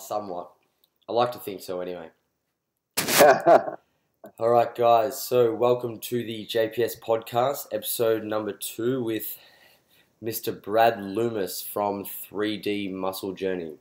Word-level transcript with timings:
Somewhat. 0.00 0.50
I 1.08 1.12
like 1.12 1.32
to 1.32 1.38
think 1.38 1.62
so 1.62 1.80
anyway. 1.80 2.10
All 4.38 4.50
right, 4.50 4.74
guys. 4.74 5.22
So, 5.22 5.54
welcome 5.54 5.98
to 6.00 6.24
the 6.24 6.46
JPS 6.46 7.00
podcast, 7.00 7.66
episode 7.72 8.24
number 8.24 8.52
two, 8.52 9.02
with 9.02 9.38
Mr. 10.22 10.60
Brad 10.60 11.02
Loomis 11.02 11.62
from 11.62 12.04
3D 12.04 12.92
Muscle 12.92 13.32
Journey. 13.32 13.74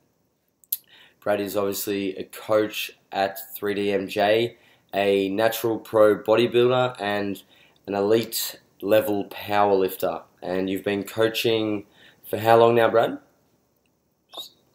Brad 1.19 1.41
is 1.41 1.57
obviously 1.57 2.15
a 2.17 2.23
coach 2.23 2.91
at 3.11 3.39
3DMJ, 3.59 4.55
a 4.93 5.29
natural 5.29 5.79
pro 5.79 6.17
bodybuilder, 6.17 6.95
and 7.01 7.41
an 7.87 7.95
elite 7.95 8.59
level 8.81 9.25
powerlifter. 9.25 10.21
And 10.41 10.69
you've 10.69 10.83
been 10.83 11.03
coaching 11.03 11.85
for 12.29 12.37
how 12.37 12.57
long 12.57 12.75
now, 12.75 12.89
Brad? 12.89 13.17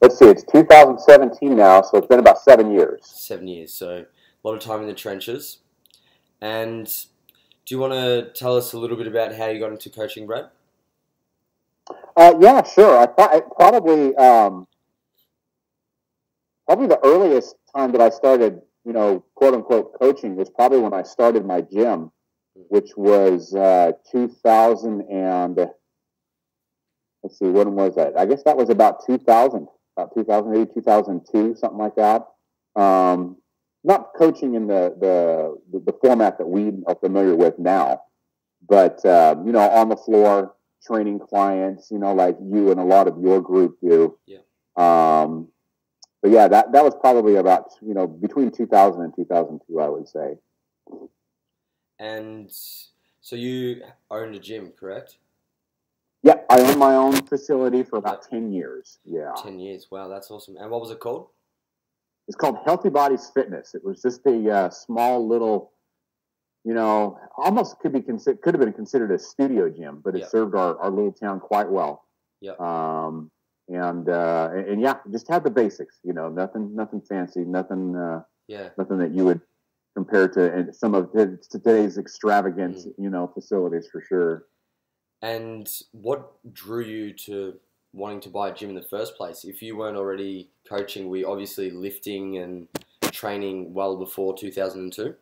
Let's 0.01 0.19
see, 0.19 0.27
it's 0.27 0.45
2017 0.45 1.55
now, 1.55 1.83
so 1.83 1.99
it's 1.99 2.07
been 2.07 2.21
about 2.21 2.39
seven 2.39 2.73
years. 2.73 3.01
Seven 3.05 3.47
years. 3.47 3.73
So, 3.73 4.07
a 4.43 4.49
lot 4.49 4.55
of 4.55 4.61
time 4.61 4.81
in 4.81 4.87
the 4.87 4.95
trenches. 4.95 5.59
And 6.41 6.87
do 7.67 7.75
you 7.75 7.79
want 7.79 7.93
to 7.93 8.31
tell 8.35 8.57
us 8.57 8.73
a 8.73 8.79
little 8.79 8.97
bit 8.97 9.07
about 9.07 9.35
how 9.35 9.49
you 9.49 9.61
got 9.61 9.73
into 9.73 9.91
coaching, 9.91 10.27
Brad? 10.27 10.47
Uh, 12.17 12.35
yeah, 12.41 12.63
sure. 12.63 12.99
I 12.99 13.07
thought 13.07 13.55
probably 13.55 14.17
um, 14.17 14.67
probably 16.67 16.87
the 16.87 17.01
earliest 17.05 17.57
time 17.77 17.93
that 17.93 18.01
I 18.01 18.09
started, 18.09 18.63
you 18.85 18.93
know, 18.93 19.25
quote 19.35 19.55
unquote 19.55 19.99
coaching 19.99 20.35
was 20.35 20.49
probably 20.49 20.79
when 20.79 20.95
I 20.95 21.03
started 21.03 21.45
my 21.45 21.61
gym, 21.61 22.11
which 22.55 22.91
was 22.97 23.55
uh, 23.55 23.93
2000 24.11 25.03
and 25.11 25.57
let's 27.23 27.39
see, 27.39 27.47
when 27.47 27.75
was 27.75 27.97
that? 27.97 28.19
I 28.19 28.25
guess 28.25 28.43
that 28.45 28.57
was 28.57 28.71
about 28.71 29.05
2000, 29.07 29.69
about 29.97 30.15
2008, 30.15 30.75
2002, 30.75 31.57
something 31.57 31.79
like 31.79 31.97
that. 31.97 32.27
Um, 32.77 33.37
not 33.83 34.13
coaching 34.17 34.55
in 34.55 34.67
the, 34.67 34.95
the 35.01 35.81
the 35.81 35.93
format 36.01 36.39
that 36.39 36.47
we 36.47 36.73
are 36.87 36.95
familiar 36.95 37.35
with 37.35 37.59
now, 37.59 38.03
but 38.69 39.05
um, 39.07 39.47
you 39.47 39.53
know, 39.53 39.61
on 39.61 39.89
the 39.89 39.97
floor 39.97 40.55
training 40.87 41.19
clients, 41.19 41.91
you 41.91 41.99
know, 41.99 42.13
like 42.15 42.37
you 42.43 42.71
and 42.71 42.81
a 42.81 42.85
lot 42.85 43.09
of 43.09 43.19
your 43.21 43.41
group 43.41 43.79
do. 43.83 44.19
Yeah. 44.27 44.39
Um, 44.77 45.49
but 46.23 46.31
yeah, 46.31 46.49
that 46.49 46.73
that 46.73 46.85
was 46.85 46.95
probably 47.01 47.37
about 47.37 47.71
you 47.81 47.95
know 47.95 48.07
between 48.07 48.51
2000 48.51 49.03
and 49.03 49.15
2002, 49.17 49.81
I 49.81 49.89
would 49.89 50.09
say. 50.09 50.37
And 51.99 52.51
so 52.51 53.37
you 53.37 53.83
owned 54.11 54.35
a 54.35 54.39
gym, 54.39 54.73
correct? 54.79 55.17
Yeah, 56.23 56.37
I 56.51 56.61
own 56.61 56.79
my 56.79 56.97
own 56.97 57.15
facility 57.27 57.83
for 57.83 57.97
about 57.97 58.23
10 58.29 58.53
years. 58.53 58.99
Yeah. 59.05 59.33
10 59.43 59.59
years. 59.59 59.87
Wow, 59.91 60.09
that's 60.09 60.31
awesome. 60.31 60.57
And 60.59 60.71
what 60.71 60.81
was 60.81 60.91
it 60.91 61.01
called? 61.01 61.29
It's 62.29 62.37
called 62.37 62.59
Healthy 62.65 62.91
Bodies 62.91 63.31
Fitness. 63.35 63.75
It 63.75 63.83
was 63.85 64.03
just 64.03 64.25
a 64.27 64.51
uh, 64.51 64.71
small 64.71 65.27
little, 65.27 65.73
you 66.65 66.75
know, 66.75 67.19
almost 67.37 67.79
could 67.81 67.93
be 67.93 68.03
considered 68.03 68.43
could 68.43 68.55
have 68.55 68.61
been 68.61 68.73
considered 68.73 69.11
a 69.13 69.19
studio 69.19 69.69
gym, 69.71 70.01
but 70.05 70.15
it 70.15 70.21
Yeah. 70.21 70.27
served 70.27 70.55
our, 70.55 70.79
our 70.79 70.91
little 70.91 71.13
town 71.13 71.41
quite 71.41 71.71
well. 71.71 72.05
Yeah. 72.41 72.53
Um, 72.59 73.31
and, 73.69 74.09
uh, 74.09 74.51
and 74.53 74.67
and 74.69 74.81
yeah, 74.81 74.99
just 75.11 75.27
had 75.29 75.43
the 75.43 75.51
basics. 75.51 75.99
You 76.05 76.13
know, 76.13 76.29
nothing 76.29 76.75
nothing 76.75 77.01
fancy, 77.01 77.41
nothing 77.45 77.97
uh, 77.97 78.23
Yeah. 78.47 78.69
nothing 78.77 78.99
that 78.99 79.13
you 79.13 79.25
would 79.25 79.41
compare 79.97 80.29
to 80.29 80.73
some 80.73 80.95
of 80.95 81.11
today's 81.51 81.99
extravagant, 81.99 82.77
Mm. 82.77 82.93
you 82.99 83.11
know, 83.11 83.27
facilities 83.29 83.89
for 83.91 84.01
sure. 84.03 84.47
And 85.23 85.69
what 85.93 86.33
drew 86.55 86.83
you 86.85 87.13
to 87.13 87.55
wanting 87.93 88.21
to 88.21 88.29
buy 88.31 88.49
a 88.49 88.55
gym 88.55 88.71
in 88.71 88.75
the 88.77 88.83
first 88.83 89.17
place? 89.17 89.45
If 89.45 89.61
you 89.63 89.77
weren't 89.77 89.97
already 89.97 90.51
coaching, 90.69 91.09
we 91.09 91.25
obviously 91.25 91.71
lifting 91.71 92.39
and 92.39 92.69
training 93.13 93.75
well 93.75 93.97
before 93.97 94.37
2002. 94.37 95.15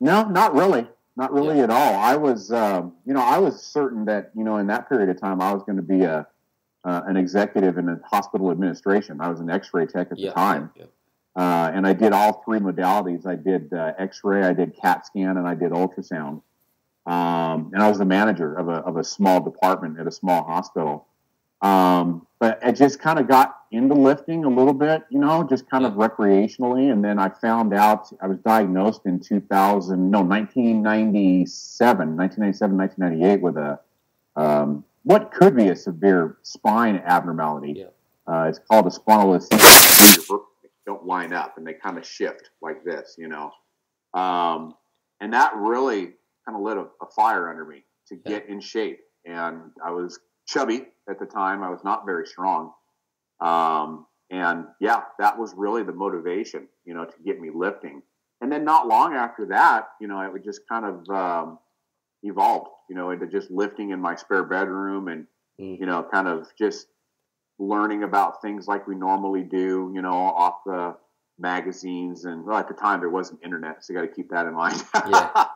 No, 0.00 0.24
not 0.24 0.54
really. 0.54 0.86
Not 1.16 1.32
really 1.32 1.60
at 1.60 1.70
all. 1.70 1.94
I 1.94 2.16
was, 2.16 2.50
um, 2.50 2.94
you 3.06 3.14
know, 3.14 3.22
I 3.22 3.38
was 3.38 3.62
certain 3.62 4.04
that, 4.06 4.32
you 4.34 4.42
know, 4.42 4.56
in 4.56 4.66
that 4.66 4.88
period 4.88 5.08
of 5.08 5.20
time, 5.20 5.40
I 5.40 5.52
was 5.52 5.62
going 5.62 5.76
to 5.76 5.82
be 5.82 6.02
a, 6.02 6.26
uh, 6.84 7.02
an 7.06 7.16
executive 7.16 7.78
in 7.78 7.88
a 7.88 8.00
hospital 8.04 8.50
administration. 8.50 9.20
I 9.20 9.28
was 9.28 9.38
an 9.40 9.48
X-ray 9.48 9.86
tech 9.86 10.08
at 10.10 10.18
Yeah. 10.18 10.30
the 10.30 10.34
time, 10.34 10.70
Yeah. 10.74 10.84
uh, 11.36 11.70
and 11.72 11.86
I 11.86 11.92
did 11.92 12.12
all 12.12 12.42
three 12.44 12.58
modalities. 12.58 13.26
I 13.26 13.36
did 13.36 13.72
uh, 13.72 13.92
X-ray, 13.96 14.42
I 14.42 14.52
did 14.52 14.74
CAT 14.76 15.06
scan, 15.06 15.36
and 15.38 15.46
I 15.46 15.54
did 15.54 15.70
ultrasound. 15.70 16.42
Um, 17.06 17.70
and 17.72 17.82
I 17.82 17.88
was 17.88 17.98
the 17.98 18.04
manager 18.04 18.54
of 18.54 18.68
a 18.68 18.76
of 18.76 18.96
a 18.96 19.04
small 19.04 19.40
department 19.40 19.98
at 19.98 20.06
a 20.06 20.12
small 20.12 20.44
hospital. 20.44 21.06
Um, 21.64 22.26
but 22.38 22.58
I 22.62 22.72
just 22.72 22.98
kind 22.98 23.18
of 23.18 23.26
got 23.26 23.56
into 23.70 23.94
lifting 23.94 24.44
a 24.44 24.48
little 24.48 24.74
bit, 24.74 25.02
you 25.08 25.18
know, 25.18 25.42
just 25.44 25.68
kind 25.68 25.86
of 25.86 25.94
recreationally. 25.94 26.92
And 26.92 27.02
then 27.02 27.18
I 27.18 27.30
found 27.30 27.72
out 27.72 28.12
I 28.20 28.26
was 28.26 28.38
diagnosed 28.40 29.06
in 29.06 29.18
2000, 29.18 30.10
no, 30.10 30.20
1997, 30.20 32.16
1997, 32.16 32.76
1998 32.76 33.40
with 33.40 33.56
a, 33.56 33.80
um, 34.36 34.84
what 35.04 35.32
could 35.32 35.56
be 35.56 35.68
a 35.68 35.76
severe 35.76 36.36
spine 36.42 36.96
abnormality. 36.96 37.76
Yeah. 37.78 37.84
Uh, 38.26 38.48
it's 38.48 38.58
called 38.58 38.86
a 38.86 38.90
spondylolisthesis. 38.90 40.38
Don't 40.84 41.06
line 41.06 41.32
up 41.32 41.56
and 41.56 41.66
they 41.66 41.72
kind 41.72 41.96
of 41.96 42.06
shift 42.06 42.50
like 42.60 42.84
this, 42.84 43.16
you 43.16 43.28
know. 43.28 43.52
Um, 44.12 44.74
and 45.20 45.32
that 45.32 45.54
really 45.56 46.12
kind 46.46 46.56
of 46.56 46.62
lit 46.62 46.76
a, 46.76 46.86
a 47.02 47.10
fire 47.14 47.48
under 47.48 47.64
me 47.64 47.84
to 48.08 48.16
get 48.16 48.48
in 48.48 48.60
shape. 48.60 49.00
And 49.24 49.70
I 49.84 49.90
was 49.90 50.18
chubby 50.46 50.86
at 51.08 51.18
the 51.18 51.26
time. 51.26 51.62
I 51.62 51.70
was 51.70 51.80
not 51.84 52.04
very 52.04 52.26
strong. 52.26 52.72
Um, 53.40 54.06
and 54.30 54.66
yeah, 54.80 55.02
that 55.18 55.38
was 55.38 55.54
really 55.56 55.82
the 55.82 55.92
motivation, 55.92 56.68
you 56.84 56.94
know, 56.94 57.04
to 57.04 57.14
get 57.24 57.40
me 57.40 57.50
lifting. 57.54 58.02
And 58.40 58.50
then 58.50 58.64
not 58.64 58.86
long 58.86 59.14
after 59.14 59.46
that, 59.46 59.88
you 60.00 60.08
know, 60.08 60.20
it 60.20 60.32
would 60.32 60.44
just 60.44 60.62
kind 60.68 60.84
of 60.84 61.08
um, 61.08 61.58
evolved, 62.22 62.68
you 62.90 62.96
know, 62.96 63.10
into 63.10 63.26
just 63.26 63.50
lifting 63.50 63.90
in 63.90 64.00
my 64.00 64.14
spare 64.16 64.44
bedroom 64.44 65.08
and, 65.08 65.26
Mm. 65.60 65.78
you 65.78 65.86
know, 65.86 66.04
kind 66.12 66.26
of 66.26 66.48
just 66.58 66.88
learning 67.60 68.02
about 68.02 68.42
things 68.42 68.66
like 68.66 68.88
we 68.88 68.96
normally 68.96 69.44
do, 69.44 69.92
you 69.94 70.02
know, 70.02 70.10
off 70.10 70.54
the 70.66 70.96
magazines. 71.38 72.24
And 72.24 72.44
well, 72.44 72.58
at 72.58 72.66
the 72.66 72.74
time 72.74 72.98
there 72.98 73.08
wasn't 73.08 73.38
internet, 73.44 73.84
so 73.84 73.92
you 73.92 74.00
got 74.00 74.04
to 74.04 74.12
keep 74.12 74.30
that 74.30 74.46
in 74.46 74.54
mind. 74.54 74.82
Yeah. 75.08 75.30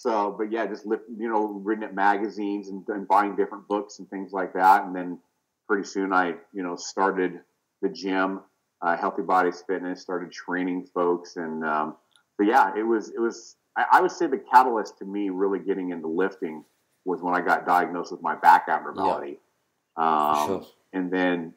so, 0.00 0.34
but 0.38 0.52
yeah, 0.52 0.64
just 0.66 0.86
lift, 0.86 1.02
you 1.18 1.28
know, 1.28 1.60
reading 1.64 1.84
at 1.84 1.94
magazines 1.94 2.68
and, 2.68 2.84
and 2.88 3.08
buying 3.08 3.34
different 3.34 3.66
books 3.66 3.98
and 3.98 4.08
things 4.08 4.32
like 4.32 4.52
that. 4.52 4.84
And 4.84 4.94
then 4.94 5.18
pretty 5.66 5.84
soon 5.84 6.12
I, 6.12 6.34
you 6.52 6.62
know, 6.62 6.76
started 6.76 7.40
the 7.82 7.88
gym, 7.88 8.40
uh, 8.80 8.96
Healthy 8.96 9.22
Bodies 9.22 9.64
Fitness, 9.66 10.00
started 10.00 10.30
training 10.30 10.86
folks. 10.94 11.36
And, 11.36 11.64
um, 11.64 11.96
but 12.36 12.46
yeah, 12.46 12.70
it 12.76 12.84
was, 12.84 13.08
it 13.10 13.18
was, 13.18 13.56
I, 13.76 13.86
I 13.94 14.00
would 14.00 14.12
say 14.12 14.28
the 14.28 14.38
catalyst 14.38 14.98
to 14.98 15.04
me 15.04 15.30
really 15.30 15.58
getting 15.58 15.90
into 15.90 16.06
lifting 16.06 16.64
was 17.04 17.20
when 17.20 17.34
I 17.34 17.40
got 17.40 17.66
diagnosed 17.66 18.12
with 18.12 18.22
my 18.22 18.36
back 18.36 18.66
abnormality. 18.68 19.40
Um, 19.96 20.46
Sure. 20.46 20.66
and 20.92 21.12
then 21.12 21.54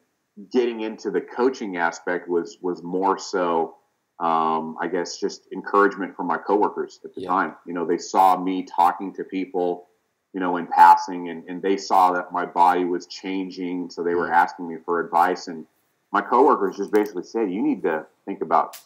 getting 0.50 0.80
into 0.80 1.12
the 1.12 1.20
coaching 1.20 1.76
aspect 1.76 2.28
was 2.28 2.58
was 2.60 2.82
more 2.82 3.18
so 3.18 3.76
um, 4.22 4.76
I 4.80 4.86
guess 4.86 5.18
just 5.18 5.48
encouragement 5.52 6.16
from 6.16 6.28
my 6.28 6.38
coworkers 6.38 7.00
at 7.04 7.12
the 7.14 7.22
Yeah. 7.22 7.28
time. 7.28 7.56
You 7.66 7.74
know, 7.74 7.84
they 7.84 7.98
saw 7.98 8.36
me 8.38 8.62
talking 8.62 9.12
to 9.14 9.24
people, 9.24 9.88
you 10.32 10.38
know, 10.38 10.56
in 10.58 10.68
passing, 10.68 11.28
and, 11.28 11.44
and 11.48 11.60
they 11.60 11.76
saw 11.76 12.12
that 12.12 12.32
my 12.32 12.46
body 12.46 12.84
was 12.84 13.06
changing, 13.06 13.90
so 13.90 14.04
they 14.04 14.14
were 14.14 14.32
asking 14.32 14.68
me 14.68 14.76
for 14.84 15.00
advice. 15.00 15.48
And 15.48 15.66
my 16.12 16.20
coworkers 16.20 16.76
just 16.76 16.92
basically 16.92 17.24
said, 17.24 17.50
"You 17.50 17.62
need 17.62 17.82
to 17.82 18.06
think 18.24 18.42
about 18.42 18.80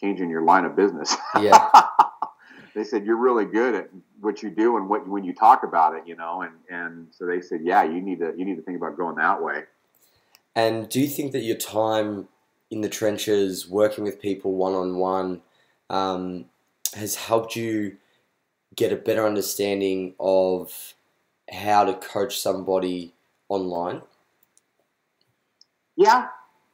changing 0.00 0.30
your 0.30 0.42
line 0.42 0.64
of 0.64 0.74
business." 0.74 1.14
Yeah. 1.38 1.68
they 2.74 2.84
said 2.84 3.04
you're 3.04 3.16
really 3.16 3.44
good 3.44 3.74
at 3.74 3.90
what 4.22 4.42
you 4.42 4.48
do 4.48 4.78
and 4.78 4.88
what 4.88 5.06
when 5.06 5.22
you 5.22 5.34
talk 5.34 5.64
about 5.64 5.94
it, 5.96 6.06
you 6.06 6.16
know, 6.16 6.40
and 6.40 6.54
and 6.70 7.08
so 7.10 7.26
they 7.26 7.42
said, 7.42 7.60
"Yeah, 7.62 7.82
you 7.82 8.00
need 8.00 8.20
to 8.20 8.32
you 8.38 8.46
need 8.46 8.56
to 8.56 8.62
think 8.62 8.78
about 8.78 8.96
going 8.96 9.16
that 9.16 9.42
way." 9.42 9.64
And 10.54 10.88
do 10.88 10.98
you 10.98 11.08
think 11.08 11.32
that 11.32 11.42
your 11.42 11.56
time 11.56 12.28
in 12.72 12.80
the 12.80 12.88
trenches, 12.88 13.68
working 13.68 14.02
with 14.02 14.18
people 14.18 14.54
one 14.54 14.72
on 14.72 14.96
one, 14.96 15.42
has 16.94 17.14
helped 17.14 17.54
you 17.54 17.98
get 18.74 18.90
a 18.90 18.96
better 18.96 19.26
understanding 19.26 20.14
of 20.18 20.94
how 21.52 21.84
to 21.84 21.92
coach 21.92 22.40
somebody 22.40 23.12
online? 23.50 24.00
Yeah, 25.96 26.28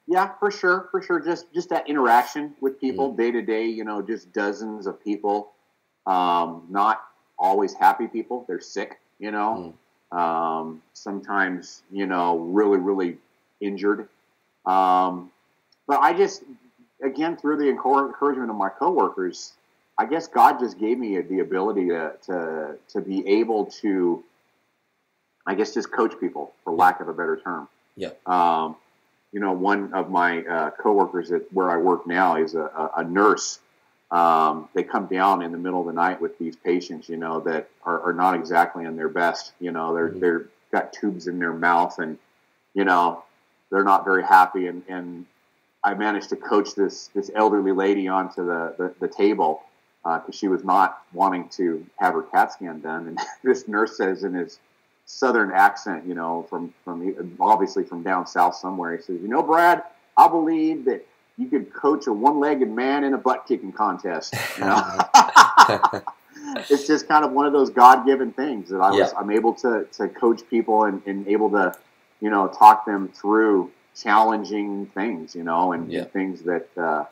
yeah, 0.07 0.31
for 0.39 0.53
sure, 0.53 0.87
for 0.93 1.03
sure. 1.03 1.19
Just 1.19 1.53
just 1.53 1.69
that 1.71 1.91
interaction 1.91 2.55
with 2.61 2.81
people 2.81 3.13
day 3.17 3.33
to 3.33 3.43
day. 3.43 3.67
You 3.67 3.85
know, 3.85 4.01
just 4.01 4.33
dozens 4.33 4.87
of 4.87 5.03
people. 5.03 5.51
Um, 6.07 6.63
not 6.71 7.03
always 7.37 7.75
happy 7.75 8.07
people. 8.07 8.45
They're 8.47 8.61
sick. 8.61 9.01
You 9.19 9.33
know, 9.33 9.75
um, 10.13 10.81
sometimes 10.93 11.83
you 11.91 12.07
know 12.07 12.39
really 12.39 12.79
really 12.79 13.19
injured. 13.61 14.09
Um, 14.65 15.33
but 15.89 16.01
I 16.01 16.13
just 16.13 16.45
again 17.03 17.37
through 17.37 17.57
the 17.57 17.69
encouragement 17.69 18.51
of 18.51 18.57
my 18.57 18.69
coworkers, 18.69 19.55
I 19.99 20.07
guess 20.07 20.29
God 20.29 20.61
just 20.61 20.79
gave 20.79 20.99
me 20.99 21.21
the 21.21 21.41
ability 21.41 21.89
to 21.89 22.13
to 22.27 22.77
to 22.91 23.01
be 23.01 23.27
able 23.27 23.67
to, 23.83 24.23
I 25.45 25.57
guess, 25.57 25.75
just 25.75 25.91
coach 25.91 26.13
people 26.21 26.53
for 26.63 26.73
lack 26.73 27.01
of 27.01 27.09
a 27.09 27.13
better 27.13 27.41
term. 27.43 27.69
Yeah. 27.97 28.11
Um, 28.27 28.77
you 29.33 29.41
know, 29.41 29.53
one 29.53 29.93
of 29.93 30.11
my 30.11 30.43
uh, 30.45 30.71
coworkers 30.71 31.33
at 31.33 31.53
where 31.53 31.69
I 31.69 31.77
work 31.77 32.07
now 32.07 32.37
is 32.37 32.55
a, 32.55 32.91
a, 32.97 33.05
nurse. 33.05 33.59
Um, 34.11 34.71
they 34.73 34.83
come 34.83 35.07
down 35.07 35.43
in 35.43 35.53
the 35.53 35.59
middle 35.59 35.81
of 35.81 35.87
the 35.87 35.93
night 35.93 36.19
with 36.19 36.39
these 36.39 36.57
patients, 36.57 37.11
you 37.11 37.19
know, 37.19 37.41
that 37.41 37.69
are, 37.85 38.01
are 38.01 38.13
not 38.15 38.35
exactly 38.35 38.87
in 38.87 38.97
their 38.97 39.11
best. 39.11 39.53
You 39.61 39.73
know, 39.73 39.95
they're 39.95 40.09
mm-hmm. 40.09 40.21
they're 40.21 40.47
got 40.71 40.93
tubes 40.93 41.27
in 41.27 41.39
their 41.39 41.53
mouth, 41.53 41.99
and 41.99 42.19
you 42.73 42.85
know, 42.85 43.25
they're 43.71 43.85
not 43.85 44.05
very 44.05 44.23
happy. 44.23 44.67
And, 44.67 44.83
and 44.89 45.27
I 45.85 45.95
managed 45.95 46.31
to 46.31 46.37
coach 46.37 46.75
this 46.75 47.09
this 47.15 47.31
elderly 47.35 47.73
lady 47.73 48.09
onto 48.09 48.45
the 48.45 48.75
the, 48.79 48.95
the 49.01 49.09
table 49.09 49.63
because 50.03 50.23
uh, 50.29 50.33
she 50.33 50.49
was 50.49 50.65
not 50.65 51.03
wanting 51.13 51.49
to 51.51 51.85
have 51.97 52.15
her 52.15 52.23
CAT 52.23 52.53
scan 52.53 52.81
done. 52.81 53.09
And 53.09 53.19
this 53.45 53.69
nurse 53.69 53.97
says 53.97 54.25
in 54.25 54.35
his 54.35 54.59
southern 55.07 55.51
accent, 55.53 56.07
you 56.07 56.15
know, 56.15 56.47
from 56.49 56.73
from 56.85 57.37
obviously 57.41 57.85
from 57.85 58.03
down 58.03 58.27
south 58.27 58.57
somewhere. 58.57 58.97
He 58.97 59.03
says, 59.03 59.21
"You 59.21 59.29
know, 59.29 59.43
Brad, 59.43 59.83
I 60.17 60.29
believe 60.29 60.85
that 60.87 61.07
you 61.37 61.47
could 61.49 61.73
coach 61.73 62.07
a 62.09 62.13
one-legged 62.13 62.69
man 62.69 63.05
in 63.05 63.15
a 63.15 63.19
butt 63.19 63.47
kicking 63.47 63.73
contest." 63.73 64.35
You 64.59 64.65
know, 64.65 64.81
it's 66.71 66.87
just 66.87 67.07
kind 67.07 67.25
of 67.25 67.33
one 67.33 67.47
of 67.47 67.53
those 67.53 67.71
God-given 67.71 68.33
things 68.33 68.71
that 68.71 68.79
I 68.81 68.91
was 68.91 69.13
yeah. 69.13 69.19
I'm 69.19 69.31
able 69.31 69.55
to 69.55 69.87
to 69.93 70.09
coach 70.09 70.41
people 70.49 70.85
and, 70.85 71.03
and 71.07 71.27
able 71.29 71.51
to, 71.51 71.77
you 72.21 72.31
know, 72.31 72.49
talk 72.49 72.87
them 72.87 73.09
through 73.09 73.71
challenging 74.03 74.87
things, 74.87 75.35
you 75.35 75.43
know, 75.43 75.73
and, 75.73 75.91
yeah. 75.91 76.05
things 76.05 76.43
that 76.43 76.69
uh, 76.77 77.05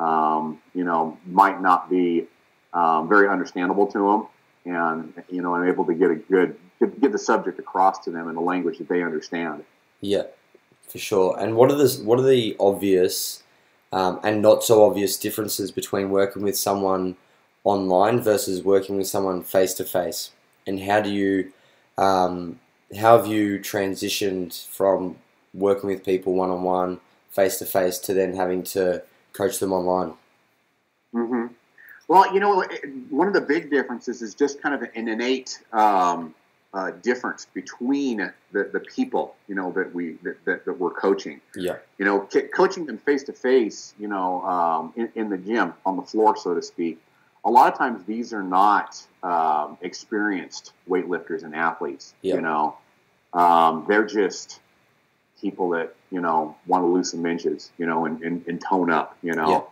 um, 0.00 0.60
you 0.74 0.84
know 0.84 1.18
might 1.26 1.60
not 1.60 1.90
be 1.90 2.26
um, 2.72 3.08
very 3.08 3.28
understandable 3.28 3.86
to 3.88 3.98
them 3.98 4.26
and 4.64 5.12
you 5.30 5.42
know 5.42 5.54
I'm 5.54 5.68
able 5.68 5.84
to 5.86 5.94
get 5.94 6.10
a 6.10 6.16
good 6.16 6.56
get, 6.78 7.00
get 7.00 7.12
the 7.12 7.18
subject 7.18 7.58
across 7.58 7.98
to 8.04 8.10
them 8.10 8.28
in 8.28 8.36
a 8.36 8.40
language 8.40 8.78
that 8.78 8.88
they 8.88 9.02
understand. 9.02 9.64
Yeah, 10.00 10.24
for 10.88 10.98
sure. 10.98 11.38
And 11.38 11.56
what 11.56 11.70
are 11.70 11.76
the 11.76 12.02
what 12.04 12.18
are 12.18 12.26
the 12.26 12.56
obvious 12.60 13.42
um, 13.92 14.20
and 14.22 14.42
not 14.42 14.64
so 14.64 14.84
obvious 14.84 15.16
differences 15.16 15.70
between 15.70 16.10
working 16.10 16.42
with 16.42 16.56
someone 16.56 17.16
online 17.64 18.20
versus 18.20 18.62
working 18.62 18.96
with 18.96 19.06
someone 19.06 19.42
face 19.42 19.74
to 19.74 19.84
face? 19.84 20.30
And 20.66 20.80
how 20.80 21.00
do 21.00 21.10
you 21.10 21.52
um, 21.98 22.60
how 22.96 23.16
have 23.16 23.26
you 23.26 23.58
transitioned 23.58 24.66
from 24.66 25.16
working 25.54 25.88
with 25.88 26.04
people 26.04 26.34
one 26.34 26.50
on 26.50 26.62
one, 26.62 27.00
face 27.30 27.58
to 27.58 27.64
face, 27.64 27.98
to 27.98 28.14
then 28.14 28.34
having 28.34 28.62
to 28.62 29.02
coach 29.32 29.58
them 29.58 29.72
online? 29.72 30.14
Mm-hmm. 31.14 31.46
Well, 32.08 32.32
you 32.34 32.40
know, 32.40 32.64
one 33.10 33.28
of 33.28 33.34
the 33.34 33.40
big 33.40 33.70
differences 33.70 34.22
is 34.22 34.34
just 34.34 34.60
kind 34.62 34.74
of 34.74 34.82
an 34.82 35.08
innate 35.08 35.62
um, 35.72 36.34
uh, 36.74 36.90
difference 37.02 37.46
between 37.52 38.32
the, 38.52 38.64
the 38.72 38.80
people, 38.80 39.36
you 39.48 39.54
know, 39.54 39.70
that 39.72 39.94
we 39.94 40.12
that, 40.22 40.44
that, 40.44 40.64
that 40.64 40.78
we're 40.78 40.90
coaching. 40.90 41.40
Yeah. 41.54 41.76
You 41.98 42.04
know, 42.04 42.28
coaching 42.54 42.86
them 42.86 42.98
face 42.98 43.22
to 43.24 43.32
face, 43.32 43.94
you 43.98 44.08
know, 44.08 44.42
um, 44.42 44.92
in, 44.96 45.10
in, 45.14 45.30
the 45.30 45.38
gym 45.38 45.74
on 45.84 45.96
the 45.96 46.02
floor, 46.02 46.36
so 46.36 46.54
to 46.54 46.62
speak. 46.62 46.98
A 47.44 47.50
lot 47.50 47.70
of 47.72 47.78
times, 47.78 48.04
these 48.04 48.32
are 48.32 48.42
not 48.42 49.04
um, 49.22 49.76
experienced 49.82 50.72
weightlifters 50.88 51.42
and 51.44 51.54
athletes. 51.54 52.14
Yeah. 52.22 52.36
You 52.36 52.40
know, 52.40 52.76
um, 53.32 53.84
they're 53.88 54.06
just 54.06 54.60
people 55.42 55.70
that 55.70 55.94
you 56.10 56.20
know 56.20 56.56
want 56.66 56.82
to 56.82 56.86
lose 56.86 57.10
some 57.10 57.26
inches, 57.26 57.70
you 57.76 57.86
know, 57.86 58.06
and, 58.06 58.22
and, 58.22 58.46
and 58.46 58.60
tone 58.60 58.90
up, 58.90 59.18
you 59.22 59.34
know. 59.34 59.50
Yeah. 59.50 59.62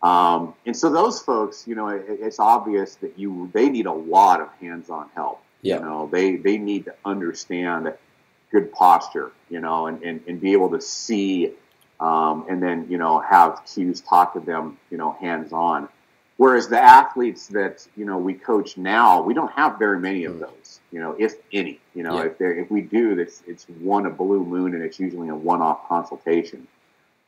Um, 0.00 0.54
and 0.64 0.76
so 0.76 0.90
those 0.90 1.20
folks, 1.20 1.66
you 1.66 1.74
know, 1.74 1.88
it, 1.88 2.04
it's 2.08 2.38
obvious 2.38 2.96
that 2.96 3.18
you 3.18 3.50
they 3.52 3.68
need 3.68 3.86
a 3.86 3.92
lot 3.92 4.40
of 4.40 4.48
hands-on 4.60 5.10
help. 5.14 5.42
Yeah. 5.62 5.76
You 5.76 5.84
know, 5.84 6.08
they 6.10 6.36
they 6.36 6.58
need 6.58 6.86
to 6.86 6.94
understand 7.04 7.92
good 8.50 8.72
posture, 8.72 9.30
you 9.50 9.60
know, 9.60 9.86
and, 9.86 10.02
and, 10.02 10.20
and 10.26 10.40
be 10.40 10.52
able 10.52 10.70
to 10.70 10.80
see 10.80 11.52
um, 12.00 12.46
and 12.48 12.62
then, 12.62 12.86
you 12.88 12.96
know, 12.96 13.18
have 13.18 13.60
cues 13.66 14.00
talk 14.00 14.34
to 14.34 14.40
them, 14.40 14.78
you 14.90 14.96
know, 14.96 15.16
hands-on. 15.20 15.88
Whereas 16.38 16.68
the 16.68 16.78
athletes 16.78 17.48
that, 17.48 17.86
you 17.96 18.04
know, 18.04 18.16
we 18.16 18.32
coach 18.32 18.76
now, 18.76 19.20
we 19.20 19.34
don't 19.34 19.50
have 19.50 19.76
very 19.76 19.98
many 19.98 20.24
of 20.24 20.36
mm. 20.36 20.40
those, 20.40 20.80
you 20.92 21.00
know, 21.00 21.16
if 21.18 21.34
any. 21.52 21.80
You 21.94 22.04
know, 22.04 22.18
yeah. 22.18 22.26
if 22.26 22.38
there 22.38 22.56
if 22.56 22.70
we 22.70 22.80
do, 22.80 23.18
it's 23.18 23.42
it's 23.46 23.66
one 23.80 24.06
a 24.06 24.10
blue 24.10 24.44
moon 24.44 24.74
and 24.74 24.82
it's 24.82 25.00
usually 25.00 25.28
a 25.28 25.34
one-off 25.34 25.88
consultation. 25.88 26.68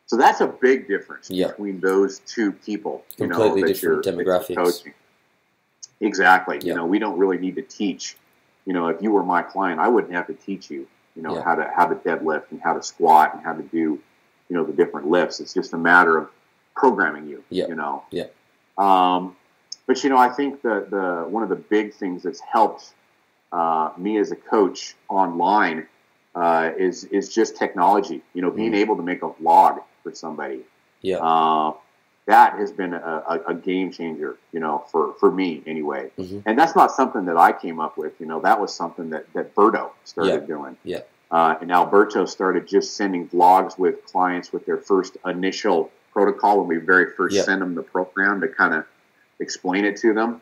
So 0.06 0.16
that's 0.16 0.40
a 0.40 0.46
big 0.46 0.86
difference 0.86 1.28
yeah. 1.28 1.48
between 1.48 1.80
those 1.80 2.20
two 2.20 2.52
people. 2.52 3.04
Completely 3.16 3.62
know, 3.62 3.66
different 3.66 4.04
demographics. 4.04 4.84
Exactly. 6.00 6.58
Yeah. 6.58 6.68
You 6.68 6.74
know, 6.76 6.86
we 6.86 7.00
don't 7.00 7.18
really 7.18 7.38
need 7.38 7.56
to 7.56 7.62
teach. 7.62 8.16
You 8.64 8.74
know, 8.74 8.88
if 8.88 9.02
you 9.02 9.10
were 9.10 9.24
my 9.24 9.42
client, 9.42 9.80
I 9.80 9.88
wouldn't 9.88 10.12
have 10.12 10.28
to 10.28 10.34
teach 10.34 10.70
you. 10.70 10.86
You 11.16 11.22
know, 11.22 11.42
how 11.42 11.56
to 11.56 11.68
how 11.74 11.86
to 11.86 11.96
deadlift 11.96 12.52
and 12.52 12.60
how 12.60 12.74
to 12.74 12.82
squat 12.82 13.34
and 13.34 13.42
how 13.42 13.54
to 13.54 13.62
do, 13.62 13.98
you 14.48 14.56
know, 14.56 14.62
the 14.62 14.72
different 14.72 15.08
lifts. 15.08 15.40
It's 15.40 15.52
just 15.52 15.72
a 15.72 15.78
matter 15.78 16.16
of 16.16 16.28
programming 16.76 17.26
you. 17.26 17.42
Yeah. 17.50 17.66
You 17.66 17.74
know. 17.74 18.04
Yeah. 18.12 18.26
Um, 18.78 19.36
but 19.86 20.02
you 20.04 20.10
know, 20.10 20.18
I 20.18 20.28
think 20.28 20.62
the 20.62 20.86
the 20.88 21.28
one 21.28 21.42
of 21.42 21.48
the 21.48 21.56
big 21.56 21.94
things 21.94 22.22
that's 22.22 22.40
helped 22.40 22.92
uh, 23.52 23.90
me 23.96 24.18
as 24.18 24.30
a 24.30 24.36
coach 24.36 24.94
online 25.08 25.86
uh, 26.34 26.70
is 26.78 27.04
is 27.04 27.34
just 27.34 27.56
technology. 27.56 28.22
You 28.34 28.42
know, 28.42 28.50
being 28.50 28.72
mm. 28.72 28.76
able 28.76 28.96
to 28.96 29.02
make 29.02 29.22
a 29.22 29.30
vlog 29.30 29.82
for 30.02 30.14
somebody. 30.14 30.60
Yeah. 31.02 31.16
Uh, 31.16 31.72
that 32.26 32.58
has 32.58 32.70
been 32.70 32.94
a, 32.94 32.98
a, 32.98 33.40
a, 33.48 33.54
game 33.54 33.90
changer, 33.90 34.36
you 34.52 34.60
know, 34.60 34.84
for, 34.92 35.14
for 35.14 35.32
me 35.32 35.62
anyway. 35.66 36.10
Mm-hmm. 36.16 36.40
And 36.46 36.56
that's 36.56 36.76
not 36.76 36.92
something 36.92 37.24
that 37.24 37.36
I 37.36 37.50
came 37.50 37.80
up 37.80 37.98
with. 37.98 38.12
You 38.20 38.26
know, 38.26 38.40
that 38.42 38.60
was 38.60 38.72
something 38.72 39.10
that, 39.10 39.32
that 39.32 39.54
Berto 39.54 39.90
started 40.04 40.42
yeah. 40.42 40.46
doing. 40.46 40.76
Yeah. 40.84 41.00
Uh, 41.30 41.56
and 41.60 41.72
Alberto 41.72 42.26
started 42.26 42.68
just 42.68 42.96
sending 42.96 43.28
vlogs 43.28 43.78
with 43.78 44.04
clients 44.06 44.52
with 44.52 44.66
their 44.66 44.76
first 44.76 45.16
initial 45.24 45.90
protocol 46.12 46.58
when 46.58 46.68
we 46.68 46.76
very 46.76 47.12
first 47.16 47.36
yeah. 47.36 47.42
sent 47.42 47.60
them 47.60 47.74
the 47.74 47.82
program 47.82 48.40
to 48.40 48.48
kind 48.48 48.74
of 48.74 48.84
explain 49.38 49.84
it 49.84 49.96
to 49.98 50.12
them. 50.12 50.40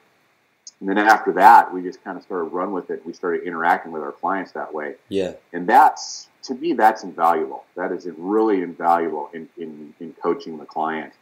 And 0.81 0.89
then 0.89 0.99
after 0.99 1.33
that, 1.33 1.73
we 1.73 1.83
just 1.83 2.03
kind 2.05 2.17
of 2.17 2.23
started 2.23 2.45
run 2.45 2.73
with 2.73 2.91
it. 2.91 3.05
We 3.05 3.13
started 3.13 3.43
interacting 3.43 3.91
with 3.91 4.03
our 4.03 4.13
clients 4.13 4.53
that 4.53 4.73
way. 4.73 4.95
Yeah. 5.09 5.33
And 5.53 5.67
that's 5.67 6.29
to 6.45 6.55
me, 6.55 6.73
that's 6.73 7.03
invaluable. 7.03 7.65
That 7.75 7.93
is 7.93 8.07
really 8.17 8.63
invaluable 8.63 9.29
in, 9.33 9.49
in, 9.59 9.93
in 10.01 10.15
coaching 10.23 10.57
the 10.57 10.65
client. 10.65 11.13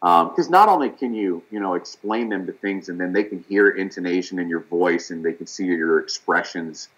Because 0.00 0.46
um, 0.46 0.52
not 0.52 0.68
only 0.68 0.90
can 0.90 1.14
you, 1.14 1.42
you 1.50 1.58
know, 1.58 1.74
explain 1.74 2.28
them 2.28 2.46
to 2.46 2.52
things, 2.52 2.90
and 2.90 3.00
then 3.00 3.12
they 3.12 3.24
can 3.24 3.44
hear 3.48 3.70
intonation 3.70 4.38
in 4.38 4.48
your 4.48 4.60
voice, 4.60 5.10
and 5.10 5.24
they 5.24 5.32
can 5.32 5.46
see 5.46 5.64
your 5.64 5.98
expressions. 6.00 6.88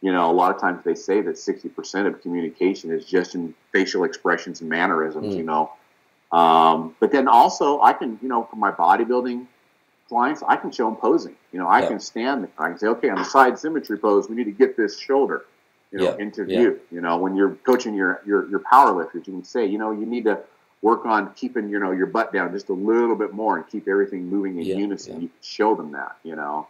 You 0.00 0.12
know, 0.12 0.28
a 0.30 0.32
lot 0.32 0.54
of 0.54 0.60
times 0.60 0.84
they 0.84 0.96
say 0.96 1.20
that 1.20 1.38
sixty 1.38 1.68
percent 1.68 2.08
of 2.08 2.20
communication 2.20 2.90
is 2.90 3.04
just 3.04 3.36
in 3.36 3.54
facial 3.72 4.02
expressions 4.04 4.60
and 4.60 4.68
mannerisms. 4.68 5.34
Mm. 5.34 5.36
You 5.36 5.42
know, 5.44 5.72
um, 6.32 6.94
but 7.00 7.12
then 7.12 7.28
also 7.28 7.80
I 7.80 7.92
can, 7.92 8.18
you 8.22 8.28
know, 8.28 8.44
for 8.44 8.56
my 8.56 8.70
bodybuilding 8.70 9.46
clients, 10.08 10.42
I 10.46 10.56
can 10.56 10.70
show 10.70 10.86
them 10.86 10.96
posing. 10.96 11.36
You 11.52 11.58
know, 11.58 11.68
I 11.68 11.80
yeah. 11.80 11.88
can 11.88 12.00
stand. 12.00 12.44
there. 12.44 12.50
I 12.58 12.68
can 12.70 12.78
say, 12.78 12.86
okay, 12.88 13.08
on 13.10 13.18
the 13.18 13.24
side 13.24 13.58
symmetry 13.58 13.98
pose, 13.98 14.28
we 14.28 14.36
need 14.36 14.44
to 14.44 14.52
get 14.52 14.76
this 14.76 14.98
shoulder 14.98 15.44
you 15.90 15.98
know, 15.98 16.04
yeah. 16.04 16.22
into 16.22 16.44
view. 16.44 16.80
Yeah. 16.90 16.96
You 16.96 17.00
know, 17.00 17.18
when 17.18 17.36
you're 17.36 17.54
coaching 17.66 17.94
your, 17.94 18.20
your, 18.26 18.48
your 18.50 18.60
power 18.60 18.92
lifters, 18.92 19.26
you 19.26 19.32
can 19.34 19.44
say, 19.44 19.66
you 19.66 19.78
know, 19.78 19.90
you 19.90 20.06
need 20.06 20.24
to 20.24 20.40
work 20.82 21.06
on 21.06 21.32
keeping, 21.34 21.68
you 21.68 21.78
know, 21.78 21.90
your 21.90 22.06
butt 22.06 22.32
down 22.32 22.52
just 22.52 22.68
a 22.68 22.74
little 22.74 23.16
bit 23.16 23.32
more 23.32 23.56
and 23.56 23.66
keep 23.68 23.88
everything 23.88 24.28
moving 24.28 24.58
in 24.58 24.64
unison. 24.78 25.20
You 25.20 25.28
can 25.28 25.36
show 25.42 25.74
them 25.74 25.92
that, 25.92 26.16
you 26.22 26.36
know. 26.36 26.68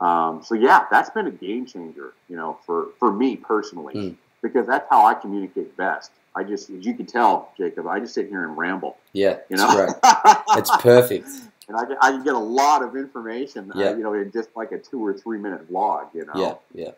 Um, 0.00 0.42
so 0.42 0.54
yeah, 0.54 0.86
that's 0.90 1.10
been 1.10 1.26
a 1.26 1.30
game 1.30 1.66
changer, 1.66 2.12
you 2.28 2.36
know, 2.36 2.58
for, 2.66 2.88
for 2.98 3.12
me 3.12 3.36
personally, 3.36 3.94
mm. 3.94 4.16
Because 4.42 4.66
that's 4.66 4.86
how 4.90 5.06
I 5.06 5.14
communicate 5.14 5.76
best. 5.76 6.10
I 6.34 6.44
just, 6.44 6.70
as 6.70 6.84
you 6.84 6.94
can 6.94 7.06
tell, 7.06 7.52
Jacob, 7.56 7.86
I 7.86 8.00
just 8.00 8.14
sit 8.14 8.28
here 8.28 8.44
and 8.44 8.56
ramble. 8.56 8.96
Yeah, 9.12 9.38
you 9.48 9.56
know, 9.56 9.88
it's 10.56 10.74
perfect. 10.78 11.28
And 11.68 11.76
I, 11.76 11.84
I 12.00 12.10
can 12.10 12.24
get 12.24 12.34
a 12.34 12.38
lot 12.38 12.82
of 12.82 12.96
information, 12.96 13.70
uh, 13.72 13.78
yeah. 13.78 13.86
Uh, 13.86 13.96
you 13.96 14.02
know, 14.02 14.14
in 14.14 14.32
just 14.32 14.48
like 14.56 14.72
a 14.72 14.78
two 14.78 15.04
or 15.04 15.14
three 15.14 15.38
minute 15.38 15.70
vlog, 15.70 16.08
you 16.14 16.24
know. 16.26 16.32
Yeah, 16.34 16.54
yeah. 16.74 16.92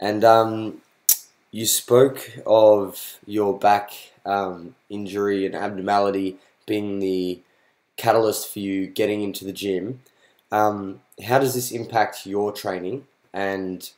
And 0.00 0.24
um, 0.24 0.82
you 1.50 1.66
spoke 1.66 2.38
of 2.44 3.18
your 3.26 3.58
back 3.58 3.92
um, 4.24 4.74
injury 4.90 5.46
and 5.46 5.54
abnormality 5.54 6.36
being 6.66 6.98
the 6.98 7.40
catalyst 7.96 8.52
for 8.52 8.58
you 8.58 8.86
getting 8.86 9.22
into 9.22 9.44
the 9.44 9.52
gym. 9.52 10.00
Um, 10.52 11.00
how 11.24 11.38
does 11.38 11.54
this 11.54 11.70
impact 11.70 12.26
your 12.26 12.52
training? 12.52 13.06
And 13.32 13.88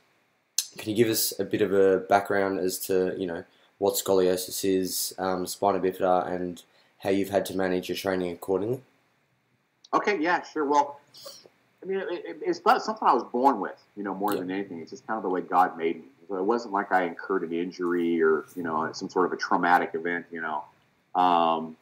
can 0.78 0.90
you 0.90 0.96
give 0.96 1.08
us 1.08 1.38
a 1.38 1.44
bit 1.44 1.60
of 1.60 1.72
a 1.72 1.98
background 1.98 2.60
as 2.60 2.78
to 2.86 3.14
you 3.18 3.26
know 3.26 3.44
what 3.78 3.94
scoliosis 3.94 4.64
is, 4.64 5.14
um, 5.18 5.46
spina 5.46 5.78
bifida, 5.78 6.26
and 6.26 6.62
how 6.98 7.10
you've 7.10 7.30
had 7.30 7.44
to 7.46 7.56
manage 7.56 7.88
your 7.88 7.96
training 7.96 8.32
accordingly? 8.32 8.80
Okay, 9.94 10.18
yeah, 10.20 10.42
sure. 10.42 10.64
Well, 10.64 11.00
I 11.82 11.86
mean, 11.86 11.98
it, 11.98 12.38
it's 12.42 12.60
not 12.64 12.82
something 12.82 13.06
I 13.06 13.14
was 13.14 13.24
born 13.24 13.60
with, 13.60 13.80
you 13.96 14.02
know, 14.02 14.14
more 14.14 14.34
yeah. 14.34 14.40
than 14.40 14.50
anything. 14.50 14.80
It's 14.80 14.90
just 14.90 15.06
kind 15.06 15.16
of 15.16 15.22
the 15.22 15.28
way 15.28 15.40
God 15.40 15.78
made 15.78 15.96
me. 15.96 16.08
So 16.28 16.36
it 16.36 16.44
wasn't 16.44 16.74
like 16.74 16.92
I 16.92 17.04
incurred 17.04 17.42
an 17.42 17.52
injury 17.52 18.22
or, 18.22 18.44
you 18.54 18.62
know, 18.62 18.90
some 18.92 19.08
sort 19.08 19.26
of 19.26 19.32
a 19.32 19.36
traumatic 19.36 19.92
event, 19.94 20.26
you 20.30 20.42
know. 20.42 20.64
Um, 21.18 21.76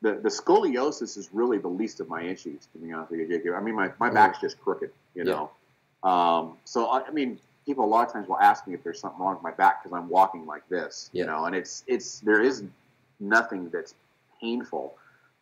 the, 0.00 0.14
the 0.14 0.28
scoliosis 0.28 1.16
is 1.16 1.28
really 1.32 1.58
the 1.58 1.68
least 1.68 2.00
of 2.00 2.08
my 2.08 2.22
issues, 2.22 2.66
to 2.72 2.78
be 2.78 2.92
honest 2.92 3.12
with 3.12 3.20
you, 3.20 3.28
Jacob. 3.28 3.54
I 3.54 3.60
mean, 3.60 3.76
my, 3.76 3.92
my 4.00 4.10
back's 4.10 4.40
just 4.40 4.60
crooked, 4.60 4.90
you 5.14 5.22
know. 5.22 5.50
Yeah. 6.04 6.38
Um, 6.38 6.56
so, 6.64 6.86
I, 6.86 7.06
I, 7.06 7.10
mean, 7.12 7.38
people 7.66 7.84
a 7.84 7.86
lot 7.86 8.06
of 8.06 8.12
times 8.12 8.28
will 8.28 8.38
ask 8.38 8.66
me 8.66 8.74
if 8.74 8.82
there's 8.82 9.00
something 9.00 9.20
wrong 9.20 9.34
with 9.34 9.42
my 9.42 9.52
back 9.52 9.82
because 9.82 9.96
I'm 9.96 10.08
walking 10.08 10.46
like 10.46 10.68
this, 10.68 11.10
yeah. 11.12 11.20
you 11.22 11.26
know, 11.26 11.44
and 11.44 11.54
it's, 11.54 11.84
it's, 11.86 12.20
there 12.20 12.40
is 12.42 12.64
nothing 13.20 13.70
that's 13.70 13.94
painful. 14.40 14.94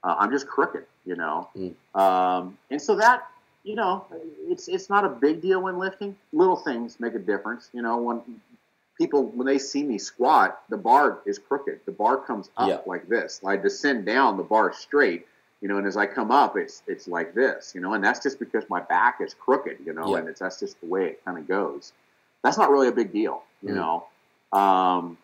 Uh, 0.04 0.16
I'm 0.18 0.30
just 0.30 0.46
crooked, 0.46 0.84
you 1.04 1.16
know. 1.16 1.48
Mm. 1.56 1.74
Um, 1.98 2.58
and 2.70 2.80
so 2.80 2.96
that, 2.96 3.26
you 3.64 3.74
know, 3.74 4.06
it's 4.48 4.68
it's 4.68 4.88
not 4.88 5.04
a 5.04 5.08
big 5.10 5.42
deal 5.42 5.62
when 5.62 5.78
lifting. 5.78 6.16
Little 6.32 6.56
things 6.56 6.98
make 6.98 7.14
a 7.14 7.18
difference, 7.18 7.68
you 7.74 7.82
know. 7.82 7.98
When 7.98 8.22
people 8.96 9.26
when 9.26 9.46
they 9.46 9.58
see 9.58 9.82
me 9.82 9.98
squat, 9.98 10.62
the 10.70 10.78
bar 10.78 11.18
is 11.26 11.38
crooked. 11.38 11.80
The 11.84 11.92
bar 11.92 12.16
comes 12.16 12.48
up 12.56 12.68
Yeah. 12.68 12.78
like 12.86 13.06
this. 13.08 13.40
I 13.44 13.58
descend 13.58 14.06
down, 14.06 14.38
the 14.38 14.42
bar 14.42 14.72
straight, 14.72 15.26
you 15.60 15.68
know, 15.68 15.76
and 15.76 15.86
as 15.86 15.98
I 15.98 16.06
come 16.06 16.30
up, 16.30 16.56
it's 16.56 16.82
it's 16.86 17.06
like 17.06 17.34
this, 17.34 17.72
you 17.74 17.82
know, 17.82 17.92
and 17.92 18.02
that's 18.02 18.22
just 18.22 18.38
because 18.38 18.64
my 18.70 18.80
back 18.80 19.20
is 19.20 19.34
crooked, 19.34 19.76
you 19.84 19.92
know, 19.92 20.12
Yeah. 20.12 20.20
and 20.20 20.28
it's 20.28 20.40
that's 20.40 20.58
just 20.60 20.80
the 20.80 20.86
way 20.86 21.08
it 21.08 21.24
kind 21.24 21.36
of 21.36 21.46
goes. 21.46 21.92
That's 22.42 22.58
not 22.58 22.70
really 22.70 22.88
a 22.88 22.92
big 22.92 23.12
deal, 23.12 23.42
you 23.62 23.70
Mm. 23.70 23.74
know. 23.74 24.58
Um, 24.58 25.18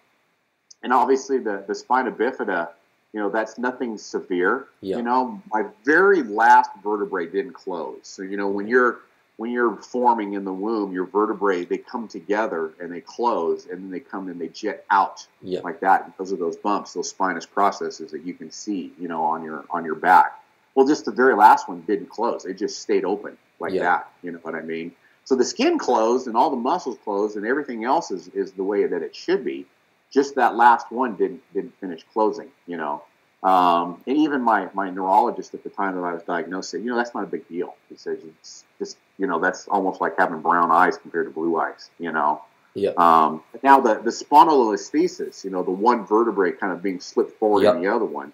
and 0.83 0.93
obviously 0.93 1.39
the 1.39 1.65
the 1.67 1.75
spina 1.75 2.13
bifida, 2.13 2.69
you 3.13 3.21
know, 3.21 3.31
that's 3.31 3.59
nothing 3.59 3.99
severe. 3.99 4.67
Yeah. 4.81 4.99
You 4.99 5.03
know, 5.03 5.43
my 5.53 5.67
very 5.85 6.23
last 6.23 6.71
vertebrae 6.83 7.27
didn't 7.27 7.55
close. 7.55 8.01
So 8.03 8.23
you 8.23 8.37
know, 8.37 8.49
when 8.49 8.69
you're 8.69 9.01
when 9.39 9.51
you're 9.51 9.77
forming 9.77 10.33
in 10.33 10.45
the 10.45 10.53
womb, 10.53 10.93
your 10.93 11.05
vertebrae 11.05 11.65
they 11.65 11.77
come 11.79 12.09
together 12.09 12.73
and 12.81 12.91
they 12.93 13.01
close, 13.01 13.67
and 13.67 13.83
then 13.83 13.91
they 13.91 14.01
come 14.01 14.29
and 14.29 14.41
they 14.41 14.49
jet 14.49 14.85
out 14.91 15.27
Yeah. 15.43 15.61
like 15.61 15.81
that. 15.81 16.05
And 16.05 16.13
those 16.19 16.33
are 16.33 16.37
those 16.37 16.57
bumps, 16.57 16.93
those 16.95 17.11
spinous 17.11 17.45
processes 17.47 18.13
that 18.13 18.23
you 18.23 18.35
can 18.35 18.51
see, 18.51 18.93
you 18.99 19.09
know, 19.09 19.23
on 19.25 19.43
your 19.43 19.65
on 19.71 19.85
your 19.85 19.95
back. 19.97 20.43
Well, 20.75 20.87
just 20.87 21.07
the 21.07 21.11
very 21.13 21.35
last 21.35 21.69
one 21.69 21.81
didn't 21.83 22.11
close; 22.11 22.45
it 22.45 22.55
just 22.55 22.81
stayed 22.81 23.05
open 23.05 23.37
like 23.59 23.73
Yeah. 23.73 23.83
that. 23.83 24.13
You 24.23 24.33
know 24.33 24.39
what 24.43 24.55
I 24.55 24.61
mean? 24.63 24.95
So 25.27 25.35
the 25.35 25.45
skin 25.45 25.77
closed 25.77 26.29
and 26.29 26.37
all 26.37 26.51
the 26.51 26.57
muscles 26.57 26.97
closed 27.03 27.37
and 27.37 27.45
everything 27.45 27.85
else 27.85 28.13
is, 28.13 28.29
is 28.29 28.53
the 28.53 28.63
way 28.63 28.87
that 28.87 29.03
it 29.03 29.15
should 29.15 29.45
be. 29.45 29.67
Just 30.13 30.37
that 30.37 30.55
last 30.55 30.91
one 30.93 31.17
didn't 31.17 31.43
didn't 31.53 31.75
finish 31.81 32.05
closing. 32.13 32.49
You 32.69 32.77
know, 32.77 33.03
um, 33.43 34.01
and 34.07 34.17
even 34.17 34.41
my 34.41 34.69
my 34.73 34.89
neurologist 34.89 35.53
at 35.53 35.65
the 35.65 35.69
time 35.69 35.97
that 35.97 36.03
I 36.03 36.15
was 36.15 36.23
diagnosed 36.23 36.71
said, 36.71 36.83
you 36.83 36.91
know, 36.91 36.97
that's 36.97 37.13
not 37.13 37.25
a 37.25 37.27
big 37.27 37.47
deal. 37.49 37.75
He 37.89 37.97
says 37.97 38.21
it's 38.25 38.65
just 38.79 38.99
you 39.19 39.27
know 39.27 39.41
that's 39.41 39.67
almost 39.67 40.01
like 40.01 40.17
having 40.17 40.41
brown 40.41 40.71
eyes 40.71 40.97
compared 40.97 41.27
to 41.27 41.33
blue 41.33 41.59
eyes. 41.59 41.91
You 41.99 42.13
know. 42.13 42.43
Yeah. 42.75 42.91
Um, 42.97 43.43
now 43.65 43.81
the 43.81 43.95
the 43.95 44.11
spondylolisthesis, 44.11 45.43
you 45.45 45.51
know, 45.51 45.65
the 45.65 45.73
one 45.73 46.07
vertebrae 46.07 46.53
kind 46.53 46.73
of 46.73 46.83
being 46.83 47.01
slipped 47.01 47.37
forward 47.39 47.63
Yep. 47.65 47.77
in 47.77 47.83
the 47.83 47.89
other 47.93 48.05
one, 48.05 48.33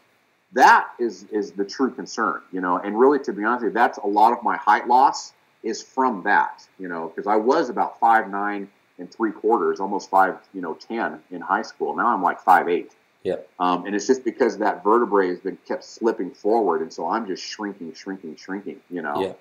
that 0.53 0.89
is 0.99 1.25
is 1.33 1.53
the 1.53 1.65
true 1.65 1.91
concern, 1.91 2.43
you 2.53 2.61
know. 2.61 2.77
And 2.77 2.99
really, 2.99 3.19
to 3.21 3.33
be 3.33 3.45
honest, 3.45 3.65
with 3.65 3.73
you, 3.73 3.75
that's 3.75 3.99
a 3.99 4.07
lot 4.07 4.33
of 4.33 4.43
my 4.43 4.59
height 4.59 4.87
loss 4.89 5.33
is 5.63 5.83
from 5.83 6.23
that, 6.25 6.67
you 6.79 6.89
know, 6.89 7.09
because 7.09 7.27
I 7.27 7.37
was 7.37 7.69
about 7.69 8.01
five 8.01 8.31
nine 8.31 8.69
and 8.99 9.13
three 9.13 9.33
quarters, 9.33 9.81
almost 9.81 10.11
five, 10.11 10.37
you 10.53 10.61
know, 10.61 10.75
ten 10.75 11.21
in 11.31 11.41
high 11.41 11.63
school. 11.63 11.97
Now 11.97 12.09
I'm 12.09 12.23
like 12.23 12.41
five 12.41 12.69
eight. 12.69 12.93
Yeah. 13.23 13.37
Um, 13.61 13.87
and 13.87 13.95
it's 13.95 14.07
just 14.07 14.25
because 14.25 14.59
that 14.59 14.83
vertebrae 14.83 15.29
has 15.29 15.39
been 15.39 15.59
kept 15.69 15.85
slipping 15.85 16.33
forward, 16.33 16.83
and 16.83 16.93
so 16.93 17.09
I'm 17.09 17.27
just 17.27 17.45
shrinking, 17.45 17.95
shrinking, 17.95 18.37
shrinking, 18.37 18.81
you 18.91 19.03
know. 19.03 19.21
Yeah. 19.21 19.35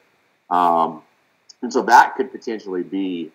Um, 0.52 1.02
and 1.62 1.74
so 1.74 1.82
that 1.84 2.16
could 2.16 2.32
potentially 2.32 2.84
be 2.84 3.32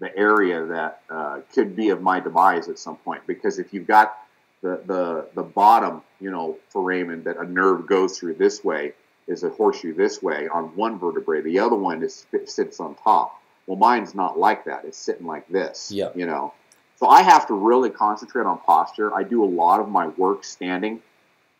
the 0.00 0.16
area 0.16 0.66
that 0.66 1.02
uh, 1.08 1.40
could 1.54 1.76
be 1.76 1.90
of 1.90 2.02
my 2.02 2.20
demise 2.20 2.68
at 2.68 2.78
some 2.78 2.96
point. 2.96 3.22
Because 3.26 3.58
if 3.58 3.72
you've 3.72 3.86
got 3.86 4.16
the, 4.62 4.82
the, 4.86 5.26
the 5.34 5.42
bottom, 5.42 6.02
you 6.20 6.30
know, 6.30 6.58
foramen 6.70 7.22
that 7.24 7.36
a 7.36 7.44
nerve 7.44 7.86
goes 7.86 8.18
through 8.18 8.34
this 8.34 8.64
way 8.64 8.92
is 9.26 9.42
a 9.42 9.50
horseshoe 9.50 9.94
this 9.94 10.22
way 10.22 10.48
on 10.48 10.64
one 10.76 10.98
vertebrae. 10.98 11.40
The 11.42 11.58
other 11.58 11.76
one 11.76 12.02
is 12.02 12.26
sits 12.46 12.80
on 12.80 12.94
top. 12.96 13.40
Well, 13.66 13.76
mine's 13.76 14.14
not 14.14 14.38
like 14.38 14.64
that. 14.66 14.84
It's 14.84 14.96
sitting 14.98 15.26
like 15.26 15.48
this. 15.48 15.90
Yeah. 15.90 16.10
You 16.14 16.26
know. 16.26 16.52
So 16.96 17.08
I 17.08 17.22
have 17.22 17.46
to 17.48 17.54
really 17.54 17.90
concentrate 17.90 18.46
on 18.46 18.58
posture. 18.58 19.14
I 19.14 19.22
do 19.22 19.44
a 19.44 19.46
lot 19.46 19.80
of 19.80 19.88
my 19.88 20.06
work 20.08 20.44
standing, 20.44 21.02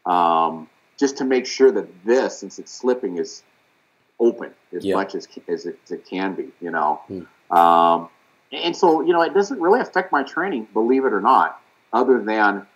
um, 0.07 0.69
just 0.97 1.19
to 1.19 1.25
make 1.25 1.45
sure 1.47 1.71
that 1.73 2.05
this, 2.07 2.39
since 2.39 2.59
it's 2.59 2.73
slipping, 2.73 3.19
is 3.19 3.43
open 4.19 4.53
as 4.75 4.83
Yeah. 4.85 4.95
much 4.95 5.15
as, 5.15 5.29
as, 5.47 5.67
it, 5.67 5.79
as 5.85 5.91
it 5.91 6.07
can 6.07 6.35
be. 6.35 6.53
You 6.61 6.71
know. 6.71 7.01
Hmm. 7.09 7.55
Um, 7.57 8.09
and 8.53 8.77
so 8.77 9.01
you 9.01 9.13
know, 9.13 9.23
it 9.23 9.35
doesn't 9.35 9.61
really 9.61 9.81
affect 9.81 10.13
my 10.13 10.23
training, 10.23 10.69
believe 10.73 11.05
it 11.05 11.13
or 11.13 11.21
not. 11.21 11.61
Other 11.93 12.23
than 12.23 12.67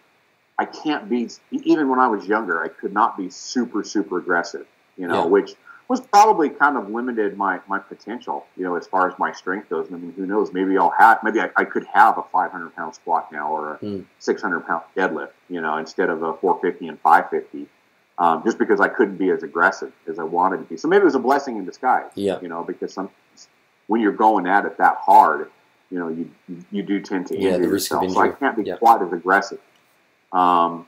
I 0.58 0.64
can't 0.64 1.08
be 1.08 1.28
even 1.52 1.88
when 1.88 2.00
I 2.00 2.08
was 2.08 2.26
younger, 2.26 2.62
I 2.62 2.68
could 2.68 2.92
not 2.92 3.16
be 3.16 3.30
super 3.30 3.84
super 3.84 4.18
aggressive. 4.18 4.66
You 5.00 5.08
know, 5.08 5.22
Yeah. 5.22 5.26
which 5.26 5.54
was 5.88 6.00
probably 6.02 6.50
kind 6.50 6.76
of 6.76 6.90
limited 6.90 7.36
my 7.36 7.58
my 7.66 7.78
potential. 7.78 8.46
You 8.56 8.64
know, 8.64 8.76
as 8.76 8.86
far 8.86 9.08
as 9.10 9.18
my 9.18 9.32
strength 9.32 9.70
goes. 9.70 9.86
I 9.90 9.96
mean, 9.96 10.12
who 10.12 10.26
knows? 10.26 10.52
Maybe 10.52 10.76
I'll 10.76 10.94
have 11.04 11.22
maybe 11.24 11.40
I, 11.40 11.50
I 11.56 11.64
could 11.64 11.86
have 11.86 12.18
a 12.18 12.22
500 12.30 12.76
pound 12.76 12.94
squat 12.94 13.32
now 13.32 13.50
or 13.50 13.74
a 13.74 13.76
Hmm. 13.78 14.00
600 14.18 14.60
pound 14.66 14.82
deadlift. 14.96 15.30
You 15.48 15.62
know, 15.62 15.78
instead 15.78 16.10
of 16.10 16.22
a 16.22 16.34
450 16.34 16.86
and 16.88 17.00
550. 17.00 17.66
Um, 18.18 18.42
just 18.44 18.58
because 18.58 18.80
I 18.80 18.88
couldn't 18.88 19.16
be 19.16 19.30
as 19.30 19.42
aggressive 19.42 19.92
as 20.06 20.18
I 20.18 20.24
wanted 20.24 20.58
to 20.58 20.64
be. 20.64 20.76
So 20.76 20.88
maybe 20.88 21.00
it 21.00 21.04
was 21.06 21.14
a 21.14 21.18
blessing 21.30 21.56
in 21.56 21.64
disguise. 21.64 22.10
Yeah. 22.14 22.38
You 22.42 22.48
know, 22.48 22.62
because 22.62 22.92
some 22.92 23.08
when 23.86 24.02
you're 24.02 24.12
going 24.12 24.46
at 24.46 24.66
it 24.66 24.76
that 24.76 24.96
hard, 24.98 25.50
you 25.90 25.98
know, 25.98 26.08
you 26.08 26.30
you 26.70 26.82
do 26.82 27.00
tend 27.00 27.28
to 27.28 27.34
Yeah, 27.38 27.52
injure 27.52 27.62
the 27.62 27.68
risk 27.72 27.94
of 27.94 28.02
yourself. 28.02 28.14
So 28.14 28.20
I 28.20 28.36
can't 28.38 28.54
be 28.56 28.64
Yeah. 28.64 28.76
quite 28.76 29.00
as 29.00 29.10
aggressive. 29.14 29.60
Um, 30.32 30.86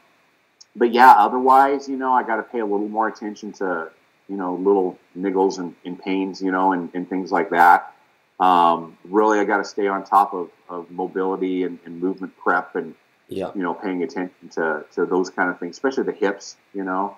but 0.77 0.93
yeah, 0.93 1.13
otherwise, 1.13 1.89
you 1.89 1.97
know, 1.97 2.13
I 2.13 2.23
got 2.23 2.37
to 2.37 2.43
pay 2.43 2.61
a 2.61 2.65
little 2.67 2.89
more 2.89 3.09
attention 3.09 3.53
to, 3.55 3.91
you 4.29 4.37
know, 4.37 4.55
little 4.55 4.99
niggles 5.17 5.59
and, 5.59 5.75
and 5.85 5.99
pains, 5.99 6.41
you 6.41 6.51
know, 6.51 6.73
and, 6.73 6.91
and 6.95 7.09
things 7.09 7.31
like 7.31 7.51
that. 7.51 7.95
Um, 8.41 8.97
really, 9.05 9.39
I 9.39 9.45
got 9.45 9.59
to 9.59 9.65
stay 9.65 9.87
on 9.87 10.05
top 10.05 10.33
of, 10.35 10.51
of 10.69 10.91
mobility 10.91 11.65
and, 11.65 11.79
and 11.85 12.01
movement 12.01 12.33
prep 12.37 12.75
and, 12.75 12.95
Yeah. 13.29 13.51
you 13.55 13.63
know, 13.63 13.75
paying 13.75 14.03
attention 14.03 14.49
to, 14.51 14.85
to 14.95 15.07
those 15.07 15.31
kind 15.31 15.51
of 15.51 15.59
things, 15.61 15.77
especially 15.77 16.05
the 16.05 16.13
hips, 16.13 16.57
you 16.75 16.83
know, 16.83 17.17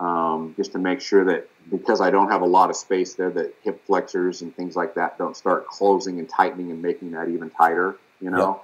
um, 0.00 0.54
just 0.56 0.72
to 0.72 0.78
make 0.78 1.00
sure 1.00 1.24
that 1.24 1.48
because 1.70 2.00
I 2.00 2.10
don't 2.10 2.30
have 2.30 2.42
a 2.42 2.46
lot 2.46 2.68
of 2.68 2.76
space 2.76 3.14
there, 3.14 3.30
that 3.30 3.54
hip 3.62 3.86
flexors 3.86 4.42
and 4.42 4.54
things 4.54 4.76
like 4.76 4.94
that 4.94 5.16
don't 5.18 5.36
start 5.36 5.66
closing 5.66 6.18
and 6.18 6.28
tightening 6.28 6.70
and 6.70 6.82
making 6.82 7.12
that 7.12 7.28
even 7.28 7.48
tighter, 7.50 7.96
you 8.20 8.30
know. 8.30 8.60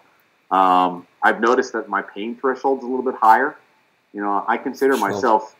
Um, 0.50 1.06
I've 1.22 1.40
noticed 1.40 1.72
that 1.72 1.88
my 1.88 2.02
pain 2.02 2.36
threshold's 2.36 2.84
a 2.84 2.86
little 2.86 3.04
bit 3.04 3.14
higher. 3.14 3.56
You 4.12 4.20
know, 4.20 4.44
I 4.46 4.58
consider 4.58 4.96
myself 4.98 5.56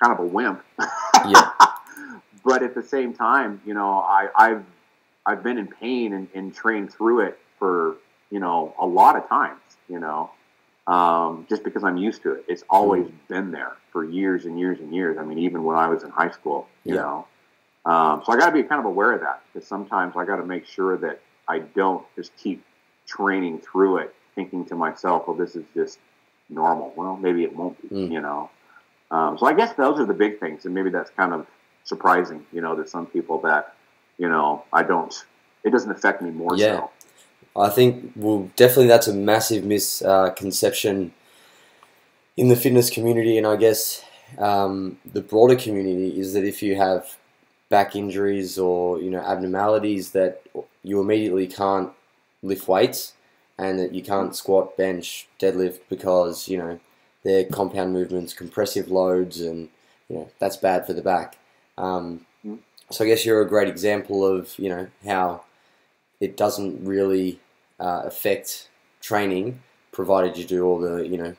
kind 0.00 0.12
of 0.12 0.20
a 0.20 0.26
wimp. 0.26 0.62
Yeah. 1.30 1.50
but 2.44 2.62
at 2.62 2.74
the 2.74 2.82
same 2.82 3.12
time, 3.14 3.60
you 3.66 3.74
know, 3.74 3.98
I, 3.98 4.28
I've 4.36 4.64
I've 5.24 5.42
been 5.42 5.58
in 5.58 5.66
pain 5.66 6.12
and, 6.12 6.28
and 6.34 6.54
trained 6.54 6.92
through 6.92 7.20
it 7.20 7.38
for 7.58 7.96
you 8.30 8.38
know 8.38 8.74
a 8.78 8.86
lot 8.86 9.16
of 9.16 9.28
times. 9.28 9.60
You 9.88 10.00
know, 10.00 10.30
um, 10.86 11.46
just 11.48 11.62
because 11.64 11.84
I'm 11.84 11.96
used 11.96 12.22
to 12.22 12.32
it. 12.32 12.44
It's 12.48 12.64
always 12.70 13.06
been 13.28 13.50
there 13.50 13.72
for 13.92 14.04
years 14.04 14.44
and 14.44 14.58
years 14.58 14.78
and 14.80 14.94
years. 14.94 15.16
I 15.18 15.24
mean, 15.24 15.38
even 15.38 15.64
when 15.64 15.76
I 15.76 15.88
was 15.88 16.02
in 16.02 16.10
high 16.10 16.30
school, 16.30 16.68
you 16.84 16.94
Yeah. 16.94 17.02
know. 17.02 17.26
Um, 17.84 18.22
so 18.24 18.32
I 18.32 18.36
got 18.36 18.46
to 18.46 18.52
be 18.52 18.64
kind 18.64 18.80
of 18.80 18.84
aware 18.84 19.12
of 19.12 19.20
that 19.20 19.42
because 19.52 19.68
sometimes 19.68 20.14
I 20.16 20.24
got 20.24 20.36
to 20.36 20.44
make 20.44 20.66
sure 20.66 20.96
that 20.96 21.20
I 21.46 21.60
don't 21.60 22.04
just 22.16 22.36
keep 22.36 22.64
training 23.06 23.60
through 23.60 23.98
it, 23.98 24.14
thinking 24.34 24.64
to 24.66 24.74
myself, 24.74 25.28
"Well, 25.28 25.36
this 25.36 25.54
is 25.54 25.64
just 25.72 26.00
normal." 26.48 26.92
Well, 26.96 27.16
maybe 27.16 27.44
it 27.44 27.54
won't 27.54 27.80
be. 27.80 27.88
Mm. 27.94 28.12
You 28.12 28.20
know. 28.20 28.50
Um, 29.10 29.38
so 29.38 29.46
I 29.46 29.54
guess 29.54 29.74
those 29.74 30.00
are 30.00 30.06
the 30.06 30.14
big 30.14 30.40
things, 30.40 30.64
and 30.64 30.74
maybe 30.74 30.90
that's 30.90 31.10
kind 31.10 31.32
of 31.32 31.46
surprising, 31.84 32.44
you 32.52 32.60
know, 32.60 32.74
to 32.74 32.86
some 32.86 33.06
people 33.06 33.40
that, 33.42 33.74
you 34.18 34.28
know, 34.28 34.64
I 34.72 34.82
don't. 34.82 35.14
It 35.64 35.70
doesn't 35.70 35.90
affect 35.90 36.22
me 36.22 36.30
more 36.30 36.56
Yeah. 36.56 36.76
so. 36.76 36.90
I 37.58 37.70
think, 37.70 38.12
well, 38.16 38.50
definitely 38.56 38.88
that's 38.88 39.06
a 39.06 39.14
massive 39.14 39.64
misconception 39.64 41.12
in 42.36 42.48
the 42.48 42.56
fitness 42.56 42.90
community, 42.90 43.38
and 43.38 43.46
I 43.46 43.56
guess 43.56 44.04
um, 44.38 44.98
the 45.10 45.22
broader 45.22 45.56
community 45.56 46.20
is 46.20 46.34
that 46.34 46.44
if 46.44 46.62
you 46.62 46.76
have 46.76 47.16
back 47.68 47.96
injuries 47.96 48.58
or 48.58 49.00
you 49.00 49.10
know 49.10 49.20
abnormalities, 49.20 50.10
that 50.10 50.42
you 50.82 51.00
immediately 51.00 51.46
can't 51.46 51.90
lift 52.42 52.68
weights, 52.68 53.14
and 53.58 53.78
that 53.78 53.94
you 53.94 54.02
can't 54.02 54.36
squat, 54.36 54.76
bench, 54.76 55.26
deadlift 55.40 55.80
because 55.88 56.48
you 56.48 56.58
know 56.58 56.78
they're 57.26 57.44
compound 57.44 57.92
movements, 57.92 58.32
compressive 58.32 58.88
loads, 58.88 59.40
and 59.40 59.68
you 60.08 60.16
know 60.16 60.30
that's 60.38 60.56
bad 60.56 60.86
for 60.86 60.92
the 60.92 61.02
back. 61.02 61.36
Um, 61.76 62.24
so 62.90 63.04
I 63.04 63.08
guess 63.08 63.26
you're 63.26 63.42
a 63.42 63.48
great 63.48 63.66
example 63.68 64.24
of 64.24 64.56
you 64.58 64.68
know 64.68 64.86
how 65.04 65.42
it 66.20 66.36
doesn't 66.36 66.84
really 66.86 67.40
uh, 67.80 68.02
affect 68.04 68.68
training, 69.00 69.60
provided 69.90 70.38
you 70.38 70.44
do 70.44 70.64
all 70.64 70.78
the 70.78 71.06
you 71.06 71.18
know 71.18 71.34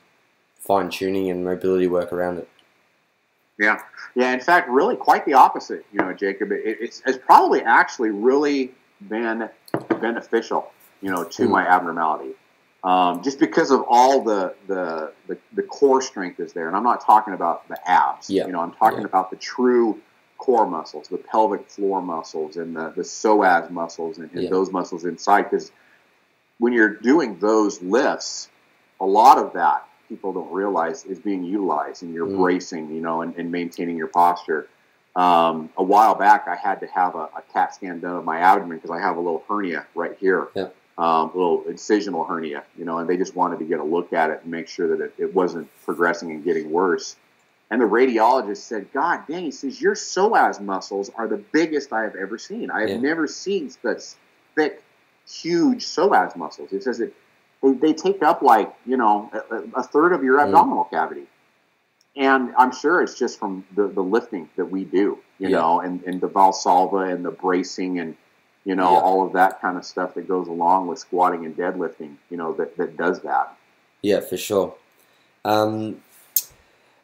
fine 0.58 0.90
tuning 0.90 1.30
and 1.30 1.42
mobility 1.42 1.86
work 1.86 2.12
around 2.12 2.36
it. 2.36 2.48
Yeah, 3.58 3.80
yeah. 4.14 4.32
In 4.34 4.40
fact, 4.40 4.68
really 4.68 4.94
quite 4.94 5.24
the 5.24 5.32
opposite. 5.32 5.86
You 5.92 6.00
know, 6.00 6.12
Jacob. 6.12 6.52
It, 6.52 6.62
it's, 6.64 7.02
it's 7.06 7.18
probably 7.24 7.62
actually 7.62 8.10
really 8.10 8.74
been 9.08 9.48
beneficial. 10.00 10.70
You 11.00 11.12
know, 11.12 11.24
to 11.24 11.42
Mm. 11.44 11.50
my 11.50 11.66
abnormality, 11.66 12.32
um, 12.84 13.22
just 13.22 13.38
because 13.40 13.70
of 13.70 13.84
all 13.88 14.22
the, 14.22 14.54
the 14.66 15.12
the 15.26 15.38
the 15.54 15.62
core 15.62 16.00
strength 16.00 16.38
is 16.40 16.52
there, 16.52 16.68
and 16.68 16.76
I'm 16.76 16.84
not 16.84 17.04
talking 17.04 17.34
about 17.34 17.68
the 17.68 17.78
abs. 17.90 18.30
Yeah. 18.30 18.46
You 18.46 18.52
know, 18.52 18.60
I'm 18.60 18.72
talking 18.72 19.00
Yeah. 19.00 19.06
about 19.06 19.30
the 19.30 19.36
true 19.36 20.00
core 20.38 20.66
muscles, 20.66 21.08
the 21.08 21.18
pelvic 21.18 21.68
floor 21.68 22.00
muscles, 22.00 22.56
and 22.56 22.74
the 22.76 22.90
the 22.94 23.02
psoas 23.02 23.70
muscles, 23.70 24.18
and, 24.18 24.30
and 24.32 24.44
Yeah. 24.44 24.50
those 24.50 24.70
muscles 24.72 25.04
inside. 25.04 25.42
Because 25.50 25.72
when 26.58 26.72
you're 26.72 26.94
doing 26.94 27.38
those 27.40 27.82
lifts, 27.82 28.48
a 29.00 29.06
lot 29.06 29.38
of 29.38 29.52
that 29.54 29.84
people 30.08 30.32
don't 30.32 30.50
realize 30.52 31.04
is 31.04 31.18
being 31.18 31.44
utilized 31.44 32.02
and 32.02 32.14
you're 32.14 32.26
Mm. 32.26 32.36
bracing, 32.38 32.90
you 32.94 33.00
know, 33.02 33.20
and, 33.22 33.34
and 33.36 33.52
maintaining 33.52 33.96
your 33.96 34.06
posture. 34.06 34.66
Um, 35.14 35.68
a 35.76 35.82
while 35.82 36.14
back, 36.14 36.46
I 36.48 36.54
had 36.54 36.80
to 36.80 36.86
have 36.86 37.14
a, 37.14 37.28
a 37.36 37.42
CAT 37.52 37.74
scan 37.74 38.00
done 38.00 38.16
of 38.16 38.24
my 38.24 38.38
abdomen 38.38 38.78
because 38.78 38.90
I 38.90 39.00
have 39.00 39.16
a 39.16 39.20
little 39.20 39.44
hernia 39.48 39.86
right 39.94 40.16
here, 40.18 40.48
Yeah. 40.54 40.68
Um, 40.98 41.30
little 41.32 41.62
incisional 41.62 42.26
hernia, 42.28 42.64
you 42.76 42.84
know, 42.84 42.98
and 42.98 43.08
they 43.08 43.16
just 43.16 43.36
wanted 43.36 43.60
to 43.60 43.64
get 43.64 43.78
a 43.78 43.84
look 43.84 44.12
at 44.12 44.30
it 44.30 44.40
and 44.42 44.50
make 44.50 44.68
sure 44.68 44.96
that 44.96 45.04
it, 45.04 45.14
it 45.16 45.34
wasn't 45.34 45.68
progressing 45.84 46.32
and 46.32 46.44
getting 46.44 46.70
worse. 46.70 47.16
And 47.70 47.80
the 47.80 47.86
radiologist 47.86 48.58
said, 48.58 48.92
God 48.92 49.24
dang, 49.28 49.44
he 49.44 49.50
says, 49.52 49.80
your 49.80 49.94
psoas 49.94 50.60
muscles 50.60 51.10
are 51.14 51.28
the 51.28 51.36
biggest 51.36 51.92
I 51.92 52.02
have 52.02 52.16
ever 52.16 52.36
seen. 52.36 52.70
I 52.70 52.80
have 52.80 52.90
Yeah. 52.90 52.96
never 52.96 53.26
seen 53.28 53.70
such 53.70 54.02
thick, 54.56 54.82
huge 55.28 55.84
psoas 55.84 56.34
muscles. 56.34 56.70
He 56.70 56.80
says 56.80 56.98
that 56.98 57.12
they, 57.62 57.72
they 57.74 57.92
take 57.92 58.22
up 58.22 58.42
like, 58.42 58.74
you 58.84 58.96
know, 58.96 59.30
a, 59.50 59.80
a 59.80 59.82
third 59.84 60.12
of 60.12 60.24
your 60.24 60.38
Mm. 60.38 60.46
abdominal 60.46 60.84
cavity. 60.84 61.26
And 62.16 62.54
I'm 62.58 62.72
sure 62.72 63.02
it's 63.02 63.16
just 63.16 63.38
from 63.38 63.64
the, 63.76 63.86
the 63.86 64.02
lifting 64.02 64.48
that 64.56 64.64
we 64.64 64.84
do, 64.84 65.18
you 65.38 65.50
Yeah. 65.50 65.58
know, 65.58 65.80
and, 65.80 66.02
and 66.04 66.20
the 66.20 66.28
Valsalva 66.28 67.12
and 67.12 67.24
the 67.24 67.30
bracing 67.30 68.00
and, 68.00 68.16
you 68.64 68.74
know, 68.74 68.92
Yeah. 68.92 68.98
all 69.00 69.26
of 69.26 69.32
that 69.32 69.60
kind 69.60 69.76
of 69.76 69.84
stuff 69.84 70.14
that 70.14 70.28
goes 70.28 70.46
along 70.48 70.88
with 70.88 70.98
squatting 70.98 71.44
and 71.46 71.56
deadlifting, 71.56 72.16
you 72.30 72.36
know, 72.36 72.52
that, 72.54 72.76
that 72.76 72.96
does 72.96 73.20
that. 73.22 73.56
Yeah, 74.02 74.20
for 74.20 74.36
sure. 74.36 74.74
Um, 75.44 76.02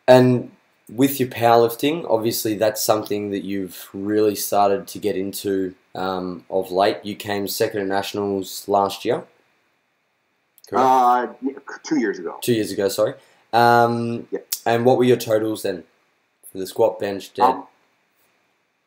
and 0.06 0.50
with 0.92 1.18
your 1.18 1.28
powerlifting, 1.30 2.04
obviously 2.08 2.56
that's 2.56 2.82
something 2.82 3.30
that 3.30 3.44
you've 3.44 3.88
really 3.94 4.34
started 4.34 4.86
to 4.88 4.98
get 4.98 5.16
into 5.16 5.74
um, 5.94 6.44
of 6.50 6.70
late. 6.70 6.98
You 7.04 7.14
came 7.16 7.48
second 7.48 7.80
at 7.80 7.86
nationals 7.86 8.68
last 8.68 9.04
year. 9.04 9.24
Correct. 10.68 10.84
Uh, 10.84 11.26
two 11.82 11.98
years 12.00 12.18
ago. 12.18 12.38
Two 12.42 12.52
years 12.54 12.72
ago, 12.72 12.88
sorry. 12.88 13.14
Um, 13.52 14.26
Yeah. 14.30 14.40
And 14.66 14.84
what 14.84 14.96
were 14.98 15.04
your 15.04 15.16
totals 15.18 15.62
then 15.62 15.84
for 16.50 16.58
the 16.58 16.66
squat, 16.66 16.98
bench, 16.98 17.32
dead? 17.34 17.44
Um, 17.44 17.66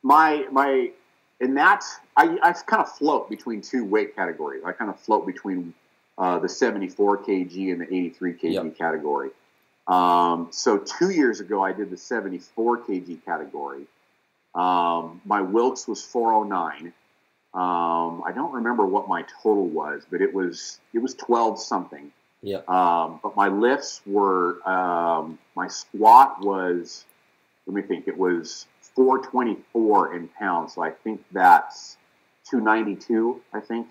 my 0.03 0.45
my 0.51 0.91
in 1.39 1.53
that 1.53 1.83
I, 2.17 2.37
I 2.41 2.51
kind 2.53 2.81
of 2.81 2.91
float 2.97 3.29
between 3.29 3.61
two 3.61 3.85
weight 3.85 4.15
categories. 4.15 4.63
I 4.65 4.71
kind 4.71 4.89
of 4.89 4.99
float 4.99 5.25
between 5.27 5.73
uh, 6.17 6.39
the 6.39 6.49
74 6.49 7.19
kg 7.23 7.71
and 7.71 7.81
the 7.81 7.85
83 7.85 8.33
kg 8.33 8.39
Yep. 8.53 8.77
category. 8.77 9.29
Um, 9.87 10.47
so 10.51 10.79
two 10.79 11.11
years 11.11 11.39
ago, 11.39 11.63
I 11.63 11.71
did 11.73 11.91
the 11.91 11.97
74 11.97 12.79
kg 12.79 13.23
category. 13.23 13.85
Um, 14.55 15.21
my 15.25 15.41
Wilks 15.41 15.87
was 15.87 16.01
409. 16.03 16.91
Um, 17.53 18.23
I 18.25 18.31
don't 18.33 18.51
remember 18.53 18.85
what 18.85 19.07
my 19.07 19.23
total 19.41 19.67
was, 19.67 20.03
but 20.11 20.21
it 20.21 20.33
was 20.33 20.79
it 20.93 20.99
was 20.99 21.13
12 21.15 21.59
something. 21.59 22.11
yeah. 22.41 22.61
Um, 22.67 23.19
but 23.23 23.35
my 23.35 23.47
lifts 23.47 24.01
were 24.05 24.67
um, 24.67 25.39
my 25.55 25.67
squat 25.67 26.41
was 26.41 27.05
let 27.67 27.75
me 27.75 27.81
think 27.83 28.07
it 28.07 28.17
was 28.17 28.65
424 28.95 30.15
in 30.15 30.27
pounds. 30.29 30.73
So 30.73 30.81
I 30.81 30.91
think 30.91 31.23
that's 31.31 31.97
292. 32.49 33.41
I 33.53 33.59
think 33.59 33.87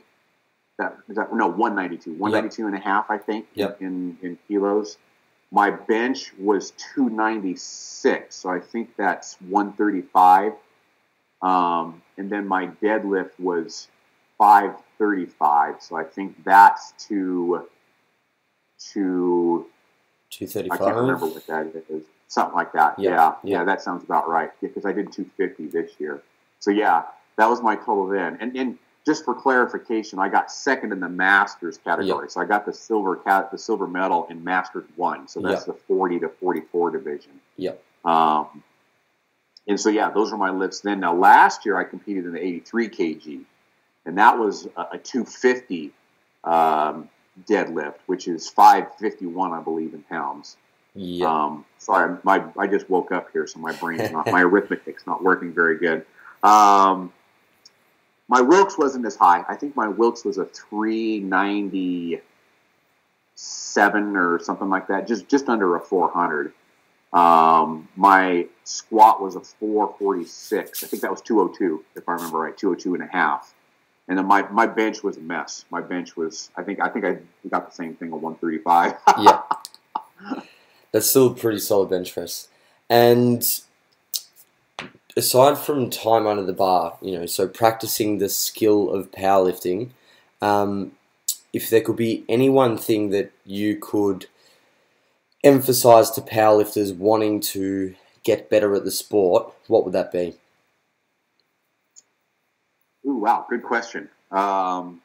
that 0.78 0.96
is 1.08 1.16
that 1.16 1.32
no 1.34 1.46
192, 1.48 2.12
192 2.14 2.66
and 2.66 2.76
a 2.76 2.78
half. 2.80 3.10
I 3.10 3.18
think 3.18 3.46
Yep. 3.54 3.80
in 3.82 4.18
in 4.22 4.38
kilos. 4.48 4.98
My 5.52 5.70
bench 5.70 6.32
was 6.38 6.72
296, 6.94 8.34
so 8.34 8.50
I 8.50 8.58
think 8.58 8.96
that's 8.96 9.36
135. 9.42 10.54
Um, 11.40 12.02
and 12.18 12.28
then 12.30 12.48
my 12.48 12.66
deadlift 12.82 13.38
was 13.38 13.86
535, 14.38 15.80
so 15.80 15.96
I 15.96 16.04
think 16.04 16.42
that's 16.44 16.92
to 17.08 17.66
to 18.92 19.66
235. 20.30 20.72
I 20.80 20.84
can't 20.84 20.96
remember 20.96 21.26
what 21.26 21.46
that 21.46 21.84
is. 21.88 22.04
Something 22.28 22.56
like 22.56 22.72
that. 22.72 22.98
Yeah, 22.98 23.10
Yeah, 23.10 23.16
yeah. 23.44 23.58
yeah, 23.58 23.64
that 23.64 23.80
sounds 23.82 24.02
about 24.02 24.28
right. 24.28 24.50
Because 24.60 24.84
I 24.84 24.92
did 24.92 25.12
250 25.12 25.68
this 25.68 25.92
year. 26.00 26.22
So 26.58 26.70
yeah, 26.72 27.04
that 27.36 27.48
was 27.48 27.62
my 27.62 27.76
total 27.76 28.06
then. 28.08 28.38
And 28.40 28.56
and 28.56 28.78
just 29.06 29.24
for 29.24 29.34
clarification, 29.34 30.18
I 30.18 30.28
got 30.28 30.50
second 30.50 30.92
in 30.92 30.98
the 31.00 31.08
Masters 31.08 31.78
category. 31.78 32.28
So 32.28 32.40
I 32.40 32.44
got 32.44 32.66
the 32.66 32.72
silver 32.72 33.14
cat, 33.16 33.52
the 33.52 33.58
silver 33.58 33.86
medal 33.86 34.26
in 34.30 34.42
Masters 34.42 34.84
one. 34.96 35.28
So 35.28 35.40
that's 35.40 35.66
Yeah. 35.66 35.74
the 35.74 35.78
40 35.86 36.20
to 36.20 36.28
44 36.28 36.90
division. 36.90 37.40
Yep. 37.56 37.80
Um, 38.04 38.62
and 39.68 39.78
so 39.80 39.90
yeah, 39.90 40.10
those 40.10 40.32
were 40.32 40.38
my 40.38 40.50
lifts 40.50 40.80
then. 40.80 41.00
Now 41.00 41.14
last 41.14 41.64
year 41.64 41.76
I 41.78 41.84
competed 41.84 42.24
in 42.24 42.32
the 42.32 42.40
83 42.44 42.88
kg, 42.88 43.40
and 44.06 44.18
that 44.18 44.38
was 44.38 44.66
a, 44.76 44.80
a 44.92 44.98
250 44.98 45.92
um, 46.44 47.08
deadlift, 47.48 47.96
which 48.06 48.26
is 48.28 48.48
551, 48.48 49.52
I 49.52 49.60
believe, 49.60 49.94
in 49.94 50.02
pounds. 50.02 50.56
Yeah. 50.94 51.26
Um, 51.26 51.64
sorry, 51.78 52.16
my 52.24 52.42
I 52.58 52.66
just 52.66 52.88
woke 52.90 53.12
up 53.12 53.28
here, 53.32 53.46
so 53.46 53.58
my 53.60 53.72
brain's 53.72 54.10
not 54.10 54.26
my 54.32 54.42
arithmetic's 54.44 55.06
not 55.06 55.22
working 55.22 55.52
very 55.52 55.78
good. 55.78 56.06
Um, 56.42 57.12
my 58.28 58.40
Wilks 58.40 58.76
wasn't 58.76 59.06
as 59.06 59.16
high. 59.16 59.44
I 59.48 59.54
think 59.54 59.76
my 59.76 59.88
Wilks 59.88 60.24
was 60.24 60.38
a 60.38 60.46
three 60.46 61.20
ninety 61.20 62.20
seven 63.34 64.16
or 64.16 64.38
something 64.38 64.68
like 64.68 64.88
that, 64.88 65.06
just 65.06 65.28
just 65.28 65.48
under 65.48 65.76
a 65.76 65.80
four 65.80 66.10
hundred. 66.10 66.52
Um, 67.12 67.88
my 67.96 68.46
squat 68.64 69.22
was 69.22 69.36
a 69.36 69.40
446. 69.40 70.84
I 70.84 70.86
think 70.86 71.02
that 71.02 71.10
was 71.10 71.22
202, 71.22 71.84
if 71.94 72.06
I 72.06 72.12
remember 72.12 72.40
right, 72.40 72.56
202 72.56 72.94
and 72.94 73.02
a 73.04 73.06
half. 73.06 73.54
And 74.08 74.18
then 74.18 74.26
my, 74.26 74.42
my 74.50 74.66
bench 74.66 75.02
was 75.02 75.16
a 75.16 75.20
mess. 75.20 75.64
My 75.70 75.80
bench 75.80 76.16
was, 76.16 76.50
I 76.56 76.62
think, 76.62 76.80
I 76.80 76.88
think 76.88 77.04
I 77.04 77.18
got 77.48 77.68
the 77.68 77.74
same 77.74 77.94
thing, 77.94 78.12
a 78.12 78.16
135. 78.16 78.96
yeah. 79.22 79.42
That's 80.92 81.08
still 81.08 81.28
a 81.28 81.34
pretty 81.34 81.58
solid 81.58 81.90
bench 81.90 82.12
press. 82.12 82.48
And 82.90 83.42
aside 85.16 85.58
from 85.58 85.90
time 85.90 86.26
under 86.26 86.44
the 86.44 86.52
bar, 86.52 86.96
you 87.00 87.18
know, 87.18 87.26
so 87.26 87.48
practicing 87.48 88.18
the 88.18 88.28
skill 88.28 88.90
of 88.90 89.10
powerlifting, 89.12 89.90
um, 90.42 90.92
if 91.52 91.70
there 91.70 91.80
could 91.80 91.96
be 91.96 92.24
any 92.28 92.50
one 92.50 92.76
thing 92.78 93.10
that 93.10 93.32
you 93.44 93.76
could 93.76 94.26
emphasize 95.44 96.10
to 96.10 96.20
powerlifters 96.20 96.96
wanting 96.96 97.40
to 97.40 97.94
get 98.24 98.50
better 98.50 98.74
at 98.74 98.84
the 98.84 98.90
sport, 98.90 99.52
what 99.68 99.84
would 99.84 99.94
that 99.94 100.12
be? 100.12 100.36
Ooh, 103.06 103.16
wow, 103.16 103.46
good 103.48 103.62
question. 103.62 104.08
Um, 104.32 105.00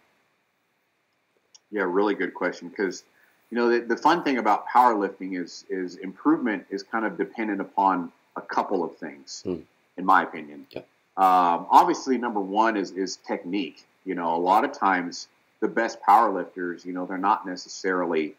yeah, 1.72 1.84
really 1.84 2.16
good 2.16 2.34
question 2.34 2.70
because 2.70 3.04
you 3.52 3.58
know 3.58 3.70
the, 3.70 3.82
the 3.82 3.98
fun 3.98 4.24
thing 4.24 4.38
about 4.38 4.68
powerlifting 4.68 5.42
is 5.42 5.66
is 5.70 5.98
improvement 5.98 6.66
is 6.70 6.84
kind 6.84 7.06
of 7.06 7.18
dependent 7.18 7.62
upon 7.62 8.12
a 8.36 8.42
couple 8.42 8.84
of 8.84 8.98
things, 8.98 9.46
Hmm. 9.46 9.62
In 9.98 10.06
my 10.06 10.24
opinion. 10.24 10.66
Yep. 10.72 10.88
Um, 11.18 11.68
obviously, 11.70 12.18
number 12.18 12.40
one 12.40 12.78
is 12.78 12.92
is 12.92 13.18
technique. 13.18 13.86
You 14.06 14.16
know, 14.16 14.36
a 14.36 14.38
lot 14.38 14.64
of 14.64 14.72
times 14.72 15.28
the 15.60 15.68
best 15.68 16.00
powerlifters, 16.02 16.86
you 16.86 16.94
know, 16.94 17.06
they're 17.06 17.18
not 17.18 17.46
necessarily 17.46 18.34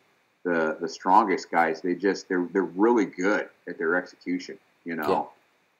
the 0.44 0.76
the 0.80 0.88
strongest 0.88 1.50
guys. 1.50 1.80
They 1.80 1.94
just 1.94 2.28
they're 2.28 2.48
they're 2.52 2.62
really 2.62 3.06
good 3.06 3.48
at 3.68 3.78
their 3.78 3.96
execution. 3.96 4.58
You 4.84 4.96
know, 4.96 5.30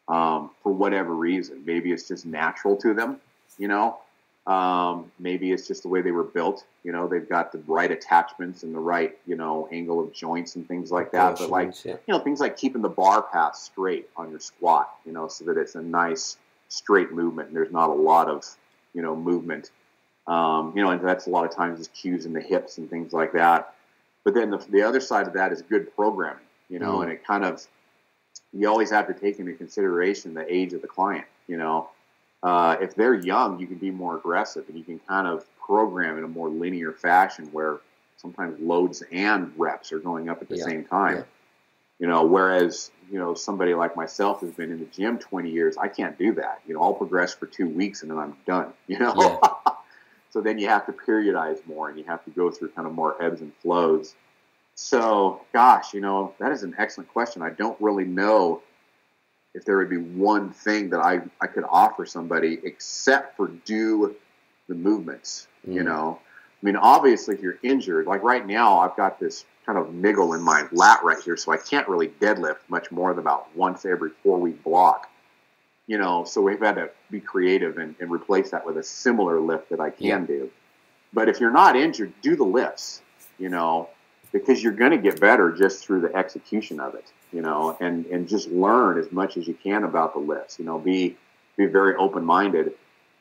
um, 0.08 0.50
for 0.62 0.72
whatever 0.72 1.14
reason, 1.14 1.62
maybe 1.64 1.92
it's 1.92 2.06
just 2.06 2.24
natural 2.26 2.76
to 2.76 2.94
them. 2.94 3.20
You 3.58 3.68
know, 3.68 3.98
um, 4.46 5.12
maybe 5.20 5.52
it's 5.52 5.68
just 5.68 5.82
the 5.82 5.88
way 5.88 6.02
they 6.02 6.10
were 6.10 6.24
built. 6.24 6.64
You 6.82 6.90
know, 6.90 7.06
they've 7.06 7.28
got 7.28 7.52
the 7.52 7.58
right 7.66 7.90
attachments 7.90 8.64
and 8.64 8.74
the 8.74 8.80
right 8.80 9.16
you 9.26 9.36
know 9.36 9.68
angle 9.70 10.00
of 10.00 10.12
joints 10.12 10.56
and 10.56 10.66
things 10.66 10.90
like 10.90 11.12
that. 11.12 11.38
But 11.38 11.50
like 11.50 11.84
yeah. 11.84 11.92
you 12.06 12.14
know 12.14 12.18
things 12.18 12.40
like 12.40 12.56
keeping 12.56 12.82
the 12.82 12.88
bar 12.88 13.22
path 13.22 13.54
straight 13.56 14.08
on 14.16 14.30
your 14.30 14.40
squat. 14.40 14.92
You 15.06 15.12
know, 15.12 15.28
so 15.28 15.44
that 15.44 15.56
it's 15.56 15.76
a 15.76 15.82
nice 15.82 16.38
straight 16.68 17.12
movement 17.12 17.48
and 17.48 17.56
there's 17.56 17.70
not 17.70 17.90
a 17.90 17.94
lot 17.94 18.28
of 18.28 18.44
you 18.94 19.02
know 19.02 19.14
movement. 19.14 19.70
Um, 20.26 20.72
you 20.76 20.82
know, 20.82 20.90
and 20.90 21.00
that's 21.06 21.26
a 21.26 21.30
lot 21.30 21.44
of 21.44 21.54
times 21.54 21.80
is 21.80 21.88
cues 21.88 22.26
in 22.26 22.32
the 22.32 22.40
hips 22.40 22.78
and 22.78 22.88
things 22.90 23.12
like 23.12 23.32
that. 23.32 23.74
But 24.24 24.34
then 24.34 24.50
the, 24.50 24.58
the 24.58 24.82
other 24.82 25.00
side 25.00 25.26
of 25.26 25.32
that 25.34 25.52
is 25.52 25.62
good 25.62 25.94
programming. 25.94 26.44
You 26.68 26.78
know, 26.78 26.98
Mm. 26.98 27.02
and 27.04 27.12
it 27.12 27.24
kind 27.24 27.44
of 27.44 27.64
you 28.52 28.68
always 28.68 28.90
have 28.90 29.06
to 29.06 29.14
take 29.14 29.38
into 29.38 29.52
consideration 29.54 30.34
the 30.34 30.52
age 30.52 30.72
of 30.72 30.82
the 30.82 30.88
client. 30.88 31.26
You 31.46 31.58
know, 31.58 31.90
uh, 32.42 32.76
if 32.80 32.94
they're 32.94 33.14
young, 33.14 33.58
you 33.60 33.66
can 33.66 33.78
be 33.78 33.90
more 33.90 34.16
aggressive 34.16 34.64
and 34.68 34.76
you 34.76 34.84
can 34.84 34.98
kind 35.00 35.26
of 35.26 35.44
program 35.64 36.18
in 36.18 36.24
a 36.24 36.28
more 36.28 36.48
linear 36.48 36.92
fashion 36.92 37.48
where 37.52 37.78
sometimes 38.16 38.58
loads 38.60 39.02
and 39.12 39.52
reps 39.56 39.92
are 39.92 39.98
going 40.00 40.28
up 40.28 40.42
at 40.42 40.48
the 40.48 40.56
Yeah, 40.56 40.64
same 40.64 40.84
time. 40.84 41.16
yeah. 41.18 41.22
You 41.98 42.08
know, 42.08 42.24
whereas 42.24 42.90
you 43.10 43.18
know 43.18 43.34
somebody 43.34 43.74
like 43.74 43.96
myself 43.96 44.40
who's 44.40 44.54
been 44.54 44.72
in 44.72 44.80
the 44.80 44.86
gym 44.86 45.18
20 45.18 45.50
years, 45.50 45.76
I 45.76 45.86
can't 45.86 46.18
do 46.18 46.32
that. 46.34 46.60
You 46.66 46.74
know, 46.74 46.82
I'll 46.82 46.94
progress 46.94 47.32
for 47.32 47.46
two 47.46 47.68
weeks 47.68 48.02
and 48.02 48.10
then 48.10 48.18
I'm 48.18 48.36
done. 48.46 48.72
You 48.88 48.98
know, 48.98 49.40
so 50.30 50.40
then 50.40 50.58
you 50.58 50.68
have 50.68 50.84
to 50.86 50.92
periodize 50.92 51.64
more 51.66 51.88
and 51.88 51.98
you 51.98 52.04
have 52.04 52.24
to 52.24 52.30
go 52.30 52.50
through 52.50 52.70
kind 52.70 52.88
of 52.88 52.94
more 52.94 53.22
ebbs 53.22 53.40
and 53.40 53.54
flows. 53.62 54.14
So, 54.74 55.42
gosh, 55.52 55.94
you 55.94 56.00
know, 56.00 56.34
that 56.38 56.50
is 56.50 56.62
an 56.64 56.74
excellent 56.78 57.12
question. 57.12 57.42
I 57.42 57.50
don't 57.50 57.80
really 57.80 58.04
know 58.04 58.62
if 59.54 59.64
there 59.64 59.76
would 59.78 59.90
be 59.90 59.98
one 59.98 60.50
thing 60.50 60.90
that 60.90 61.00
I, 61.00 61.20
I 61.40 61.46
could 61.46 61.64
offer 61.68 62.06
somebody 62.06 62.58
except 62.64 63.36
for 63.36 63.48
do 63.48 64.14
the 64.68 64.74
movements, 64.74 65.48
you 65.66 65.82
Mm. 65.82 65.86
know. 65.86 66.18
I 66.62 66.66
mean, 66.66 66.76
obviously, 66.76 67.34
if 67.34 67.42
you're 67.42 67.58
injured, 67.62 68.06
like 68.06 68.22
right 68.22 68.46
now, 68.46 68.78
I've 68.78 68.96
got 68.96 69.18
this 69.18 69.44
kind 69.66 69.78
of 69.78 69.92
niggle 69.92 70.32
in 70.34 70.40
my 70.42 70.66
lat 70.70 71.02
right 71.02 71.18
here, 71.22 71.36
so 71.36 71.52
I 71.52 71.56
can't 71.56 71.88
really 71.88 72.08
deadlift 72.08 72.58
much 72.68 72.90
more 72.92 73.10
than 73.12 73.18
about 73.18 73.54
once 73.56 73.84
every 73.84 74.10
four 74.22 74.38
week 74.38 74.62
block. 74.62 75.08
You 75.88 75.98
know, 75.98 76.24
so 76.24 76.40
we've 76.40 76.60
had 76.60 76.76
to 76.76 76.90
be 77.10 77.20
creative 77.20 77.78
and, 77.78 77.96
and 78.00 78.10
replace 78.10 78.50
that 78.52 78.64
with 78.64 78.78
a 78.78 78.82
similar 78.84 79.40
lift 79.40 79.70
that 79.70 79.80
I 79.80 79.90
can 79.90 80.06
Yeah. 80.06 80.18
do. 80.20 80.50
But 81.12 81.28
if 81.28 81.40
you're 81.40 81.50
not 81.50 81.74
injured, 81.76 82.12
do 82.22 82.36
the 82.36 82.44
lifts. 82.44 83.02
You 83.38 83.48
know, 83.48 83.88
because 84.32 84.62
you're 84.62 84.72
going 84.72 84.90
to 84.90 84.98
get 84.98 85.20
better 85.20 85.52
just 85.52 85.84
through 85.84 86.00
the 86.00 86.14
execution 86.16 86.80
of 86.80 86.94
it. 86.94 87.04
You 87.32 87.42
know, 87.42 87.76
and 87.80 88.06
and 88.06 88.28
just 88.28 88.48
learn 88.48 88.98
as 88.98 89.10
much 89.12 89.36
as 89.36 89.46
you 89.46 89.54
can 89.54 89.84
about 89.84 90.12
the 90.14 90.20
lifts. 90.20 90.58
You 90.58 90.64
know, 90.64 90.78
be 90.78 91.16
be 91.56 91.66
very 91.66 91.94
open 91.96 92.24
minded. 92.24 92.72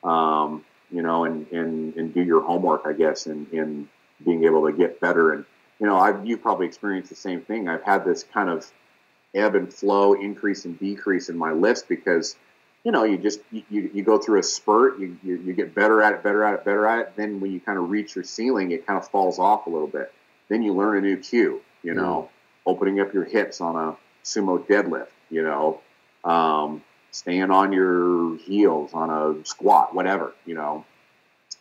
Um, 0.04 0.64
you 0.90 1.02
know, 1.02 1.24
and, 1.24 1.50
and 1.50 1.96
and 1.96 2.12
do 2.12 2.22
your 2.22 2.42
homework, 2.42 2.82
I 2.84 2.92
guess, 2.92 3.26
in 3.26 3.46
in 3.52 3.88
being 4.24 4.44
able 4.44 4.66
to 4.66 4.72
get 4.72 5.00
better. 5.00 5.32
And 5.32 5.44
you 5.80 5.86
know, 5.86 5.96
I've 5.96 6.26
you 6.26 6.36
probably 6.36 6.66
experienced 6.66 7.08
the 7.08 7.16
same 7.16 7.40
thing. 7.40 7.68
I've 7.68 7.82
had 7.82 8.04
this 8.04 8.24
kind 8.24 8.50
of 8.50 8.70
ebb 9.34 9.54
and 9.54 9.72
flow, 9.72 10.12
increase 10.12 10.64
and 10.64 10.78
decrease 10.78 11.28
in 11.28 11.36
my 11.36 11.52
list 11.52 11.88
because 11.88 12.36
you 12.84 12.92
know 12.92 13.04
you 13.04 13.16
just 13.16 13.40
you, 13.50 13.62
you, 13.70 13.90
you 13.94 14.02
go 14.02 14.18
through 14.18 14.40
a 14.40 14.42
spurt, 14.42 14.98
you, 14.98 15.16
you 15.22 15.36
you 15.38 15.52
get 15.54 15.74
better 15.74 16.02
at 16.02 16.12
it, 16.12 16.22
better 16.22 16.44
at 16.44 16.54
it, 16.54 16.64
better 16.64 16.86
at 16.86 16.98
it. 17.00 17.12
Then 17.16 17.40
when 17.40 17.52
you 17.52 17.60
kind 17.60 17.78
of 17.78 17.88
reach 17.88 18.14
your 18.14 18.24
ceiling, 18.24 18.72
it 18.72 18.86
kind 18.86 18.98
of 18.98 19.08
falls 19.08 19.38
off 19.38 19.66
a 19.66 19.70
little 19.70 19.88
bit. 19.88 20.12
Then 20.52 20.62
you 20.62 20.74
learn 20.74 20.98
a 20.98 21.00
new 21.00 21.16
cue. 21.16 21.62
You 21.82 21.94
know, 21.94 22.28
opening 22.66 23.00
up 23.00 23.12
your 23.14 23.24
hips 23.24 23.60
on 23.60 23.74
a 23.74 23.96
sumo 24.22 24.64
deadlift. 24.66 25.08
You 25.30 25.42
know. 25.42 25.80
Um, 26.24 26.84
staying 27.10 27.50
on 27.50 27.72
your 27.72 28.36
heels 28.38 28.94
on 28.94 29.10
a 29.10 29.44
squat, 29.44 29.94
whatever, 29.94 30.32
you 30.46 30.54
know. 30.54 30.84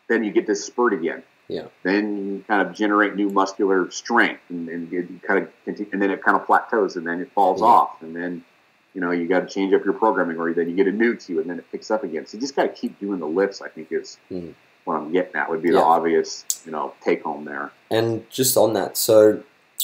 Then 0.08 0.24
you 0.24 0.32
get 0.32 0.46
this 0.48 0.64
spurt 0.64 0.94
again. 0.94 1.24
Yeah. 1.50 1.66
Then 1.84 2.04
you 2.28 2.46
kind 2.48 2.66
of 2.66 2.74
generate 2.74 3.16
new 3.16 3.30
muscular 3.30 3.90
strength, 3.92 4.42
and, 4.50 4.70
and 4.70 4.92
you 4.92 5.20
kind 5.28 5.44
of 5.44 5.50
continue, 5.66 5.92
and 5.92 6.02
then 6.02 6.12
it 6.12 6.24
kind 6.24 6.38
of 6.38 6.46
plateaus, 6.46 6.96
and 6.96 7.06
then 7.08 7.20
it 7.22 7.32
falls 7.34 7.60
Yeah. 7.60 7.68
off, 7.68 8.02
and 8.02 8.16
then 8.16 8.46
you 8.94 9.02
know 9.02 9.12
you 9.12 9.28
got 9.28 9.42
to 9.42 9.48
change 9.48 9.74
up 9.74 9.84
your 9.84 9.94
programming, 9.96 10.38
or 10.38 10.54
then 10.54 10.70
you 10.70 10.76
get 10.76 10.88
a 10.88 10.92
new 10.92 11.16
cue, 11.16 11.40
and 11.42 11.50
then 11.50 11.58
it 11.60 11.66
picks 11.72 11.90
up 11.92 12.04
again. 12.04 12.26
So 12.28 12.38
you 12.38 12.42
just 12.42 12.56
got 12.56 12.64
to 12.64 12.70
keep 12.70 13.00
doing 13.00 13.20
the 13.20 13.28
lifts. 13.28 13.62
I 13.62 13.70
think 13.70 13.92
is 13.92 14.18
Mm. 14.32 14.54
What 14.86 14.96
I'm 14.96 15.12
getting 15.12 15.36
at. 15.36 15.50
Would 15.50 15.62
be 15.62 15.72
the 15.72 15.82
obvious, 15.82 16.46
you 16.66 16.72
know, 16.72 16.94
take 17.02 17.24
home 17.24 17.46
there. 17.46 17.72
And 17.90 18.30
just 18.30 18.58
on 18.58 18.74
that, 18.74 18.98
so 18.98 19.44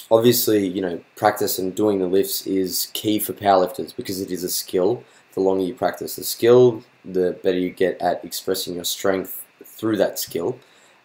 obviously, 0.10 0.66
you 0.66 0.82
know, 0.82 1.02
practice 1.16 1.60
and 1.60 1.76
doing 1.76 2.00
the 2.00 2.08
lifts 2.08 2.46
is 2.48 2.90
key 2.94 3.20
for 3.20 3.34
powerlifters 3.34 3.96
because 3.96 4.22
it 4.22 4.32
is 4.32 4.44
a 4.44 4.50
skill. 4.50 5.04
The 5.34 5.42
longer 5.42 5.64
you 5.64 5.76
practice 5.76 6.16
the 6.16 6.24
skill, 6.24 6.84
the 7.06 7.38
better 7.44 7.58
you 7.60 7.70
get 7.70 8.02
at 8.02 8.24
expressing 8.26 8.76
your 8.76 8.86
strength 8.86 9.46
through 9.64 9.98
that 9.98 10.20
skill. 10.20 10.60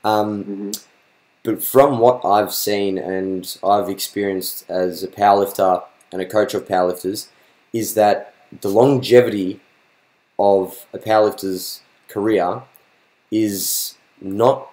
Um, 0.05 0.45
hmm 0.45 0.71
but 1.45 1.63
from 1.63 1.99
what 1.99 2.25
I've 2.25 2.55
seen 2.55 2.99
and 2.99 3.57
I've 3.65 3.89
experienced 3.89 4.69
as 4.71 5.03
a 5.03 5.09
powerlifter 5.09 5.83
and 6.13 6.23
a 6.23 6.27
coach 6.27 6.55
of 6.55 6.69
powerlifters, 6.69 7.29
is 7.73 7.95
that 7.95 8.35
the 8.61 8.69
longevity 8.69 9.61
of 10.39 10.87
a 10.93 10.99
powerlifter's 10.99 11.81
career 12.09 12.63
is 13.33 13.97
not 14.21 14.71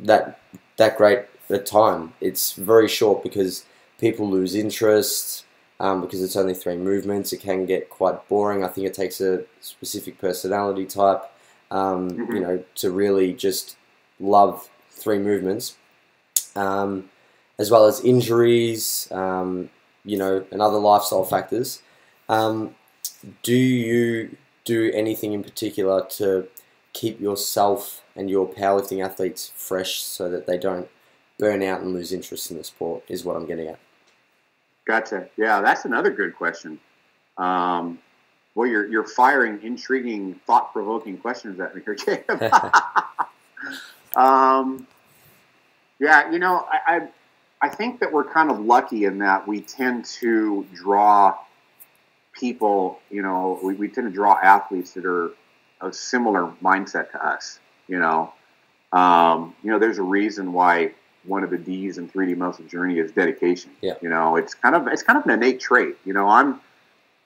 that 0.00 0.40
that 0.78 0.98
great 0.98 1.20
a 1.50 1.58
time. 1.58 2.14
It's 2.20 2.54
very 2.54 2.88
short 2.88 3.22
because 3.22 3.64
people 4.00 4.28
lose 4.30 4.54
interest 4.56 5.44
um, 5.80 6.00
because 6.02 6.22
it's 6.22 6.36
only 6.36 6.54
three 6.54 6.76
movements. 6.76 7.32
It 7.32 7.38
can 7.40 7.66
get 7.66 7.90
quite 7.90 8.28
boring. 8.28 8.64
I 8.64 8.68
think 8.68 8.86
it 8.88 8.94
takes 8.94 9.20
a 9.20 9.44
specific 9.60 10.18
personality 10.20 10.86
type, 10.86 11.22
um, 11.70 12.10
you 12.32 12.40
Mhm. 12.40 12.42
know, 12.42 12.64
to 12.76 12.90
really 12.90 13.34
just 13.34 13.76
love 14.20 14.68
three 14.90 15.18
movements, 15.18 15.76
um, 16.56 17.10
as 17.58 17.70
well 17.70 17.86
as 17.86 18.00
injuries, 18.04 19.08
um, 19.12 19.70
you 20.04 20.16
know, 20.18 20.44
and 20.50 20.62
other 20.62 20.78
lifestyle 20.78 21.24
factors. 21.24 21.82
Um, 22.28 22.74
do 23.42 23.54
you 23.54 24.36
do 24.64 24.90
anything 24.94 25.32
in 25.34 25.42
particular 25.44 26.06
to 26.10 26.48
keep 26.98 27.20
yourself 27.20 28.02
and 28.16 28.28
your 28.28 28.48
powerlifting 28.48 29.04
athletes 29.04 29.52
fresh 29.54 30.02
so 30.02 30.28
that 30.28 30.46
they 30.46 30.58
don't 30.58 30.88
burn 31.38 31.62
out 31.62 31.80
and 31.80 31.94
lose 31.94 32.12
interest 32.12 32.50
in 32.50 32.56
the 32.56 32.64
sport? 32.64 33.04
Is 33.08 33.24
what 33.24 33.36
I'm 33.36 33.46
getting 33.46 33.68
at. 33.68 33.78
Gotcha. 34.86 35.28
Yeah, 35.36 35.60
that's 35.60 35.84
another 35.84 36.10
good 36.10 36.34
question. 36.34 36.80
Um, 37.36 37.98
well, 38.54 38.66
you're 38.66 38.88
you're 38.88 39.06
firing 39.06 39.60
intriguing, 39.62 40.40
thought-provoking 40.46 41.18
questions 41.18 41.60
at 41.60 41.76
me 41.76 41.82
here, 41.84 41.94
Jacob. 41.94 42.42
um, 44.16 44.86
yeah, 46.00 46.30
you 46.32 46.38
know, 46.38 46.66
I, 46.70 46.78
I 46.96 47.08
I 47.60 47.68
think 47.68 48.00
that 48.00 48.12
we're 48.12 48.24
kind 48.24 48.50
of 48.50 48.60
lucky 48.60 49.04
in 49.04 49.18
that 49.18 49.46
we 49.46 49.60
tend 49.60 50.04
to 50.20 50.66
draw 50.74 51.36
people. 52.32 53.00
You 53.10 53.22
know, 53.22 53.60
we, 53.62 53.74
we 53.74 53.88
tend 53.88 54.08
to 54.08 54.12
draw 54.12 54.38
athletes 54.42 54.92
that 54.92 55.04
are 55.04 55.30
a 55.80 55.92
similar 55.92 56.52
mindset 56.62 57.10
to 57.12 57.24
us. 57.26 57.58
You 57.86 57.98
know, 57.98 58.32
um, 58.92 59.54
you 59.62 59.70
know, 59.70 59.78
there's 59.78 59.98
a 59.98 60.02
reason 60.02 60.52
why 60.52 60.92
one 61.24 61.42
of 61.44 61.50
the 61.50 61.58
D's 61.58 61.98
in 61.98 62.08
3D 62.08 62.36
muscle 62.36 62.64
journey 62.66 62.98
is 62.98 63.12
dedication. 63.12 63.70
Yeah. 63.80 63.94
You 64.00 64.08
know, 64.08 64.36
it's 64.36 64.54
kind 64.54 64.74
of 64.74 64.86
it's 64.88 65.02
kind 65.02 65.18
of 65.18 65.24
an 65.24 65.30
innate 65.32 65.60
trait. 65.60 65.96
You 66.04 66.12
know, 66.12 66.28
I'm 66.28 66.60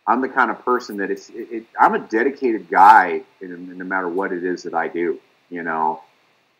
I'm 0.07 0.21
the 0.21 0.29
kind 0.29 0.51
of 0.51 0.65
person 0.65 0.97
that 0.99 1.11
it's 1.11 1.29
it, 1.31 1.49
it, 1.51 1.67
I'm 1.79 1.95
a 1.95 2.01
dedicated 2.01 2.69
guy 2.69 3.23
in, 3.41 3.53
in 3.53 3.79
no 3.79 3.85
matter 3.85 4.09
what 4.09 4.33
it 4.33 4.45
is 4.45 4.63
that 4.65 4.75
I 4.75 4.89
do. 4.89 5.19
You 5.51 5.63
know, 5.63 6.01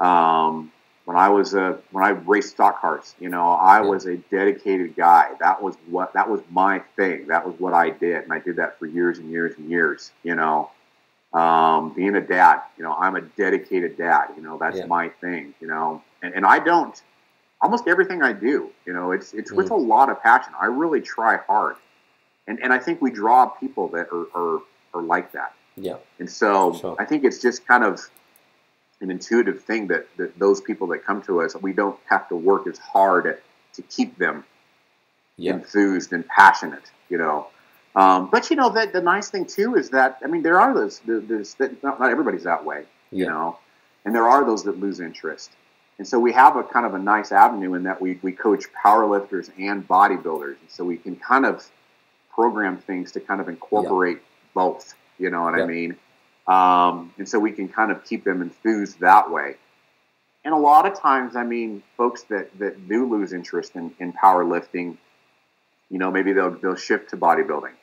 um, 0.01 0.71
when 1.05 1.17
I 1.17 1.29
was 1.31 1.55
a 1.55 1.79
when 1.91 2.05
I 2.05 2.11
raced 2.11 2.51
stock 2.51 2.81
cars, 2.81 3.15
you 3.19 3.29
know, 3.29 3.51
I 3.51 3.81
Yeah. 3.83 3.89
was 3.89 4.07
a 4.07 4.17
dedicated 4.17 4.95
guy. 4.97 5.31
That 5.41 5.63
was 5.63 5.75
what 5.89 6.13
that 6.13 6.29
was 6.29 6.41
my 6.51 6.81
thing. 6.97 7.27
That 7.29 7.47
was 7.47 7.59
what 7.59 7.73
I 7.75 7.91
did, 7.91 8.23
and 8.23 8.33
I 8.33 8.39
did 8.39 8.57
that 8.57 8.79
for 8.79 8.87
years 8.87 9.19
and 9.19 9.31
years 9.31 9.57
and 9.59 9.69
years. 9.71 10.13
You 10.23 10.35
know, 10.37 10.71
um, 11.35 11.93
being 11.95 12.15
a 12.17 12.21
dad, 12.21 12.61
you 12.77 12.85
know, 12.85 12.93
I'm 12.95 13.17
a 13.17 13.23
dedicated 13.23 13.97
dad. 13.97 14.29
You 14.37 14.43
know, 14.43 14.59
that's 14.59 14.79
Yeah. 14.79 14.87
my 14.87 15.09
thing. 15.09 15.55
You 15.61 15.69
know, 15.69 16.03
and, 16.23 16.35
and 16.35 16.45
I 16.47 16.59
don't 16.59 17.01
almost 17.61 17.87
everything 17.89 18.23
I 18.23 18.33
do. 18.33 18.71
You 18.87 18.93
know, 18.93 19.13
it's 19.13 19.33
it's 19.33 19.53
with 19.53 19.69
Mm. 19.69 19.77
a 19.77 19.81
lot 19.95 20.11
of 20.11 20.23
passion. 20.23 20.53
I 20.61 20.67
really 20.67 21.01
try 21.01 21.37
hard, 21.47 21.77
and 22.47 22.63
and 22.63 22.73
I 22.73 22.79
think 22.79 23.01
we 23.01 23.11
draw 23.11 23.47
people 23.47 23.89
that 23.89 24.09
are 24.13 24.27
are, 24.35 24.63
are 24.95 25.03
like 25.03 25.33
that. 25.33 25.55
Yeah. 25.77 25.97
And 26.19 26.29
so 26.31 26.75
Sure. 26.75 26.97
I 26.99 27.05
think 27.07 27.25
it's 27.25 27.41
just 27.41 27.67
kind 27.67 27.83
of 27.85 28.01
an 29.01 29.11
intuitive 29.11 29.65
thing 29.65 29.87
that, 29.89 30.07
that 30.19 30.39
those 30.39 30.61
people 30.61 30.87
that 30.89 31.05
come 31.05 31.21
to 31.23 31.41
us, 31.41 31.57
we 31.57 31.73
don't 31.73 31.99
have 32.07 32.29
to 32.29 32.37
work 32.37 32.67
as 32.69 32.79
hard 32.79 33.41
to 33.73 33.83
keep 33.83 34.17
them 34.19 34.45
Yeah. 35.37 35.55
enthused 35.55 36.13
and 36.13 36.25
passionate, 36.29 36.85
you 37.09 37.17
know. 37.19 37.47
Um, 37.95 38.31
but 38.31 38.49
you 38.49 38.57
know 38.57 38.71
that 38.71 38.93
the 38.93 39.03
nice 39.03 39.29
thing 39.31 39.45
too 39.45 39.75
is 39.77 39.91
that 39.91 40.19
I 40.25 40.27
mean 40.27 40.43
there 40.43 40.59
are 40.59 40.73
those 40.73 41.01
there's 41.05 41.55
that 41.55 41.83
not, 41.83 42.01
not 42.01 42.11
everybody's 42.11 42.45
that 42.45 42.65
way, 42.65 42.85
you 43.11 43.27
know, 43.27 43.59
and 44.05 44.15
there 44.15 44.29
are 44.29 44.45
those 44.47 44.65
that 44.65 44.79
lose 44.81 44.99
interest. 45.01 45.51
And 45.99 46.09
so 46.09 46.19
we 46.19 46.33
have 46.33 46.57
a 46.57 46.65
kind 46.65 46.87
of 46.87 46.95
a 46.95 46.99
nice 46.99 47.33
avenue 47.33 47.75
in 47.75 47.83
that 47.85 48.01
we, 48.01 48.19
we 48.23 48.33
coach 48.33 48.65
powerlifters 48.73 49.51
and 49.59 49.87
bodybuilders, 49.87 50.57
and 50.61 50.69
so 50.71 50.85
we 50.85 50.97
can 50.97 51.17
kind 51.17 51.45
of 51.45 51.65
program 52.35 52.79
things 52.79 53.13
to 53.13 53.21
kind 53.21 53.41
of 53.41 53.49
incorporate 53.49 54.19
both. 54.55 54.95
You 55.19 55.31
know 55.31 55.43
what 55.43 55.57
Yeah. 55.57 55.65
I 55.65 55.67
mean? 55.67 55.97
Um, 56.49 57.13
and 57.19 57.29
so 57.29 57.39
we 57.39 57.53
can 57.53 57.69
kind 57.69 57.93
of 57.93 58.05
keep 58.05 58.25
them 58.25 58.41
enthused 58.43 59.01
that 59.01 59.31
way. 59.31 59.57
And 60.45 60.53
a 60.53 60.57
lot 60.59 60.87
of 60.87 60.99
times, 60.99 61.37
I 61.37 61.45
mean, 61.45 61.83
folks 61.97 62.23
that, 62.25 62.59
that 62.59 62.89
do 62.89 63.09
lose 63.09 63.33
interest 63.33 63.77
in, 63.77 63.95
in 64.01 64.13
powerlifting, 64.13 64.97
you 65.89 65.99
know, 65.99 66.11
maybe 66.11 66.33
they'll 66.33 66.51
they'll 66.51 66.75
shift 66.75 67.11
to 67.11 67.17
bodybuilding. 67.17 67.75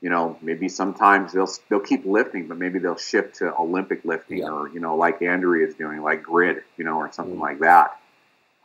You 0.00 0.08
know, 0.08 0.38
maybe 0.40 0.68
sometimes 0.68 1.32
they'll 1.32 1.50
they'll 1.68 1.80
keep 1.80 2.06
lifting, 2.06 2.48
but 2.48 2.56
maybe 2.56 2.78
they'll 2.78 2.96
shift 2.96 3.36
to 3.36 3.54
Olympic 3.54 4.04
lifting, 4.04 4.38
Yeah. 4.38 4.50
or 4.50 4.68
you 4.68 4.80
know, 4.80 4.96
like 4.96 5.20
Andrea 5.20 5.66
is 5.66 5.74
doing, 5.74 6.00
like 6.02 6.22
grid, 6.22 6.62
you 6.78 6.84
know, 6.84 6.96
or 6.96 7.12
something 7.12 7.36
Mm. 7.36 7.40
like 7.40 7.58
that. 7.60 7.98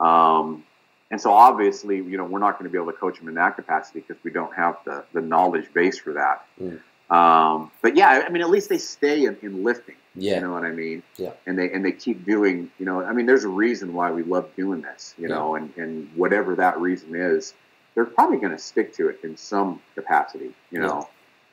Um, 0.00 0.64
and 1.10 1.20
so 1.20 1.30
obviously, 1.32 1.96
you 1.98 2.16
know, 2.16 2.24
we're 2.24 2.38
not 2.40 2.58
going 2.58 2.64
to 2.64 2.70
be 2.70 2.78
able 2.82 2.90
to 2.92 2.98
coach 2.98 3.18
them 3.18 3.28
in 3.28 3.34
that 3.34 3.54
capacity 3.56 4.00
because 4.00 4.22
we 4.24 4.30
don't 4.30 4.54
have 4.54 4.76
the 4.84 5.04
the 5.12 5.20
knowledge 5.20 5.72
base 5.74 5.98
for 5.98 6.14
that. 6.14 6.44
Mm. 6.60 6.80
Um, 7.14 7.70
but 7.82 7.96
yeah, 7.96 8.24
I 8.26 8.30
mean, 8.30 8.42
at 8.42 8.50
least 8.50 8.68
they 8.68 8.78
stay 8.78 9.24
in, 9.26 9.36
in 9.42 9.62
lifting. 9.62 9.94
Yeah. 10.14 10.36
You 10.36 10.40
know 10.40 10.52
what 10.52 10.64
I 10.64 10.72
mean? 10.72 11.02
Yeah. 11.18 11.32
And 11.46 11.58
they 11.58 11.70
and 11.70 11.84
they 11.84 11.92
keep 11.92 12.24
doing, 12.24 12.70
you 12.78 12.86
know, 12.86 13.02
I 13.02 13.12
mean, 13.12 13.26
there's 13.26 13.44
a 13.44 13.48
reason 13.48 13.92
why 13.92 14.10
we 14.10 14.22
love 14.22 14.48
doing 14.56 14.80
this, 14.80 15.14
you 15.18 15.28
Yeah. 15.28 15.34
know, 15.36 15.54
and, 15.54 15.70
and 15.76 16.10
whatever 16.16 16.56
that 16.56 16.80
reason 16.80 17.14
is, 17.14 17.52
they're 17.94 18.06
probably 18.06 18.38
going 18.38 18.52
to 18.52 18.58
stick 18.58 18.94
to 18.94 19.08
it 19.08 19.20
in 19.22 19.36
some 19.36 19.80
capacity, 19.94 20.52
you 20.70 20.80
know. 20.80 21.06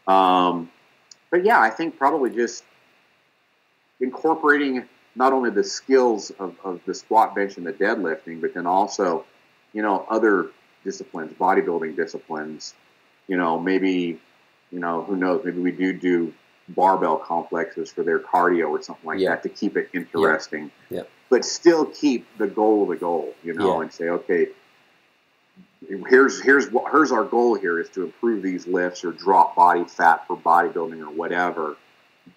Um, 0.07 0.69
but 1.31 1.45
yeah, 1.45 1.59
I 1.59 1.69
think 1.69 1.97
probably 1.97 2.29
just 2.29 2.63
incorporating 3.99 4.87
not 5.15 5.33
only 5.33 5.49
the 5.49 5.63
skills 5.63 6.31
of, 6.39 6.55
of 6.63 6.81
the 6.85 6.93
squat, 6.93 7.35
bench, 7.35 7.57
and 7.57 7.65
the 7.65 7.73
deadlifting, 7.73 8.41
but 8.41 8.53
then 8.53 8.65
also, 8.65 9.25
you 9.73 9.81
know, 9.81 10.05
other 10.09 10.49
disciplines, 10.83 11.33
bodybuilding 11.39 11.95
disciplines, 11.95 12.73
you 13.27 13.37
know, 13.37 13.59
maybe, 13.59 14.19
you 14.71 14.79
know, 14.79 15.03
who 15.03 15.15
knows, 15.15 15.41
maybe 15.45 15.59
we 15.61 15.71
do 15.71 15.93
do 15.93 16.33
barbell 16.69 17.17
complexes 17.17 17.91
for 17.91 18.03
their 18.03 18.19
cardio 18.19 18.69
or 18.69 18.81
something 18.81 19.05
like 19.05 19.19
Yeah. 19.19 19.29
that 19.29 19.43
to 19.43 19.49
keep 19.49 19.77
it 19.77 19.89
interesting. 19.93 20.71
Yeah. 20.89 21.03
But 21.29 21.45
still 21.45 21.85
keep 21.85 22.25
the 22.37 22.47
goal 22.47 22.85
the 22.87 22.95
goal, 22.95 23.33
you 23.43 23.53
know, 23.53 23.75
Yeah. 23.77 23.81
and 23.81 23.93
say, 23.93 24.09
okay, 24.09 24.47
here's 25.87 26.41
here's 26.41 26.69
what 26.71 26.91
here's 26.91 27.11
our 27.11 27.23
goal 27.23 27.55
here 27.55 27.79
is 27.79 27.89
to 27.89 28.03
improve 28.03 28.41
these 28.43 28.67
lifts 28.67 29.03
or 29.03 29.11
drop 29.11 29.55
body 29.55 29.83
fat 29.85 30.25
for 30.27 30.35
bodybuilding 30.37 31.01
or 31.01 31.09
whatever. 31.11 31.75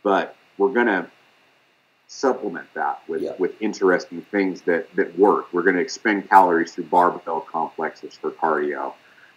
But 0.02 0.34
we're 0.58 0.72
gonna 0.72 1.10
supplement 2.08 2.66
that 2.74 3.02
with, 3.08 3.20
Yeah. 3.22 3.32
with 3.38 3.60
interesting 3.60 4.22
things 4.30 4.62
that, 4.62 4.94
that 4.94 5.18
work. 5.18 5.52
We're 5.52 5.62
going 5.64 5.74
to 5.74 5.82
expend 5.82 6.28
calories 6.30 6.72
through 6.72 6.84
barbell 6.84 7.40
complexes 7.40 8.14
for 8.14 8.30
cardio. 8.30 8.92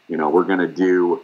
You 0.08 0.18
know, 0.18 0.30
we're 0.30 0.44
going 0.44 0.60
to 0.60 0.68
do 0.68 1.22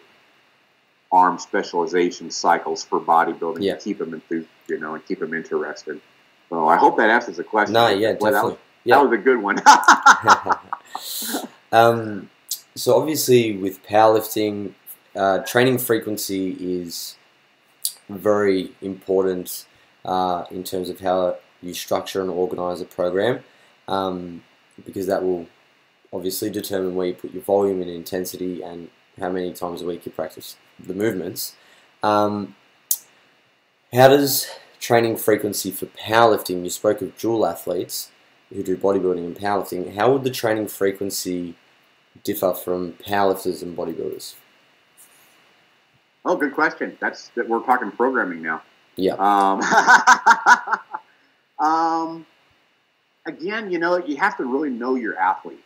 arm 1.11 1.37
specialization 1.37 2.31
cycles 2.31 2.83
for 2.83 2.99
bodybuilding 2.99 3.61
Yeah. 3.61 3.75
to 3.75 3.79
keep 3.79 3.99
them 3.99 4.15
enthused, 4.15 4.47
you 4.67 4.79
know, 4.79 4.95
and 4.95 5.05
keep 5.05 5.19
them 5.19 5.35
interested. 5.35 6.01
So 6.49 6.67
I 6.67 6.77
hope 6.77 6.97
that 6.97 7.11
answers 7.11 7.37
the 7.37 7.43
question. 7.43 7.73
No, 7.73 7.89
yeah, 7.89 8.13
Boy, 8.13 8.31
that 8.31 8.31
definitely. 8.31 8.49
was- 8.53 8.59
Yeah. 8.83 8.95
That 8.95 9.09
was 9.09 9.19
a 9.19 9.21
good 9.21 9.41
one. 9.43 9.61
um, 11.71 12.29
so 12.75 12.99
obviously, 12.99 13.55
with 13.55 13.85
powerlifting, 13.85 14.73
uh, 15.15 15.39
training 15.39 15.77
frequency 15.77 16.51
is 16.59 17.15
very 18.09 18.71
important 18.81 19.65
uh, 20.03 20.43
in 20.51 20.63
terms 20.63 20.89
of 20.89 20.99
how 20.99 21.37
you 21.61 21.73
structure 21.73 22.21
and 22.21 22.29
organize 22.29 22.81
a 22.81 22.85
program, 22.85 23.39
um, 23.87 24.43
because 24.85 25.07
that 25.07 25.23
will 25.23 25.47
obviously 26.11 26.49
determine 26.49 26.95
where 26.95 27.07
you 27.07 27.13
put 27.13 27.33
your 27.33 27.43
volume 27.43 27.81
and 27.81 27.89
intensity 27.89 28.61
and 28.61 28.89
how 29.19 29.29
many 29.29 29.53
times 29.53 29.81
a 29.81 29.85
week 29.85 30.05
you 30.05 30.11
practice 30.11 30.57
the 30.77 30.93
movements. 30.93 31.55
Um, 32.03 32.55
how 33.93 34.09
does 34.09 34.47
training 34.79 35.15
frequency 35.15 35.71
for 35.71 35.85
powerlifting? 35.85 36.63
You 36.63 36.69
spoke 36.69 37.01
of 37.01 37.17
dual 37.17 37.45
athletes 37.45 38.11
who 38.53 38.61
do 38.61 38.75
bodybuilding 38.77 39.25
and 39.25 39.35
powerlifting. 39.35 39.95
How 39.95 40.11
would 40.11 40.23
the 40.23 40.29
training 40.29 40.67
frequency 40.67 41.55
differ 42.23 42.53
from 42.53 42.93
powerlifters 42.93 43.61
and 43.61 43.77
bodybuilders? 43.77 44.35
oh, 46.25 46.35
good 46.35 46.53
question. 46.53 46.97
That's 46.99 47.29
that 47.29 47.47
we're 47.47 47.63
talking 47.63 47.91
programming 47.91 48.41
now. 48.41 48.61
Yeah. 48.95 49.13
Um, 49.13 49.61
um, 51.59 52.25
again, 53.25 53.71
you 53.71 53.79
know, 53.79 53.97
you 53.97 54.17
have 54.17 54.37
to 54.37 54.45
really 54.45 54.69
know 54.69 54.95
your 54.95 55.17
athlete. 55.17 55.63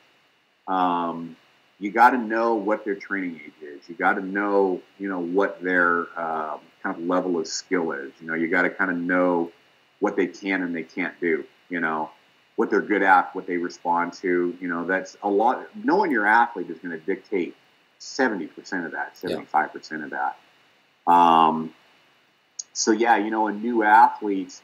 Um, 0.68 1.36
you 1.80 1.92
got 1.92 2.12
to 2.12 2.18
know 2.18 2.56
what 2.56 2.84
their 2.84 2.96
training 2.96 3.40
age 3.44 3.54
is. 3.62 3.88
You 3.88 3.96
got 3.96 4.16
to 4.16 4.22
know, 4.22 4.82
you 4.98 5.08
know, 5.08 5.20
what 5.20 5.64
their 5.64 6.08
um, 6.20 6.60
kind 6.84 6.96
of 6.96 7.00
level 7.00 7.40
of 7.40 7.48
skill 7.48 7.94
is. 7.94 8.12
You 8.20 8.28
know, 8.28 8.34
you 8.34 8.50
got 8.50 8.64
to 8.64 8.70
kind 8.70 8.92
of 8.92 8.98
know 8.98 9.52
what 10.00 10.16
they 10.18 10.28
can 10.28 10.62
and 10.62 10.76
they 10.76 10.84
can't 10.84 11.18
do. 11.22 11.46
You 11.70 11.80
know, 11.80 12.10
what 12.60 12.70
they're 12.70 12.82
good 12.82 13.04
at, 13.04 13.34
what 13.34 13.48
they 13.48 13.56
respond 13.56 14.12
to. 14.12 14.54
You 14.60 14.68
know, 14.68 14.84
that's 14.84 15.16
a 15.24 15.30
lot. 15.30 15.66
Knowing 15.82 16.12
your 16.12 16.28
athlete 16.28 16.70
is 16.70 16.78
going 16.80 16.92
to 16.92 16.98
dictate 17.06 17.56
seventy 18.00 18.48
percent 18.48 18.86
of 18.86 18.92
that, 18.92 19.18
seventy-five 19.18 19.72
percent 19.72 20.04
of 20.04 20.10
that. 20.10 20.38
Um, 21.10 21.74
so 22.74 22.92
yeah, 22.92 23.16
you 23.16 23.32
know, 23.32 23.48
a 23.48 23.54
new 23.54 23.84
athlete, 23.84 24.60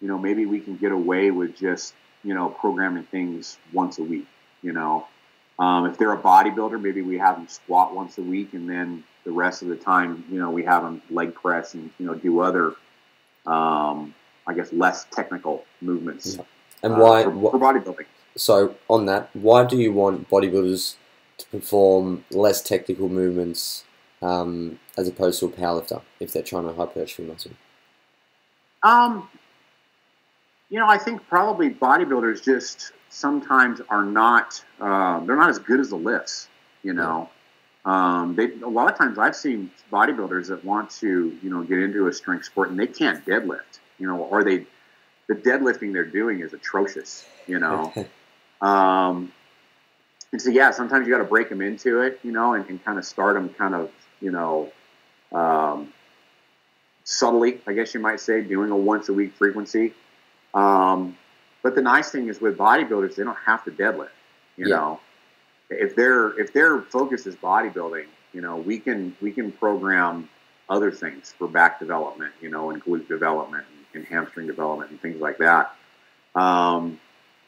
you 0.00 0.06
know, 0.06 0.16
maybe 0.16 0.46
we 0.46 0.60
can 0.60 0.76
get 0.76 0.92
away 0.92 1.32
with 1.32 1.58
just 1.58 1.92
you 2.22 2.34
know 2.34 2.50
programming 2.50 3.02
things 3.02 3.58
once 3.72 3.98
a 3.98 4.04
week. 4.04 4.28
You 4.62 4.72
know, 4.72 5.08
um, 5.58 5.86
if 5.86 5.98
they're 5.98 6.12
a 6.12 6.22
bodybuilder, 6.22 6.80
maybe 6.80 7.02
we 7.02 7.18
have 7.18 7.34
them 7.34 7.48
squat 7.48 7.96
once 7.96 8.16
a 8.16 8.22
week, 8.22 8.54
and 8.54 8.70
then 8.70 9.02
the 9.24 9.32
rest 9.32 9.62
of 9.62 9.66
the 9.66 9.76
time, 9.76 10.24
you 10.30 10.38
know, 10.38 10.52
we 10.52 10.62
have 10.66 10.84
them 10.84 11.02
leg 11.10 11.34
press 11.34 11.74
and 11.74 11.90
you 11.98 12.06
know 12.06 12.14
do 12.14 12.38
other, 12.38 12.76
um, 13.44 14.14
I 14.46 14.54
guess, 14.54 14.72
less 14.72 15.04
technical 15.10 15.64
movements. 15.80 16.36
Yeah. 16.36 16.44
And 16.84 16.94
uh, 16.94 16.98
why? 16.98 17.24
for, 17.24 17.50
for 17.50 17.58
bodybuilding? 17.58 18.06
so 18.36 18.74
on 18.88 19.06
that, 19.06 19.30
why 19.34 19.64
do 19.64 19.76
you 19.76 19.92
want 19.92 20.28
bodybuilders 20.28 20.96
to 21.38 21.46
perform 21.46 22.24
less 22.30 22.62
technical 22.62 23.08
movements 23.08 23.84
um, 24.22 24.78
as 24.96 25.08
opposed 25.08 25.40
to 25.40 25.46
a 25.46 25.50
powerlifter 25.50 26.02
if 26.20 26.32
they're 26.32 26.42
trying 26.42 26.66
to 26.66 26.72
hypertrophy 26.72 27.24
muscle? 27.24 27.52
Um, 28.82 29.28
you 30.68 30.78
know, 30.78 30.86
I 30.86 30.98
think 30.98 31.26
probably 31.28 31.70
bodybuilders 31.70 32.44
just 32.44 32.92
sometimes 33.08 33.80
are 33.88 34.04
not. 34.04 34.62
Um, 34.80 35.26
they're 35.26 35.36
not 35.36 35.50
as 35.50 35.58
good 35.58 35.80
as 35.80 35.90
the 35.90 35.96
lifts. 35.96 36.48
You 36.82 36.92
know, 36.92 37.30
um, 37.84 38.34
they 38.34 38.52
a 38.60 38.68
lot 38.68 38.90
of 38.90 38.98
times 38.98 39.18
I've 39.18 39.36
seen 39.36 39.70
bodybuilders 39.90 40.48
that 40.48 40.64
want 40.64 40.90
to 40.90 41.38
you 41.42 41.50
know 41.50 41.62
get 41.62 41.78
into 41.78 42.08
a 42.08 42.12
strength 42.12 42.44
sport 42.44 42.70
and 42.70 42.78
they 42.78 42.86
can't 42.86 43.24
deadlift. 43.24 43.78
You 43.98 44.08
know, 44.08 44.16
or 44.16 44.42
they 44.44 44.66
the 45.28 45.34
deadlifting 45.34 45.92
they're 45.92 46.04
doing 46.04 46.40
is 46.40 46.52
atrocious. 46.52 47.24
You 47.46 47.58
know. 47.58 47.92
Um, 48.60 49.30
and 50.32 50.40
so, 50.40 50.50
yeah, 50.50 50.70
sometimes 50.70 51.06
you 51.06 51.12
got 51.12 51.18
to 51.18 51.28
break 51.28 51.48
them 51.48 51.60
into 51.60 52.00
it, 52.00 52.18
you 52.22 52.32
know, 52.32 52.54
and, 52.54 52.68
and 52.68 52.82
kind 52.84 52.98
of 52.98 53.04
start 53.04 53.34
them 53.34 53.50
kind 53.50 53.74
of, 53.74 53.90
you 54.20 54.30
know, 54.32 54.72
um, 55.32 55.92
subtly, 57.04 57.60
I 57.66 57.72
guess 57.74 57.94
you 57.94 58.00
might 58.00 58.20
say, 58.20 58.40
doing 58.40 58.70
a 58.70 58.76
once 58.76 59.08
a 59.08 59.12
week 59.12 59.34
frequency. 59.34 59.92
Um, 60.54 61.16
but 61.62 61.74
the 61.74 61.82
nice 61.82 62.10
thing 62.10 62.28
is 62.28 62.40
with 62.40 62.56
bodybuilders, 62.56 63.16
they 63.16 63.22
don't 63.22 63.36
have 63.44 63.64
to 63.64 63.70
deadlift, 63.70 64.08
you 64.56 64.68
Yeah. 64.68 64.76
know. 64.76 65.00
If 65.70 65.94
their 65.96 66.38
if 66.38 66.52
their 66.52 66.82
focus 66.82 67.26
is 67.26 67.36
bodybuilding, 67.36 68.06
you 68.32 68.40
know, 68.40 68.56
we 68.56 68.78
can 68.78 69.16
we 69.20 69.32
can 69.32 69.50
program 69.52 70.28
other 70.68 70.90
things 70.90 71.34
for 71.36 71.48
back 71.48 71.78
development, 71.78 72.32
you 72.40 72.50
know, 72.50 72.70
and 72.70 72.84
glute 72.84 73.08
development 73.08 73.64
and 73.94 74.04
hamstring 74.04 74.46
development 74.46 74.90
and 74.90 75.00
things 75.00 75.20
like 75.20 75.38
that. 75.38 75.74
Um, 76.34 77.00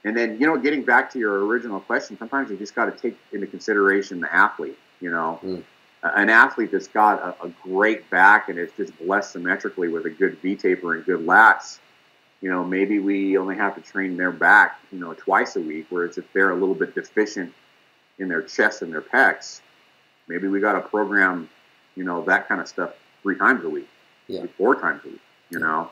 and 0.05 0.17
then, 0.17 0.39
you 0.41 0.47
know, 0.47 0.57
getting 0.57 0.83
back 0.85 1.11
to 1.13 1.19
your 1.19 1.45
original 1.47 1.81
question, 1.81 2.17
sometimes 2.19 2.51
you 2.51 2.57
just 2.57 2.75
got 2.75 2.85
to 2.87 2.93
take 2.93 3.19
into 3.33 3.47
consideration 3.47 4.21
the 4.21 4.33
athlete. 4.35 4.79
You 5.01 5.11
know, 5.11 5.41
Mm. 5.43 5.63
An 6.03 6.31
athlete 6.31 6.71
that's 6.71 6.87
got 6.87 7.19
a, 7.21 7.47
a 7.47 7.49
great 7.65 8.09
back 8.11 8.49
and 8.49 8.59
is 8.61 8.71
just 8.77 8.97
blessed 9.01 9.33
symmetrically 9.33 9.89
with 9.89 10.07
a 10.07 10.11
good 10.11 10.39
V 10.41 10.55
taper 10.55 10.95
and 10.95 11.05
good 11.05 11.27
lats. 11.27 11.79
You 12.41 12.49
know, 12.51 12.63
maybe 12.63 13.01
we 13.01 13.37
only 13.39 13.57
have 13.57 13.75
to 13.75 13.81
train 13.81 14.17
their 14.17 14.31
back, 14.31 14.79
you 14.93 15.01
know, 15.01 15.15
twice 15.15 15.57
a 15.57 15.61
week. 15.61 15.87
Whereas 15.91 16.17
if 16.17 16.33
they're 16.33 16.51
a 16.51 16.55
little 16.55 16.77
bit 16.77 16.95
deficient 16.95 17.53
in 18.21 18.29
their 18.29 18.43
chest 18.43 18.83
and 18.83 18.93
their 18.93 19.01
pecs, 19.01 19.63
maybe 20.29 20.47
we 20.47 20.61
got 20.61 20.75
to 20.75 20.81
program, 20.81 21.49
you 21.97 22.05
know, 22.05 22.23
that 22.27 22.47
kind 22.47 22.61
of 22.61 22.69
stuff 22.69 22.91
three 23.23 23.37
times 23.37 23.65
a 23.65 23.69
week, 23.69 23.89
Yeah. 24.29 24.47
four 24.57 24.77
times 24.81 25.01
a 25.07 25.09
week. 25.09 25.21
You 25.51 25.59
know, 25.59 25.91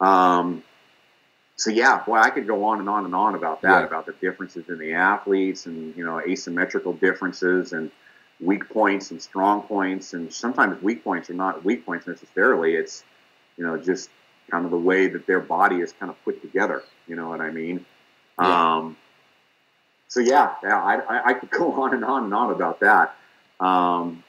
um, 0.00 0.62
so 1.56 1.70
yeah, 1.70 2.02
boy, 2.04 2.16
I 2.16 2.30
could 2.30 2.46
go 2.46 2.64
on 2.64 2.80
and 2.80 2.88
on 2.88 3.04
and 3.04 3.14
on 3.14 3.34
about 3.34 3.62
that, 3.62 3.80
Yeah. 3.80 3.86
about 3.86 4.06
the 4.06 4.12
differences 4.14 4.68
in 4.68 4.78
the 4.78 4.94
athletes 4.94 5.66
and 5.66 5.96
you 5.96 6.04
know 6.04 6.20
asymmetrical 6.20 6.92
differences 6.94 7.72
and 7.72 7.90
weak 8.40 8.68
points 8.68 9.10
and 9.12 9.22
strong 9.22 9.62
points, 9.62 10.14
and 10.14 10.32
sometimes 10.32 10.82
weak 10.82 11.04
points 11.04 11.30
are 11.30 11.34
not 11.34 11.64
weak 11.64 11.86
points 11.86 12.06
necessarily. 12.06 12.74
It's 12.74 13.04
you 13.56 13.64
know 13.64 13.78
just 13.78 14.10
kind 14.50 14.64
of 14.64 14.70
the 14.72 14.76
way 14.78 15.06
that 15.08 15.26
their 15.26 15.40
body 15.40 15.76
is 15.76 15.92
kind 15.92 16.10
of 16.10 16.22
put 16.24 16.42
together. 16.42 16.82
You 17.06 17.16
know 17.16 17.28
what 17.28 17.40
I 17.40 17.50
mean? 17.50 17.86
Yeah. 18.40 18.76
Um, 18.76 18.96
so 20.08 20.20
yeah, 20.20 20.54
yeah, 20.62 20.82
I, 20.82 20.94
I, 20.96 21.26
I 21.26 21.34
could 21.34 21.50
go 21.58 21.72
on 21.82 21.94
and 21.94 22.04
on 22.04 22.24
and 22.24 22.34
on 22.34 22.50
about 22.50 22.80
that. 22.80 23.14
Um, 23.60 24.24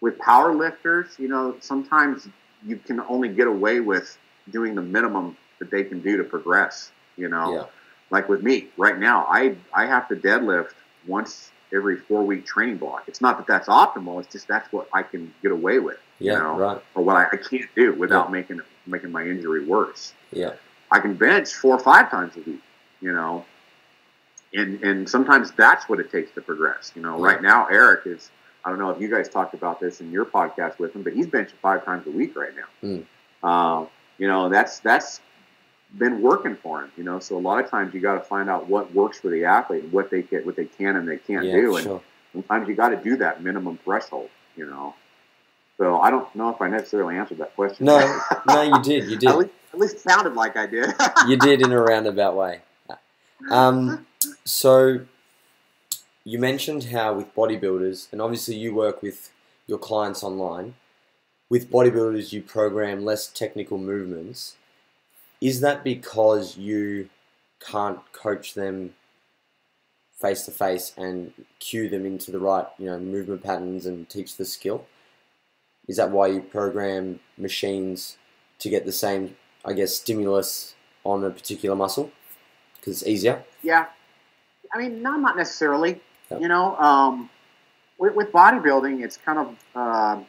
with 0.00 0.18
power 0.18 0.54
lifters, 0.54 1.08
you 1.18 1.28
know, 1.28 1.56
sometimes 1.60 2.28
you 2.64 2.76
can 2.76 3.00
only 3.00 3.28
get 3.28 3.46
away 3.46 3.80
with 3.80 4.16
doing 4.50 4.74
the 4.74 4.82
minimum 4.82 5.36
that 5.58 5.70
they 5.70 5.84
can 5.84 6.00
do 6.00 6.16
to 6.18 6.24
progress. 6.24 6.90
You 7.16 7.28
know, 7.28 7.52
Yeah. 7.54 7.64
like 8.10 8.28
with 8.28 8.42
me 8.42 8.68
right 8.76 8.98
now, 8.98 9.26
I 9.28 9.56
I 9.72 9.86
have 9.86 10.08
to 10.08 10.16
deadlift 10.16 10.72
once 11.06 11.50
every 11.72 11.96
four 11.96 12.22
week 12.24 12.46
training 12.46 12.76
block. 12.76 13.04
It's 13.08 13.20
not 13.20 13.38
that 13.38 13.46
that's 13.46 13.68
optimal. 13.68 14.20
It's 14.20 14.32
just 14.32 14.46
that's 14.48 14.70
what 14.72 14.88
I 14.92 15.02
can 15.02 15.32
get 15.42 15.50
away 15.52 15.78
with. 15.78 15.98
Yeah. 16.18 16.34
You 16.34 16.38
know, 16.38 16.58
Right. 16.58 16.82
or 16.94 17.02
what 17.02 17.16
I, 17.16 17.24
I 17.32 17.36
can't 17.36 17.68
do 17.74 17.92
without 17.94 18.26
Yeah. 18.26 18.32
making 18.32 18.60
making 18.86 19.10
my 19.12 19.22
injury 19.24 19.64
worse. 19.64 20.12
Yeah. 20.30 20.52
I 20.90 21.00
can 21.00 21.14
bench 21.14 21.52
four 21.54 21.74
or 21.74 21.80
five 21.80 22.08
times 22.10 22.36
a 22.36 22.40
week, 22.40 22.62
you 23.00 23.12
know. 23.12 23.44
And 24.54 24.82
and 24.84 25.08
sometimes 25.08 25.50
that's 25.52 25.88
what 25.88 25.98
it 26.00 26.10
takes 26.12 26.30
to 26.34 26.40
progress. 26.40 26.92
You 26.94 27.02
know, 27.02 27.18
Yeah. 27.18 27.26
right 27.32 27.42
now 27.42 27.66
Eric 27.66 28.06
is 28.06 28.30
I 28.64 28.70
don't 28.70 28.78
know 28.78 28.90
if 28.90 29.00
you 29.00 29.08
guys 29.08 29.28
talked 29.28 29.54
about 29.54 29.80
this 29.80 30.00
in 30.00 30.10
your 30.12 30.24
podcast 30.24 30.78
with 30.78 30.94
him, 30.94 31.02
but 31.02 31.12
he's 31.12 31.26
benching 31.26 31.52
five 31.62 31.84
times 31.84 32.06
a 32.06 32.10
week 32.10 32.36
right 32.36 32.52
now. 32.54 32.88
Mm. 33.42 33.48
Um, 33.48 33.88
you 34.18 34.26
know, 34.26 34.48
that's 34.48 34.80
that's 34.80 35.20
been 35.96 36.20
working 36.20 36.56
for 36.56 36.82
him, 36.82 36.92
you 36.96 37.04
know. 37.04 37.18
So 37.20 37.36
a 37.36 37.40
lot 37.40 37.62
of 37.62 37.70
times 37.70 37.94
you 37.94 38.00
got 38.00 38.14
to 38.14 38.20
find 38.20 38.50
out 38.50 38.68
what 38.68 38.92
works 38.94 39.20
for 39.20 39.28
the 39.28 39.44
athlete 39.44 39.84
and 39.84 39.92
what 39.92 40.10
they 40.10 40.22
get, 40.22 40.44
what 40.44 40.56
they 40.56 40.64
can 40.66 40.96
and 40.96 41.08
they 41.08 41.16
can't 41.18 41.46
Yeah. 41.46 41.52
do. 41.52 41.76
And 41.76 41.84
Sure. 41.84 42.02
sometimes 42.32 42.68
you 42.68 42.74
got 42.74 42.90
to 42.90 42.96
do 42.96 43.16
that 43.18 43.42
minimum 43.42 43.78
threshold, 43.84 44.28
you 44.56 44.66
know. 44.66 44.94
So 45.78 46.00
I 46.00 46.10
don't 46.10 46.32
know 46.34 46.48
if 46.50 46.60
I 46.60 46.68
necessarily 46.68 47.16
answered 47.16 47.38
that 47.38 47.54
question. 47.54 47.86
No. 47.86 48.20
No, 48.46 48.62
you 48.62 48.82
did. 48.82 49.04
You 49.08 49.14
at 49.16 49.20
did. 49.20 49.34
least, 49.36 49.50
at 49.74 49.78
least 49.78 49.98
sounded 50.00 50.34
like 50.34 50.56
I 50.56 50.66
did. 50.66 50.92
You 51.28 51.36
did 51.36 51.60
in 51.62 51.70
a 51.72 51.80
roundabout 51.80 52.34
way. 52.36 52.60
Um, 53.50 54.06
so 54.44 55.00
you 56.24 56.38
mentioned 56.38 56.84
how 56.84 57.12
with 57.14 57.34
bodybuilders, 57.34 58.10
and 58.10 58.20
obviously 58.22 58.56
you 58.56 58.74
work 58.74 59.02
with 59.02 59.30
your 59.66 59.78
clients 59.78 60.24
online. 60.24 60.74
With 61.48 61.70
bodybuilders, 61.70 62.32
you 62.32 62.42
program 62.42 63.04
less 63.04 63.28
technical 63.28 63.78
movements. 63.78 64.56
Is 65.40 65.60
that 65.60 65.84
because 65.84 66.56
you 66.56 67.08
can't 67.60 68.00
coach 68.12 68.54
them 68.54 68.94
face 70.20 70.42
to 70.42 70.50
face 70.50 70.92
and 70.96 71.32
cue 71.58 71.88
them 71.88 72.06
into 72.06 72.30
the 72.30 72.38
right, 72.38 72.66
you 72.78 72.86
know, 72.86 72.98
movement 72.98 73.42
patterns 73.42 73.86
and 73.86 74.08
teach 74.08 74.36
the 74.36 74.44
skill. 74.44 74.86
Is 75.88 75.98
that 75.98 76.10
why 76.10 76.28
you 76.28 76.40
program 76.40 77.20
machines 77.36 78.16
to 78.58 78.68
get 78.68 78.86
the 78.86 78.92
same, 78.92 79.36
I 79.64 79.72
guess, 79.74 79.94
stimulus 79.94 80.74
on 81.04 81.22
a 81.22 81.30
particular 81.30 81.76
muscle? 81.76 82.10
Because 82.76 83.02
it's 83.02 83.08
easier. 83.08 83.44
Yeah, 83.62 83.86
I 84.72 84.78
mean, 84.78 85.02
not 85.02 85.20
not 85.20 85.36
necessarily. 85.36 86.00
Yep. 86.30 86.40
You 86.40 86.48
know, 86.48 86.76
um, 86.76 87.30
with, 87.98 88.14
with 88.14 88.32
bodybuilding, 88.32 89.04
it's 89.04 89.16
kind 89.16 89.38
of 89.38 89.56
uh, 89.76 90.20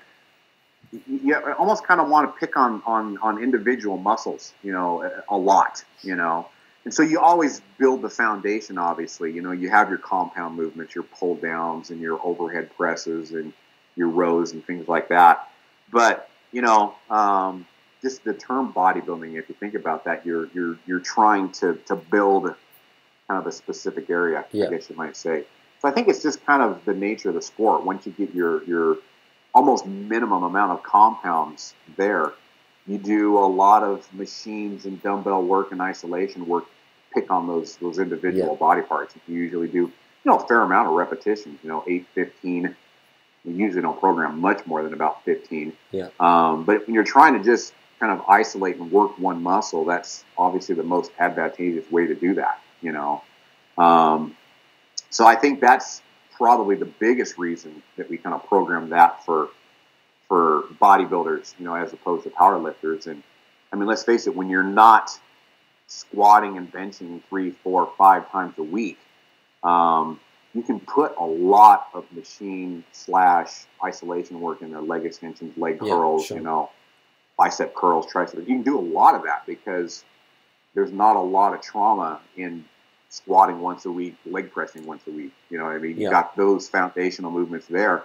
you, 0.91 1.01
you 1.23 1.35
almost 1.57 1.85
kind 1.85 1.99
of 1.99 2.09
want 2.09 2.33
to 2.33 2.39
pick 2.39 2.57
on 2.57 2.81
on 2.85 3.17
on 3.19 3.41
individual 3.41 3.97
muscles. 3.97 4.53
You 4.63 4.71
know, 4.71 5.03
a, 5.03 5.35
a 5.35 5.37
lot. 5.37 5.83
You 6.01 6.15
know, 6.15 6.47
and 6.85 6.93
so 6.93 7.03
you 7.03 7.19
always 7.19 7.61
build 7.77 8.01
the 8.01 8.09
foundation. 8.09 8.77
Obviously, 8.77 9.31
you 9.33 9.41
know, 9.41 9.51
you 9.51 9.69
have 9.69 9.89
your 9.89 9.97
compound 9.97 10.55
movements, 10.55 10.95
your 10.95 11.03
pull 11.03 11.35
downs, 11.35 11.89
and 11.89 11.99
your 11.99 12.19
overhead 12.23 12.69
presses, 12.75 13.31
and 13.31 13.53
your 13.95 14.09
rows 14.09 14.53
and 14.53 14.65
things 14.65 14.87
like 14.87 15.09
that. 15.09 15.49
But 15.91 16.29
you 16.51 16.61
know, 16.61 16.95
um, 17.09 17.67
just 18.01 18.23
the 18.23 18.33
term 18.33 18.71
bodybuilding, 18.73 19.37
if 19.37 19.49
you 19.49 19.55
think 19.55 19.73
about 19.73 20.05
that, 20.05 20.25
you're 20.25 20.47
you're 20.53 20.77
you're 20.85 20.99
trying 20.99 21.51
to 21.53 21.75
to 21.87 21.95
build 21.95 22.53
kind 23.27 23.41
of 23.41 23.47
a 23.47 23.51
specific 23.51 24.09
area, 24.09 24.45
Yeah. 24.51 24.67
I 24.67 24.69
guess 24.69 24.89
you 24.89 24.95
might 24.95 25.17
say. 25.17 25.43
So 25.81 25.87
I 25.87 25.91
think 25.91 26.07
it's 26.07 26.23
just 26.23 26.45
kind 26.45 26.61
of 26.61 26.83
the 26.85 26.93
nature 26.93 27.29
of 27.29 27.35
the 27.35 27.41
sport. 27.41 27.83
Once 27.83 28.05
you 28.05 28.11
get 28.13 28.33
your 28.33 28.63
your 28.63 28.97
almost 29.57 29.87
minimum 29.87 30.43
amount 30.43 30.71
of 30.71 30.83
compounds 30.83 31.73
there, 31.97 32.31
you 32.85 32.99
do 32.99 33.39
a 33.39 33.49
lot 33.63 33.81
of 33.81 34.07
machines 34.13 34.85
and 34.85 35.01
dumbbell 35.01 35.41
work 35.41 35.71
and 35.71 35.81
isolation 35.81 36.45
work. 36.47 36.65
Pick 37.11 37.31
on 37.31 37.47
those 37.47 37.75
those 37.77 37.97
individual 37.97 38.51
Yeah. 38.53 38.59
body 38.67 38.83
parts. 38.83 39.15
You 39.27 39.35
usually 39.39 39.67
do 39.67 39.77
you 39.77 39.91
know 40.25 40.37
a 40.37 40.47
fair 40.47 40.61
amount 40.61 40.89
of 40.89 40.93
repetitions. 40.93 41.59
You 41.63 41.69
know, 41.69 41.83
eight, 41.87 42.05
15. 42.13 42.75
You 43.45 43.53
usually 43.53 43.81
don't 43.81 43.99
program 43.99 44.39
much 44.39 44.65
more 44.67 44.83
than 44.83 44.93
about 44.93 45.23
15. 45.23 45.73
Yeah. 45.91 46.09
Um, 46.19 46.63
but 46.63 46.85
when 46.85 46.93
you're 46.93 47.03
trying 47.17 47.33
to 47.37 47.43
just 47.43 47.73
kind 47.99 48.11
of 48.11 48.23
isolate 48.29 48.75
and 48.75 48.91
work 48.91 49.17
one 49.17 49.41
muscle, 49.41 49.85
that's 49.85 50.23
obviously 50.37 50.75
the 50.75 50.83
most 50.83 51.09
advantageous 51.17 51.89
way 51.91 52.05
to 52.05 52.13
do 52.13 52.35
that. 52.35 52.59
You 52.81 52.91
know, 52.91 53.23
um, 53.79 54.35
so 55.09 55.25
I 55.25 55.35
think 55.35 55.61
that's 55.61 56.03
probably 56.37 56.75
the 56.75 56.85
biggest 56.85 57.37
reason 57.37 57.81
that 57.97 58.09
we 58.09 58.17
kind 58.17 58.35
of 58.35 58.45
program 58.47 58.89
that 58.89 59.25
for 59.25 59.49
for 60.27 60.63
bodybuilders, 60.81 61.53
you 61.57 61.65
know, 61.65 61.73
as 61.73 61.93
opposed 61.93 62.23
to 62.25 62.29
powerlifters. 62.29 63.07
And 63.07 63.23
I 63.71 63.77
mean, 63.77 63.87
let's 63.87 64.03
face 64.03 64.27
it, 64.27 64.35
when 64.35 64.49
you're 64.49 64.61
not 64.63 65.09
squatting 65.87 66.57
and 66.57 66.71
benching 66.71 67.21
three, 67.29 67.51
four, 67.63 67.89
five 67.97 68.29
times 68.29 68.53
a 68.57 68.63
week, 68.63 68.97
um, 69.63 70.19
you 70.53 70.61
can 70.63 70.79
put 70.81 71.15
a 71.17 71.23
lot 71.25 71.87
of 71.93 72.03
machine 72.11 72.83
slash 72.91 73.65
isolation 73.83 74.41
work 74.41 74.61
in 74.61 74.71
there, 74.71 74.81
leg 74.81 75.05
extensions, 75.05 75.57
leg 75.57 75.79
Yeah, 75.81 75.91
curls, 75.91 76.25
sure. 76.25 76.37
you 76.37 76.43
know, 76.43 76.71
bicep 77.37 77.73
curls, 77.73 78.05
triceps. 78.07 78.39
You 78.47 78.55
can 78.55 78.63
do 78.63 78.77
a 78.77 78.81
lot 78.81 79.15
of 79.15 79.23
that 79.23 79.45
because 79.45 80.03
there's 80.73 80.91
not 80.91 81.15
a 81.15 81.21
lot 81.21 81.53
of 81.53 81.61
trauma 81.61 82.19
in 82.35 82.65
squatting 83.09 83.59
once 83.61 83.85
a 83.85 83.91
week, 83.91 84.15
leg 84.25 84.51
pressing 84.51 84.85
once 84.85 85.01
a 85.07 85.11
week. 85.11 85.31
You 85.49 85.57
know 85.57 85.65
what 85.65 85.75
I 85.75 85.79
mean? 85.79 85.97
Yeah. 85.97 86.03
You 86.05 86.09
got 86.09 86.35
those 86.35 86.67
foundational 86.69 87.31
movements 87.31 87.67
there. 87.67 88.03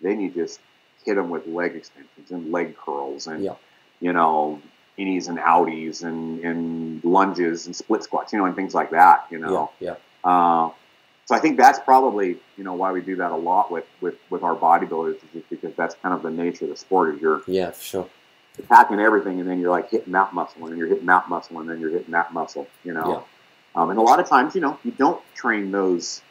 Then 0.00 0.20
you 0.20 0.30
just 0.30 0.60
hit 1.04 1.16
them 1.16 1.28
with 1.30 1.46
leg 1.46 1.74
extensions 1.74 2.30
and 2.30 2.50
leg 2.52 2.76
curls 2.76 3.26
and, 3.26 3.42
Yeah. 3.44 3.54
you 4.00 4.12
know, 4.12 4.60
innies 4.98 5.28
and 5.28 5.38
outies 5.38 6.02
and, 6.04 6.40
and 6.44 7.04
lunges 7.04 7.66
and 7.66 7.74
split 7.74 8.04
squats, 8.04 8.32
you 8.32 8.38
know, 8.38 8.44
and 8.46 8.54
things 8.54 8.74
like 8.74 8.90
that, 8.90 9.26
you 9.30 9.38
know. 9.38 9.70
Yeah. 9.80 9.96
Uh, 10.22 10.70
so 11.26 11.34
I 11.34 11.38
think 11.40 11.56
that's 11.56 11.78
probably 11.80 12.36
you 12.56 12.64
know 12.64 12.74
why 12.74 12.92
we 12.92 13.00
do 13.00 13.16
that 13.16 13.30
a 13.32 13.36
lot 13.36 13.70
with 13.72 13.86
with 14.02 14.14
with 14.30 14.42
our 14.42 14.54
bodybuilders 14.54 15.14
is 15.16 15.22
just 15.32 15.48
because 15.50 15.74
that's 15.74 15.94
kind 15.96 16.14
of 16.14 16.22
the 16.22 16.30
nature 16.30 16.66
of 16.66 16.70
the 16.70 16.76
sport 16.76 17.14
is 17.14 17.20
you're 17.22 17.40
Yeah. 17.46 17.68
Yeah. 17.68 17.72
Sure. 17.72 18.08
attacking 18.58 19.00
everything 19.00 19.40
and 19.40 19.48
then 19.48 19.58
you're 19.58 19.70
like 19.70 19.90
hitting 19.90 20.12
that 20.12 20.34
muscle 20.34 20.62
and 20.62 20.72
then 20.72 20.78
you're 20.78 20.88
hitting 20.88 21.06
that 21.06 21.28
muscle 21.30 21.58
and 21.60 21.68
then 21.68 21.80
you're 21.80 21.90
hitting 21.90 22.10
that 22.12 22.32
muscle 22.34 22.66
you 22.84 22.92
know 22.92 23.24
um, 23.76 23.90
and 23.90 23.98
a 23.98 24.02
lot 24.02 24.20
of 24.20 24.28
times 24.28 24.54
you 24.54 24.60
know 24.60 24.78
you 24.84 24.90
don't 24.92 25.20
train 25.34 25.70
those 25.72 26.22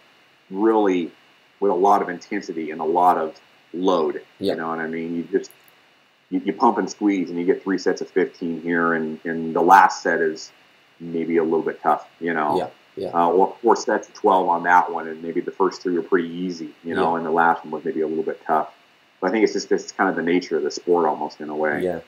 really 0.49 1.11
with 1.59 1.71
a 1.71 1.75
lot 1.75 2.01
of 2.01 2.09
intensity 2.09 2.71
and 2.71 2.81
a 2.81 2.85
lot 2.85 3.17
of 3.17 3.39
load 3.73 4.21
Yeah. 4.39 4.53
you 4.53 4.59
know 4.59 4.67
what 4.69 4.79
I 4.79 4.87
mean 4.87 5.15
you 5.15 5.23
just 5.39 5.51
you, 6.29 6.41
you 6.45 6.53
pump 6.53 6.77
and 6.77 6.89
squeeze 6.89 7.29
and 7.29 7.39
you 7.39 7.45
get 7.45 7.63
three 7.63 7.77
sets 7.77 8.01
of 8.01 8.09
15 8.09 8.61
here 8.61 8.93
and 8.93 9.19
and 9.25 9.55
the 9.55 9.61
last 9.61 10.03
set 10.03 10.21
is 10.21 10.51
maybe 10.99 11.37
a 11.37 11.43
little 11.43 11.61
bit 11.61 11.81
tough 11.81 12.07
you 12.19 12.33
know 12.33 12.57
Yeah. 12.57 12.67
Yeah. 12.95 13.09
uh, 13.09 13.27
or 13.29 13.55
four 13.61 13.75
sets 13.75 14.07
of 14.07 14.13
12 14.13 14.47
on 14.49 14.63
that 14.63 14.91
one, 14.91 15.07
and 15.07 15.23
maybe 15.23 15.41
the 15.41 15.49
first 15.49 15.81
three 15.81 15.95
were 15.95 16.03
pretty 16.03 16.29
easy, 16.29 16.75
you 16.83 16.93
know, 16.93 17.15
and 17.15 17.25
the 17.25 17.31
last 17.31 17.63
one 17.65 17.71
was 17.71 17.83
maybe 17.83 18.01
a 18.01 18.07
little 18.07 18.23
bit 18.23 18.39
tough. 18.45 18.71
But 19.19 19.29
I 19.29 19.31
think 19.31 19.43
it's 19.45 19.53
just 19.53 19.71
it's 19.71 19.91
kind 19.91 20.11
of 20.11 20.15
the 20.15 20.21
nature 20.21 20.57
of 20.57 20.63
the 20.63 20.69
sport 20.69 21.07
almost 21.07 21.41
in 21.41 21.49
a 21.49 21.55
way. 21.55 21.81
Yeah, 21.83 22.01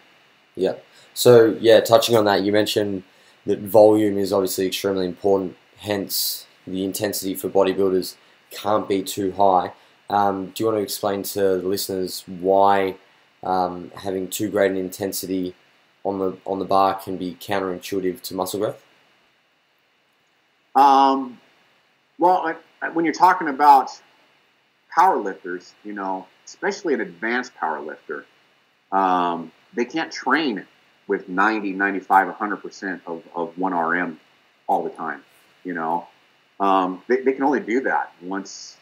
yeah. 0.55 0.73
So 1.15 1.57
yeah, 1.59 1.79
touching 1.79 2.15
on 2.15 2.25
that, 2.25 2.43
you 2.43 2.51
mentioned 2.51 3.01
that 3.45 3.59
volume 3.59 4.17
is 4.17 4.33
obviously 4.33 4.67
extremely 4.67 5.05
important. 5.05 5.55
Hence, 5.77 6.47
the 6.65 6.83
intensity 6.83 7.35
for 7.35 7.49
bodybuilders 7.49 8.15
can't 8.51 8.87
be 8.87 9.03
too 9.03 9.31
high. 9.33 9.73
Um, 10.09 10.47
do 10.47 10.63
you 10.63 10.65
want 10.67 10.77
to 10.79 10.83
explain 10.83 11.23
to 11.23 11.39
the 11.39 11.67
listeners 11.67 12.23
why 12.27 12.95
um, 13.43 13.91
having 13.95 14.27
too 14.27 14.49
great 14.49 14.71
an 14.71 14.77
intensity 14.77 15.55
on 16.03 16.19
the 16.19 16.37
on 16.45 16.59
the 16.59 16.65
bar 16.65 16.95
can 16.95 17.17
be 17.17 17.35
counterintuitive 17.39 18.21
to 18.21 18.35
muscle 18.35 18.59
growth? 18.59 18.83
Um, 20.75 21.39
well, 22.19 22.55
I, 22.81 22.89
when 22.89 23.05
you're 23.05 23.13
talking 23.13 23.47
about 23.47 23.91
power 24.93 25.17
lifters, 25.17 25.73
you 25.83 25.93
know, 25.93 26.27
especially 26.45 26.93
an 26.93 27.01
advanced 27.01 27.55
power 27.55 27.81
lifter, 27.81 28.25
um, 28.91 29.51
they 29.73 29.85
can't 29.85 30.11
train 30.11 30.65
with 31.07 31.29
90, 31.29 31.73
95, 31.73 32.35
100% 32.35 33.01
of, 33.05 33.23
of 33.35 33.55
1RM 33.55 34.17
all 34.67 34.83
the 34.83 34.89
time, 34.89 35.23
you 35.63 35.73
know. 35.73 36.07
Um, 36.59 37.03
they, 37.07 37.17
they 37.21 37.33
can 37.33 37.43
only 37.43 37.59
do 37.59 37.81
that 37.81 38.13
once 38.21 38.77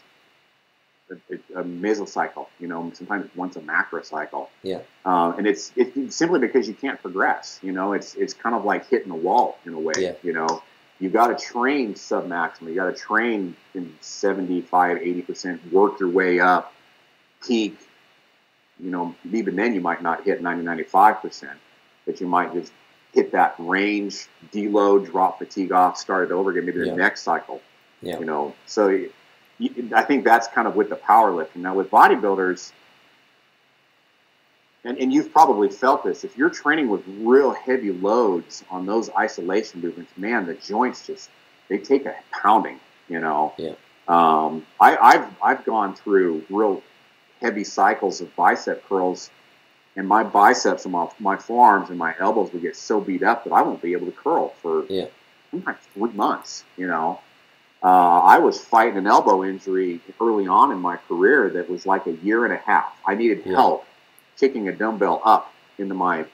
a, 1.10 1.16
a, 1.60 1.64
mesocycle, 1.64 2.48
you 2.60 2.68
know, 2.68 2.92
sometimes 2.94 3.30
once 3.36 3.56
a 3.56 3.62
macrocycle. 3.62 4.48
Yeah. 4.62 4.82
Um, 5.06 5.38
and 5.40 5.48
it's, 5.48 5.72
it's 5.76 6.16
simply 6.16 6.40
because 6.40 6.68
you 6.68 6.76
can't 6.76 7.02
progress, 7.02 7.60
you 7.64 7.72
know, 7.72 7.94
it's, 7.94 8.16
it's 8.16 8.34
kind 8.34 8.56
of 8.56 8.64
like 8.64 8.88
hitting 8.90 9.12
a 9.12 9.16
wall 9.16 9.58
in 9.66 9.74
a 9.74 9.80
way, 9.80 9.94
Yeah. 9.98 10.14
you 10.22 10.34
know 10.34 10.64
you 11.04 11.10
got 11.10 11.38
to 11.38 11.46
train 11.46 11.96
submaximal. 11.96 12.70
You 12.70 12.76
got 12.76 12.96
to 12.96 13.00
train 13.02 13.56
in 13.74 13.94
75, 14.00 15.00
80%, 15.00 15.72
work 15.72 16.00
your 16.00 16.10
way 16.10 16.40
up, 16.40 16.74
peak. 17.46 17.78
You 18.80 18.90
know, 18.90 19.16
even 19.32 19.58
then 19.58 19.74
you 19.74 19.82
might 19.82 20.02
not 20.02 20.24
hit 20.24 20.42
90, 20.42 20.64
95%, 20.64 21.50
but 22.06 22.20
you 22.22 22.28
might 22.28 22.54
just 22.54 22.72
hit 23.14 23.32
that 23.32 23.56
range, 23.60 24.28
deload, 24.52 25.06
drop 25.06 25.38
fatigue 25.40 25.72
off, 25.72 25.98
start 25.98 26.30
it 26.30 26.34
over 26.34 26.50
again, 26.52 26.66
maybe 26.66 26.80
the 26.80 26.88
Yeah. 26.88 26.96
next 26.96 27.22
cycle. 27.22 27.62
Yeah. 28.02 28.20
You 28.20 28.26
know, 28.26 28.54
so 28.66 28.90
you, 28.90 29.12
I 29.96 30.02
think 30.04 30.26
that's 30.26 30.48
kind 30.48 30.68
of 30.68 30.76
with 30.76 30.90
the 30.90 30.96
powerlifting. 30.96 31.58
Now 31.58 31.76
with 31.76 31.90
bodybuilders, 31.92 32.72
and, 34.84 34.98
and 34.98 35.14
you've 35.14 35.32
probably 35.32 35.70
felt 35.70 36.04
this, 36.04 36.24
if 36.24 36.38
you're 36.38 36.50
training 36.50 36.90
with 36.90 37.04
real 37.08 37.52
heavy 37.54 37.92
loads 37.92 38.64
on 38.70 38.86
those 38.86 39.10
isolation 39.12 39.80
movements, 39.82 40.12
man, 40.18 40.46
the 40.46 40.56
joints 40.56 41.08
just 41.08 41.30
they 41.70 41.78
take 41.78 42.06
a 42.06 42.16
pounding, 42.32 42.80
you 43.08 43.20
know. 43.22 43.54
Yeah. 43.58 43.76
Um, 44.08 44.66
I, 44.82 44.98
I've 44.98 45.26
I've 45.42 45.66
gone 45.66 45.96
through 45.96 46.44
real 46.50 46.84
heavy 47.40 47.64
cycles 47.64 48.20
of 48.20 48.36
bicep 48.36 48.84
curls, 48.90 49.30
and 49.96 50.08
my 50.08 50.24
biceps 50.24 50.86
and 50.86 50.92
my, 50.92 51.08
my 51.20 51.38
forearms 51.38 51.90
and 51.90 51.98
my 51.98 52.16
elbows 52.20 52.52
would 52.54 52.62
get 52.62 52.76
so 52.76 53.00
beat 53.00 53.24
up 53.24 53.44
that 53.44 53.54
I 53.54 53.62
won't 53.62 53.82
be 53.82 53.94
able 53.94 54.08
to 54.08 54.12
curl 54.12 54.50
for 54.62 54.86
Yeah. 54.90 55.06
sometimes 55.52 55.78
three 55.94 56.12
months. 56.12 56.64
You 56.78 56.88
know, 56.88 57.20
uh, 57.84 57.88
I 58.22 58.40
was 58.40 58.60
fighting 58.64 58.98
an 58.98 59.08
elbow 59.08 59.44
injury 59.44 60.00
early 60.20 60.48
on 60.48 60.72
in 60.72 60.80
my 60.80 60.98
career 61.08 61.50
that 61.52 61.70
was 61.70 61.86
like 61.86 62.08
a 62.08 62.14
year 62.14 62.46
and 62.46 62.54
a 62.54 62.58
half. 62.58 62.92
I 63.06 63.16
needed 63.16 63.44
Yeah. 63.46 63.56
help 63.56 63.86
kicking 64.40 64.68
a 64.68 64.72
dumbbell 64.72 65.22
up 65.24 65.54
into 65.78 65.94
my 65.94 66.26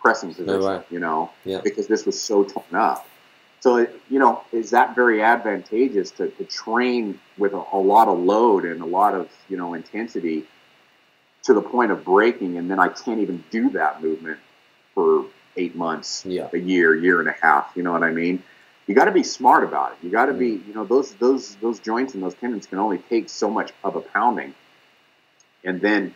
pressing 0.00 0.34
position. 0.34 0.60
way. 0.62 0.82
You 0.90 1.00
know, 1.00 1.30
Yeah. 1.44 1.60
because 1.62 1.86
this 1.86 2.04
was 2.06 2.20
so 2.20 2.44
torn 2.44 2.74
up. 2.74 3.06
So, 3.60 3.76
it- 3.76 4.00
you 4.08 4.18
know, 4.20 4.42
is 4.52 4.70
that 4.70 4.94
very 4.94 5.20
advantageous 5.22 6.10
to, 6.12 6.28
to 6.28 6.44
train 6.44 7.18
with 7.38 7.52
a, 7.54 7.64
a 7.72 7.78
lot 7.78 8.06
of 8.06 8.18
load 8.18 8.64
and 8.64 8.80
a 8.82 8.86
lot 8.86 9.14
of, 9.14 9.28
you 9.48 9.56
know, 9.56 9.74
intensity 9.74 10.46
to 11.48 11.54
the 11.54 11.62
point 11.62 11.90
of 11.90 12.04
breaking, 12.04 12.58
and 12.58 12.70
then 12.70 12.78
I 12.78 12.88
can't 12.88 13.20
even 13.20 13.42
do 13.50 13.70
that 13.70 14.02
movement 14.02 14.38
for 14.94 15.24
eight 15.56 15.74
months, 15.74 16.24
Yeah. 16.26 16.48
a 16.52 16.58
year, 16.58 16.94
year 16.94 17.20
and 17.20 17.28
a 17.28 17.34
half. 17.40 17.72
You 17.74 17.82
know 17.82 17.92
what 17.92 18.02
I 18.02 18.10
mean? 18.10 18.42
You 18.86 18.94
got 18.94 19.06
to 19.06 19.12
be 19.12 19.22
smart 19.22 19.64
about 19.64 19.92
it. 19.92 19.98
You 20.02 20.10
got 20.10 20.26
to 20.26 20.34
be, 20.34 20.52
mm. 20.52 20.68
you 20.68 20.74
know, 20.74 20.84
those 20.84 21.14
those 21.14 21.56
those 21.56 21.78
joints 21.80 22.12
and 22.12 22.22
those 22.22 22.34
tendons 22.34 22.66
can 22.66 22.78
only 22.78 22.98
take 22.98 23.30
so 23.30 23.48
much 23.48 23.72
of 23.82 23.96
a 23.96 24.02
pounding, 24.02 24.54
and 25.64 25.80
then 25.80 26.14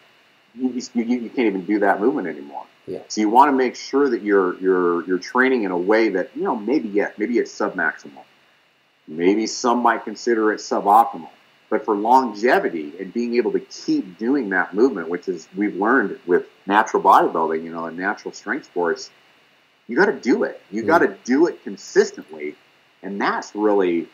you, 0.54 0.68
you, 0.68 1.04
you 1.04 1.30
can't 1.30 1.46
even 1.46 1.64
do 1.64 1.78
that 1.78 1.98
movement 1.98 2.28
anymore. 2.28 2.66
Yeah. 2.86 3.00
So 3.08 3.22
you 3.22 3.30
want 3.30 3.48
to 3.48 3.56
make 3.56 3.74
sure 3.74 4.10
that 4.10 4.22
you're 4.22 4.58
you're 4.60 5.06
you're 5.06 5.18
training 5.18 5.62
in 5.62 5.70
a 5.70 5.78
way 5.78 6.10
that 6.10 6.30
you 6.36 6.42
know 6.42 6.56
maybe 6.56 6.90
yeah 6.90 7.10
maybe 7.16 7.38
it's 7.38 7.58
submaximal, 7.58 8.24
Maybe 9.08 9.46
some 9.46 9.78
might 9.78 10.04
consider 10.04 10.52
it 10.52 10.58
suboptimal. 10.58 11.30
But 11.72 11.86
for 11.86 11.96
longevity 11.96 12.92
and 13.00 13.14
being 13.14 13.36
able 13.36 13.50
to 13.52 13.60
keep 13.60 14.18
doing 14.18 14.50
that 14.50 14.74
movement, 14.74 15.08
which 15.08 15.26
is 15.26 15.48
we've 15.56 15.74
learned 15.74 16.18
with 16.26 16.44
natural 16.66 17.02
bodybuilding, 17.02 17.64
you 17.64 17.72
know, 17.72 17.86
and 17.86 17.96
natural 17.96 18.34
strength 18.34 18.66
sports, 18.66 19.10
you 19.88 19.96
got 19.96 20.04
to 20.04 20.20
do 20.20 20.42
it. 20.42 20.60
You 20.70 20.82
got 20.82 20.98
to 20.98 21.16
do 21.24 21.46
it 21.46 21.64
consistently, 21.64 22.56
and 23.02 23.18
that's 23.18 23.54
really 23.54 24.06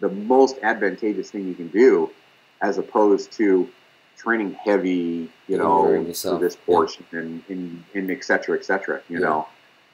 the 0.00 0.08
most 0.08 0.56
advantageous 0.62 1.30
thing 1.30 1.46
you 1.46 1.54
can 1.54 1.68
do, 1.68 2.10
as 2.62 2.78
opposed 2.78 3.30
to 3.32 3.68
training 4.16 4.54
heavy, 4.54 5.30
you 5.48 5.58
know, 5.58 6.02
for 6.14 6.38
this 6.38 6.56
portion 6.56 7.04
yeah. 7.12 7.18
and, 7.18 7.42
and 7.50 7.84
and 7.92 8.10
et 8.10 8.24
cetera, 8.24 8.56
et 8.56 8.64
cetera. 8.64 9.02
You 9.10 9.20
yeah. 9.20 9.26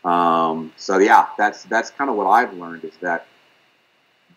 know, 0.05 0.09
um, 0.09 0.73
so 0.77 0.99
yeah, 0.99 1.27
that's 1.37 1.65
that's 1.65 1.91
kind 1.91 2.11
of 2.11 2.15
what 2.15 2.29
I've 2.29 2.55
learned 2.55 2.85
is 2.85 2.97
that 3.01 3.27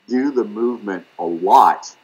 do 0.07 0.31
the 0.31 0.43
movement 0.43 1.05
a 1.19 1.25
lot 1.25 1.95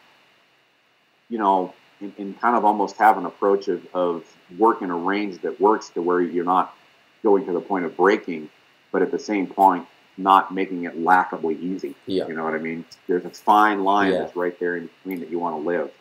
you 1.29 1.37
know, 1.37 1.73
and, 1.99 2.13
and, 2.17 2.39
kind 2.39 2.55
of 2.55 2.63
almost 2.63 2.95
have 2.97 3.17
an 3.17 3.25
approach 3.25 3.67
of, 3.67 3.85
of 3.93 4.23
working 4.57 4.89
a 4.89 4.95
range 4.95 5.41
that 5.41 5.59
works 5.59 5.89
to 5.89 6.01
where 6.01 6.21
you're 6.21 6.45
not 6.45 6.75
going 7.23 7.45
to 7.45 7.53
the 7.53 7.59
point 7.59 7.85
of 7.85 7.97
breaking, 7.97 8.49
but 8.91 9.01
at 9.01 9.11
the 9.11 9.19
same 9.19 9.47
point, 9.47 9.85
not 10.17 10.53
making 10.53 10.83
it 10.85 10.99
laughably 10.99 11.55
easy. 11.55 11.95
Yeah. 12.05 12.27
You 12.27 12.35
know 12.35 12.43
what 12.43 12.53
I 12.53 12.59
mean? 12.59 12.85
There's 13.07 13.25
a 13.25 13.29
fine 13.29 13.83
line 13.83 14.11
yeah. 14.11 14.19
that's 14.19 14.35
right 14.35 14.57
there 14.59 14.77
in 14.77 14.87
between 14.87 15.19
that 15.19 15.29
you 15.29 15.39
want 15.39 15.55
to 15.55 15.67
live. 15.67 15.91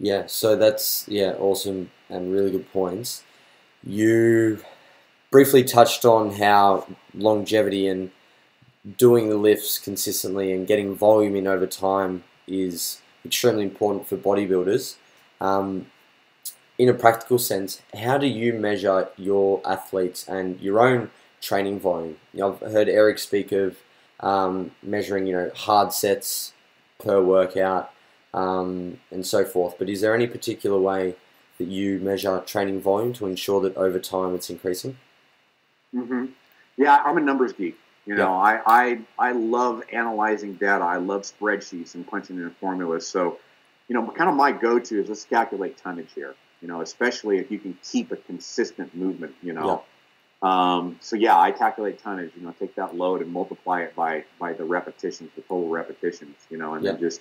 Yeah, 0.00 0.26
so 0.26 0.56
that's 0.56 1.06
yeah, 1.08 1.32
awesome 1.38 1.90
and 2.08 2.32
really 2.32 2.50
good 2.50 2.70
points. 2.72 3.24
You 3.82 4.60
briefly 5.30 5.64
touched 5.64 6.04
on 6.04 6.32
how 6.32 6.86
longevity 7.14 7.88
and 7.88 8.10
doing 8.96 9.28
the 9.28 9.36
lifts 9.36 9.78
consistently 9.78 10.52
and 10.52 10.66
getting 10.66 10.94
volume 10.94 11.36
in 11.36 11.46
over 11.46 11.66
time 11.66 12.24
is 12.46 13.00
extremely 13.24 13.62
important 13.62 14.06
for 14.06 14.16
bodybuilders. 14.16 14.96
Um, 15.40 15.86
in 16.78 16.88
a 16.88 16.94
practical 16.94 17.38
sense, 17.38 17.82
how 17.98 18.18
do 18.18 18.26
you 18.26 18.52
measure 18.52 19.08
your 19.16 19.60
athletes 19.64 20.26
and 20.28 20.60
your 20.60 20.80
own 20.80 21.10
training 21.40 21.80
volume? 21.80 22.16
You 22.32 22.40
know, 22.40 22.58
I've 22.62 22.72
heard 22.72 22.88
Eric 22.88 23.18
speak 23.18 23.50
of 23.52 23.76
um, 24.20 24.70
measuring, 24.82 25.26
you 25.26 25.32
know, 25.32 25.50
hard 25.54 25.92
sets 25.92 26.52
per 26.98 27.20
workout 27.20 27.92
um, 28.32 28.98
and 29.10 29.26
so 29.26 29.44
forth. 29.44 29.76
But 29.78 29.88
is 29.88 30.00
there 30.00 30.14
any 30.14 30.26
particular 30.26 30.78
way 30.78 31.16
that 31.58 31.66
you 31.66 31.98
measure 31.98 32.40
training 32.46 32.80
volume 32.80 33.12
to 33.14 33.26
ensure 33.26 33.60
that 33.62 33.76
over 33.76 33.98
time 33.98 34.34
it's 34.34 34.48
increasing? 34.48 34.98
Mm-hmm. 35.94 36.26
Yeah, 36.76 37.02
I'm 37.04 37.16
a 37.16 37.20
numbers 37.20 37.52
geek. 37.52 37.76
You 38.08 38.14
know, 38.14 38.32
I, 38.32 38.60
I 38.66 38.98
I 39.18 39.32
love 39.32 39.82
analyzing 39.92 40.54
data. 40.54 40.82
I 40.82 40.96
love 40.96 41.24
spreadsheets 41.24 41.94
and 41.94 42.06
punching 42.06 42.38
in 42.38 42.50
formulas. 42.52 43.06
So, 43.06 43.38
you 43.86 43.94
know, 43.94 44.06
kind 44.12 44.30
of 44.30 44.34
my 44.34 44.50
go-to 44.50 45.02
is 45.02 45.10
let's 45.10 45.24
calculate 45.26 45.76
tonnage 45.76 46.08
here. 46.14 46.34
You 46.62 46.68
know, 46.68 46.80
especially 46.80 47.36
if 47.36 47.50
you 47.50 47.58
can 47.58 47.76
keep 47.84 48.10
a 48.10 48.16
consistent 48.16 48.94
movement. 48.94 49.34
You 49.42 49.52
know, 49.52 49.84
um, 50.40 50.96
so 51.02 51.16
yeah, 51.16 51.38
I 51.38 51.52
calculate 51.52 52.02
tonnage. 52.02 52.32
You 52.34 52.46
know, 52.46 52.54
take 52.58 52.74
that 52.76 52.96
load 52.96 53.20
and 53.20 53.30
multiply 53.30 53.82
it 53.82 53.94
by 53.94 54.24
by 54.38 54.54
the 54.54 54.64
repetitions, 54.64 55.30
the 55.36 55.42
total 55.42 55.68
repetitions. 55.68 56.36
You 56.48 56.56
know, 56.56 56.74
and 56.74 56.86
then 56.86 56.98
just 56.98 57.20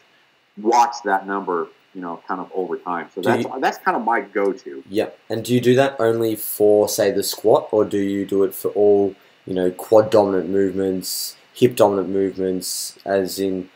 watch 0.55 0.95
that 1.03 1.27
number. 1.27 1.67
You 1.93 1.99
know, 1.99 2.21
kind 2.25 2.39
of 2.39 2.49
over 2.55 2.77
time. 2.77 3.09
So 3.13 3.21
do 3.21 3.27
that's 3.27 3.43
you, 3.43 3.59
that's 3.59 3.77
kind 3.79 3.97
of 3.97 4.05
my 4.05 4.21
go-to. 4.21 4.85
Yeah, 4.89 5.09
and 5.29 5.43
do 5.43 5.53
you 5.53 5.59
do 5.59 5.75
that 5.75 5.97
only 5.99 6.37
for 6.37 6.87
say 6.87 7.11
the 7.11 7.23
squat, 7.23 7.67
or 7.71 7.83
do 7.83 7.97
you 7.97 8.25
do 8.25 8.45
it 8.45 8.53
for 8.53 8.69
all? 8.69 9.15
You 9.47 9.53
know, 9.53 9.71
quad 9.71 10.11
dominant 10.11 10.49
movements, 10.49 11.37
hip 11.53 11.75
dominant 11.75 12.09
movements, 12.09 12.99
as 13.05 13.39
in 13.39 13.69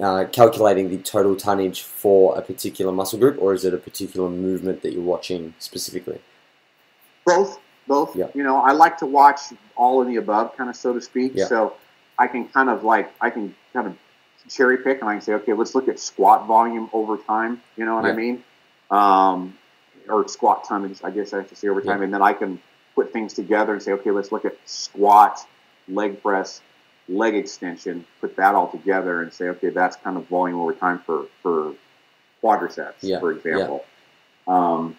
uh, 0.00 0.24
calculating 0.32 0.88
the 0.90 0.98
total 0.98 1.36
tonnage 1.36 1.82
for 1.82 2.36
a 2.36 2.42
particular 2.42 2.90
muscle 2.90 3.18
group, 3.18 3.40
or 3.40 3.52
is 3.52 3.64
it 3.64 3.74
a 3.74 3.78
particular 3.78 4.30
movement 4.30 4.82
that 4.82 4.92
you're 4.92 5.02
watching 5.02 5.54
specifically? 5.58 6.20
Both, 7.26 7.60
both. 7.86 8.16
Yeah. 8.16 8.28
You 8.34 8.42
know, 8.42 8.56
I 8.56 8.72
like 8.72 8.98
to 8.98 9.06
watch 9.06 9.40
all 9.76 10.00
of 10.00 10.08
the 10.08 10.16
above, 10.16 10.56
kind 10.56 10.70
of 10.70 10.76
so 10.76 10.94
to 10.94 11.00
speak. 11.00 11.32
Yeah. 11.34 11.46
So 11.46 11.74
I 12.18 12.26
can 12.26 12.48
kind 12.48 12.70
of 12.70 12.82
like 12.82 13.12
I 13.20 13.30
can 13.30 13.54
kind 13.74 13.86
of 13.86 13.96
cherry 14.48 14.78
pick, 14.78 15.00
and 15.00 15.10
I 15.10 15.14
can 15.14 15.20
say, 15.20 15.34
okay, 15.34 15.52
let's 15.52 15.74
look 15.74 15.88
at 15.88 15.98
squat 15.98 16.46
volume 16.46 16.88
over 16.94 17.18
time. 17.18 17.60
You 17.76 17.84
know 17.84 17.96
what 17.96 18.04
yeah. 18.04 18.12
I 18.12 18.16
mean? 18.16 18.44
Um, 18.90 19.58
or 20.08 20.26
squat 20.28 20.64
tonnage, 20.64 21.00
I 21.04 21.10
guess 21.10 21.34
I 21.34 21.38
have 21.38 21.48
to 21.48 21.56
say 21.56 21.68
over 21.68 21.82
time, 21.82 22.00
and 22.02 22.14
then 22.14 22.22
I 22.22 22.32
can 22.32 22.60
put 22.96 23.12
things 23.12 23.34
together 23.34 23.72
and 23.72 23.82
say, 23.82 23.92
okay, 23.92 24.10
let's 24.10 24.32
look 24.32 24.44
at 24.44 24.56
squat, 24.64 25.46
leg 25.86 26.20
press, 26.20 26.60
leg 27.08 27.36
extension, 27.36 28.04
put 28.20 28.34
that 28.34 28.56
all 28.56 28.68
together 28.68 29.22
and 29.22 29.32
say, 29.32 29.46
okay, 29.50 29.68
that's 29.68 29.96
kind 29.96 30.16
of 30.16 30.26
volume 30.26 30.58
over 30.58 30.72
time 30.72 30.98
for, 30.98 31.26
for 31.42 31.74
quadriceps, 32.42 32.94
yeah. 33.02 33.20
for 33.20 33.30
example. 33.30 33.84
Yeah. 34.48 34.54
Um, 34.54 34.98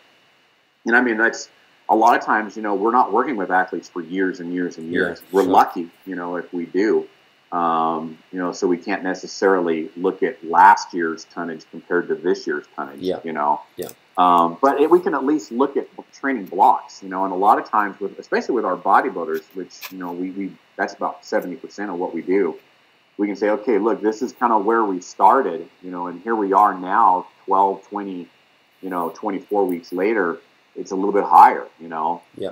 and 0.86 0.96
I 0.96 1.02
mean, 1.02 1.18
that's 1.18 1.50
a 1.90 1.96
lot 1.96 2.18
of 2.18 2.24
times, 2.24 2.56
you 2.56 2.62
know, 2.62 2.76
we're 2.76 2.92
not 2.92 3.12
working 3.12 3.36
with 3.36 3.52
athletes 3.52 3.90
for 3.90 4.02
years 4.02 4.40
and 4.40 4.54
years 4.54 4.78
and 4.78 4.92
years. 4.92 5.20
Yeah, 5.20 5.28
we're 5.32 5.44
sure. 5.44 5.52
lucky, 5.52 5.90
you 6.06 6.16
know, 6.16 6.38
if 6.38 6.54
we 6.54 6.66
do. 6.66 7.08
Um, 7.52 8.18
you 8.32 8.40
know, 8.40 8.52
so 8.52 8.68
we 8.68 8.78
can't 8.78 9.04
necessarily 9.04 9.90
look 9.96 10.22
at 10.22 10.44
last 10.44 10.94
year's 10.94 11.26
tonnage 11.26 11.64
compared 11.72 12.10
to 12.10 12.16
this 12.16 12.46
year's 12.46 12.66
tonnage. 12.76 13.00
Yeah. 13.00 13.20
You 13.24 13.32
know. 13.34 13.62
Yeah. 13.78 13.90
Um, 14.18 14.58
but 14.62 14.82
it, 14.82 14.90
we 14.90 15.00
can 15.00 15.14
at 15.14 15.24
least 15.24 15.52
look 15.52 15.78
at 15.78 15.88
training 16.14 16.46
blocks. 16.46 17.04
You 17.04 17.10
know, 17.10 17.24
and 17.24 17.34
a 17.34 17.38
lot 17.38 17.60
of 17.60 17.70
times, 17.70 18.00
with 18.00 18.18
especially 18.20 18.56
with 18.56 18.66
our 18.66 18.78
bodybuilders, 18.78 19.44
which 19.54 19.92
you 19.92 19.98
know 19.98 20.12
we, 20.12 20.32
we 20.32 20.52
that's 20.76 20.94
about 20.94 21.26
seventy 21.26 21.56
percent 21.56 21.92
of 21.92 21.98
what 21.98 22.14
we 22.14 22.22
do. 22.22 22.58
We 23.18 23.28
can 23.28 23.36
say, 23.36 23.50
okay, 23.50 23.80
look, 23.80 24.02
this 24.02 24.22
is 24.22 24.32
kind 24.32 24.54
of 24.54 24.64
where 24.64 24.86
we 24.86 25.02
started. 25.02 25.68
You 25.82 25.92
know, 25.92 26.08
and 26.08 26.22
here 26.22 26.36
we 26.36 26.54
are 26.54 26.78
now, 26.78 27.26
12, 27.46 27.88
20, 27.88 28.30
you 28.82 28.90
know, 28.92 29.12
24 29.16 29.66
weeks 29.66 29.92
later. 29.92 30.38
It's 30.76 30.92
a 30.92 30.96
little 30.96 31.14
bit 31.14 31.24
higher. 31.24 31.66
You 31.80 31.90
know. 31.90 32.22
Yeah 32.36 32.52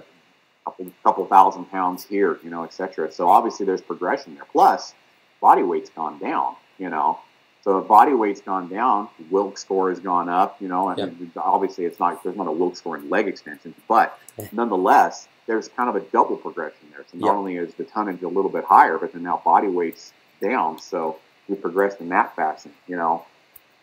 couple, 0.66 0.92
couple 1.04 1.26
thousand 1.26 1.66
pounds 1.66 2.04
here, 2.04 2.40
you 2.44 2.50
know, 2.50 2.64
etc. 2.64 3.12
So 3.12 3.30
obviously 3.30 3.66
there's 3.66 3.82
progression 3.82 4.36
there. 4.36 4.46
Plus, 4.52 4.94
body 5.40 5.64
weight's 5.64 5.90
gone 5.90 6.20
down, 6.20 6.56
you 6.78 6.90
know. 6.90 7.20
So 7.66 7.80
if 7.80 7.88
body 7.88 8.14
weight's 8.14 8.42
gone 8.42 8.70
down, 8.70 9.10
Wilks 9.32 9.62
score 9.62 9.90
has 9.90 10.00
gone 10.00 10.30
up, 10.30 10.62
you 10.62 10.68
know. 10.68 10.90
And 10.90 11.32
obviously 11.36 11.86
it's 11.86 12.00
not 12.00 12.24
there's 12.24 12.36
not 12.36 12.48
a 12.48 12.52
Wilks 12.52 12.78
score 12.78 12.96
in 12.96 13.10
leg 13.10 13.28
extensions, 13.28 13.76
but 13.90 14.18
nonetheless, 14.52 15.28
there's 15.48 15.68
kind 15.70 15.90
of 15.90 15.96
a 15.96 16.02
double 16.12 16.38
progression 16.38 16.88
there. 16.92 17.04
So 17.12 17.18
not 17.18 17.36
only 17.36 17.56
is 17.56 17.74
the 17.74 17.84
tonnage 17.84 18.22
a 18.22 18.28
little 18.28 18.52
bit 18.52 18.66
higher, 18.66 19.00
but 19.00 19.14
then 19.14 19.24
now 19.24 19.42
body 19.44 19.68
weight's 19.68 20.14
down. 20.40 20.78
So 20.80 21.18
we 21.50 21.56
progressed 21.56 22.00
in 22.02 22.10
that 22.10 22.36
fashion, 22.36 22.72
you 22.88 22.98
know. 22.98 23.26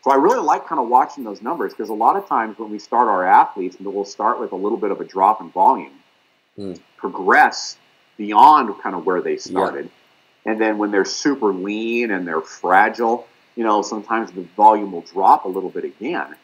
So 0.04 0.12
I 0.12 0.16
really 0.16 0.40
like 0.40 0.66
kind 0.66 0.80
of 0.80 0.88
watching 0.88 1.24
those 1.24 1.42
numbers 1.42 1.72
because 1.72 1.88
a 1.88 1.94
lot 1.94 2.14
of 2.14 2.28
times 2.28 2.60
when 2.60 2.70
we 2.70 2.78
start 2.78 3.08
our 3.08 3.26
athletes, 3.26 3.76
we'll 3.80 4.04
start 4.04 4.38
with 4.38 4.52
a 4.52 4.56
little 4.56 4.78
bit 4.78 4.92
of 4.92 5.00
a 5.00 5.04
drop 5.04 5.40
in 5.40 5.50
volume 5.50 5.92
mm. 6.56 6.80
progress 6.96 7.76
beyond 8.16 8.80
kind 8.80 8.94
of 8.94 9.04
where 9.04 9.20
they 9.20 9.38
started. 9.38 9.90
And 10.44 10.60
then 10.60 10.78
when 10.78 10.92
they're 10.92 11.04
super 11.04 11.52
lean 11.52 12.12
and 12.12 12.26
they're 12.26 12.40
fragile, 12.40 13.26
you 13.56 13.64
know, 13.64 13.82
sometimes 13.82 14.32
the 14.32 14.42
volume 14.56 14.92
will 14.92 15.02
drop 15.02 15.44
a 15.44 15.48
little 15.48 15.70
bit 15.70 15.84
again. 15.84 16.34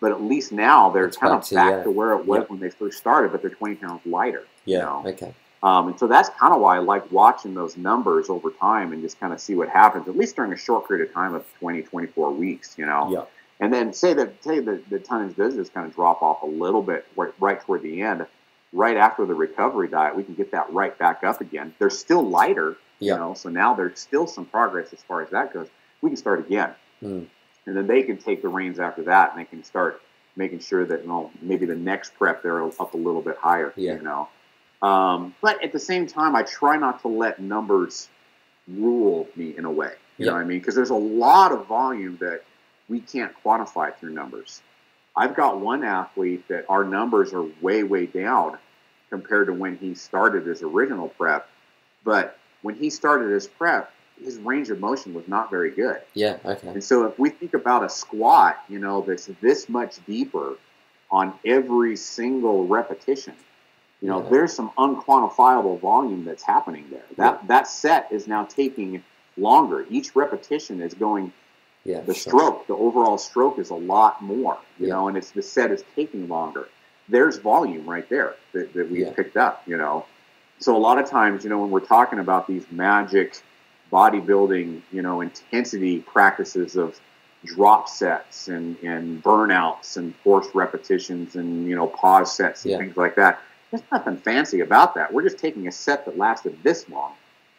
But 0.00 0.12
at 0.12 0.22
least 0.22 0.52
now 0.52 0.90
they're 0.90 1.10
kind 1.10 1.34
of 1.34 1.40
back 1.50 1.78
yeah. 1.78 1.82
to 1.82 1.90
where 1.90 2.12
it 2.12 2.24
was 2.24 2.40
yep. 2.40 2.50
when 2.50 2.60
they 2.60 2.70
first 2.70 2.98
started, 2.98 3.32
but 3.32 3.42
they're 3.42 3.50
20 3.50 3.76
pounds 3.76 4.00
lighter. 4.06 4.44
Yeah. 4.64 4.78
You 4.78 4.82
know? 4.84 5.02
Okay. 5.06 5.34
Um, 5.60 5.88
and 5.88 5.98
so 5.98 6.06
that's 6.06 6.28
kind 6.28 6.54
of 6.54 6.60
why 6.60 6.76
I 6.76 6.78
like 6.78 7.10
watching 7.10 7.52
those 7.52 7.76
numbers 7.76 8.30
over 8.30 8.52
time 8.52 8.92
and 8.92 9.02
just 9.02 9.18
kind 9.18 9.32
of 9.32 9.40
see 9.40 9.56
what 9.56 9.68
happens, 9.68 10.06
at 10.06 10.16
least 10.16 10.36
during 10.36 10.52
a 10.52 10.56
short 10.56 10.86
period 10.86 11.08
of 11.08 11.12
time 11.12 11.34
of 11.34 11.44
20, 11.58 11.82
24 11.82 12.30
weeks, 12.30 12.76
you 12.78 12.86
know. 12.86 13.10
Yeah. 13.10 13.24
And 13.58 13.74
then 13.74 13.92
say 13.92 14.14
that 14.14 14.44
say 14.44 14.60
the, 14.60 14.80
the 14.88 15.00
tonnage 15.00 15.34
does 15.34 15.56
just 15.56 15.74
kind 15.74 15.84
of 15.84 15.92
drop 15.96 16.22
off 16.22 16.42
a 16.42 16.46
little 16.46 16.82
bit 16.82 17.06
right, 17.16 17.32
right 17.40 17.60
toward 17.60 17.82
the 17.82 18.02
end 18.02 18.24
right 18.72 18.96
after 18.96 19.24
the 19.24 19.34
recovery 19.34 19.88
diet, 19.88 20.16
we 20.16 20.22
can 20.22 20.34
get 20.34 20.52
that 20.52 20.70
right 20.72 20.96
back 20.98 21.24
up 21.24 21.40
again. 21.40 21.74
They're 21.78 21.90
still 21.90 22.22
lighter, 22.22 22.76
you 23.00 23.14
know, 23.14 23.34
so 23.34 23.48
now 23.48 23.74
there's 23.74 23.98
still 23.98 24.26
some 24.26 24.44
progress 24.44 24.92
as 24.92 25.02
far 25.02 25.22
as 25.22 25.30
that 25.30 25.52
goes. 25.52 25.68
We 26.02 26.10
can 26.10 26.16
start 26.16 26.40
again. 26.40 26.74
Mm. 27.02 27.26
And 27.66 27.76
then 27.76 27.86
they 27.86 28.02
can 28.02 28.16
take 28.16 28.42
the 28.42 28.48
reins 28.48 28.78
after 28.78 29.02
that 29.04 29.30
and 29.30 29.40
they 29.40 29.44
can 29.44 29.62
start 29.62 30.00
making 30.36 30.60
sure 30.60 30.86
that, 30.86 31.02
you 31.02 31.08
know, 31.08 31.30
maybe 31.42 31.66
the 31.66 31.74
next 31.74 32.14
prep 32.16 32.42
they're 32.42 32.64
up 32.64 32.94
a 32.94 32.96
little 32.96 33.20
bit 33.20 33.36
higher, 33.36 33.72
yeah. 33.76 33.96
you 33.96 34.02
know. 34.02 34.28
Um, 34.80 35.34
but 35.42 35.62
at 35.62 35.72
the 35.72 35.78
same 35.78 36.06
time, 36.06 36.36
I 36.36 36.44
try 36.44 36.76
not 36.76 37.02
to 37.02 37.08
let 37.08 37.40
numbers 37.40 38.08
rule 38.68 39.28
me 39.34 39.56
in 39.56 39.64
a 39.64 39.70
way. 39.70 39.92
You 40.16 40.24
yeah. 40.24 40.26
know 40.26 40.32
what 40.34 40.42
I 40.42 40.44
mean? 40.44 40.60
Because 40.60 40.74
there's 40.74 40.90
a 40.90 40.94
lot 40.94 41.52
of 41.52 41.66
volume 41.66 42.16
that 42.20 42.42
we 42.88 43.00
can't 43.00 43.32
quantify 43.44 43.96
through 43.96 44.12
numbers. 44.12 44.62
I've 45.16 45.34
got 45.34 45.60
one 45.60 45.82
athlete 45.82 46.46
that 46.48 46.64
our 46.68 46.84
numbers 46.84 47.32
are 47.32 47.44
way, 47.60 47.82
way 47.82 48.06
down 48.06 48.56
compared 49.10 49.48
to 49.48 49.52
when 49.52 49.76
he 49.76 49.94
started 49.94 50.46
his 50.46 50.62
original 50.62 51.08
prep. 51.08 51.48
But 52.04 52.38
when 52.62 52.76
he 52.76 52.88
started 52.90 53.32
his 53.32 53.48
prep, 53.48 53.92
his 54.22 54.38
range 54.38 54.70
of 54.70 54.80
motion 54.80 55.14
was 55.14 55.26
not 55.28 55.50
very 55.50 55.70
good. 55.70 56.00
Yeah, 56.14 56.38
okay. 56.44 56.68
And 56.68 56.82
so 56.82 57.06
if 57.06 57.18
we 57.18 57.30
think 57.30 57.54
about 57.54 57.84
a 57.84 57.88
squat, 57.88 58.62
you 58.68 58.78
know, 58.78 59.00
that's 59.00 59.26
this 59.40 59.68
much 59.68 60.04
deeper 60.06 60.56
on 61.10 61.32
every 61.44 61.96
single 61.96 62.66
repetition, 62.66 63.34
you 64.00 64.08
know, 64.08 64.22
yeah. 64.22 64.30
there's 64.30 64.52
some 64.52 64.70
unquantifiable 64.78 65.80
volume 65.80 66.24
that's 66.24 66.42
happening 66.42 66.86
there. 66.90 67.04
That 67.16 67.40
yeah. 67.42 67.46
that 67.48 67.68
set 67.68 68.12
is 68.12 68.26
now 68.26 68.44
taking 68.44 69.02
longer. 69.36 69.86
Each 69.90 70.14
repetition 70.14 70.80
is 70.80 70.94
going 70.94 71.32
Yeah. 71.84 72.00
the 72.00 72.14
sure. 72.14 72.30
stroke, 72.30 72.66
the 72.66 72.74
overall 72.74 73.18
stroke 73.18 73.58
is 73.58 73.70
a 73.70 73.74
lot 73.74 74.22
more, 74.22 74.58
you 74.78 74.88
Yeah. 74.88 74.94
know, 74.94 75.08
and 75.08 75.16
it's 75.16 75.30
the 75.30 75.42
set 75.42 75.70
is 75.70 75.84
taking 75.96 76.28
longer. 76.28 76.68
There's 77.08 77.38
volume 77.38 77.88
right 77.88 78.08
there 78.08 78.34
that, 78.52 78.74
that 78.74 78.90
we 78.90 79.04
picked 79.06 79.36
up, 79.36 79.62
you 79.66 79.76
know. 79.76 80.04
So 80.60 80.76
a 80.76 80.78
lot 80.78 80.98
of 80.98 81.08
times, 81.08 81.44
you 81.44 81.50
know, 81.50 81.58
when 81.58 81.70
we're 81.70 81.80
talking 81.80 82.18
about 82.18 82.46
these 82.46 82.66
magic 82.70 83.40
bodybuilding, 83.92 84.82
you 84.92 85.02
know, 85.02 85.20
intensity 85.20 86.00
practices 86.00 86.76
of 86.76 86.98
drop 87.44 87.88
sets 87.88 88.48
and, 88.48 88.76
and 88.82 89.22
burnouts 89.22 89.96
and 89.96 90.14
forced 90.16 90.54
repetitions 90.54 91.36
and, 91.36 91.68
you 91.68 91.76
know, 91.76 91.86
pause 91.86 92.34
sets 92.34 92.64
and 92.64 92.72
Yeah. 92.72 92.78
things 92.78 92.96
like 92.96 93.14
that. 93.16 93.40
There's 93.70 93.82
nothing 93.92 94.16
fancy 94.16 94.60
about 94.60 94.94
that. 94.94 95.12
We're 95.12 95.22
just 95.22 95.38
taking 95.38 95.68
a 95.68 95.72
set 95.72 96.04
that 96.06 96.18
lasted 96.18 96.58
this 96.62 96.88
long 96.88 97.12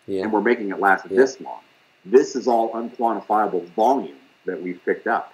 Yeah. 0.07 0.23
and 0.23 0.33
we're 0.33 0.41
making 0.41 0.69
it 0.69 0.79
last 0.79 1.05
Yeah. 1.09 1.17
this 1.17 1.39
long. 1.39 1.59
This 2.05 2.35
is 2.35 2.47
all 2.47 2.71
unquantifiable 2.73 3.65
volume 3.69 4.17
that 4.45 4.61
we've 4.61 4.83
picked 4.83 5.07
up. 5.07 5.33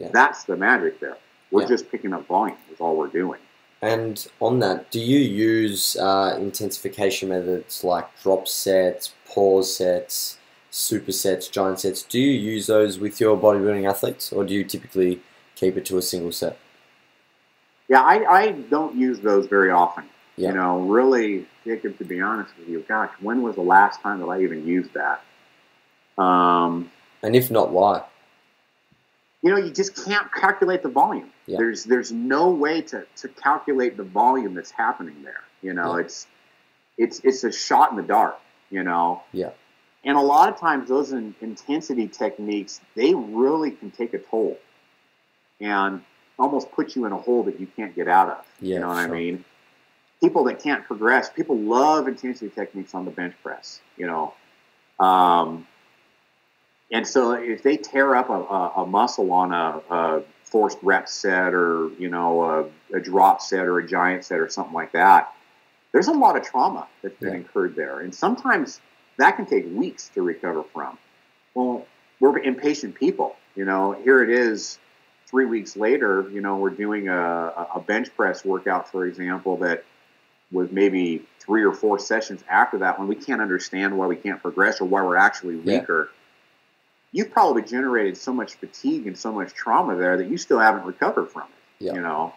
That's 0.00 0.44
the 0.44 0.56
magic 0.56 0.98
there. 0.98 1.16
We're 1.52 1.66
just 1.68 1.88
picking 1.90 2.12
up 2.12 2.26
volume. 2.26 2.56
Is 2.72 2.80
all 2.80 2.96
we're 2.96 3.06
doing. 3.06 3.38
And 3.82 4.24
on 4.40 4.60
that, 4.60 4.92
do 4.92 5.00
you 5.00 5.18
use 5.18 5.96
uh, 5.96 6.38
intensification 6.40 7.28
methods 7.28 7.82
like 7.82 8.06
drop 8.22 8.46
sets, 8.46 9.12
pause 9.28 9.76
sets, 9.76 10.38
supersets, 10.70 11.50
giant 11.50 11.80
sets? 11.80 12.04
Do 12.04 12.20
you 12.20 12.30
use 12.30 12.68
those 12.68 13.00
with 13.00 13.20
your 13.20 13.36
bodybuilding 13.36 13.88
athletes, 13.88 14.32
or 14.32 14.44
do 14.44 14.54
you 14.54 14.62
typically 14.62 15.20
keep 15.56 15.76
it 15.76 15.84
to 15.86 15.98
a 15.98 16.02
single 16.02 16.30
set? 16.30 16.58
Yeah, 17.88 18.02
I, 18.02 18.24
I 18.24 18.52
don't 18.52 18.94
use 18.94 19.18
those 19.18 19.46
very 19.48 19.70
often. 19.70 20.04
Yeah. 20.36 20.50
You 20.50 20.54
know, 20.54 20.80
really, 20.82 21.46
Jacob, 21.64 21.98
to 21.98 22.04
be 22.04 22.20
honest 22.20 22.52
with 22.58 22.68
you, 22.68 22.84
gosh, 22.88 23.10
when 23.20 23.42
was 23.42 23.56
the 23.56 23.62
last 23.62 24.00
time 24.00 24.20
that 24.20 24.26
I 24.26 24.42
even 24.42 24.64
used 24.64 24.90
that? 24.94 25.22
Um, 26.22 26.90
And 27.22 27.34
if 27.34 27.50
not, 27.50 27.70
why? 27.70 28.02
You 29.42 29.50
know, 29.50 29.58
you 29.58 29.70
just 29.72 30.04
can't 30.04 30.32
calculate 30.32 30.82
the 30.82 30.88
volume. 30.88 31.30
Yeah. 31.46 31.58
There's 31.58 31.84
there's 31.84 32.12
no 32.12 32.50
way 32.50 32.80
to, 32.82 33.06
to 33.16 33.28
calculate 33.28 33.96
the 33.96 34.04
volume 34.04 34.54
that's 34.54 34.70
happening 34.70 35.22
there. 35.24 35.42
You 35.62 35.74
know, 35.74 35.96
Yeah. 35.96 36.04
it's 36.04 36.26
it's 36.96 37.20
it's 37.24 37.44
a 37.44 37.52
shot 37.52 37.90
in 37.90 37.96
the 37.96 38.02
dark. 38.02 38.38
You 38.70 38.84
know. 38.84 39.22
Yeah. 39.32 39.50
And 40.04 40.16
a 40.16 40.20
lot 40.20 40.48
of 40.48 40.58
times, 40.58 40.88
those 40.88 41.12
in, 41.12 41.34
intensity 41.40 42.08
techniques 42.08 42.80
they 42.94 43.14
really 43.14 43.72
can 43.72 43.90
take 43.90 44.14
a 44.14 44.18
toll, 44.18 44.58
and 45.60 46.02
almost 46.38 46.72
put 46.72 46.96
you 46.96 47.04
in 47.04 47.12
a 47.12 47.18
hole 47.18 47.42
that 47.44 47.60
you 47.60 47.66
can't 47.76 47.94
get 47.94 48.08
out 48.08 48.28
of. 48.28 48.44
Yeah, 48.60 48.74
you 48.74 48.80
know 48.80 48.88
what 48.88 49.04
sure. 49.06 49.14
I 49.14 49.18
mean? 49.18 49.44
People 50.20 50.44
that 50.44 50.62
can't 50.62 50.84
progress, 50.84 51.28
people 51.30 51.56
love 51.58 52.06
intensity 52.06 52.48
techniques 52.48 52.94
on 52.94 53.04
the 53.04 53.10
bench 53.10 53.34
press. 53.42 53.80
You 53.96 54.06
know. 54.06 54.34
Um, 55.00 55.66
and 56.92 57.06
so 57.06 57.32
if 57.32 57.62
they 57.62 57.76
tear 57.76 58.14
up 58.14 58.28
a, 58.28 58.34
a, 58.34 58.72
a 58.82 58.86
muscle 58.86 59.32
on 59.32 59.52
a, 59.52 59.80
a 59.90 60.22
forced 60.44 60.78
rep 60.82 61.08
set 61.08 61.54
or, 61.54 61.90
you 61.98 62.10
know, 62.10 62.42
a, 62.92 62.96
a 62.96 63.00
drop 63.00 63.40
set 63.40 63.66
or 63.66 63.78
a 63.78 63.86
giant 63.88 64.24
set 64.24 64.38
or 64.38 64.48
something 64.50 64.74
like 64.74 64.92
that, 64.92 65.32
there's 65.92 66.08
a 66.08 66.12
lot 66.12 66.36
of 66.36 66.42
trauma 66.42 66.86
that's 67.02 67.18
been 67.18 67.30
Yeah. 67.30 67.36
incurred 67.36 67.74
there. 67.74 68.00
And 68.00 68.14
sometimes 68.14 68.80
that 69.16 69.36
can 69.36 69.46
take 69.46 69.66
weeks 69.74 70.10
to 70.14 70.22
recover 70.22 70.62
from. 70.62 70.98
Well, 71.54 71.86
we're 72.20 72.38
impatient 72.38 72.94
people. 72.94 73.36
You 73.54 73.64
know, 73.64 73.92
here 73.92 74.22
it 74.22 74.30
is 74.30 74.78
three 75.26 75.46
weeks 75.46 75.76
later, 75.76 76.28
you 76.30 76.40
know, 76.42 76.56
we're 76.56 76.70
doing 76.70 77.08
a, 77.08 77.66
a 77.74 77.80
bench 77.86 78.14
press 78.14 78.44
workout, 78.44 78.90
for 78.90 79.06
example, 79.06 79.56
that 79.58 79.84
was 80.50 80.70
maybe 80.70 81.24
three 81.40 81.64
or 81.64 81.72
four 81.72 81.98
sessions 81.98 82.42
after 82.48 82.78
that 82.78 82.98
when 82.98 83.08
we 83.08 83.14
can't 83.16 83.40
understand 83.40 83.96
why 83.96 84.06
we 84.06 84.16
can't 84.16 84.40
progress 84.42 84.80
or 84.80 84.84
why 84.84 85.02
we're 85.02 85.16
actually 85.16 85.56
Yeah. 85.64 85.80
You've 87.12 87.30
probably 87.30 87.62
generated 87.62 88.16
so 88.16 88.32
much 88.32 88.54
fatigue 88.54 89.06
and 89.06 89.16
so 89.18 89.30
much 89.32 89.52
trauma 89.54 89.96
there 89.96 90.16
that 90.16 90.28
you 90.28 90.38
still 90.38 90.58
haven't 90.58 90.84
recovered 90.86 91.26
from 91.30 91.42
it. 91.42 91.84
Yeah. 91.84 91.94
You 91.94 92.00
know, 92.00 92.34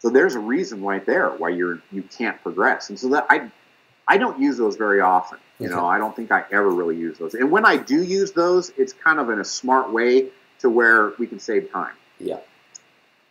so 0.00 0.10
there's 0.10 0.34
a 0.34 0.38
reason 0.40 0.82
right 0.82 1.04
there 1.04 1.30
why 1.30 1.50
you're 1.50 1.80
you 1.92 2.02
can't 2.02 2.40
progress, 2.42 2.90
and 2.90 2.98
so 2.98 3.08
that 3.10 3.26
I 3.30 3.50
I 4.06 4.18
don't 4.18 4.40
use 4.40 4.56
those 4.56 4.76
very 4.76 5.00
often. 5.00 5.38
You 5.60 5.68
know, 5.68 5.84
I 5.86 5.98
don't 5.98 6.14
think 6.14 6.30
I 6.30 6.44
ever 6.52 6.70
really 6.70 6.96
use 6.96 7.18
those, 7.18 7.34
and 7.34 7.50
when 7.50 7.64
I 7.66 7.76
do 7.76 8.02
use 8.02 8.30
those, 8.32 8.70
it's 8.76 8.92
kind 8.92 9.18
of 9.18 9.28
in 9.30 9.40
a 9.40 9.44
smart 9.44 9.92
way 9.92 10.28
to 10.60 10.70
where 10.70 11.12
we 11.18 11.26
can 11.26 11.38
save 11.40 11.70
time 11.72 11.94
Yeah. 12.18 12.38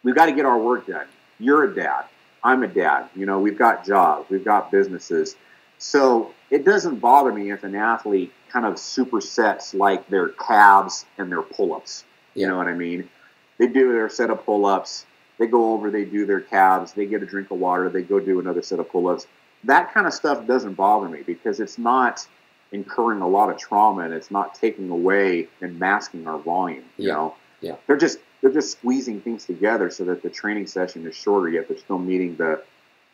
we've 0.04 0.16
got 0.16 0.28
to 0.28 0.32
get 0.34 0.46
our 0.46 0.58
work 0.58 0.88
done. 0.88 1.08
You're 1.40 1.64
a 1.66 1.74
dad. 1.76 2.06
I'm 2.44 2.64
a 2.64 2.68
dad. 2.68 3.10
You 3.16 3.26
know, 3.26 3.40
we've 3.40 3.58
got 3.58 3.86
jobs, 3.86 4.30
we've 4.30 4.44
got 4.46 4.72
businesses. 4.72 5.36
So 5.78 6.34
it 6.50 6.66
doesn't 6.66 6.98
bother 6.98 7.32
me 7.32 7.52
if 7.52 7.64
an 7.64 7.76
athlete 7.76 8.34
kind 8.50 8.66
of 8.66 8.76
supersets 8.76 9.74
like 9.74 10.08
their 10.10 10.30
calves 10.30 11.06
and 11.18 11.32
their 11.32 11.42
pull 11.42 11.74
ups. 11.74 12.06
You 12.34 12.44
Yeah. 12.44 12.48
know 12.50 12.58
what 12.58 12.68
I 12.68 12.74
mean? 12.74 13.10
They 13.58 13.68
do 13.68 13.92
their 13.92 14.10
set 14.10 14.30
of 14.30 14.46
pull 14.46 14.66
ups, 14.66 15.06
they 15.40 15.48
go 15.48 15.74
over, 15.74 15.90
they 15.92 16.06
do 16.06 16.26
their 16.26 16.42
calves, 16.42 16.94
they 16.94 17.06
get 17.06 17.22
a 17.24 17.26
drink 17.26 17.52
of 17.52 17.60
water, 17.60 17.90
they 17.90 18.02
go 18.04 18.20
do 18.20 18.40
another 18.40 18.62
set 18.62 18.80
of 18.80 18.90
pull 18.90 19.08
ups. 19.08 19.28
That 19.64 19.94
kind 19.94 20.08
of 20.08 20.14
stuff 20.14 20.46
doesn't 20.48 20.74
bother 20.76 21.10
me 21.10 21.24
because 21.24 21.60
it's 21.60 21.78
not 21.78 22.26
incurring 22.72 23.22
a 23.22 23.28
lot 23.28 23.50
of 23.50 23.58
trauma 23.58 24.02
and 24.04 24.14
it's 24.14 24.30
not 24.30 24.54
taking 24.54 24.90
away 24.90 25.48
and 25.62 25.80
masking 25.80 26.28
our 26.28 26.38
volume. 26.38 26.84
You 26.98 27.08
Yeah. 27.08 27.14
know? 27.14 27.36
Yeah. 27.62 27.76
They're 27.88 27.98
just 27.98 28.20
they're 28.42 28.52
just 28.52 28.72
squeezing 28.72 29.20
things 29.22 29.46
together 29.46 29.90
so 29.90 30.04
that 30.06 30.22
the 30.22 30.30
training 30.30 30.68
session 30.68 31.06
is 31.08 31.16
shorter 31.16 31.50
yet 31.50 31.68
they're 31.68 31.78
still 31.78 31.98
meeting 31.98 32.36
the 32.36 32.62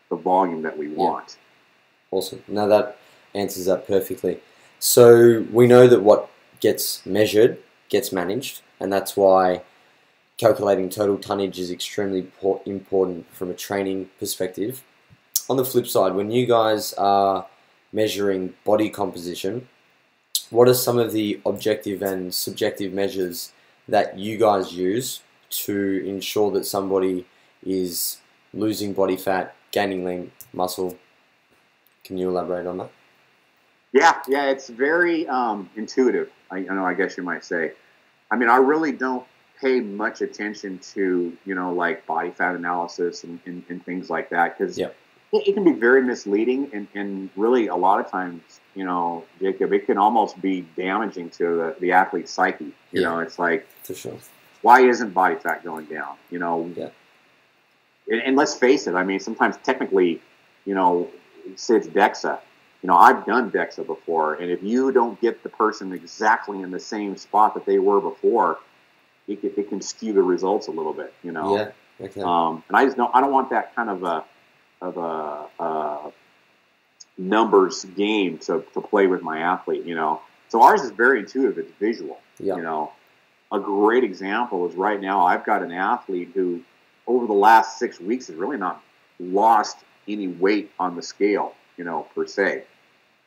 the 0.09 0.15
volume 0.17 0.61
that 0.63 0.77
we 0.77 0.89
want. 0.89 1.38
Awesome. 2.11 2.43
Now 2.47 2.67
that 2.67 2.97
answers 3.34 3.65
that 3.65 3.88
perfectly. 3.88 4.39
So 4.79 5.45
we 5.51 5.67
know 5.67 5.88
that 5.88 6.03
what 6.03 6.29
gets 6.59 7.05
measured 7.05 7.57
gets 7.89 8.11
managed, 8.11 8.61
and 8.79 8.91
that's 8.91 9.15
why 9.15 9.61
calculating 10.38 10.89
total 10.89 11.17
tonnage 11.17 11.59
is 11.59 11.71
extremely 11.71 12.27
important 12.65 13.34
from 13.34 13.49
a 13.49 13.53
training 13.53 14.09
perspective. 14.19 14.84
On 15.49 15.57
the 15.57 15.65
flip 15.65 15.88
side, 15.88 16.15
when 16.15 16.31
you 16.31 16.45
guys 16.45 16.93
are 16.93 17.45
measuring 17.91 18.53
body 18.65 18.89
composition, 18.89 19.67
what 20.49 20.67
are 20.67 20.73
some 20.73 20.97
of 20.97 21.13
the 21.13 21.39
objective 21.45 22.01
and 22.01 22.34
subjective 22.34 22.93
measures 22.93 23.51
that 23.88 24.17
you 24.17 24.38
guys 24.38 24.73
use 24.73 25.21
to 25.49 26.03
ensure 26.05 26.51
that 26.51 26.65
somebody 26.65 27.25
is 27.65 28.17
losing 28.53 28.93
body 28.93 29.17
fat, 29.17 29.55
gaining 29.71 30.03
lean 30.03 30.31
muscle, 30.51 30.97
can 32.03 32.17
you 32.17 32.29
elaborate 32.29 32.67
on 32.67 32.77
that? 32.77 32.91
Yeah, 33.93 34.19
yeah, 34.27 34.49
it's 34.49 34.69
very 34.69 35.27
um, 35.27 35.69
intuitive. 35.75 36.29
I, 36.51 36.57
I 36.57 36.61
know, 36.61 36.85
I 36.85 36.95
guess 36.95 37.15
you 37.15 37.23
might 37.23 37.45
say. 37.45 37.71
I 38.31 38.35
mean, 38.35 38.49
I 38.49 38.57
really 38.57 38.91
don't 38.91 39.25
pay 39.61 39.79
much 39.79 40.21
attention 40.21 40.79
to 40.79 41.37
you 41.45 41.55
know 41.55 41.71
like 41.71 42.05
body 42.07 42.31
fat 42.31 42.55
analysis 42.55 43.23
and, 43.23 43.39
and, 43.45 43.63
and 43.69 43.85
things 43.85 44.09
like 44.09 44.29
that 44.31 44.57
because 44.57 44.77
Yeah. 44.77 44.87
it, 45.31 45.47
it 45.47 45.53
can 45.53 45.63
be 45.63 45.71
very 45.71 46.01
misleading 46.01 46.69
and, 46.73 46.87
and 46.95 47.29
really 47.37 47.67
a 47.67 47.75
lot 47.75 48.03
of 48.03 48.09
times 48.11 48.41
you 48.75 48.83
know 48.83 49.23
Jacob 49.39 49.71
it 49.71 49.85
can 49.85 49.97
almost 49.97 50.41
be 50.41 50.61
damaging 50.75 51.29
to 51.31 51.43
the, 51.55 51.75
the 51.79 51.91
athlete's 51.93 52.31
psyche. 52.31 52.65
You 52.91 53.01
Yeah. 53.01 53.09
know, 53.09 53.19
it's 53.19 53.37
like 53.39 53.67
For 53.83 53.93
sure. 53.93 54.17
why 54.63 54.81
isn't 54.81 55.11
body 55.13 55.35
fat 55.35 55.63
going 55.63 55.85
down? 55.85 56.15
You 56.31 56.39
know, 56.39 56.69
Yeah. 56.75 56.89
and, 58.09 58.21
and 58.21 58.35
let's 58.35 58.55
face 58.55 58.87
it. 58.87 58.95
I 58.95 59.03
mean, 59.03 59.19
sometimes 59.19 59.55
technically, 59.63 60.19
you 60.65 60.73
know, 60.73 61.09
say 61.55 61.75
it's 61.75 61.87
DEXA. 61.87 62.39
You 62.84 62.88
know, 62.88 62.97
I've 62.97 63.25
done 63.25 63.49
DEXA 63.49 63.88
before, 63.88 64.36
and 64.36 64.51
if 64.51 64.61
you 64.61 64.91
don't 64.91 65.19
get 65.21 65.41
the 65.41 65.49
person 65.49 65.93
exactly 65.93 66.59
in 66.61 66.69
the 66.69 66.79
same 66.81 67.15
spot 67.15 67.53
that 67.53 67.65
they 67.65 67.79
were 67.79 68.01
before, 68.01 68.59
it 69.27 69.39
can, 69.39 69.51
it 69.55 69.69
can 69.69 69.81
skew 69.81 70.11
the 70.11 70.21
results 70.21 70.67
a 70.67 70.71
little 70.71 70.93
bit. 70.93 71.13
You 71.23 71.31
know, 71.31 71.55
Yeah. 71.57 71.71
Okay. 72.01 72.21
um, 72.21 72.61
and 72.67 72.75
I 72.75 72.84
just 72.84 72.97
don't 72.97 73.13
I 73.15 73.21
don't 73.21 73.31
want 73.31 73.49
that 73.51 73.73
kind 73.73 73.89
of 73.89 74.03
a 74.03 74.25
of 74.81 74.97
a, 74.97 75.63
a 75.63 76.11
numbers 77.17 77.86
game 77.95 78.38
to, 78.39 78.65
to 78.73 78.81
play 78.81 79.07
with 79.07 79.21
my 79.21 79.39
athlete. 79.39 79.86
You 79.86 79.95
know, 79.95 80.21
so 80.49 80.61
ours 80.61 80.81
is 80.81 80.91
very 80.91 81.19
intuitive. 81.19 81.57
It's 81.57 81.71
visual. 81.79 82.19
yeah. 82.38 82.57
You 82.57 82.63
know, 82.63 82.91
a 83.51 83.59
great 83.59 84.03
example 84.03 84.67
is 84.67 84.75
right 84.75 84.99
now 84.99 85.25
I've 85.25 85.45
got 85.45 85.63
an 85.63 85.71
athlete 85.71 86.31
who, 86.34 86.61
over 87.07 87.27
the 87.27 87.34
last 87.34 87.79
six 87.79 87.99
weeks, 88.01 88.27
has 88.27 88.36
really 88.36 88.57
not 88.57 88.84
lost 89.19 89.77
any 90.05 90.27
weight 90.27 90.69
on 90.79 90.97
the 90.97 91.01
scale, 91.01 91.53
you 91.77 91.86
know, 91.86 92.07
per 92.13 92.27
se. 92.27 92.65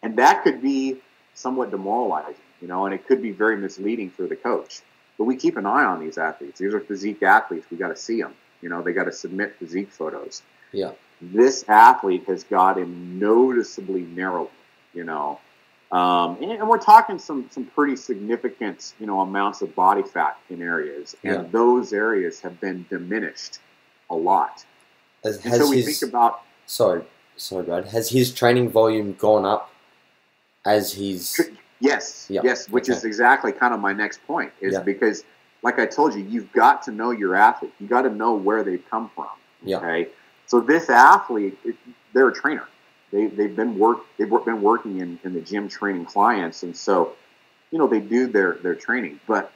And 0.06 0.14
that 0.18 0.44
could 0.44 0.62
be 0.62 0.98
somewhat 1.34 1.72
demoralizing, 1.72 2.36
you 2.62 2.68
know, 2.68 2.86
and 2.86 2.94
it 2.94 3.08
could 3.08 3.20
be 3.20 3.32
very 3.32 3.56
misleading 3.56 4.08
for 4.08 4.28
the 4.28 4.36
coach. 4.36 4.82
But 5.18 5.24
we 5.24 5.34
keep 5.34 5.56
an 5.56 5.66
eye 5.66 5.84
on 5.84 5.98
these 5.98 6.16
athletes. 6.16 6.60
These 6.60 6.72
are 6.74 6.78
physique 6.78 7.24
athletes. 7.24 7.66
We 7.72 7.76
got 7.76 7.88
to 7.88 7.96
see 7.96 8.22
them. 8.22 8.32
You 8.62 8.68
know, 8.68 8.82
they 8.82 8.92
got 8.92 9.06
to 9.06 9.12
submit 9.12 9.56
physique 9.58 9.90
photos. 9.90 10.42
Yeah. 10.70 10.92
This 11.20 11.64
athlete 11.66 12.22
has 12.28 12.44
got 12.44 12.78
him 12.78 13.18
noticeably 13.18 14.02
narrowed, 14.02 14.50
you 14.94 15.02
know, 15.02 15.40
um, 15.90 16.36
and, 16.40 16.52
and 16.52 16.68
we're 16.68 16.78
talking 16.78 17.18
some 17.18 17.48
some 17.50 17.64
pretty 17.64 17.96
significant, 17.96 18.94
you 19.00 19.06
know, 19.06 19.20
amounts 19.22 19.60
of 19.60 19.74
body 19.74 20.02
fat 20.04 20.38
in 20.50 20.62
areas, 20.62 21.16
and 21.24 21.42
Yeah. 21.42 21.48
those 21.50 21.92
areas 21.92 22.40
have 22.42 22.60
been 22.60 22.86
diminished 22.90 23.58
a 24.08 24.14
lot. 24.14 24.64
Has, 25.24 25.36
And 25.36 25.44
has 25.46 25.60
so 25.62 25.70
we 25.70 25.82
his, 25.82 25.98
think 25.98 26.10
about 26.12 26.42
sorry, 26.66 27.02
sorry, 27.36 27.64
Brad. 27.64 27.86
Has 27.86 28.10
his 28.10 28.32
training 28.32 28.68
volume 28.70 29.14
gone 29.14 29.44
up 29.44 29.72
as 30.66 30.92
he's 30.92 31.40
Yes, 31.78 32.26
yes, 32.30 32.70
which 32.70 32.88
is 32.88 33.04
exactly 33.04 33.52
kind 33.52 33.74
of 33.74 33.80
my 33.80 33.92
next 33.92 34.26
point. 34.26 34.50
Is 34.62 34.72
Yeah. 34.72 34.80
because, 34.80 35.24
like 35.62 35.78
I 35.78 35.84
told 35.84 36.14
you, 36.14 36.24
you've 36.24 36.50
got 36.52 36.82
to 36.84 36.90
know 36.90 37.10
your 37.10 37.34
athlete. 37.34 37.72
You 37.78 37.86
got 37.86 38.02
to 38.02 38.10
know 38.10 38.32
where 38.34 38.62
they've 38.64 38.82
come 38.90 39.10
from. 39.14 39.28
Yeah. 39.62 39.76
Okay. 39.78 40.08
So 40.46 40.60
this 40.60 40.88
athlete, 40.88 41.58
they're 42.14 42.28
a 42.28 42.34
trainer. 42.34 42.66
They 43.12 43.26
they've 43.26 43.54
been 43.54 43.78
work 43.78 43.98
they've 44.16 44.28
been 44.28 44.62
working 44.62 45.00
in, 45.00 45.18
in 45.22 45.34
the 45.34 45.40
gym 45.42 45.68
training 45.68 46.06
clients, 46.06 46.62
and 46.62 46.74
so, 46.74 47.12
you 47.70 47.78
know, 47.78 47.86
they 47.86 48.00
do 48.00 48.26
their 48.26 48.54
their 48.54 48.74
training, 48.74 49.20
but 49.26 49.52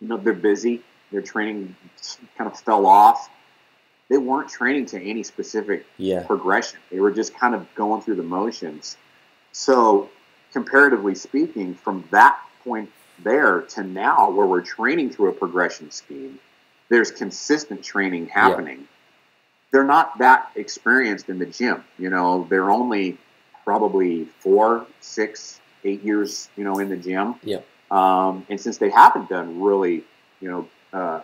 you 0.00 0.06
know 0.08 0.16
they're 0.16 0.32
busy. 0.34 0.82
Their 1.10 1.22
training 1.22 1.74
kind 2.38 2.50
of 2.50 2.58
fell 2.60 2.86
off. 2.86 3.28
They 4.08 4.18
weren't 4.18 4.48
training 4.50 4.86
to 4.86 5.02
any 5.02 5.24
specific 5.24 5.84
Yeah. 5.96 6.22
progression. 6.24 6.78
They 6.92 7.00
were 7.00 7.10
just 7.10 7.34
kind 7.34 7.54
of 7.56 7.66
going 7.74 8.02
through 8.02 8.16
the 8.16 8.22
motions. 8.22 8.96
So, 9.64 10.10
comparatively 10.52 11.14
speaking, 11.14 11.74
from 11.76 12.04
that 12.10 12.38
point 12.64 12.90
there 13.22 13.60
to 13.62 13.84
now, 13.84 14.28
where 14.30 14.46
we're 14.46 14.62
training 14.62 15.10
through 15.10 15.28
a 15.28 15.32
progression 15.32 15.92
scheme, 15.92 16.40
there's 16.88 17.12
consistent 17.12 17.84
training 17.84 18.26
happening. 18.26 18.88
They're 19.70 19.84
not 19.84 20.18
that 20.18 20.50
experienced 20.56 21.28
in 21.28 21.38
the 21.38 21.46
gym. 21.46 21.84
You 22.00 22.10
know, 22.10 22.46
they're 22.50 22.70
only 22.70 23.16
probably 23.62 24.24
four, 24.40 24.86
six, 25.00 25.60
eight 25.84 26.02
years, 26.02 26.48
you 26.56 26.64
know, 26.64 26.80
in 26.80 26.88
the 26.88 26.96
gym. 26.96 27.36
Yeah. 27.44 27.60
Um, 27.92 28.44
and 28.50 28.60
since 28.60 28.78
they 28.78 28.90
haven't 28.90 29.28
done 29.28 29.60
really, 29.62 30.02
you 30.40 30.50
know, 30.50 30.68
uh, 30.92 31.20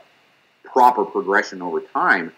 proper 0.63 1.05
progression 1.05 1.63
over 1.63 1.81
time, 1.81 2.33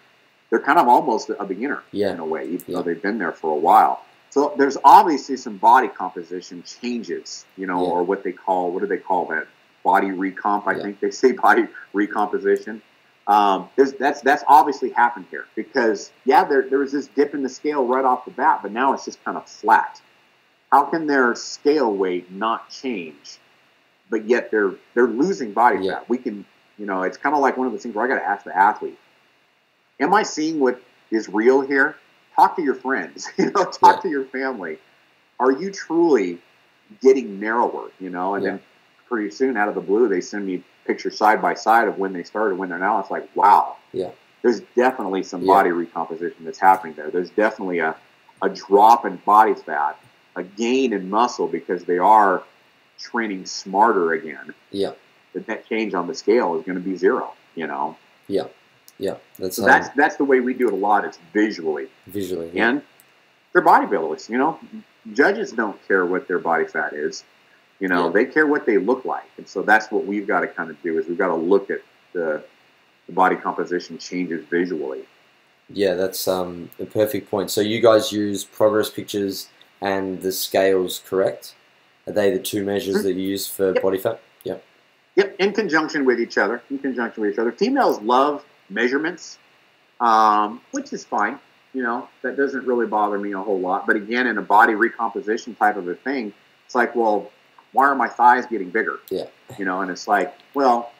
they're 0.49 0.59
kind 0.59 0.79
of 0.79 0.87
almost 0.87 1.29
a 1.29 1.45
beginner 1.45 1.83
Yeah. 1.91 2.13
in 2.13 2.19
a 2.19 2.25
way, 2.25 2.45
even 2.45 2.63
Yeah. 2.67 2.77
though 2.77 2.81
they've 2.83 3.01
been 3.01 3.19
there 3.19 3.31
for 3.31 3.51
a 3.51 3.59
while. 3.59 4.03
So 4.33 4.55
there's 4.57 4.79
obviously 4.83 5.37
some 5.37 5.57
body 5.57 5.87
composition 5.87 6.63
changes, 6.63 7.45
you 7.55 7.67
know, 7.67 7.83
Yeah. 7.83 7.91
or 7.91 8.03
what 8.03 8.23
they 8.23 8.31
call 8.31 8.71
what 8.71 8.79
do 8.79 8.87
they 8.87 8.97
call 8.97 9.25
that? 9.27 9.45
Body 9.83 10.07
recomp, 10.07 10.65
I 10.65 10.71
Yeah. 10.71 10.81
think 10.81 10.99
they 11.01 11.11
say 11.11 11.33
body 11.47 11.67
recomposition. 11.93 12.81
Um, 13.27 13.69
there's, 13.75 13.93
that's 13.93 14.21
that's 14.21 14.43
obviously 14.47 14.89
happened 14.89 15.27
here 15.29 15.45
because 15.55 16.11
yeah, 16.25 16.45
there 16.45 16.63
there 16.67 16.79
was 16.79 16.91
this 16.91 17.05
dip 17.09 17.35
in 17.35 17.43
the 17.43 17.47
scale 17.49 17.85
right 17.85 18.03
off 18.03 18.25
the 18.25 18.31
bat, 18.31 18.61
but 18.63 18.71
now 18.71 18.93
it's 18.93 19.05
just 19.05 19.23
kind 19.23 19.37
of 19.37 19.47
flat. 19.47 20.01
How 20.71 20.85
can 20.85 21.05
their 21.05 21.35
scale 21.35 21.93
weight 21.93 22.31
not 22.31 22.71
change, 22.71 23.37
but 24.09 24.25
yet 24.27 24.49
they're 24.49 24.73
they're 24.95 25.05
losing 25.05 25.53
body 25.53 25.85
Yeah. 25.85 25.99
fat? 25.99 26.09
We 26.09 26.17
can, 26.17 26.43
you 26.79 26.87
know, 26.87 27.03
it's 27.03 27.17
kind 27.17 27.35
of 27.35 27.41
like 27.43 27.55
one 27.55 27.67
of 27.67 27.73
those 27.73 27.83
things 27.83 27.93
where 27.93 28.03
I 28.03 28.07
got 28.07 28.15
to 28.15 28.27
ask 28.27 28.45
the 28.45 28.57
athlete, 28.57 28.97
am 29.99 30.11
I 30.11 30.23
seeing 30.23 30.59
what 30.59 30.81
is 31.11 31.29
real 31.29 31.61
here? 31.61 31.97
Talk 32.35 32.55
to 32.55 32.61
your 32.61 32.75
friends, 32.75 33.27
you 33.37 33.45
know, 33.51 33.65
talk 33.65 33.97
Yeah. 33.97 34.01
to 34.01 34.09
your 34.09 34.25
family. 34.25 34.77
Are 35.39 35.51
you 35.51 35.71
truly 35.71 36.39
getting 37.01 37.39
narrower, 37.39 37.89
you 37.99 38.09
know? 38.09 38.35
And 38.35 38.43
Yeah. 38.43 38.51
then 38.51 38.61
pretty 39.07 39.31
soon 39.31 39.57
out 39.57 39.67
of 39.69 39.75
the 39.75 39.81
blue, 39.81 40.07
they 40.07 40.21
send 40.21 40.45
me 40.45 40.63
pictures 40.85 41.17
side 41.17 41.41
by 41.41 41.53
side 41.53 41.87
of 41.87 41.97
when 41.97 42.13
they 42.13 42.23
started, 42.23 42.57
when 42.57 42.69
they're 42.69 42.79
now. 42.79 42.99
It's 42.99 43.11
like, 43.11 43.27
wow. 43.35 43.77
Yeah. 43.91 44.09
There's 44.41 44.61
definitely 44.75 45.23
some 45.23 45.41
Yeah. 45.41 45.53
body 45.53 45.71
recomposition 45.71 46.43
that's 46.45 46.59
happening 46.59 46.93
there. 46.95 47.09
There's 47.09 47.29
definitely 47.29 47.79
a, 47.79 47.95
a 48.41 48.49
drop 48.49 49.05
in 49.05 49.17
body 49.17 49.53
fat, 49.53 49.97
a 50.35 50.43
gain 50.43 50.91
in 50.93 51.09
muscle 51.09 51.47
because 51.47 51.85
they 51.85 51.97
are 51.99 52.43
training 52.99 53.45
smarter 53.45 54.13
again. 54.13 54.53
Yeah. 54.71 54.91
The 55.33 55.43
net 55.47 55.67
change 55.67 55.93
on 55.93 56.07
the 56.07 56.13
scale 56.15 56.55
is 56.59 56.65
going 56.65 56.77
to 56.77 56.83
be 56.83 56.95
zero, 56.97 57.33
you 57.55 57.67
know? 57.67 57.95
Yeah. 58.27 58.47
Yeah. 59.03 59.15
That's, 59.39 59.55
So 59.57 59.65
that's 59.65 59.89
that's 60.01 60.15
the 60.15 60.23
way 60.31 60.39
we 60.39 60.53
do 60.53 60.67
it 60.67 60.73
a 60.73 60.81
lot. 60.89 61.03
It's 61.07 61.19
visually, 61.33 61.87
visually. 62.07 62.49
Yeah. 62.53 62.69
and 62.69 62.81
they're 63.51 63.61
bodybuilders. 63.73 64.29
You 64.29 64.37
know, 64.37 64.59
judges 65.13 65.51
don't 65.51 65.77
care 65.87 66.05
what 66.05 66.27
their 66.29 66.39
body 66.39 66.65
fat 66.65 66.93
is. 66.93 67.23
You 67.79 67.87
know, 67.89 68.05
Yeah. 68.05 68.11
they 68.13 68.25
care 68.25 68.47
what 68.47 68.65
they 68.65 68.77
look 68.77 69.03
like, 69.03 69.29
and 69.37 69.47
so 69.47 69.61
that's 69.61 69.91
what 69.91 70.05
we've 70.05 70.27
got 70.33 70.41
to 70.41 70.47
kind 70.47 70.69
of 70.69 70.81
do 70.81 70.97
is 70.99 71.07
we've 71.07 71.17
got 71.17 71.27
to 71.27 71.35
look 71.53 71.69
at 71.69 71.81
the, 72.13 72.43
the 73.07 73.13
body 73.13 73.35
composition 73.35 73.97
changes 73.97 74.45
visually. 74.49 75.01
Yeah, 75.69 75.95
that's 75.95 76.27
um, 76.27 76.69
a 76.79 76.85
perfect 76.85 77.29
point. 77.29 77.51
So 77.51 77.59
you 77.61 77.81
guys 77.81 78.11
use 78.11 78.43
progress 78.45 78.89
pictures 78.89 79.49
and 79.81 80.21
the 80.21 80.31
scales, 80.31 81.01
correct? 81.09 81.55
Are 82.07 82.13
they 82.13 82.31
the 82.31 82.39
two 82.51 82.63
measures 82.63 83.03
that 83.03 83.13
you 83.13 83.27
use 83.35 83.47
for 83.47 83.63
Mm-hmm. 83.65 83.75
Yep. 83.75 83.83
body 83.83 83.97
fat? 83.97 84.19
Yeah. 84.43 84.57
Yep, 85.15 85.35
in 85.39 85.53
conjunction 85.53 86.05
with 86.05 86.19
each 86.19 86.37
other. 86.37 86.61
In 86.69 86.79
conjunction 86.79 87.21
with 87.23 87.33
each 87.33 87.39
other. 87.39 87.51
Females 87.51 87.99
love 88.01 88.43
measurements, 88.73 89.37
um, 89.99 90.61
which 90.71 90.91
is 90.93 91.03
fine. 91.03 91.39
You 91.73 91.81
know, 91.83 92.07
that 92.21 92.37
doesn't 92.37 92.65
really 92.67 92.85
bother 92.85 93.17
me 93.17 93.31
a 93.33 93.39
whole 93.41 93.59
lot. 93.59 93.87
But 93.87 93.95
again, 93.95 94.27
in 94.27 94.37
a 94.37 94.41
body 94.41 94.75
recomposition 94.75 95.55
type 95.55 95.75
of 95.75 95.87
a 95.87 95.95
thing, 95.95 96.31
it's 96.65 96.75
like, 96.75 96.95
well, 96.95 97.31
why 97.71 97.85
are 97.85 97.95
my 97.95 98.07
thighs 98.07 98.45
getting 98.45 98.69
bigger? 98.69 98.99
Yeah. 99.09 99.25
You 99.57 99.65
know, 99.65 99.81
and 99.81 99.89
it's 99.89 100.07
like, 100.07 100.35
well, 100.53 100.91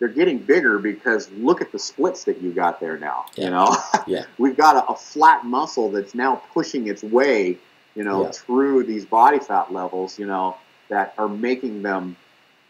they're 0.00 0.08
getting 0.08 0.38
bigger 0.38 0.78
because 0.80 1.30
look 1.30 1.60
at 1.62 1.70
the 1.70 1.78
splits 1.78 2.24
that 2.24 2.42
you 2.42 2.52
got 2.52 2.80
there 2.80 2.98
now. 2.98 3.26
Yeah. 3.36 3.44
You 3.44 3.50
know, 3.50 3.76
Yeah. 4.08 4.24
we've 4.38 4.56
got 4.56 4.76
a, 4.76 4.92
a 4.92 4.96
flat 4.96 5.44
muscle 5.44 5.90
that's 5.90 6.14
now 6.14 6.42
pushing 6.52 6.88
its 6.88 7.04
way, 7.04 7.56
you 7.94 8.02
know, 8.02 8.24
Yeah. 8.24 8.30
through 8.32 8.84
these 8.84 9.04
body 9.06 9.38
fat 9.38 9.72
levels, 9.72 10.18
you 10.18 10.26
know, 10.26 10.56
that 10.88 11.14
are 11.18 11.28
making 11.28 11.82
them, 11.82 12.16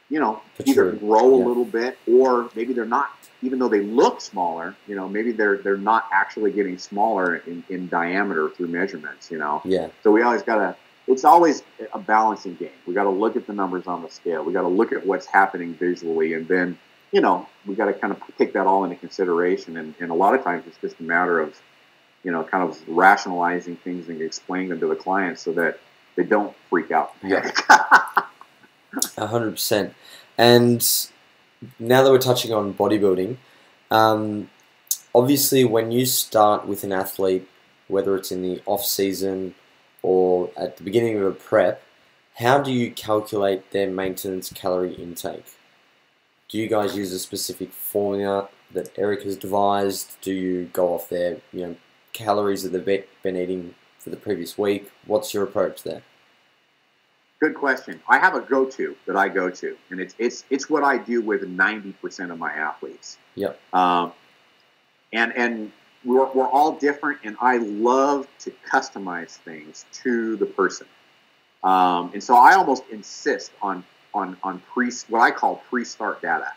you 0.08 0.20
know, 0.20 0.40
either 0.64 0.92
Protrude. 0.92 1.00
grow 1.00 1.34
a 1.34 1.42
little 1.46 1.64
bit 1.64 1.98
or 2.06 2.50
maybe 2.54 2.72
they're 2.72 2.84
not. 2.84 3.10
Even 3.42 3.58
though 3.58 3.68
they 3.68 3.82
look 3.82 4.20
smaller, 4.20 4.74
you 4.86 4.96
know, 4.96 5.08
maybe 5.08 5.32
they're 5.32 5.58
they're 5.58 5.76
not 5.76 6.06
actually 6.10 6.52
getting 6.52 6.78
smaller 6.78 7.36
in, 7.36 7.62
in 7.68 7.88
diameter 7.88 8.48
through 8.50 8.68
measurements, 8.68 9.30
you 9.30 9.38
know. 9.38 9.60
Yeah. 9.64 9.88
So 10.02 10.10
we 10.10 10.22
always 10.22 10.42
got 10.42 10.56
to. 10.56 10.76
It's 11.06 11.24
always 11.24 11.62
a 11.92 11.98
balancing 11.98 12.56
game. 12.56 12.70
We 12.86 12.94
got 12.94 13.04
to 13.04 13.10
look 13.10 13.36
at 13.36 13.46
the 13.46 13.52
numbers 13.52 13.86
on 13.86 14.02
the 14.02 14.10
scale. 14.10 14.42
We 14.42 14.52
got 14.52 14.62
to 14.62 14.68
look 14.68 14.92
at 14.92 15.06
what's 15.06 15.26
happening 15.26 15.74
visually, 15.74 16.32
and 16.32 16.48
then 16.48 16.78
you 17.12 17.20
know 17.20 17.46
we 17.66 17.74
got 17.74 17.86
to 17.86 17.92
kind 17.92 18.12
of 18.12 18.22
take 18.38 18.54
that 18.54 18.66
all 18.66 18.84
into 18.84 18.96
consideration. 18.96 19.76
And, 19.76 19.94
and 20.00 20.10
a 20.10 20.14
lot 20.14 20.34
of 20.34 20.42
times 20.42 20.64
it's 20.66 20.78
just 20.78 20.98
a 20.98 21.02
matter 21.02 21.38
of 21.38 21.60
you 22.24 22.32
know 22.32 22.42
kind 22.42 22.68
of 22.68 22.80
rationalizing 22.88 23.76
things 23.76 24.08
and 24.08 24.20
explaining 24.22 24.70
them 24.70 24.80
to 24.80 24.86
the 24.86 24.96
client 24.96 25.38
so 25.38 25.52
that 25.52 25.78
they 26.16 26.24
don't 26.24 26.56
freak 26.70 26.90
out. 26.90 27.12
Yeah. 27.22 27.50
Hundred 29.18 29.52
percent. 29.52 29.94
And 30.38 30.86
now 31.78 32.02
that 32.02 32.10
we're 32.10 32.18
touching 32.18 32.52
on 32.52 32.74
bodybuilding, 32.74 33.36
um, 33.90 34.50
obviously 35.14 35.64
when 35.64 35.90
you 35.90 36.06
start 36.06 36.66
with 36.66 36.84
an 36.84 36.92
athlete, 36.92 37.48
whether 37.88 38.16
it's 38.16 38.32
in 38.32 38.42
the 38.42 38.62
off 38.66 38.84
season 38.84 39.54
or 40.02 40.50
at 40.56 40.76
the 40.76 40.82
beginning 40.82 41.16
of 41.16 41.22
a 41.24 41.32
prep, 41.32 41.82
how 42.36 42.60
do 42.60 42.70
you 42.72 42.90
calculate 42.90 43.70
their 43.70 43.88
maintenance 43.90 44.52
calorie 44.52 44.94
intake? 44.94 45.46
Do 46.48 46.58
you 46.58 46.68
guys 46.68 46.96
use 46.96 47.12
a 47.12 47.18
specific 47.18 47.72
formula 47.72 48.48
that 48.72 48.90
Eric 48.96 49.22
has 49.22 49.36
devised? 49.36 50.16
Do 50.20 50.32
you 50.32 50.66
go 50.72 50.94
off 50.94 51.08
their 51.08 51.38
you 51.52 51.66
know 51.66 51.76
calories 52.12 52.62
that 52.62 52.70
they've 52.70 53.04
been 53.22 53.36
eating 53.36 53.74
for 53.98 54.10
the 54.10 54.16
previous 54.16 54.56
week? 54.58 54.90
What's 55.06 55.32
your 55.34 55.44
approach 55.44 55.82
there? 55.82 56.02
Good 57.38 57.54
question. 57.54 58.00
I 58.08 58.18
have 58.18 58.34
a 58.34 58.40
go-to 58.40 58.96
that 59.06 59.16
I 59.16 59.28
go 59.28 59.50
to, 59.50 59.76
and 59.90 60.00
it's 60.00 60.14
it's 60.18 60.44
it's 60.48 60.70
what 60.70 60.82
I 60.82 60.96
do 60.96 61.20
with 61.20 61.46
ninety 61.46 61.92
percent 61.92 62.30
of 62.30 62.38
my 62.38 62.50
athletes. 62.50 63.18
Yep. 63.34 63.60
Um, 63.74 64.12
and 65.12 65.36
and 65.36 65.72
we're 66.02 66.32
we're 66.32 66.48
all 66.48 66.72
different, 66.72 67.20
and 67.24 67.36
I 67.40 67.58
love 67.58 68.26
to 68.40 68.52
customize 68.70 69.32
things 69.36 69.84
to 70.04 70.36
the 70.36 70.46
person. 70.46 70.86
Um, 71.62 72.10
and 72.14 72.22
so 72.22 72.36
I 72.36 72.54
almost 72.54 72.84
insist 72.90 73.52
on 73.60 73.84
on 74.14 74.38
on 74.42 74.62
pre 74.72 74.90
what 75.08 75.20
I 75.20 75.30
call 75.30 75.56
pre-start 75.68 76.22
data. 76.22 76.52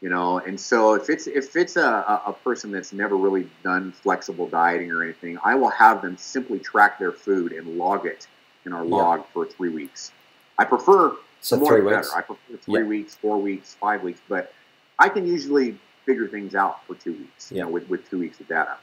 You 0.00 0.08
know, 0.08 0.38
and 0.38 0.58
so 0.58 0.94
if 0.94 1.10
it's 1.10 1.28
if 1.28 1.54
it's 1.54 1.76
a, 1.76 1.80
a 1.82 2.22
a 2.26 2.32
person 2.32 2.72
that's 2.72 2.92
never 2.92 3.16
really 3.16 3.48
done 3.62 3.92
flexible 3.92 4.48
dieting 4.48 4.90
or 4.90 5.04
anything, 5.04 5.38
I 5.44 5.54
will 5.54 5.70
have 5.70 6.02
them 6.02 6.16
simply 6.16 6.58
track 6.58 6.98
their 6.98 7.12
food 7.12 7.52
and 7.52 7.78
log 7.78 8.04
it 8.06 8.26
in 8.68 8.72
our 8.74 8.84
Yeah. 8.84 8.90
log 8.96 9.26
for 9.32 9.46
three 9.46 9.70
weeks. 9.70 10.12
I 10.58 10.64
prefer 10.64 11.16
So 11.40 11.56
more 11.56 11.72
three 11.72 11.80
weeks. 11.80 12.08
better. 12.08 12.18
I 12.18 12.22
prefer 12.22 12.56
three 12.58 12.80
Yeah. 12.82 12.86
weeks, 12.86 13.14
four 13.14 13.38
weeks, 13.40 13.74
five 13.74 14.02
weeks, 14.02 14.20
but 14.28 14.52
I 14.98 15.08
can 15.08 15.26
usually 15.26 15.78
figure 16.04 16.28
things 16.28 16.54
out 16.54 16.84
for 16.86 16.94
two 16.94 17.12
weeks. 17.12 17.50
Yeah. 17.50 17.58
You 17.58 17.62
know, 17.64 17.70
with 17.70 17.88
with 17.88 18.08
two 18.08 18.18
weeks 18.18 18.38
of 18.40 18.48
data. 18.48 18.76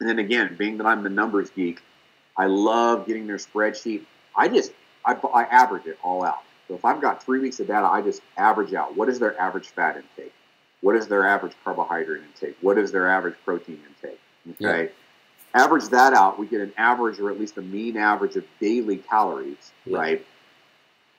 And 0.00 0.08
then 0.08 0.18
again, 0.18 0.56
being 0.58 0.76
that 0.78 0.86
I'm 0.86 1.02
the 1.02 1.08
numbers 1.10 1.50
geek, 1.50 1.80
I 2.36 2.46
love 2.46 3.06
getting 3.06 3.26
their 3.26 3.36
spreadsheet. 3.38 4.04
I 4.36 4.48
just 4.48 4.72
I, 5.04 5.12
I 5.32 5.44
average 5.44 5.86
it 5.86 5.98
all 6.02 6.24
out. 6.24 6.42
So 6.68 6.74
if 6.74 6.84
I've 6.84 7.00
got 7.00 7.22
three 7.22 7.38
weeks 7.38 7.60
of 7.60 7.68
data, 7.68 7.86
I 7.86 8.02
just 8.02 8.22
average 8.36 8.74
out 8.74 8.96
what 8.96 9.08
is 9.08 9.20
their 9.20 9.40
average 9.40 9.68
fat 9.68 9.96
intake, 9.96 10.34
what 10.80 10.96
is 10.96 11.06
their 11.06 11.24
average 11.24 11.52
carbohydrate 11.62 12.22
intake, 12.22 12.56
what 12.60 12.76
is 12.76 12.90
their 12.90 13.08
average 13.08 13.36
protein 13.44 13.80
intake. 13.88 14.20
Okay. 14.60 14.90
Average 15.54 15.88
that 15.88 16.12
out, 16.12 16.38
we 16.38 16.46
get 16.46 16.60
an 16.60 16.72
average 16.76 17.18
or 17.18 17.30
at 17.30 17.40
least 17.40 17.56
a 17.56 17.62
mean 17.62 17.96
average 17.96 18.36
of 18.36 18.44
daily 18.60 18.98
calories, 18.98 19.72
Yeah. 19.84 19.98
right? 19.98 20.26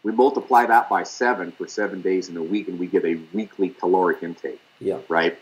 We 0.03 0.11
multiply 0.11 0.65
that 0.67 0.89
by 0.89 1.03
seven 1.03 1.51
for 1.51 1.67
seven 1.67 2.01
days 2.01 2.29
in 2.29 2.37
a 2.37 2.43
week, 2.43 2.67
and 2.67 2.79
we 2.79 2.87
get 2.87 3.03
a 3.03 3.15
weekly 3.33 3.69
caloric 3.69 4.21
intake 4.23 4.61
Yeah. 4.79 4.99
right? 5.09 5.37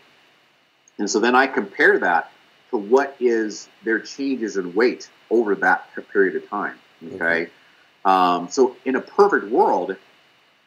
And 0.98 1.10
so 1.10 1.20
then 1.20 1.34
I 1.34 1.46
compare 1.46 1.98
that 1.98 2.30
to 2.70 2.78
what 2.78 3.16
is 3.20 3.68
their 3.84 4.00
changes 4.00 4.56
in 4.56 4.74
weight 4.74 5.08
over 5.30 5.54
that 5.56 5.88
period 6.12 6.36
of 6.36 6.48
time. 6.48 6.78
Okay. 7.14 7.48
Um, 8.04 8.48
so 8.50 8.76
in 8.84 8.96
a 8.96 9.00
perfect 9.00 9.46
world, 9.50 9.94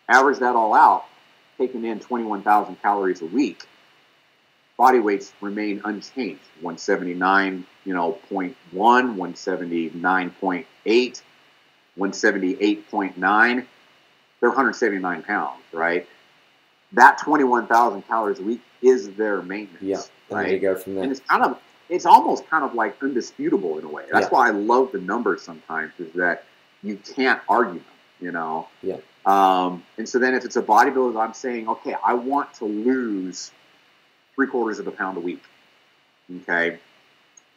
average 0.08 0.40
that 0.40 0.56
all 0.56 0.74
out, 0.76 1.06
taking 1.58 1.84
in 1.84 2.00
21,000 2.00 2.82
calories 2.82 3.22
a 3.22 3.26
week, 3.26 3.66
body 4.80 5.00
weights 5.00 5.32
remain 5.42 5.82
unchanged. 5.84 6.40
179, 6.62 7.66
you 7.84 7.94
know, 7.94 8.18
0.1, 8.32 8.56
179.8, 8.74 11.22
178.9. 11.98 13.66
They're 14.40 14.50
179 14.50 15.24
pounds, 15.24 15.62
right? 15.74 16.08
That 16.94 17.18
21,000 17.20 18.04
calories 18.04 18.40
a 18.40 18.44
week 18.44 18.62
is 18.82 19.10
their 19.12 19.42
maintenance. 19.42 19.84
Yeah. 19.84 20.02
And 20.30 20.38
right. 20.38 20.54
you 20.54 20.60
go 20.60 20.78
from 20.78 20.96
there. 20.96 21.04
And 21.04 21.12
it's 21.12 21.20
kind 21.22 21.44
of, 21.44 21.60
it's 21.90 22.06
almost 22.06 22.50
kind 22.50 22.64
of 22.64 22.74
like 22.74 22.96
undisputable 23.04 23.80
in 23.80 23.84
a 23.84 23.90
way. 23.90 24.06
That's 24.10 24.28
Yeah. 24.28 24.30
why 24.30 24.48
I 24.48 24.52
love 24.52 24.94
the 24.94 25.02
numbers 25.02 25.42
sometimes, 25.42 25.92
is 26.00 26.14
that 26.14 26.46
you 26.84 26.98
can't 27.16 27.42
argue 27.50 27.80
them, 27.80 27.84
you 28.22 28.32
know? 28.32 28.70
Yeah. 28.82 29.00
Um, 29.26 29.84
and 29.98 30.08
so 30.08 30.20
then 30.20 30.36
if 30.36 30.46
it's 30.46 30.56
a 30.56 30.62
bodybuilder, 30.62 31.22
I'm 31.22 31.34
saying, 31.34 31.68
okay, 31.68 31.98
I 32.02 32.14
want 32.14 32.54
to 32.56 32.66
lose 32.66 33.52
three 34.40 34.48
quarters 34.48 34.80
of 34.80 34.88
a 34.88 34.92
pound 34.92 35.18
a 35.18 35.20
week. 35.20 35.44
Okay. 36.44 36.80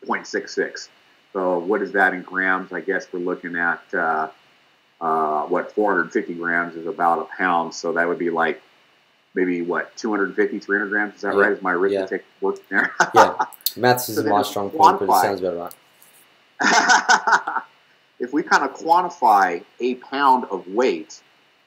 0.66. 0.04 0.88
So 1.32 1.60
what 1.60 1.80
is 1.80 1.92
that 1.92 2.12
in 2.12 2.22
grams? 2.22 2.72
I 2.72 2.80
guess 2.80 3.06
we're 3.12 3.20
looking 3.20 3.54
at, 3.54 3.80
uh, 3.94 4.30
uh, 5.00 5.44
what, 5.44 5.70
450 5.70 6.34
grams 6.34 6.74
is 6.74 6.88
about 6.88 7.20
a 7.20 7.36
pound. 7.36 7.72
So 7.72 7.92
that 7.92 8.08
would 8.08 8.18
be 8.18 8.30
like 8.30 8.60
maybe 9.32 9.62
what, 9.62 9.96
250, 9.96 10.58
300 10.58 10.88
grams? 10.88 11.14
Is 11.14 11.20
that 11.20 11.36
Yeah. 11.36 11.40
right? 11.40 11.52
Is 11.52 11.62
my 11.62 11.70
arithmetic 11.72 12.24
working 12.40 12.64
there? 12.68 12.92
yeah. 13.14 13.36
Maths 13.76 14.08
isn't 14.08 14.24
then 14.24 14.34
my 14.34 14.42
strong 14.42 14.68
point, 14.68 14.98
but 14.98 15.08
it 15.08 15.22
sounds 15.22 15.40
about 15.40 15.72
right. 16.60 17.62
if 18.18 18.32
we 18.32 18.42
kind 18.42 18.64
of 18.64 18.74
quantify 18.76 19.62
a 19.78 19.94
pound 19.94 20.46
of 20.50 20.66
weight, 20.66 21.22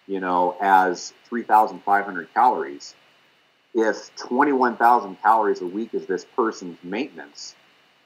you 0.08 0.20
know, 0.20 0.58
as 0.60 1.14
3,500 1.30 2.34
calories, 2.34 2.96
if 3.76 4.16
21,000 4.16 5.22
calories 5.22 5.62
a 5.62 5.66
week 5.66 5.94
is 5.94 6.06
this 6.06 6.26
person's 6.36 6.78
maintenance, 6.82 7.56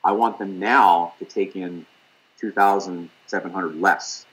I 0.03 0.11
want 0.13 0.39
them 0.39 0.59
now 0.59 1.13
to 1.19 1.25
take 1.25 1.55
in 1.55 1.85
2,700 2.39 3.79
less. 3.79 4.25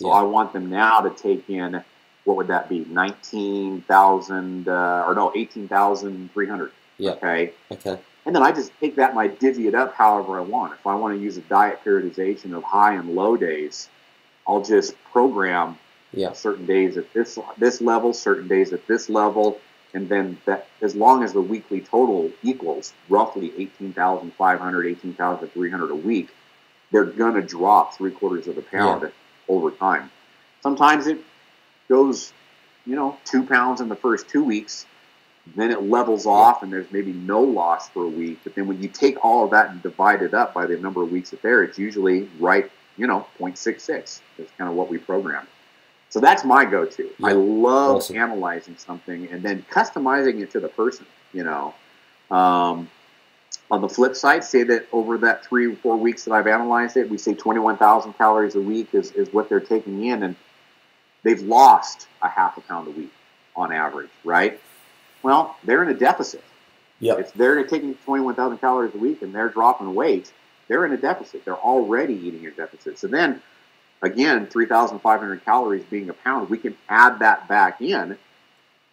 So 0.00 0.08
Yeah. 0.08 0.14
I 0.14 0.22
want 0.22 0.52
them 0.52 0.70
now 0.70 1.00
to 1.00 1.10
take 1.10 1.50
in, 1.50 1.84
what 2.24 2.36
would 2.38 2.46
that 2.48 2.68
be? 2.68 2.84
19,000, 2.86 4.68
uh, 4.68 5.04
or 5.06 5.14
no, 5.14 5.30
18,300. 5.34 6.72
Yeah. 6.96 7.10
Okay. 7.12 7.52
Okay. 7.70 7.98
And 8.24 8.34
then 8.34 8.42
I 8.42 8.52
just 8.52 8.72
take 8.80 8.96
that 8.96 9.10
and 9.10 9.18
I 9.18 9.26
divvy 9.28 9.68
it 9.68 9.74
up 9.74 9.94
however 9.94 10.38
I 10.38 10.42
want. 10.42 10.72
If 10.72 10.86
I 10.86 10.94
want 10.94 11.14
to 11.16 11.20
use 11.20 11.36
a 11.36 11.40
diet 11.42 11.80
periodization 11.84 12.52
of 12.56 12.62
high 12.62 12.94
and 12.94 13.14
low 13.14 13.36
days, 13.36 13.88
I'll 14.46 14.62
just 14.62 14.94
program 15.12 15.78
Yeah. 16.12 16.32
certain 16.32 16.64
days 16.64 16.96
at 16.96 17.12
this 17.12 17.38
this 17.58 17.80
level, 17.82 18.12
certain 18.14 18.48
days 18.48 18.72
at 18.72 18.86
this 18.86 19.08
level, 19.10 19.60
and 19.94 20.08
then 20.08 20.38
that 20.44 20.68
as 20.82 20.94
long 20.94 21.22
as 21.22 21.32
the 21.32 21.40
weekly 21.40 21.80
total 21.80 22.30
equals 22.42 22.92
roughly 23.08 23.52
18,500, 23.56 24.86
18,300 24.86 25.90
a 25.90 25.94
week, 25.94 26.28
they're 26.90 27.04
gonna 27.04 27.42
drop 27.42 27.94
three 27.94 28.10
quarters 28.10 28.46
of 28.46 28.58
a 28.58 28.62
pound 28.62 29.10
over 29.48 29.70
time. 29.70 30.10
Sometimes 30.62 31.06
it 31.06 31.18
goes, 31.88 32.32
you 32.86 32.96
know, 32.96 33.16
two 33.24 33.42
pounds 33.44 33.80
in 33.80 33.88
the 33.88 33.96
first 33.96 34.28
two 34.28 34.44
weeks, 34.44 34.86
then 35.56 35.70
it 35.70 35.82
levels 35.82 36.26
off 36.26 36.62
and 36.62 36.72
there's 36.72 36.90
maybe 36.92 37.12
no 37.12 37.40
loss 37.40 37.88
for 37.88 38.04
a 38.04 38.08
week. 38.08 38.38
But 38.44 38.54
then 38.54 38.66
when 38.66 38.82
you 38.82 38.88
take 38.88 39.24
all 39.24 39.44
of 39.44 39.50
that 39.50 39.70
and 39.70 39.82
divide 39.82 40.22
it 40.22 40.34
up 40.34 40.52
by 40.52 40.66
the 40.66 40.76
number 40.76 41.02
of 41.02 41.10
weeks 41.10 41.30
that 41.30 41.42
there, 41.42 41.62
it's 41.62 41.78
usually 41.78 42.28
right, 42.38 42.70
you 42.96 43.06
know, 43.06 43.26
0.66. 43.38 44.20
That's 44.36 44.50
kind 44.58 44.70
of 44.70 44.76
what 44.76 44.90
we 44.90 44.98
programmed. 44.98 45.48
So 46.10 46.20
that's 46.20 46.44
my 46.44 46.64
go-to. 46.64 47.10
I 47.22 47.32
love 47.32 47.96
Awesome. 47.96 48.16
analyzing 48.16 48.76
something 48.78 49.28
and 49.28 49.42
then 49.42 49.64
customizing 49.70 50.40
it 50.40 50.50
to 50.52 50.60
the 50.60 50.68
person. 50.68 51.06
You 51.32 51.44
know, 51.44 51.74
um, 52.30 52.90
on 53.70 53.82
the 53.82 53.88
flip 53.88 54.16
side, 54.16 54.44
say 54.44 54.62
that 54.64 54.86
over 54.92 55.18
that 55.18 55.44
three 55.44 55.66
or 55.66 55.76
four 55.76 55.96
weeks 55.96 56.24
that 56.24 56.32
I've 56.32 56.46
analyzed 56.46 56.96
it, 56.96 57.10
we 57.10 57.18
say 57.18 57.34
21,000 57.34 58.14
calories 58.14 58.54
a 58.54 58.60
week 58.60 58.94
is, 58.94 59.12
is 59.12 59.32
what 59.32 59.48
they're 59.50 59.60
taking 59.60 60.04
in, 60.06 60.22
and 60.22 60.36
they've 61.22 61.42
lost 61.42 62.08
a 62.22 62.28
half 62.28 62.56
a 62.56 62.62
pound 62.62 62.88
a 62.88 62.90
week 62.92 63.12
on 63.54 63.72
average, 63.72 64.10
right? 64.24 64.58
Well, 65.22 65.56
they're 65.64 65.82
in 65.82 65.90
a 65.90 65.94
deficit. 65.98 66.42
Yep. 67.00 67.18
If 67.20 67.32
they're 67.34 67.62
taking 67.66 67.94
21,000 67.94 68.58
calories 68.58 68.94
a 68.94 68.98
week 68.98 69.22
and 69.22 69.34
they're 69.34 69.48
dropping 69.50 69.94
weight, 69.94 70.32
they're 70.68 70.84
in 70.84 70.92
a 70.92 70.96
deficit. 70.96 71.44
They're 71.44 71.56
already 71.56 72.14
eating 72.14 72.46
a 72.46 72.50
deficit. 72.50 72.98
So 72.98 73.06
then, 73.06 73.42
again, 74.02 74.46
3,500 74.46 75.44
calories 75.44 75.84
being 75.84 76.08
a 76.08 76.12
pound, 76.12 76.50
we 76.50 76.58
can 76.58 76.76
add 76.88 77.18
that 77.20 77.48
back 77.48 77.80
in. 77.80 78.16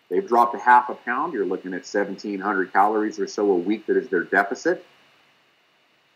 They've 0.10 0.28
dropped 0.28 0.56
a 0.56 0.60
half 0.60 0.89
a 0.89 0.95
pound. 0.95 1.34
You're 1.34 1.45
looking 1.45 1.74
at 1.74 1.82
1,700 1.82 2.72
calories 2.72 3.20
or 3.20 3.28
so 3.28 3.51
a 3.51 3.56
week 3.56 3.88
that 3.88 3.97
is 3.97 4.10
their 4.10 4.24
deficit. 4.24 4.86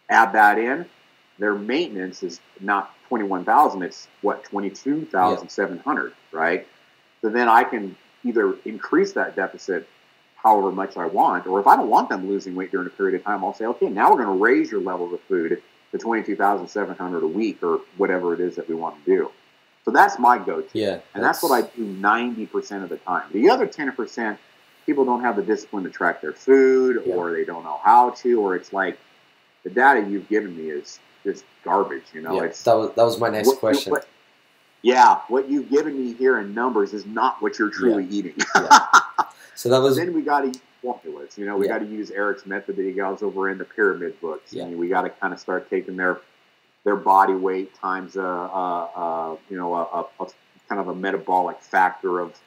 Add 0.09 0.33
that 0.33 0.57
in. 0.59 0.85
Their 1.39 1.55
maintenance 1.55 2.21
is 2.21 2.39
not 2.59 2.93
21,000, 3.07 3.81
it's 3.81 4.07
what, 4.21 4.43
22,700, 4.43 6.13
right? 6.31 6.67
So 7.21 7.29
then 7.29 7.47
I 7.47 7.63
can 7.63 7.95
either 8.23 8.55
increase 8.65 9.13
that 9.13 9.35
deficit 9.35 9.87
however 10.35 10.71
much 10.71 10.97
I 10.97 11.05
want, 11.05 11.47
or 11.47 11.59
if 11.59 11.67
I 11.67 11.75
don't 11.75 11.89
want 11.89 12.09
them 12.09 12.27
losing 12.27 12.55
weight 12.55 12.71
during 12.71 12.87
a 12.87 12.91
period 12.91 13.19
of 13.19 13.25
time, 13.25 13.43
I'll 13.43 13.53
say, 13.53 13.65
okay, 13.65 13.89
now 13.89 14.11
we're 14.11 14.23
going 14.23 14.37
to 14.37 14.43
raise 14.43 14.71
your 14.71 14.81
levels 14.81 15.13
of 15.13 15.21
food 15.21 15.61
to 15.91 15.97
22,700 15.97 17.23
a 17.23 17.27
week 17.27 17.63
or 17.63 17.81
whatever 17.97 18.33
it 18.33 18.39
is 18.39 18.55
that 18.55 18.67
we 18.69 18.75
want 18.75 19.03
to 19.03 19.11
do. 19.15 19.31
So 19.85 19.91
that's 19.91 20.19
my 20.19 20.37
go-to. 20.37 20.67
Yeah. 20.77 20.99
And 21.13 21.23
that's, 21.23 21.41
what 21.41 21.51
I 21.51 21.67
do 21.75 21.85
90% 21.95 22.83
of 22.83 22.89
the 22.89 22.97
time. 22.97 23.23
The 23.31 23.49
other 23.49 23.65
10%, 23.67 24.37
people 24.85 25.05
don't 25.05 25.21
have 25.21 25.35
the 25.35 25.41
discipline 25.41 25.83
to 25.85 25.89
track 25.89 26.21
their 26.21 26.33
food 26.33 27.01
Yeah. 27.05 27.15
or 27.15 27.31
they 27.31 27.45
don't 27.45 27.63
know 27.63 27.79
how 27.83 28.11
to, 28.11 28.39
or 28.41 28.55
it's 28.55 28.71
like 28.73 28.99
the 29.63 29.69
data 29.69 30.07
you've 30.07 30.29
given 30.29 30.55
me 30.55 30.69
is 30.69 30.99
just 31.23 31.43
garbage, 31.63 32.03
you 32.13 32.21
know? 32.21 32.35
yeah. 32.35 32.43
It's 32.43 32.61
That 32.63 32.75
was 32.77 32.91
that 32.95 33.03
was 33.03 33.19
my 33.19 33.29
next 33.29 33.47
what- 33.47 33.59
question. 33.59 33.91
what- 33.91 34.07
yeah, 34.81 35.19
what 35.27 35.49
you've 35.49 35.69
given 35.69 35.97
me 35.97 36.13
here 36.13 36.39
in 36.39 36.53
numbers 36.53 36.93
is 36.93 37.05
not 37.05 37.41
what 37.41 37.59
you're 37.59 37.69
truly 37.69 38.05
eating. 38.09 38.35
So 39.55 39.67
that 39.67 39.81
was 39.81 39.97
then 39.97 40.13
we 40.13 40.21
got 40.21 40.41
to 40.53 40.57
formulas. 40.81 41.37
You 41.37 41.45
know, 41.45 41.57
we 41.57 41.67
Yeah. 41.67 41.79
got 41.79 41.85
to 41.85 41.91
use 41.91 42.11
Eric's 42.11 42.45
method 42.45 42.75
that 42.75 42.83
he 42.83 42.91
goes 42.91 43.21
over 43.21 43.49
in 43.49 43.57
the 43.57 43.65
pyramid 43.65 44.19
books. 44.21 44.53
Yeah. 44.53 44.63
And 44.65 44.77
we 44.77 44.87
got 44.87 45.01
to 45.03 45.09
kind 45.09 45.33
of 45.33 45.39
start 45.39 45.69
taking 45.69 45.95
their 45.97 46.19
their 46.85 46.95
body 46.95 47.33
weight 47.33 47.75
times 47.75 48.15
a, 48.15 48.21
a, 48.21 48.89
a 48.95 49.37
you 49.49 49.57
know 49.57 49.73
a, 49.75 49.83
a, 49.83 50.23
a 50.23 50.27
kind 50.67 50.79
of 50.79 50.87
a 50.87 50.95
metabolic 50.95 51.61
factor 51.61 52.19
of 52.19 52.39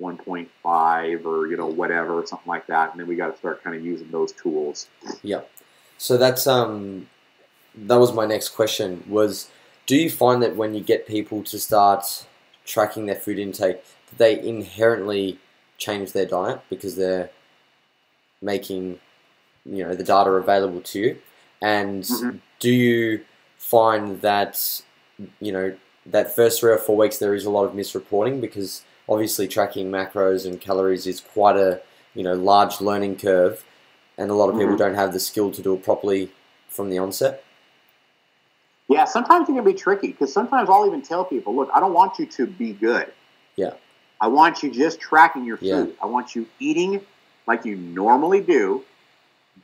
1.5 0.00 1.24
or 1.24 1.46
you 1.46 1.56
know 1.56 1.66
whatever 1.66 2.14
or 2.20 2.26
something 2.26 2.48
like 2.48 2.66
that. 2.66 2.90
And 2.92 3.00
then 3.00 3.06
we 3.06 3.16
got 3.16 3.32
to 3.32 3.38
start 3.38 3.62
kind 3.62 3.76
of 3.76 3.84
using 3.84 4.10
those 4.10 4.32
tools. 4.32 4.88
Yeah. 5.22 5.42
So 5.98 6.16
that's 6.16 6.46
um, 6.46 7.08
that 7.74 7.96
was 7.96 8.12
my 8.12 8.26
next 8.26 8.50
question. 8.50 9.04
Was 9.08 9.50
do 9.86 9.96
you 9.96 10.10
find 10.10 10.42
that 10.42 10.56
when 10.56 10.74
you 10.74 10.80
get 10.80 11.06
people 11.06 11.42
to 11.44 11.58
start 11.58 12.26
tracking 12.64 13.06
their 13.06 13.16
food 13.16 13.38
intake, 13.38 13.82
that 14.08 14.18
they 14.18 14.40
inherently 14.40 15.38
change 15.76 16.12
their 16.12 16.26
diet 16.26 16.60
because 16.70 16.96
they're 16.96 17.30
making, 18.42 18.98
you 19.64 19.84
know, 19.84 19.94
the 19.94 20.04
data 20.04 20.30
available 20.30 20.80
to 20.80 20.98
you? 20.98 21.18
And 21.60 22.02
Mhm. 22.02 22.40
do 22.58 22.70
you 22.70 23.24
find 23.58 24.20
that, 24.20 24.82
you 25.40 25.52
know, 25.52 25.74
that 26.06 26.34
first 26.34 26.60
three 26.60 26.72
or 26.72 26.78
four 26.78 26.96
weeks 26.96 27.18
there 27.18 27.34
is 27.34 27.44
a 27.44 27.50
lot 27.50 27.64
of 27.64 27.72
misreporting 27.72 28.40
because 28.40 28.82
obviously 29.08 29.48
tracking 29.48 29.90
macros 29.90 30.46
and 30.46 30.60
calories 30.60 31.06
is 31.06 31.20
quite 31.20 31.56
a 31.56 31.80
you 32.14 32.22
know 32.22 32.34
large 32.34 32.80
learning 32.80 33.16
curve, 33.16 33.64
and 34.18 34.30
a 34.30 34.34
lot 34.34 34.48
of 34.48 34.56
people 34.56 34.74
Mhm. 34.74 34.78
don't 34.78 34.94
have 34.94 35.12
the 35.12 35.20
skill 35.20 35.50
to 35.50 35.62
do 35.62 35.74
it 35.74 35.82
properly 35.82 36.30
from 36.68 36.90
the 36.90 36.98
onset. 36.98 37.42
Yeah, 38.88 39.04
sometimes 39.06 39.48
it 39.48 39.54
can 39.54 39.64
be 39.64 39.74
tricky 39.74 40.08
because 40.08 40.32
sometimes 40.32 40.68
I'll 40.68 40.86
even 40.86 41.02
tell 41.02 41.24
people, 41.24 41.54
look, 41.56 41.70
I 41.72 41.80
don't 41.80 41.94
want 41.94 42.18
you 42.18 42.26
to 42.26 42.46
be 42.46 42.72
good. 42.74 43.10
Yeah. 43.56 43.72
I 44.20 44.28
want 44.28 44.62
you 44.62 44.70
just 44.70 45.00
tracking 45.00 45.44
your 45.44 45.56
food. 45.56 45.88
Yeah. 45.88 46.02
I 46.02 46.06
want 46.06 46.36
you 46.36 46.46
eating 46.60 47.04
like 47.46 47.64
you 47.64 47.76
normally 47.76 48.40
do, 48.40 48.82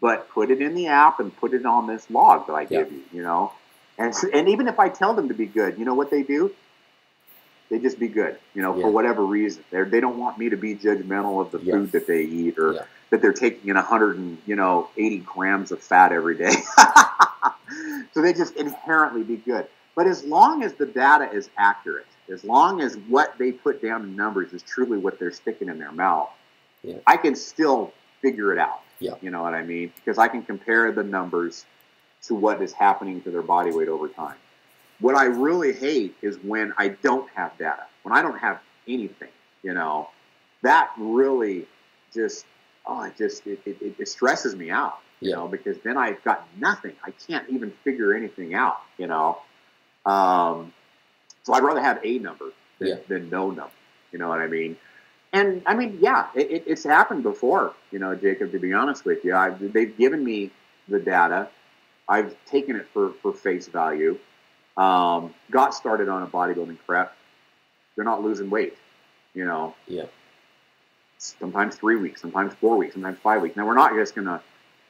but 0.00 0.28
put 0.30 0.50
it 0.50 0.60
in 0.60 0.74
the 0.74 0.88
app 0.88 1.20
and 1.20 1.34
put 1.36 1.54
it 1.54 1.64
on 1.66 1.86
this 1.86 2.08
log 2.10 2.46
that 2.46 2.52
I 2.54 2.62
Yeah. 2.62 2.68
give 2.82 2.92
you, 2.92 3.02
you 3.12 3.22
know? 3.22 3.52
And, 3.98 4.14
and 4.32 4.48
even 4.48 4.68
if 4.68 4.78
I 4.78 4.88
tell 4.88 5.14
them 5.14 5.28
to 5.28 5.34
be 5.34 5.46
good, 5.46 5.78
you 5.78 5.84
know 5.84 5.94
what 5.94 6.10
they 6.10 6.22
do? 6.22 6.52
They 7.70 7.78
just 7.78 7.98
be 7.98 8.08
good, 8.08 8.38
you 8.54 8.62
know, 8.62 8.74
Yeah. 8.74 8.82
for 8.82 8.90
whatever 8.90 9.24
reason. 9.24 9.64
They're, 9.70 9.84
they 9.84 10.00
don't 10.00 10.18
want 10.18 10.38
me 10.38 10.48
to 10.50 10.56
be 10.56 10.74
judgmental 10.74 11.40
of 11.40 11.52
the 11.52 11.58
food 11.58 11.92
that 11.92 12.06
they 12.06 12.22
eat 12.22 12.58
or 12.58 12.74
Yeah. 12.74 12.82
that 13.10 13.22
they're 13.22 13.32
taking 13.32 13.68
in 13.70 13.76
100 13.76 14.16
and, 14.16 14.38
you 14.46 14.56
know, 14.56 14.88
80 14.96 15.18
grams 15.18 15.70
of 15.72 15.80
fat 15.82 16.12
every 16.12 16.36
day. 16.36 16.52
so 18.12 18.22
they 18.22 18.32
just 18.32 18.56
inherently 18.56 19.22
be 19.22 19.36
good. 19.36 19.66
But 19.94 20.06
as 20.06 20.24
long 20.24 20.62
as 20.62 20.74
the 20.74 20.86
data 20.86 21.30
is 21.32 21.50
accurate, 21.58 22.06
as 22.32 22.44
long 22.44 22.80
as 22.80 22.96
what 22.96 23.36
they 23.38 23.52
put 23.52 23.82
down 23.82 24.02
in 24.04 24.16
numbers 24.16 24.52
is 24.52 24.62
truly 24.62 24.98
what 24.98 25.18
they're 25.18 25.32
sticking 25.32 25.68
in 25.68 25.78
their 25.78 25.92
mouth, 25.92 26.30
Yeah. 26.82 26.96
I 27.06 27.16
can 27.16 27.34
still 27.36 27.92
figure 28.22 28.52
it 28.52 28.58
out. 28.58 28.80
Yeah. 28.98 29.14
You 29.20 29.30
know 29.30 29.42
what 29.42 29.54
I 29.54 29.62
mean? 29.62 29.92
Because 29.96 30.18
I 30.18 30.28
can 30.28 30.42
compare 30.42 30.92
the 30.92 31.02
numbers 31.02 31.64
to 32.22 32.34
what 32.34 32.60
is 32.62 32.72
happening 32.72 33.22
to 33.22 33.30
their 33.30 33.42
body 33.42 33.70
weight 33.72 33.88
over 33.88 34.08
time. 34.08 34.36
What 35.00 35.14
I 35.14 35.24
really 35.24 35.72
hate 35.72 36.14
is 36.20 36.36
when 36.38 36.74
I 36.76 36.88
don't 36.88 37.28
have 37.30 37.56
data, 37.58 37.86
when 38.02 38.14
I 38.14 38.20
don't 38.22 38.38
have 38.38 38.60
anything. 38.86 39.28
you 39.62 39.74
know, 39.74 40.08
that 40.62 40.90
really 40.98 41.66
just, 42.14 42.46
oh, 42.86 43.02
it 43.02 43.14
just, 43.18 43.46
it, 43.46 43.60
it, 43.66 43.94
it 43.98 44.08
stresses 44.08 44.56
me 44.56 44.70
out, 44.70 44.98
you 45.20 45.28
Yeah. 45.30 45.36
know, 45.36 45.48
because 45.48 45.76
then 45.84 45.98
I've 45.98 46.22
got 46.24 46.46
nothing. 46.58 46.94
I 47.04 47.10
can't 47.10 47.46
even 47.50 47.70
figure 47.84 48.14
anything 48.14 48.54
out, 48.54 48.78
you 48.96 49.06
know. 49.06 49.38
Um, 50.06 50.72
so 51.42 51.52
I'd 51.52 51.62
rather 51.62 51.80
have 51.82 52.00
a 52.02 52.18
number 52.18 52.52
than, 52.78 52.88
Yeah. 52.88 52.94
than 53.06 53.28
no 53.28 53.48
number, 53.50 53.70
you 54.12 54.18
know 54.18 54.28
what 54.30 54.38
I 54.40 54.46
mean? 54.46 54.76
And 55.32 55.62
I 55.66 55.74
mean, 55.74 55.98
yeah, 56.00 56.26
it, 56.34 56.50
it, 56.50 56.64
it's 56.66 56.84
happened 56.84 57.22
before, 57.22 57.74
you 57.92 57.98
know, 57.98 58.14
Jacob, 58.14 58.50
to 58.52 58.58
be 58.58 58.72
honest 58.72 59.04
with 59.04 59.24
you. 59.24 59.34
I've, 59.34 59.72
they've 59.72 59.96
given 59.96 60.24
me 60.24 60.50
the 60.88 60.98
data. 60.98 61.48
I've 62.08 62.34
taken 62.46 62.74
it 62.76 62.88
for, 62.92 63.12
for 63.22 63.32
face 63.32 63.68
value. 63.68 64.18
Um, 64.76 65.32
got 65.50 65.74
started 65.74 66.08
on 66.08 66.22
a 66.22 66.26
bodybuilding 66.26 66.78
prep. 66.84 67.14
They're 67.94 68.04
not 68.04 68.22
losing 68.22 68.50
weight, 68.50 68.76
you 69.34 69.44
know. 69.44 69.74
Yeah. 69.86 70.06
Sometimes 71.18 71.76
three 71.76 71.96
weeks, 71.96 72.20
sometimes 72.20 72.54
four 72.54 72.76
weeks, 72.76 72.94
sometimes 72.94 73.18
five 73.18 73.42
weeks. 73.42 73.56
Now 73.56 73.66
we're 73.66 73.74
not 73.74 73.94
just 73.94 74.14
gonna 74.14 74.42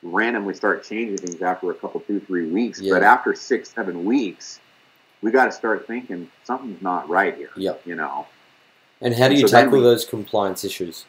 randomly 0.03 0.55
start 0.55 0.85
changing 0.85 1.19
things 1.19 1.43
after 1.43 1.71
a 1.71 1.75
couple, 1.75 2.01
two, 2.01 2.21
three 2.21 2.51
weeks. 2.51 2.81
Yeah. 2.81 2.95
But 2.95 3.03
after 3.03 3.35
six, 3.35 3.73
seven 3.75 4.05
weeks, 4.05 4.61
we 5.23 5.31
got 5.31 5.47
to 5.47 5.53
start 5.53 5.87
thinking 5.87 6.31
something's 6.45 6.81
not 6.81 7.09
right 7.09 7.37
here. 7.37 7.51
Yep. 7.57 7.83
You 7.85 7.97
know. 7.97 8.27
And 9.01 9.15
how 9.15 9.29
do 9.29 9.35
you 9.35 9.49
So 9.49 9.57
tackle 9.57 9.79
we- 9.79 9.85
those 9.85 10.05
compliance 10.05 10.65
issues? 10.65 11.07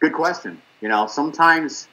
Good 0.00 0.12
question. 0.12 0.60
You 0.82 0.88
know, 0.88 1.06
sometimes, 1.06 1.88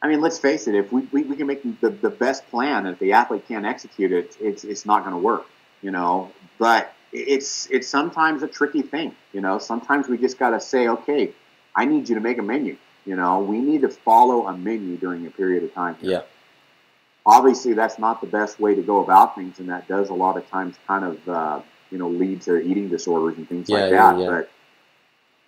I 0.00 0.08
mean, 0.08 0.22
let's 0.22 0.38
face 0.38 0.66
it, 0.66 0.74
if 0.74 0.90
we, 0.90 1.02
we, 1.12 1.22
we 1.24 1.36
can 1.36 1.46
make 1.46 1.62
the, 1.82 1.90
the 1.90 2.08
best 2.08 2.48
plan, 2.48 2.86
and 2.86 2.94
if 2.94 2.98
the 2.98 3.12
athlete 3.12 3.46
can't 3.46 3.66
execute 3.66 4.12
it, 4.12 4.36
it's, 4.40 4.64
it's 4.64 4.86
not 4.86 5.00
going 5.04 5.12
to 5.14 5.20
work, 5.20 5.46
you 5.82 5.90
know. 5.90 6.30
But 6.58 6.94
it's, 7.12 7.66
it's 7.70 7.86
sometimes 7.86 8.42
a 8.42 8.48
tricky 8.48 8.80
thing, 8.80 9.14
you 9.34 9.42
know. 9.42 9.58
Sometimes 9.58 10.08
we 10.08 10.16
just 10.16 10.38
got 10.38 10.50
to 10.50 10.60
say, 10.60 10.88
okay, 10.88 11.32
I 11.76 11.84
need 11.84 12.08
you 12.08 12.14
to 12.14 12.20
make 12.22 12.38
a 12.38 12.42
menu, 12.42 12.78
you 13.04 13.16
know. 13.16 13.40
We 13.40 13.58
need 13.60 13.82
to 13.82 13.90
follow 13.90 14.46
a 14.46 14.56
menu 14.56 14.96
during 14.96 15.26
a 15.26 15.30
period 15.30 15.64
of 15.64 15.74
time. 15.74 15.96
Yeah. 16.00 16.22
Obviously, 17.26 17.74
that's 17.74 17.98
not 17.98 18.22
the 18.22 18.26
best 18.26 18.58
way 18.58 18.74
to 18.74 18.80
go 18.80 19.02
about 19.04 19.34
things, 19.34 19.58
and 19.58 19.68
that 19.68 19.86
does 19.86 20.08
a 20.08 20.14
lot 20.14 20.38
of 20.38 20.48
times 20.48 20.76
kind 20.86 21.04
of, 21.04 21.28
uh, 21.28 21.60
you 21.90 21.98
know, 21.98 22.08
lead 22.08 22.42
to 22.42 22.58
eating 22.60 22.88
disorders 22.88 23.38
and 23.38 23.48
things 23.48 23.68
Yeah, 23.68 23.78
like 23.78 23.90
that. 23.90 24.18
yeah. 24.18 24.26
But 24.26 24.50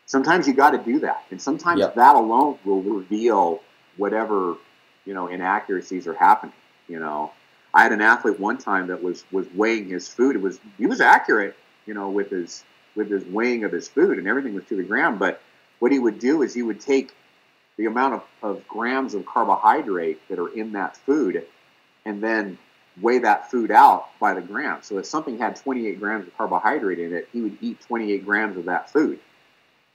sometimes 0.06 0.46
you 0.46 0.54
got 0.54 0.70
to 0.70 0.78
do 0.78 1.00
that, 1.00 1.24
and 1.30 1.40
sometimes 1.40 1.80
Yeah. 1.80 1.88
that 1.88 2.16
alone 2.16 2.58
will 2.64 2.82
reveal 2.82 3.62
whatever 3.96 4.56
you 5.04 5.14
know 5.14 5.26
inaccuracies 5.28 6.06
are 6.06 6.14
happening. 6.14 6.54
You 6.88 6.98
know, 6.98 7.32
I 7.74 7.82
had 7.82 7.92
an 7.92 8.00
athlete 8.00 8.38
one 8.40 8.58
time 8.58 8.88
that 8.88 9.02
was 9.02 9.24
was 9.32 9.46
weighing 9.54 9.88
his 9.88 10.08
food. 10.08 10.36
It 10.36 10.42
was 10.42 10.58
he 10.78 10.86
was 10.86 11.00
accurate, 11.00 11.56
you 11.86 11.94
know, 11.94 12.10
with 12.10 12.30
his 12.30 12.64
with 12.96 13.10
his 13.10 13.24
weighing 13.26 13.64
of 13.64 13.72
his 13.72 13.88
food, 13.88 14.18
and 14.18 14.26
everything 14.26 14.54
was 14.54 14.64
to 14.66 14.76
the 14.76 14.82
gram. 14.82 15.18
But 15.18 15.40
what 15.78 15.92
he 15.92 15.98
would 15.98 16.18
do 16.18 16.42
is 16.42 16.52
he 16.52 16.62
would 16.62 16.80
take 16.80 17.12
the 17.76 17.86
amount 17.86 18.14
of, 18.14 18.22
of 18.42 18.68
grams 18.68 19.14
of 19.14 19.24
carbohydrate 19.24 20.20
that 20.28 20.38
are 20.38 20.48
in 20.48 20.72
that 20.72 20.96
food, 20.96 21.46
and 22.04 22.22
then 22.22 22.58
weigh 23.00 23.18
that 23.18 23.50
food 23.50 23.70
out 23.70 24.08
by 24.20 24.34
the 24.34 24.40
gram. 24.40 24.78
So 24.82 24.98
if 24.98 25.06
something 25.06 25.38
had 25.38 25.56
28 25.56 25.98
grams 26.00 26.26
of 26.26 26.36
carbohydrate 26.36 26.98
in 26.98 27.12
it, 27.14 27.28
he 27.32 27.40
would 27.40 27.56
eat 27.60 27.80
28 27.82 28.24
grams 28.24 28.56
of 28.56 28.64
that 28.66 28.90
food. 28.90 29.18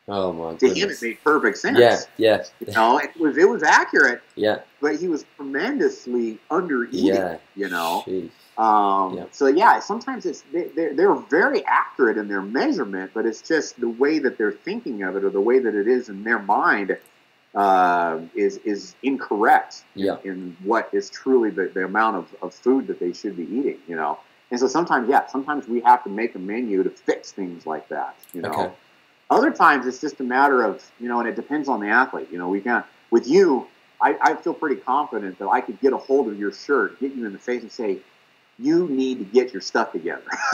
Oh 0.08 0.32
my 0.32 0.54
To 0.58 0.68
him, 0.72 0.90
it 0.92 1.02
made 1.02 1.18
perfect 1.24 1.58
sense. 1.58 1.80
Yeah, 1.80 2.00
yeah, 2.18 2.44
You 2.60 2.74
know, 2.74 3.00
it 3.00 3.20
was 3.20 3.38
it 3.38 3.50
was 3.50 3.64
accurate, 3.64 4.22
yeah, 4.36 4.60
but 4.80 4.98
he 4.98 5.08
was 5.08 5.26
tremendously 5.36 6.38
under 6.52 6.86
eating. 6.86 7.06
yeah. 7.08 7.38
You 7.56 7.70
know, 7.70 8.04
Jeez. 8.06 8.30
um, 8.62 9.18
Yeah. 9.18 9.26
so 9.32 9.48
yeah, 9.48 9.80
sometimes 9.80 10.28
it's 10.28 10.42
they- 10.54 10.68
they're, 10.76 10.94
they're 10.94 11.16
very 11.16 11.66
accurate 11.66 12.18
in 12.18 12.28
their 12.28 12.44
measurement, 12.44 13.12
but 13.16 13.26
it's 13.26 13.42
just 13.42 13.80
the 13.80 13.90
way 13.90 14.20
that 14.20 14.38
they're 14.38 14.52
thinking 14.52 15.02
of 15.02 15.16
it 15.16 15.24
or 15.24 15.32
the 15.32 15.42
way 15.42 15.58
that 15.58 15.74
it 15.74 15.88
is 15.88 16.08
in 16.10 16.24
their 16.24 16.40
mind 16.40 16.96
uh, 17.56 18.20
is 18.36 18.58
is 18.58 18.96
incorrect 19.04 19.84
in- 19.96 20.06
Yeah. 20.06 20.18
in, 20.24 20.56
what 20.64 20.90
is 20.94 21.10
truly 21.10 21.50
the, 21.50 21.72
the 21.74 21.86
amount 21.86 22.18
of, 22.18 22.36
of 22.42 22.54
food 22.54 22.88
that 22.88 23.00
they 23.00 23.14
should 23.14 23.36
be 23.38 23.44
eating. 23.44 23.80
You 23.88 23.96
know, 23.96 24.20
and 24.52 24.60
so 24.60 24.68
sometimes 24.68 25.08
yeah, 25.10 25.26
sometimes 25.28 25.68
we 25.68 25.80
have 25.82 26.04
to 26.04 26.10
make 26.10 26.36
a 26.36 26.40
menu 26.40 26.84
to 26.84 26.90
fix 26.90 27.32
things 27.32 27.66
like 27.66 27.88
that. 27.90 28.16
You 28.34 28.42
know. 28.42 28.50
Okay. 28.52 28.72
Other 29.32 29.50
times 29.52 29.88
it's 29.88 30.00
just 30.00 30.20
a 30.20 30.24
matter 30.24 30.62
of, 30.62 30.84
you 31.00 31.08
know, 31.08 31.20
and 31.20 31.28
it 31.28 31.36
depends 31.36 31.68
on 31.68 31.80
the 31.80 31.88
athlete. 31.88 32.28
You 32.32 32.38
know, 32.38 32.48
we 32.50 32.62
can 32.62 32.84
with 33.10 33.28
you, 33.28 33.66
I, 34.00 34.16
I 34.22 34.36
feel 34.36 34.54
pretty 34.54 34.76
confident 34.82 35.40
that 35.40 35.48
I 35.48 35.62
could 35.62 35.80
get 35.82 35.94
a 35.94 35.98
hold 35.98 36.28
of 36.28 36.38
your 36.38 36.52
shirt, 36.52 37.00
get 37.00 37.16
you 37.16 37.26
in 37.26 37.34
the 37.34 37.40
face 37.40 37.64
and 37.64 37.72
say, 37.72 37.98
you 38.60 38.88
need 38.88 39.18
to 39.20 39.26
get 39.26 39.52
your 39.52 39.62
stuff 39.62 39.92
together. 39.94 40.22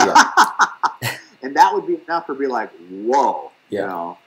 and 1.42 1.54
that 1.56 1.72
would 1.74 1.86
be 1.86 1.96
enough 2.04 2.26
to 2.26 2.34
be 2.34 2.46
like, 2.46 2.70
whoa, 2.90 3.50
Yeah. 3.68 3.80
you 3.82 3.86
know, 3.88 4.18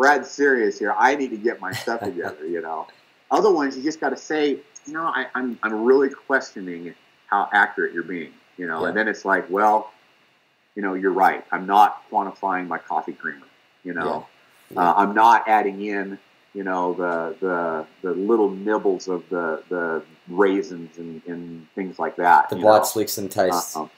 Brad's 0.00 0.30
serious 0.30 0.78
here. 0.78 0.94
I 0.96 1.14
need 1.14 1.28
to 1.28 1.36
get 1.36 1.60
my 1.60 1.72
stuff 1.72 2.00
together, 2.04 2.46
you 2.46 2.62
know. 2.62 2.86
Other 3.30 3.52
ones, 3.52 3.76
you 3.76 3.82
just 3.82 4.00
got 4.00 4.08
to 4.08 4.16
say, 4.16 4.56
you 4.86 4.92
know, 4.94 5.02
I, 5.02 5.26
I'm, 5.34 5.58
I'm 5.62 5.84
really 5.84 6.08
questioning 6.08 6.94
how 7.26 7.50
accurate 7.52 7.92
you're 7.92 8.02
being, 8.02 8.32
you 8.56 8.66
know. 8.66 8.80
Yeah. 8.80 8.88
And 8.88 8.96
then 8.96 9.08
it's 9.08 9.26
like, 9.26 9.50
well, 9.50 9.92
you 10.74 10.80
know, 10.80 10.94
you're 10.94 11.12
right. 11.12 11.44
I'm 11.52 11.66
not 11.66 12.02
quantifying 12.10 12.66
my 12.66 12.78
coffee 12.78 13.12
creamer, 13.12 13.46
you 13.84 13.92
know. 13.92 14.26
Yeah. 14.70 14.80
Uh, 14.80 14.94
I'm 14.96 15.14
not 15.14 15.46
adding 15.46 15.82
in, 15.84 16.18
you 16.54 16.64
know, 16.64 16.94
the 16.94 17.36
the 17.40 17.86
the 18.00 18.14
little 18.14 18.48
nibbles 18.48 19.06
of 19.06 19.28
the 19.28 19.62
the 19.68 20.02
raisins 20.28 20.96
and, 20.96 21.20
and 21.26 21.66
things 21.74 21.98
like 21.98 22.16
that. 22.16 22.48
The 22.48 22.56
you 22.56 22.62
know. 22.62 22.68
bites, 22.68 22.96
licks, 22.96 23.18
and 23.18 23.30
tastes. 23.30 23.76
Uh, 23.76 23.88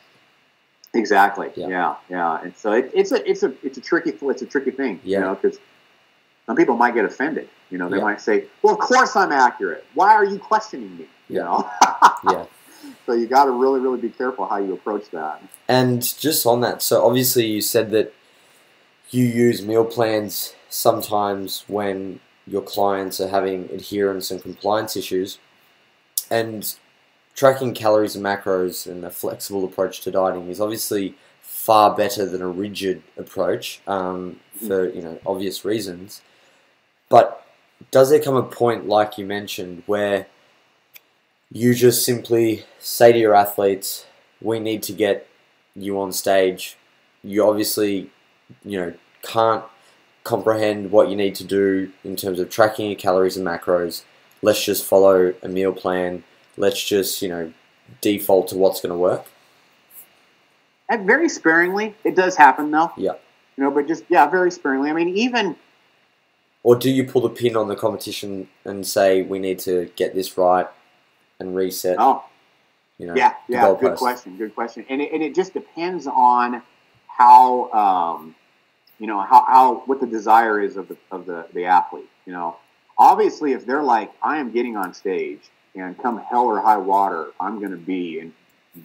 exactly. 0.94 1.52
Yeah. 1.54 1.68
Yeah. 1.68 1.94
yeah, 2.10 2.40
And 2.42 2.56
so 2.56 2.72
it, 2.72 2.90
it's 2.92 3.12
a 3.12 3.30
it's 3.30 3.44
a 3.44 3.54
it's 3.64 3.78
a 3.78 3.80
tricky 3.80 4.10
it's 4.20 4.42
a 4.42 4.46
tricky 4.46 4.72
thing. 4.72 4.98
Yeah. 5.04 5.18
You 5.18 5.24
know, 5.26 5.34
because 5.36 5.58
some 6.52 6.56
people 6.58 6.76
might 6.76 6.92
get 6.92 7.06
offended. 7.06 7.48
You 7.70 7.78
know, 7.78 7.88
they 7.88 7.96
Yeah. 7.96 8.02
might 8.02 8.20
say, 8.20 8.44
"Well, 8.60 8.74
of 8.74 8.78
course 8.80 9.16
I'm 9.16 9.32
accurate. 9.32 9.86
Why 9.94 10.12
are 10.12 10.24
you 10.24 10.38
questioning 10.38 10.98
me?" 10.98 11.06
You 11.30 11.36
Yeah. 11.38 11.44
know. 11.44 11.70
yeah. 12.30 12.44
So 13.06 13.14
you 13.14 13.26
got 13.26 13.46
to 13.46 13.52
really 13.52 13.80
really 13.80 13.98
be 13.98 14.10
careful 14.10 14.44
how 14.44 14.58
you 14.58 14.74
approach 14.74 15.08
that. 15.12 15.40
And 15.66 16.02
just 16.18 16.44
on 16.44 16.60
that, 16.60 16.82
so 16.82 17.06
obviously 17.06 17.46
you 17.46 17.62
said 17.62 17.90
that 17.92 18.12
you 19.10 19.24
use 19.24 19.62
meal 19.62 19.86
plans 19.86 20.54
sometimes 20.68 21.64
when 21.68 22.20
your 22.46 22.60
clients 22.62 23.18
are 23.18 23.28
having 23.28 23.70
adherence 23.72 24.30
and 24.30 24.42
compliance 24.42 24.94
issues. 24.94 25.38
And 26.30 26.74
tracking 27.34 27.72
calories 27.72 28.14
and 28.14 28.22
macros 28.24 28.86
and 28.86 29.04
a 29.06 29.10
flexible 29.10 29.64
approach 29.64 30.02
to 30.02 30.10
dieting 30.10 30.50
is 30.50 30.60
obviously 30.60 31.14
far 31.40 31.94
better 31.94 32.26
than 32.26 32.42
a 32.42 32.48
rigid 32.48 33.02
approach 33.16 33.80
um, 33.86 34.38
for 34.66 34.90
you 34.90 35.00
know 35.00 35.18
obvious 35.24 35.64
reasons. 35.64 36.20
But 37.12 37.44
does 37.90 38.08
there 38.08 38.20
come 38.20 38.36
a 38.36 38.42
point, 38.42 38.88
like 38.88 39.18
you 39.18 39.26
mentioned, 39.26 39.82
where 39.84 40.28
you 41.50 41.74
just 41.74 42.06
simply 42.06 42.64
say 42.78 43.12
to 43.12 43.18
your 43.18 43.34
athletes, 43.34 44.06
"We 44.40 44.58
need 44.58 44.82
to 44.84 44.94
get 44.94 45.26
you 45.76 46.00
on 46.00 46.12
stage." 46.12 46.78
You 47.22 47.46
obviously, 47.46 48.10
you 48.64 48.80
know, 48.80 48.94
can't 49.20 49.62
comprehend 50.24 50.90
what 50.90 51.10
you 51.10 51.16
need 51.16 51.34
to 51.34 51.44
do 51.44 51.92
in 52.02 52.16
terms 52.16 52.40
of 52.40 52.48
tracking 52.48 52.86
your 52.86 52.98
calories 52.98 53.36
and 53.36 53.46
macros. 53.46 54.04
Let's 54.40 54.64
just 54.64 54.82
follow 54.82 55.34
a 55.42 55.48
meal 55.48 55.72
plan. 55.72 56.24
Let's 56.56 56.82
just, 56.82 57.20
you 57.20 57.28
know, 57.28 57.52
default 58.00 58.48
to 58.48 58.56
what's 58.56 58.80
going 58.80 58.94
to 58.94 58.98
work. 58.98 59.26
And 60.88 61.06
very 61.06 61.28
sparingly, 61.28 61.94
it 62.04 62.16
does 62.16 62.36
happen 62.36 62.70
though. 62.70 62.90
Yeah. 62.96 63.16
You 63.58 63.64
know, 63.64 63.70
but 63.70 63.86
just 63.86 64.04
yeah, 64.08 64.26
very 64.30 64.50
sparingly. 64.50 64.88
I 64.88 64.94
mean, 64.94 65.10
even 65.10 65.56
Or 66.64 66.76
do 66.76 66.90
you 66.90 67.04
pull 67.04 67.22
the 67.22 67.28
pin 67.28 67.56
on 67.56 67.68
the 67.68 67.76
competition 67.76 68.48
and 68.64 68.86
say 68.86 69.22
we 69.22 69.38
need 69.38 69.58
to 69.60 69.90
get 69.96 70.14
this 70.14 70.36
right 70.38 70.66
and 71.40 71.54
reset? 71.56 71.96
oh 71.98 72.24
you 72.98 73.08
know, 73.08 73.16
yeah, 73.16 73.34
yeah, 73.48 73.62
good 73.80 73.92
goalpost? 73.94 73.96
question, 73.98 74.36
good 74.36 74.54
question. 74.54 74.86
And 74.88 75.02
it, 75.02 75.12
and 75.12 75.22
it 75.24 75.34
just 75.34 75.52
depends 75.54 76.06
on 76.06 76.62
how 77.08 77.70
um, 77.72 78.34
you 79.00 79.08
know 79.08 79.20
how, 79.20 79.44
how 79.44 79.82
what 79.86 80.00
the 80.00 80.06
desire 80.06 80.60
is 80.60 80.76
of 80.76 80.86
the 80.86 80.96
of 81.10 81.26
the, 81.26 81.46
the 81.52 81.64
athlete. 81.64 82.08
You 82.26 82.32
know, 82.32 82.56
obviously, 82.96 83.54
if 83.54 83.66
they're 83.66 83.82
like, 83.82 84.12
I 84.22 84.38
am 84.38 84.52
getting 84.52 84.76
on 84.76 84.94
stage 84.94 85.40
and 85.74 86.00
come 86.00 86.18
hell 86.18 86.44
or 86.44 86.60
high 86.60 86.76
water, 86.76 87.32
I'm 87.40 87.58
going 87.58 87.72
to 87.72 87.76
be 87.76 88.20
in 88.20 88.32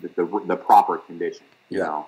the, 0.01 0.07
the, 0.15 0.41
the 0.47 0.55
proper 0.55 0.97
condition. 0.97 1.45
You 1.69 1.79
Yeah. 1.79 1.85
know, 1.85 2.05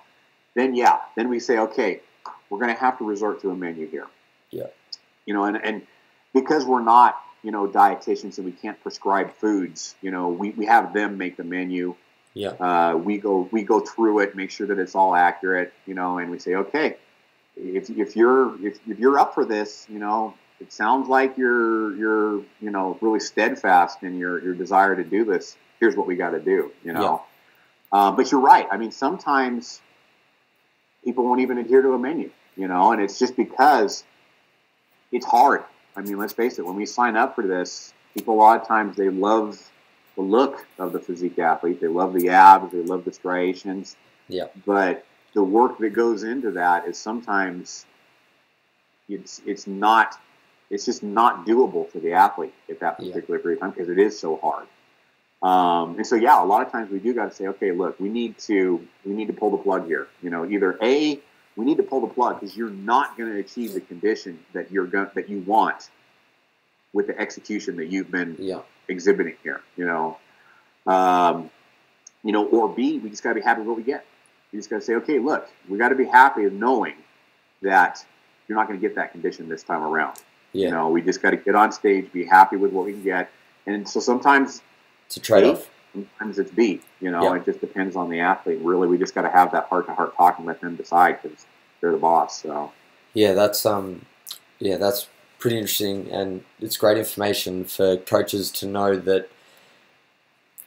then 0.55 0.73
yeah, 0.73 1.01
then 1.15 1.29
we 1.29 1.39
say, 1.39 1.59
okay, 1.59 2.01
we're 2.49 2.59
going 2.59 2.73
to 2.73 2.79
have 2.79 2.97
to 2.99 3.03
resort 3.03 3.39
to 3.41 3.51
a 3.51 3.55
menu 3.55 3.87
here. 3.87 4.07
Yeah. 4.49 4.67
You 5.29 5.35
know, 5.35 5.43
and 5.43 5.63
and 5.63 5.83
because 6.33 6.65
we're 6.65 6.81
not 6.81 7.15
you 7.43 7.51
know 7.51 7.67
dietitians 7.67 8.37
and 8.39 8.45
we 8.45 8.51
can't 8.51 8.81
prescribe 8.81 9.29
foods, 9.35 9.93
you 10.01 10.09
know, 10.09 10.29
we, 10.29 10.49
we 10.49 10.65
have 10.65 10.91
them 10.91 11.19
make 11.19 11.37
the 11.37 11.43
menu. 11.43 11.93
Yeah. 12.33 12.49
Uh, 12.49 12.95
we 12.97 13.19
go 13.19 13.47
we 13.51 13.61
go 13.61 13.79
through 13.79 14.21
it, 14.23 14.35
make 14.35 14.49
sure 14.49 14.65
that 14.65 14.79
it's 14.79 14.95
all 14.95 15.13
accurate, 15.15 15.71
you 15.85 15.93
know, 15.93 16.17
and 16.17 16.31
we 16.31 16.39
say, 16.39 16.55
okay, 16.55 16.97
if, 17.55 17.91
if 17.91 18.15
you're 18.15 18.55
if, 18.65 18.79
if 18.87 18.97
you're 18.97 19.19
up 19.19 19.35
for 19.35 19.45
this, 19.45 19.85
you 19.87 19.99
know, 19.99 20.33
it 20.59 20.73
sounds 20.73 21.07
like 21.07 21.37
you're 21.37 21.95
you're 21.95 22.37
you 22.59 22.71
know 22.71 22.97
really 22.99 23.19
steadfast 23.19 24.01
in 24.01 24.17
your 24.17 24.43
your 24.43 24.55
desire 24.55 24.95
to 24.95 25.03
do 25.03 25.25
this. 25.25 25.55
Here's 25.79 25.95
what 25.95 26.07
we 26.07 26.15
got 26.15 26.31
to 26.31 26.39
do, 26.39 26.71
you 26.83 26.93
know. 26.93 27.21
Uh, 27.91 28.11
but 28.13 28.31
you're 28.31 28.41
right. 28.41 28.67
I 28.71 28.77
mean, 28.77 28.91
sometimes 28.91 29.79
people 31.03 31.23
won't 31.23 31.41
even 31.41 31.59
adhere 31.59 31.83
to 31.83 31.93
a 31.93 31.99
menu. 31.99 32.31
you 32.55 32.67
know, 32.67 32.91
and 32.93 33.01
it's 33.01 33.19
just 33.19 33.35
because 33.37 34.03
it's 35.11 35.25
hard. 35.25 35.63
I 35.95 36.01
mean, 36.01 36.17
let's 36.17 36.33
face 36.33 36.59
it, 36.59 36.65
when 36.65 36.75
we 36.75 36.85
sign 36.85 37.15
up 37.15 37.35
for 37.35 37.45
this, 37.45 37.93
people 38.13 38.35
a 38.35 38.37
lot 38.37 38.61
of 38.61 38.67
times 38.67 38.95
they 38.95 39.09
love 39.09 39.59
the 40.15 40.21
look 40.21 40.65
of 40.77 40.93
the 40.93 40.99
physique 40.99 41.39
athlete. 41.39 41.81
They 41.81 41.87
love 41.87 42.13
the 42.13 42.29
abs, 42.29 42.71
they 42.71 42.83
love 42.83 43.05
the 43.05 43.13
striations. 43.13 43.95
Yeah. 44.27 44.47
But 44.65 45.05
the 45.33 45.43
work 45.43 45.77
that 45.79 45.89
goes 45.89 46.23
into 46.23 46.51
that 46.51 46.87
is 46.87 46.97
sometimes 46.97 47.85
it's 49.07 49.41
it's 49.45 49.65
not 49.67 50.19
it's 50.69 50.85
just 50.85 51.01
not 51.01 51.45
doable 51.45 51.89
for 51.89 51.99
the 51.99 52.13
athlete 52.13 52.53
at 52.69 52.79
that 52.79 52.97
particular 52.97 53.37
yeah. 53.37 53.41
period 53.41 53.57
of 53.57 53.61
time 53.61 53.71
because 53.71 53.89
it 53.89 53.97
is 53.97 54.19
so 54.19 54.37
hard. 54.37 54.67
Um, 55.41 55.95
and 55.95 56.05
so 56.05 56.15
yeah, 56.15 56.43
a 56.43 56.45
lot 56.45 56.65
of 56.65 56.71
times 56.71 56.91
we 56.91 56.99
do 56.99 57.13
got 57.13 57.29
to 57.29 57.35
say, 57.35 57.47
okay, 57.47 57.71
look, 57.71 57.99
we 57.99 58.09
need 58.09 58.37
to 58.39 58.85
we 59.05 59.13
need 59.13 59.27
to 59.27 59.33
pull 59.33 59.51
the 59.51 59.57
plug 59.57 59.87
here. 59.87 60.07
You 60.21 60.29
know, 60.29 60.45
either 60.45 60.77
a 60.81 61.19
we 61.59 61.65
need 61.65 61.75
to 61.75 61.83
pull 61.83 61.99
the 61.99 62.07
plug 62.07 62.39
because 62.39 62.55
you're 62.55 62.69
not 62.69 63.17
going 63.17 63.29
to 63.33 63.37
achieve 63.37 63.73
the 63.73 63.81
condition 63.81 64.39
that 64.53 64.71
you're 64.71 64.87
that 64.87 65.27
you 65.27 65.39
want 65.39 65.89
with 66.93 67.07
the 67.07 67.19
execution 67.19 67.75
that 67.75 67.87
you've 67.87 68.09
been 68.09 68.37
yeah. 68.39 68.61
exhibiting 68.87 69.35
here. 69.43 69.59
You 69.75 69.85
know, 69.85 70.17
um, 70.87 71.51
you 72.23 72.31
know, 72.31 72.45
or 72.45 72.69
B, 72.69 72.99
we 72.99 73.09
just 73.09 73.23
got 73.23 73.31
to 73.31 73.35
be 73.35 73.41
happy 73.41 73.59
with 73.59 73.67
what 73.67 73.75
we 73.75 73.83
get. 73.83 74.05
We 74.53 74.59
just 74.59 74.69
got 74.69 74.77
to 74.77 74.81
say, 74.81 74.93
okay, 74.95 75.19
look, 75.19 75.49
we 75.67 75.77
got 75.77 75.89
to 75.89 75.95
be 75.95 76.05
happy 76.05 76.45
of 76.45 76.53
knowing 76.53 76.95
that 77.61 78.05
you're 78.47 78.57
not 78.57 78.69
going 78.69 78.79
to 78.79 78.87
get 78.87 78.95
that 78.95 79.11
condition 79.11 79.49
this 79.49 79.61
time 79.61 79.83
around. 79.83 80.17
Yeah. 80.53 80.67
You 80.67 80.71
know, 80.71 80.89
we 80.89 81.01
just 81.01 81.21
got 81.21 81.31
to 81.31 81.37
get 81.37 81.55
on 81.55 81.73
stage, 81.73 82.09
be 82.13 82.23
happy 82.23 82.55
with 82.55 82.71
what 82.71 82.85
we 82.85 82.93
can 82.93 83.03
get, 83.03 83.29
and 83.65 83.87
so 83.87 83.99
sometimes 83.99 84.61
it's 85.07 85.17
a 85.17 85.19
trade 85.19 85.43
off. 85.43 85.69
Sometimes 85.93 86.39
it's 86.39 86.51
B. 86.51 86.81
You 87.01 87.11
know, 87.11 87.23
yeah. 87.23 87.39
it 87.39 87.45
just 87.45 87.61
depends 87.61 87.95
on 87.95 88.09
the 88.09 88.19
athlete. 88.19 88.59
Really, 88.61 88.87
we 88.87 88.97
just 88.97 89.15
got 89.15 89.23
to 89.23 89.29
have 89.29 89.51
that 89.51 89.65
heart 89.65 89.87
to 89.87 89.93
heart 89.93 90.15
talk 90.15 90.37
and 90.37 90.47
let 90.47 90.61
them 90.61 90.75
decide 90.75 91.21
because 91.21 91.45
they're 91.81 91.91
the 91.91 91.97
boss. 91.97 92.41
So. 92.41 92.71
Yeah, 93.13 93.33
that's 93.33 93.65
um, 93.65 94.05
yeah, 94.59 94.77
that's 94.77 95.07
pretty 95.39 95.57
interesting, 95.57 96.11
and 96.11 96.43
it's 96.59 96.77
great 96.77 96.97
information 96.97 97.63
for 97.63 97.97
coaches 97.97 98.51
to 98.51 98.67
know 98.67 98.95
that 98.95 99.29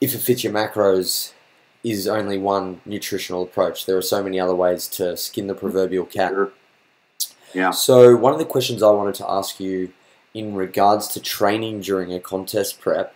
if 0.01 0.13
it 0.13 0.19
fits 0.19 0.43
your 0.43 0.51
macros, 0.51 1.31
is 1.83 2.07
only 2.07 2.37
one 2.37 2.81
nutritional 2.85 3.43
approach. 3.43 3.85
There 3.85 3.97
are 3.97 4.01
so 4.01 4.23
many 4.23 4.39
other 4.39 4.55
ways 4.55 4.87
to 4.89 5.17
skin 5.17 5.47
the 5.47 5.53
proverbial 5.53 6.05
cat. 6.05 6.31
Sure. 6.31 6.51
Yeah. 7.53 7.71
So 7.71 8.15
one 8.15 8.33
of 8.33 8.39
the 8.39 8.45
questions 8.45 8.81
I 8.81 8.89
wanted 8.89 9.15
to 9.15 9.29
ask 9.29 9.59
you 9.59 9.91
in 10.33 10.55
regards 10.55 11.07
to 11.09 11.19
training 11.19 11.81
during 11.81 12.11
a 12.13 12.19
contest 12.19 12.79
prep, 12.79 13.13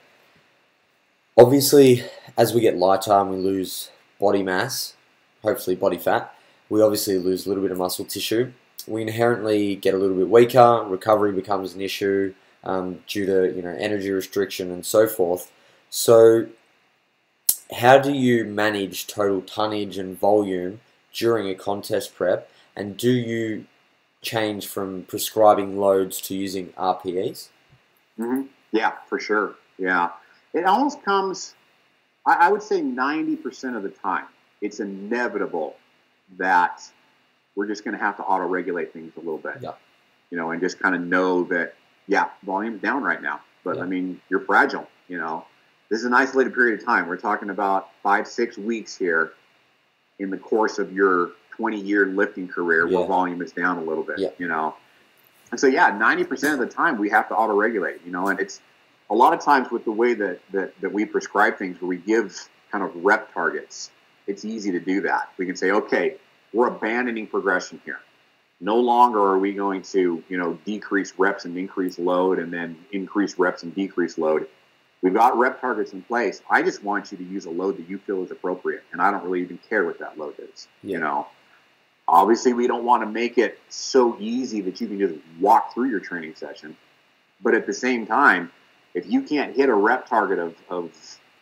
obviously 1.37 2.03
as 2.37 2.53
we 2.53 2.61
get 2.61 2.77
lighter 2.77 3.13
and 3.13 3.29
we 3.29 3.37
lose 3.37 3.91
body 4.19 4.43
mass, 4.43 4.95
hopefully 5.43 5.75
body 5.75 5.97
fat, 5.97 6.33
we 6.69 6.81
obviously 6.81 7.17
lose 7.17 7.45
a 7.45 7.49
little 7.49 7.63
bit 7.63 7.71
of 7.71 7.77
muscle 7.77 8.05
tissue. 8.05 8.51
We 8.87 9.01
inherently 9.01 9.75
get 9.75 9.93
a 9.93 9.97
little 9.97 10.15
bit 10.15 10.29
weaker. 10.29 10.85
Recovery 10.87 11.31
becomes 11.31 11.73
an 11.73 11.81
issue 11.81 12.33
um, 12.63 12.99
due 13.07 13.25
to 13.25 13.55
you 13.55 13.61
know 13.61 13.75
energy 13.77 14.11
restriction 14.11 14.71
and 14.71 14.85
so 14.85 15.07
forth. 15.07 15.51
So, 15.89 16.47
how 17.77 17.97
do 17.97 18.13
you 18.13 18.45
manage 18.45 19.07
total 19.07 19.41
tonnage 19.41 19.97
and 19.97 20.17
volume 20.17 20.79
during 21.13 21.49
a 21.49 21.55
contest 21.55 22.15
prep? 22.15 22.49
And 22.75 22.95
do 22.95 23.11
you 23.11 23.65
change 24.21 24.67
from 24.67 25.03
prescribing 25.03 25.79
loads 25.79 26.21
to 26.21 26.35
using 26.35 26.67
RPEs? 26.77 27.49
Mm-hmm. 28.19 28.43
Yeah, 28.71 28.93
for 29.07 29.19
sure. 29.19 29.55
Yeah. 29.77 30.11
It 30.57 30.65
almost 30.65 31.03
comes, 31.03 31.53
I, 32.25 32.47
I 32.47 32.51
would 32.51 32.63
say 32.63 32.81
90% 32.81 33.77
of 33.77 33.83
the 33.83 33.89
time, 33.89 34.25
it's 34.61 34.79
inevitable 34.79 35.75
that 36.37 36.81
we're 37.55 37.67
just 37.67 37.83
going 37.83 37.97
to 37.97 38.03
have 38.03 38.17
to 38.17 38.23
auto 38.23 38.45
regulate 38.45 38.91
things 38.91 39.13
a 39.17 39.19
little 39.19 39.37
bit. 39.37 39.57
Yeah. 39.61 39.73
You 40.31 40.37
know, 40.37 40.51
and 40.51 40.59
just 40.59 40.79
kind 40.79 40.95
of 40.95 41.01
know 41.01 41.43
that, 41.45 41.75
yeah, 42.07 42.29
volume's 42.43 42.81
down 42.81 43.03
right 43.03 43.21
now. 43.21 43.41
But 43.63 43.77
yeah. 43.77 43.83
I 43.83 43.85
mean, 43.85 44.19
you're 44.29 44.41
fragile, 44.41 44.87
you 45.07 45.17
know. 45.17 45.45
This 45.89 45.99
is 45.99 46.05
an 46.05 46.13
isolated 46.13 46.53
period 46.53 46.79
of 46.79 46.85
time. 46.85 47.07
We're 47.07 47.17
talking 47.17 47.49
about 47.49 47.89
five, 48.03 48.27
six 48.27 48.57
weeks 48.57 48.97
here 48.97 49.31
in 50.19 50.29
the 50.29 50.37
course 50.37 50.79
of 50.79 50.91
your 50.91 51.31
20 51.51 51.79
year 51.79 52.05
lifting 52.07 52.47
career 52.47 52.87
yeah. 52.87 52.99
where 52.99 53.07
volume 53.07 53.41
is 53.41 53.51
down 53.51 53.77
a 53.77 53.83
little 53.83 54.03
bit, 54.03 54.19
yeah. 54.19 54.29
you 54.37 54.47
know. 54.47 54.75
And 55.51 55.59
so, 55.59 55.67
yeah, 55.67 55.91
90% 55.97 56.53
of 56.53 56.59
the 56.59 56.65
time 56.65 56.97
we 56.97 57.09
have 57.09 57.29
to 57.29 57.35
auto 57.35 57.53
regulate, 57.53 58.01
you 58.05 58.11
know, 58.11 58.27
and 58.27 58.39
it's 58.39 58.59
a 59.09 59.15
lot 59.15 59.33
of 59.33 59.41
times 59.41 59.71
with 59.71 59.85
the 59.85 59.91
way 59.91 60.13
that, 60.13 60.39
that, 60.51 60.79
that 60.81 60.91
we 60.91 61.05
prescribe 61.05 61.57
things 61.57 61.81
where 61.81 61.89
we 61.89 61.97
give 61.97 62.35
kind 62.71 62.83
of 62.83 62.91
rep 62.95 63.33
targets, 63.33 63.91
it's 64.27 64.43
easy 64.43 64.71
to 64.71 64.79
do 64.79 65.01
that. 65.01 65.31
We 65.37 65.45
can 65.45 65.55
say, 65.55 65.71
okay, 65.71 66.15
we're 66.53 66.67
abandoning 66.67 67.27
progression 67.27 67.81
here. 67.85 67.99
No 68.59 68.77
longer 68.77 69.19
are 69.19 69.39
we 69.39 69.53
going 69.53 69.83
to, 69.83 70.23
you 70.27 70.37
know, 70.37 70.59
decrease 70.65 71.13
reps 71.17 71.45
and 71.45 71.57
increase 71.57 71.99
load 71.99 72.39
and 72.39 72.51
then 72.51 72.77
increase 72.91 73.37
reps 73.37 73.63
and 73.63 73.73
decrease 73.73 74.17
load. 74.17 74.47
We've 75.01 75.13
got 75.13 75.37
rep 75.37 75.61
targets 75.61 75.93
in 75.93 76.01
place. 76.01 76.41
I 76.49 76.63
just 76.63 76.83
want 76.83 77.11
you 77.11 77.19
to 77.19 77.23
use 77.23 77.45
a 77.45 77.51
load 77.51 77.77
that 77.77 77.87
you 77.87 77.99
feel 77.99 78.23
is 78.23 78.31
appropriate, 78.31 78.83
and 78.91 78.99
I 78.99 79.11
don't 79.11 79.23
really 79.23 79.41
even 79.41 79.59
care 79.69 79.85
what 79.85 79.99
that 79.99 80.17
load 80.17 80.33
is. 80.39 80.67
Yeah. 80.81 80.93
You 80.93 80.99
know, 80.99 81.27
Obviously, 82.07 82.53
we 82.53 82.67
don't 82.67 82.85
want 82.85 83.03
to 83.03 83.09
make 83.09 83.37
it 83.37 83.59
so 83.67 84.17
easy 84.19 84.61
that 84.61 84.79
you 84.79 84.87
can 84.87 84.97
just 84.97 85.15
walk 85.41 85.73
through 85.73 85.89
your 85.89 85.99
training 85.99 86.35
session. 86.35 86.77
But 87.41 87.53
at 87.53 87.67
the 87.67 87.73
same 87.73 88.07
time, 88.07 88.51
if 88.97 89.07
you 89.07 89.21
can't 89.21 89.55
hit 89.55 89.69
a 89.69 89.73
rep 89.75 90.07
target 90.07 90.39
of, 90.39 90.55
of 90.69 90.91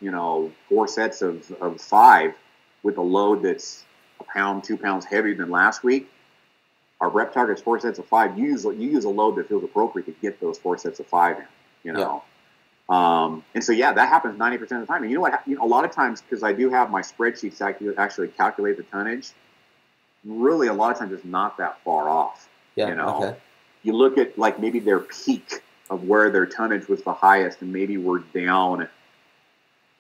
you 0.02 0.12
know, 0.12 0.52
four 0.68 0.90
sets 0.90 1.22
of, 1.22 1.50
of 1.62 1.80
five 1.80 2.36
with 2.84 2.98
a 2.98 3.02
load 3.02 3.44
that's 3.44 3.86
a 4.20 4.26
pound, 4.26 4.66
two 4.66 4.76
pounds 4.76 5.06
heavier 5.06 5.36
than 5.36 5.50
last 5.50 5.82
week, 5.82 6.12
our 7.00 7.10
rep 7.10 7.34
target's 7.34 7.62
four 7.62 7.80
sets 7.80 7.98
of 7.98 8.06
five. 8.08 8.38
You 8.38 8.48
use, 8.48 8.66
you 8.66 8.74
use 8.74 9.06
a 9.06 9.10
load 9.10 9.38
that 9.38 9.48
feels 9.48 9.64
appropriate 9.64 10.06
to 10.08 10.12
get 10.22 10.42
those 10.42 10.58
four 10.58 10.78
sets 10.78 11.00
of 11.00 11.08
five 11.08 11.38
in, 11.38 11.46
you 11.86 11.94
know. 11.94 12.24
Yeah. 12.90 13.24
Um, 13.24 13.44
and 13.54 13.64
so, 13.64 13.72
yeah, 13.72 13.94
that 13.94 14.10
happens 14.10 14.38
90% 14.38 14.62
of 14.62 14.70
the 14.70 14.86
time. 14.86 15.02
And 15.04 15.10
you 15.10 15.16
know 15.16 15.22
what? 15.22 15.42
You 15.48 15.56
know, 15.56 15.64
a 15.64 15.66
lot 15.66 15.86
of 15.86 15.92
times, 15.92 16.22
because 16.22 16.44
I 16.44 16.52
do 16.52 16.70
have 16.70 16.92
my 16.92 17.02
spreadsheets 17.02 17.62
actually 17.98 18.28
calculate 18.30 18.76
the 18.76 18.84
tonnage, 18.84 19.30
really 20.26 20.68
a 20.68 20.74
lot 20.74 20.92
of 20.92 20.98
times 20.98 21.14
it's 21.14 21.24
not 21.24 21.58
that 21.58 21.82
far 21.86 22.10
off. 22.10 22.50
Yeah. 22.76 22.90
You 22.90 22.96
know, 22.96 23.24
okay. 23.24 23.38
you 23.84 23.94
look 23.94 24.18
at 24.18 24.38
like 24.38 24.60
maybe 24.60 24.80
their 24.80 25.00
peak 25.00 25.62
of 25.90 26.04
where 26.04 26.30
their 26.30 26.46
tonnage 26.46 26.88
was 26.88 27.02
the 27.04 27.14
highest, 27.14 27.62
and 27.62 27.72
maybe 27.72 27.98
we're 27.98 28.20
down 28.20 28.88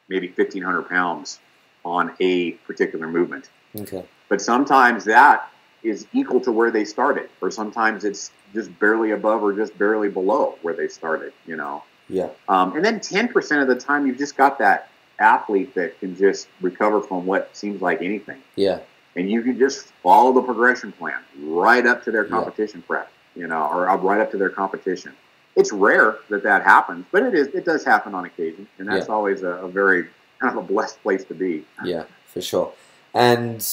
maybe 0.08 0.28
fifteen 0.28 0.64
hundred 0.64 0.90
pounds 0.90 1.40
on 1.84 2.16
a 2.20 2.52
particular 2.52 3.08
movement. 3.08 3.50
Okay. 3.76 4.06
But 4.30 4.42
sometimes 4.42 5.06
that 5.06 5.50
is 5.84 6.08
equal 6.14 6.40
to 6.42 6.52
where 6.52 6.72
they 6.72 6.86
started, 6.86 7.30
or 7.42 7.52
sometimes 7.52 8.04
it's 8.04 8.32
just 8.54 8.78
barely 8.80 9.12
above 9.12 9.44
or 9.44 9.54
just 9.54 9.78
barely 9.78 10.10
below 10.10 10.58
where 10.62 10.74
they 10.74 10.88
started. 10.88 11.34
You 11.46 11.58
know. 11.58 11.84
Yeah. 12.08 12.30
Um, 12.48 12.76
and 12.76 12.86
then 12.86 13.00
ten 13.00 13.28
percent 13.28 13.62
of 13.62 13.68
the 13.68 13.76
time, 13.76 14.08
you've 14.08 14.18
just 14.18 14.38
got 14.38 14.60
that 14.60 14.90
athlete 15.20 15.74
that 15.76 16.00
can 16.00 16.16
just 16.16 16.48
recover 16.62 17.02
from 17.02 17.26
what 17.26 17.56
seems 17.56 17.82
like 17.82 18.02
anything. 18.02 18.42
Yeah 18.56 18.80
and 19.16 19.30
you 19.30 19.42
can 19.42 19.58
just 19.58 19.88
follow 20.04 20.34
the 20.34 20.42
progression 20.42 20.92
plan 20.92 21.20
right 21.40 21.86
up 21.86 22.04
to 22.04 22.12
their 22.12 22.26
competition 22.26 22.82
yeah. 22.82 22.88
prep, 22.88 23.12
you 23.36 23.48
know, 23.48 23.68
or 23.68 23.86
right 23.98 24.20
up 24.20 24.32
to 24.32 24.38
their 24.38 24.50
competition. 24.50 25.14
It's 25.56 25.72
rare 25.72 26.18
that 26.30 26.44
that 26.44 26.64
happens, 26.64 27.06
but 27.12 27.24
it 27.24 27.34
is. 27.34 27.48
It 27.48 27.66
does 27.66 27.84
happen 27.84 28.14
on 28.14 28.26
occasion, 28.26 28.68
and 28.78 28.88
that's 28.88 29.08
yeah. 29.08 29.14
always 29.14 29.44
a, 29.44 29.52
a, 29.52 29.68
very 29.70 30.08
kind 30.40 30.58
of 30.58 30.64
a 30.64 30.68
blessed 30.68 31.02
place 31.02 31.24
to 31.26 31.34
be. 31.34 31.66
Yeah, 31.86 32.04
for 32.26 32.42
sure. 32.42 32.74
And 33.14 33.66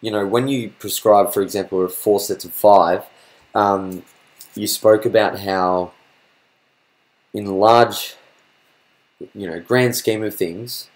you 0.00 0.10
know, 0.10 0.26
when 0.26 0.48
you 0.48 0.70
prescribe, 0.78 1.32
for 1.32 1.42
example, 1.42 1.86
four 1.88 2.20
sets 2.20 2.44
of 2.44 2.52
five, 2.52 3.04
um, 3.54 4.02
you 4.54 4.66
spoke 4.66 5.04
about 5.04 5.40
how, 5.40 5.92
in 7.34 7.46
large, 7.46 8.14
you 9.34 9.46
know, 9.46 9.60
grand 9.60 9.94
scheme 9.94 10.22
of 10.22 10.34
things, 10.34 10.88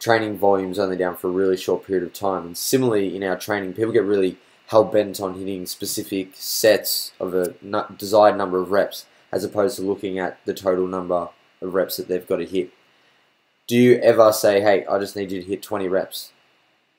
training 0.00 0.36
volume's 0.36 0.80
only 0.80 0.96
down 0.96 1.16
for 1.16 1.28
a 1.28 1.30
really 1.30 1.56
short 1.56 1.86
period 1.86 2.04
of 2.04 2.12
time. 2.12 2.46
And 2.46 2.58
similarly, 2.58 3.14
in 3.14 3.22
our 3.22 3.38
training, 3.38 3.74
people 3.74 3.92
get 3.92 4.02
really 4.02 4.36
hell 4.66 4.84
bent 4.84 5.20
on 5.20 5.34
hitting 5.34 5.66
specific 5.66 6.30
sets 6.34 7.12
of 7.20 7.34
a 7.34 7.54
desired 7.96 8.36
number 8.36 8.58
of 8.58 8.70
reps, 8.70 9.06
as 9.32 9.44
opposed 9.44 9.76
to 9.76 9.82
looking 9.82 10.18
at 10.18 10.38
the 10.44 10.54
total 10.54 10.86
number 10.86 11.28
of 11.60 11.74
reps 11.74 11.96
that 11.96 12.08
they've 12.08 12.26
got 12.26 12.36
to 12.36 12.46
hit. 12.46 12.70
Do 13.66 13.76
you 13.76 13.94
ever 14.00 14.32
say, 14.32 14.60
"Hey, 14.60 14.84
I 14.86 14.98
just 14.98 15.16
need 15.16 15.32
you 15.32 15.40
to 15.40 15.48
hit 15.48 15.62
20 15.62 15.88
reps, 15.88 16.32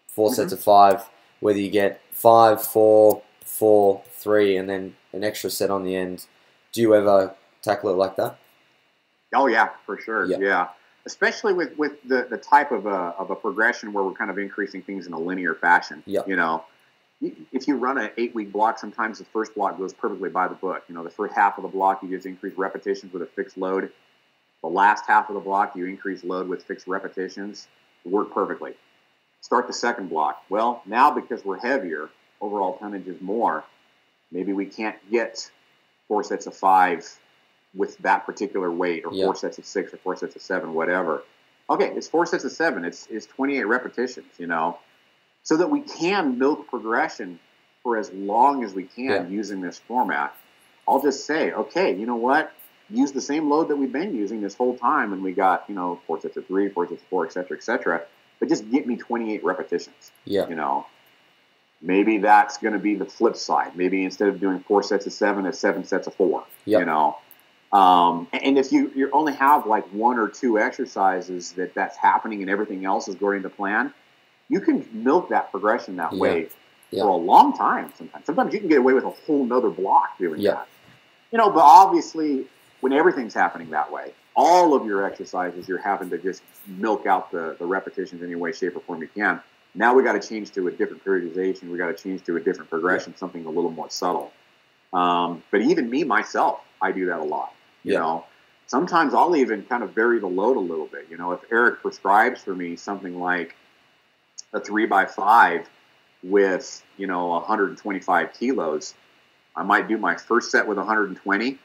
4 0.08 0.28
mm-hmm. 0.28 0.36
sets 0.36 0.54
of 0.54 0.62
five, 0.62 1.10
whether 1.40 1.60
you 1.60 1.70
get 1.70 2.02
five, 2.12 2.64
four, 2.64 3.22
four, 3.46 4.02
three, 4.12 4.58
and 4.58 4.70
then 4.70 4.96
an 5.12 5.24
extra 5.24 5.50
set 5.50 5.70
on 5.70 5.84
the 5.84 5.96
end"? 5.96 6.26
Do 6.72 6.82
you 6.82 6.96
ever 6.96 7.36
tackle 7.62 7.92
it 7.92 7.98
like 7.98 8.16
that? 8.16 8.38
Oh 9.34 9.48
yeah, 9.48 9.70
for 9.86 10.00
sure. 10.00 10.26
Yeah. 10.26 10.38
yeah 10.40 10.68
especially 11.06 11.54
with, 11.54 11.78
with 11.78 12.02
the, 12.08 12.28
the 12.30 12.38
type 12.38 12.72
of 12.72 12.86
a, 12.86 13.14
of 13.20 13.30
a 13.30 13.36
progression 13.36 13.94
where 13.94 14.04
we're 14.04 14.14
kind 14.14 14.32
of 14.32 14.38
increasing 14.38 14.82
things 14.82 15.06
in 15.06 15.14
a 15.14 15.20
linear 15.20 15.54
fashion. 15.54 16.02
Yeah. 16.06 16.22
You 16.26 16.36
know, 16.36 16.64
if 17.52 17.68
you 17.68 17.76
run 17.78 17.98
an 17.98 18.10
eight 18.18 18.36
week 18.36 18.52
block, 18.52 18.78
sometimes 18.78 19.20
the 19.20 19.26
first 19.26 19.56
block 19.56 19.78
goes 19.78 19.94
perfectly 19.94 20.30
by 20.30 20.48
the 20.48 20.56
book. 20.56 20.84
You 20.90 20.96
know, 20.96 21.04
the 21.04 21.10
first 21.10 21.34
half 21.36 21.58
of 21.58 21.64
the 21.64 21.68
block, 21.70 22.04
you 22.04 22.10
just 22.10 22.26
increase 22.26 22.58
repetitions 22.58 23.14
with 23.14 23.22
a 23.22 23.26
fixed 23.26 23.58
load. 23.58 23.92
The 24.62 24.68
last 24.70 25.06
half 25.08 25.30
of 25.30 25.36
the 25.36 25.42
block, 25.42 25.76
you 25.76 25.86
increase 25.86 26.24
load 26.24 26.48
with 26.48 26.64
fixed 26.64 26.88
repetitions. 26.88 27.68
Work 28.06 28.34
perfectly. 28.34 28.74
Start 29.42 29.68
the 29.68 29.74
second 29.74 30.08
block. 30.10 30.44
Well, 30.50 30.82
now 30.86 31.12
because 31.12 31.44
we're 31.46 31.60
heavier, 31.60 32.10
overall 32.42 32.78
tonnage 32.78 33.08
is 33.08 33.20
more. 33.22 33.64
maybe 34.32 34.52
we 34.52 34.66
can't 34.66 34.96
get 35.12 35.52
four 36.08 36.24
sets 36.24 36.48
of 36.48 36.56
five 36.56 37.08
with 37.76 37.96
that 38.00 38.26
particular 38.26 38.72
weight, 38.72 39.06
or 39.06 39.14
Yeah. 39.14 39.26
four 39.26 39.36
sets 39.36 39.60
of 39.60 39.66
six, 39.66 39.94
or 39.94 39.98
four 39.98 40.16
sets 40.16 40.36
of 40.36 40.42
seven, 40.42 40.74
whatever. 40.74 41.22
Okay, 41.70 41.94
it's 41.96 42.08
four 42.08 42.26
sets 42.26 42.44
of 42.44 42.52
seven. 42.52 42.84
It's 42.84 43.06
it's 43.12 43.28
28 43.28 43.66
repetitions, 43.66 44.34
you 44.40 44.48
know, 44.48 44.80
so 45.44 45.58
that 45.58 45.70
we 45.70 45.82
can 45.82 46.38
milk 46.40 46.68
progression 46.70 47.40
for 47.84 47.98
as 47.98 48.12
long 48.14 48.64
as 48.64 48.74
we 48.74 48.84
can 48.84 49.06
Yeah. 49.10 49.28
using 49.28 49.62
this 49.62 49.78
format. 49.78 50.36
I'll 50.88 51.02
just 51.02 51.26
say, 51.26 51.52
okay, 51.52 51.94
you 51.96 52.06
know 52.06 52.16
what? 52.16 52.52
Use 52.90 53.12
the 53.12 53.22
same 53.22 53.50
load 53.50 53.68
that 53.70 53.76
we've 53.78 53.92
been 53.92 54.14
using 54.16 54.42
this 54.42 54.56
whole 54.56 54.78
time, 54.78 55.14
and 55.14 55.24
we 55.24 55.32
got 55.34 55.66
you 55.70 55.76
know 55.76 56.00
four 56.08 56.20
sets 56.20 56.38
of 56.38 56.46
three, 56.48 56.70
four 56.70 56.88
sets 56.88 57.02
of 57.02 57.08
four, 57.08 57.26
et 57.26 57.34
cetera, 57.34 57.58
et 57.58 57.64
cetera. 57.64 58.02
But 58.40 58.50
just 58.50 58.70
get 58.70 58.86
me 58.86 58.98
28 58.98 59.44
repetitions 59.44 60.12
Yeah. 60.26 60.48
you 60.50 60.56
know 60.56 60.86
maybe 61.82 62.18
that's 62.18 62.58
going 62.58 62.74
to 62.74 62.80
be 62.80 62.96
the 62.96 63.06
flip 63.06 63.36
side 63.38 63.76
maybe 63.76 64.04
instead 64.04 64.28
of 64.28 64.40
doing 64.40 64.60
four 64.62 64.84
sets 64.84 65.06
of 65.06 65.14
seven 65.14 65.46
it's 65.46 65.60
seven 65.60 65.84
sets 65.86 66.08
of 66.08 66.14
four 66.16 66.44
Yep. 66.66 66.80
you 66.82 66.86
know 66.86 67.18
um, 67.72 68.28
and 68.34 68.58
if 68.58 68.72
you 68.74 68.92
you 68.96 69.10
only 69.14 69.34
have 69.34 69.66
like 69.66 69.86
one 69.94 70.20
or 70.20 70.28
two 70.28 70.60
exercises 70.60 71.54
that 71.54 71.74
that's 71.74 71.96
happening 71.96 72.42
and 72.42 72.50
everything 72.50 72.84
else 72.86 73.08
is 73.08 73.16
going 73.16 73.44
to 73.44 73.50
plan 73.50 73.94
you 74.50 74.60
can 74.60 74.88
milk 74.92 75.30
that 75.30 75.52
progression 75.52 75.96
that 75.98 76.14
Yeah. 76.14 76.20
way 76.20 76.50
Yeah. 76.92 77.04
for 77.04 77.10
a 77.10 77.16
long 77.16 77.56
time 77.58 77.92
sometimes. 77.98 78.26
Sometimes 78.26 78.54
you 78.54 78.60
can 78.60 78.70
get 78.70 78.80
away 78.80 78.94
with 78.94 79.04
a 79.04 79.10
whole 79.10 79.46
nother 79.46 79.70
block 79.70 80.18
doing 80.20 80.42
Yeah. 80.42 80.52
that. 80.52 80.68
You 81.32 81.38
know 81.40 81.50
but 81.50 81.62
obviously 81.64 82.46
when 82.82 82.94
everything's 82.94 83.34
happening 83.34 83.70
that 83.72 83.92
way 83.92 84.14
all 84.36 84.74
of 84.74 84.86
your 84.86 85.04
exercises 85.06 85.68
you're 85.68 85.78
having 85.80 86.10
to 86.10 86.18
just 86.18 86.42
milk 86.68 87.06
out 87.06 87.32
the, 87.32 87.56
the 87.60 87.66
repetitions 87.66 88.22
any 88.24 88.36
way 88.36 88.52
shape 88.52 88.76
or 88.76 88.80
form 88.82 89.02
you 89.02 89.08
can. 89.08 89.42
Now 89.76 89.94
we 89.96 90.04
got 90.04 90.14
to 90.22 90.28
change 90.28 90.52
to 90.52 90.68
a 90.68 90.72
different 90.72 91.04
periodization. 91.04 91.70
We 91.72 91.78
got 91.80 91.88
to 91.88 91.96
change 91.96 92.24
to 92.26 92.36
a 92.36 92.40
different 92.40 92.70
progression 92.70 93.16
something 93.18 93.46
a 93.46 93.50
little 93.50 93.72
more 93.72 93.90
subtle. 93.90 94.32
Um, 94.94 95.42
but 95.50 95.62
even 95.62 95.90
me 95.90 96.04
myself 96.04 96.60
i 96.82 96.92
do 96.92 97.06
that 97.08 97.20
a 97.20 97.24
lot 97.24 97.54
you 97.84 97.94
know? 97.94 98.26
Sometimes 98.68 99.14
i'll 99.14 99.36
even 99.36 99.64
kind 99.64 99.82
of 99.84 99.92
vary 99.92 100.20
the 100.20 100.28
load 100.28 100.58
a 100.58 100.60
little 100.60 100.86
bit. 100.88 101.08
You 101.10 101.18
know 101.18 101.32
if 101.32 101.40
eric 101.52 101.82
prescribes 101.82 102.44
for 102.44 102.56
me 102.56 102.76
something 102.76 103.20
like 103.20 103.56
a 104.54 104.60
three 104.60 104.86
by 104.86 105.06
five 105.06 105.68
with 106.24 106.84
you 106.98 107.08
know 107.08 107.28
125 107.28 108.34
kilos. 108.34 108.94
I 109.56 109.64
might 109.64 109.88
do 109.88 109.98
my 109.98 110.16
first 110.16 110.52
set 110.52 110.68
with 110.68 110.78
120 110.78 111.60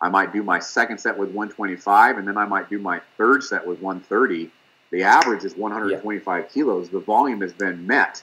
i 0.00 0.08
might 0.08 0.32
do 0.32 0.42
my 0.42 0.58
second 0.58 0.98
set 0.98 1.16
with 1.16 1.28
125 1.30 2.18
and 2.18 2.26
then 2.26 2.36
i 2.36 2.44
might 2.44 2.68
do 2.68 2.78
my 2.80 3.00
third 3.16 3.44
set 3.44 3.64
with 3.64 3.80
130 3.80 4.50
the 4.90 5.02
average 5.04 5.44
is 5.44 5.56
125 5.56 6.50
kilos. 6.50 6.88
The 6.88 6.98
volume 7.00 7.40
has 7.42 7.52
been 7.52 7.86
met 7.86 8.22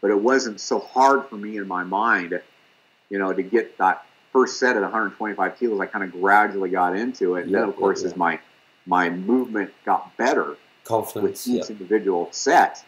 but 0.00 0.10
it 0.10 0.18
wasn't 0.20 0.60
so 0.60 0.78
hard 0.78 1.26
for 1.28 1.36
me 1.36 1.58
in 1.58 1.68
my 1.68 1.84
mind 1.84 2.40
you 3.10 3.18
know 3.18 3.32
to 3.32 3.42
get 3.42 3.76
that 3.78 4.06
first 4.32 4.58
set 4.60 4.76
at 4.76 4.82
125 4.82 5.58
kilos. 5.58 5.80
I 5.80 5.86
kind 5.86 6.04
of 6.04 6.12
gradually 6.12 6.70
got 6.70 6.96
into 6.96 7.34
it. 7.34 7.42
And 7.42 7.50
Yeah, 7.50 7.60
then 7.60 7.68
of 7.68 7.76
course 7.76 8.02
yeah, 8.02 8.08
as 8.08 8.16
my 8.16 8.38
my 8.86 9.10
movement 9.10 9.72
got 9.84 10.16
better 10.16 10.56
Confidence. 10.84 11.46
with 11.46 11.54
Yeah. 11.54 11.62
each 11.62 11.70
individual 11.70 12.28
set, 12.32 12.84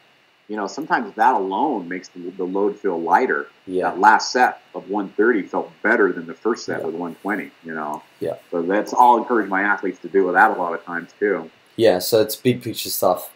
you 0.49 0.57
know, 0.57 0.67
sometimes 0.67 1.15
that 1.15 1.35
alone 1.35 1.89
makes 1.89 2.09
the, 2.09 2.31
the 2.31 2.45
load 2.45 2.79
feel 2.79 3.01
lighter. 3.01 3.47
Yeah. 3.67 3.85
That 3.91 3.99
last 3.99 4.33
set 4.33 4.61
of 4.75 4.91
130 4.91 5.43
felt 5.49 5.73
better 5.83 6.13
than 6.13 6.27
the 6.27 6.35
first 6.35 6.65
set 6.67 6.81
Yeah. 6.81 6.87
with 6.87 6.95
120, 6.95 7.51
you 7.65 7.75
know. 7.75 8.03
Yeah. 8.21 8.35
So 8.51 8.63
that's 8.63 8.93
all 8.93 9.17
I 9.17 9.23
encourage 9.23 9.49
my 9.49 9.63
athletes 9.63 9.99
to 10.01 10.09
do 10.09 10.25
with 10.25 10.35
that 10.35 10.51
a 10.51 10.61
lot 10.61 10.75
of 10.75 10.85
times 10.85 11.11
too. 11.19 11.51
Yeah. 11.77 12.01
So 12.01 12.21
it's 12.21 12.37
big 12.37 12.63
picture 12.63 12.91
stuff. 12.91 13.33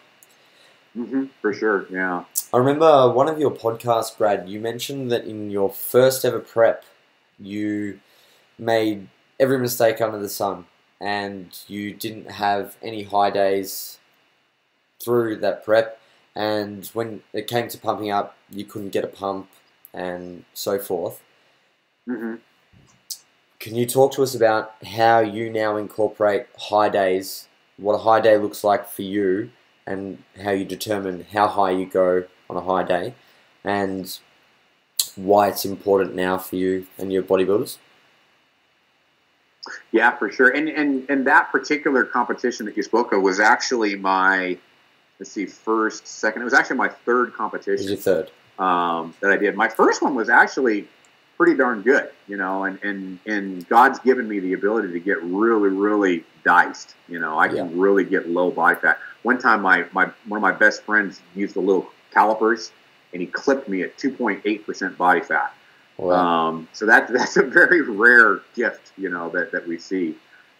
hmm 0.93 1.25
For 1.41 1.53
sure, 1.53 1.87
yeah. 1.89 2.23
I 2.53 2.57
remember 2.57 3.11
one 3.11 3.27
of 3.27 3.39
your 3.39 3.51
podcasts, 3.51 4.15
Brad. 4.17 4.47
You 4.47 4.59
mentioned 4.59 5.11
that 5.11 5.25
in 5.25 5.49
your 5.51 5.69
first 5.69 6.23
ever 6.23 6.39
prep, 6.39 6.85
you 7.39 7.99
made 8.57 9.07
every 9.39 9.59
mistake 9.59 10.01
under 10.01 10.17
the 10.17 10.29
sun, 10.29 10.65
and 11.01 11.57
you 11.67 11.93
didn't 11.93 12.31
have 12.31 12.75
any 12.81 13.03
high 13.03 13.29
days 13.31 13.99
through 14.99 15.37
that 15.37 15.63
prep. 15.65 15.99
And 16.37 16.85
when 16.93 17.23
it 17.33 17.47
came 17.47 17.67
to 17.67 17.79
pumping 17.79 18.11
up, 18.11 18.37
you 18.51 18.63
couldn't 18.63 18.89
get 18.89 19.03
a 19.03 19.07
pump, 19.07 19.49
and 19.91 20.45
so 20.53 20.77
forth. 20.77 21.23
hmm 22.05 22.35
Can 23.59 23.73
you 23.73 23.87
talk 23.87 24.13
to 24.13 24.21
us 24.21 24.35
about 24.35 24.75
how 24.85 25.19
you 25.19 25.49
now 25.49 25.77
incorporate 25.77 26.45
high 26.69 26.89
days, 26.89 27.47
what 27.77 27.95
a 27.95 27.97
high 27.97 28.21
day 28.21 28.37
looks 28.37 28.63
like 28.63 28.87
for 28.87 29.01
you, 29.01 29.49
and 29.87 30.21
how 30.43 30.51
you 30.51 30.63
determine 30.63 31.25
how 31.33 31.47
high 31.47 31.71
you 31.71 31.87
go 31.87 32.25
on 32.51 32.55
a 32.55 32.61
high 32.61 32.83
day, 32.83 33.15
and 33.63 34.19
why 35.15 35.47
it's 35.47 35.65
important 35.65 36.13
now 36.13 36.37
for 36.37 36.55
you 36.55 36.85
and 36.99 37.11
your 37.11 37.23
bodybuilders? 37.23 37.79
Yeah, 39.91 40.15
for 40.17 40.31
sure. 40.31 40.49
And, 40.49 40.69
and 40.69 41.09
and 41.09 41.27
that 41.27 41.51
particular 41.51 42.05
competition 42.05 42.65
that 42.67 42.77
you 42.77 42.83
spoke 42.83 43.11
of 43.11 43.21
was 43.21 43.39
actually 43.39 43.95
my, 43.95 44.57
let's 45.19 45.31
see, 45.31 45.45
first, 45.45 46.07
second. 46.07 46.41
It 46.41 46.45
was 46.45 46.53
actually 46.53 46.77
my 46.77 46.89
third 46.89 47.33
competition. 47.33 47.87
your 47.87 47.97
third? 47.97 48.31
um, 48.59 49.13
that 49.21 49.31
I 49.31 49.37
did. 49.37 49.55
My 49.55 49.69
first 49.69 50.01
one 50.01 50.15
was 50.15 50.29
actually 50.29 50.87
pretty 51.37 51.55
darn 51.55 51.83
good, 51.83 52.09
you 52.27 52.37
know, 52.37 52.63
and, 52.63 52.81
and, 52.83 53.19
and 53.27 53.67
God's 53.69 53.99
given 53.99 54.27
me 54.27 54.39
the 54.39 54.53
ability 54.53 54.91
to 54.91 54.99
get 54.99 55.21
really, 55.21 55.69
really 55.69 56.23
diced. 56.43 56.95
You 57.07 57.19
know, 57.19 57.37
I 57.37 57.47
can 57.47 57.77
really 57.77 58.03
get 58.03 58.27
low 58.27 58.49
body 58.49 58.79
fat. 58.79 58.97
One 59.21 59.37
time, 59.37 59.61
my, 59.61 59.85
my 59.91 60.05
one 60.27 60.37
of 60.37 60.41
my 60.41 60.51
best 60.51 60.83
friends 60.83 61.21
used 61.35 61.53
the 61.53 61.59
little 61.59 61.89
calipers, 62.11 62.71
and 63.13 63.21
he 63.21 63.27
clipped 63.27 63.69
me 63.69 63.83
at 63.83 63.97
2.8% 63.97 64.97
body 64.97 65.21
fat. 65.21 65.53
Wow. 65.97 66.13
Um, 66.13 66.67
so 66.73 66.85
that 66.87 67.07
that's 67.13 67.37
a 67.37 67.43
very 67.43 67.81
rare 67.81 68.41
gift, 68.55 68.93
you 68.97 69.09
know, 69.09 69.29
that, 69.29 69.51
that 69.51 69.67
we 69.67 69.77
see. 69.77 70.15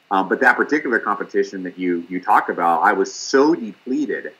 Um, 0.09 0.29
but 0.29 0.39
that 0.39 0.55
particular 0.55 0.99
competition 0.99 1.63
that 1.63 1.77
you 1.77 2.05
you 2.07 2.21
talked 2.21 2.49
about, 2.49 2.83
I 2.83 2.93
was 2.93 3.13
so 3.13 3.55
depleted, 3.55 4.33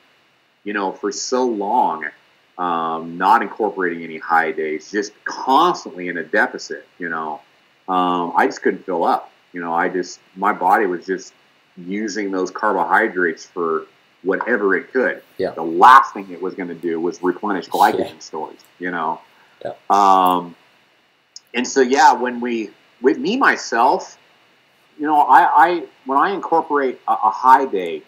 you 0.68 0.74
know, 0.74 0.92
for 0.92 1.10
so 1.10 1.46
long, 1.46 2.04
um, 2.58 3.16
not 3.16 3.40
incorporating 3.40 4.04
any 4.04 4.18
high 4.18 4.52
days, 4.52 4.90
just 4.90 5.12
constantly 5.24 6.08
in 6.08 6.18
a 6.18 6.22
deficit, 6.22 6.86
you 6.98 7.08
know. 7.08 7.40
Um, 7.88 8.34
I 8.36 8.44
just 8.44 8.60
couldn't 8.60 8.84
fill 8.84 9.02
up. 9.02 9.32
You 9.54 9.62
know, 9.62 9.72
I 9.72 9.88
just 9.88 10.20
my 10.36 10.52
body 10.52 10.84
was 10.84 11.06
just 11.06 11.32
using 11.78 12.30
those 12.30 12.50
carbohydrates 12.50 13.46
for 13.46 13.86
whatever 14.22 14.76
it 14.76 14.92
could. 14.92 15.22
Yeah. 15.38 15.52
The 15.52 15.62
last 15.62 16.12
thing 16.12 16.30
it 16.30 16.42
was 16.42 16.52
going 16.54 16.68
to 16.68 16.74
do 16.74 17.00
was 17.00 17.22
replenish 17.22 17.66
glycogen 17.68 18.12
Yeah. 18.12 18.18
stores. 18.18 18.58
You 18.78 18.90
know. 18.90 19.22
Yeah. 19.64 19.72
Um, 19.88 20.54
and 21.54 21.66
so 21.66 21.80
yeah, 21.80 22.12
when 22.12 22.42
we 22.42 22.68
with 23.00 23.16
me 23.16 23.38
myself, 23.38 24.18
you 24.98 25.06
know, 25.06 25.22
I, 25.22 25.40
I 25.66 25.84
when 26.04 26.18
I 26.18 26.32
incorporate 26.32 27.00
a, 27.08 27.12
a 27.12 27.30
high 27.30 27.64
day, 27.64 28.02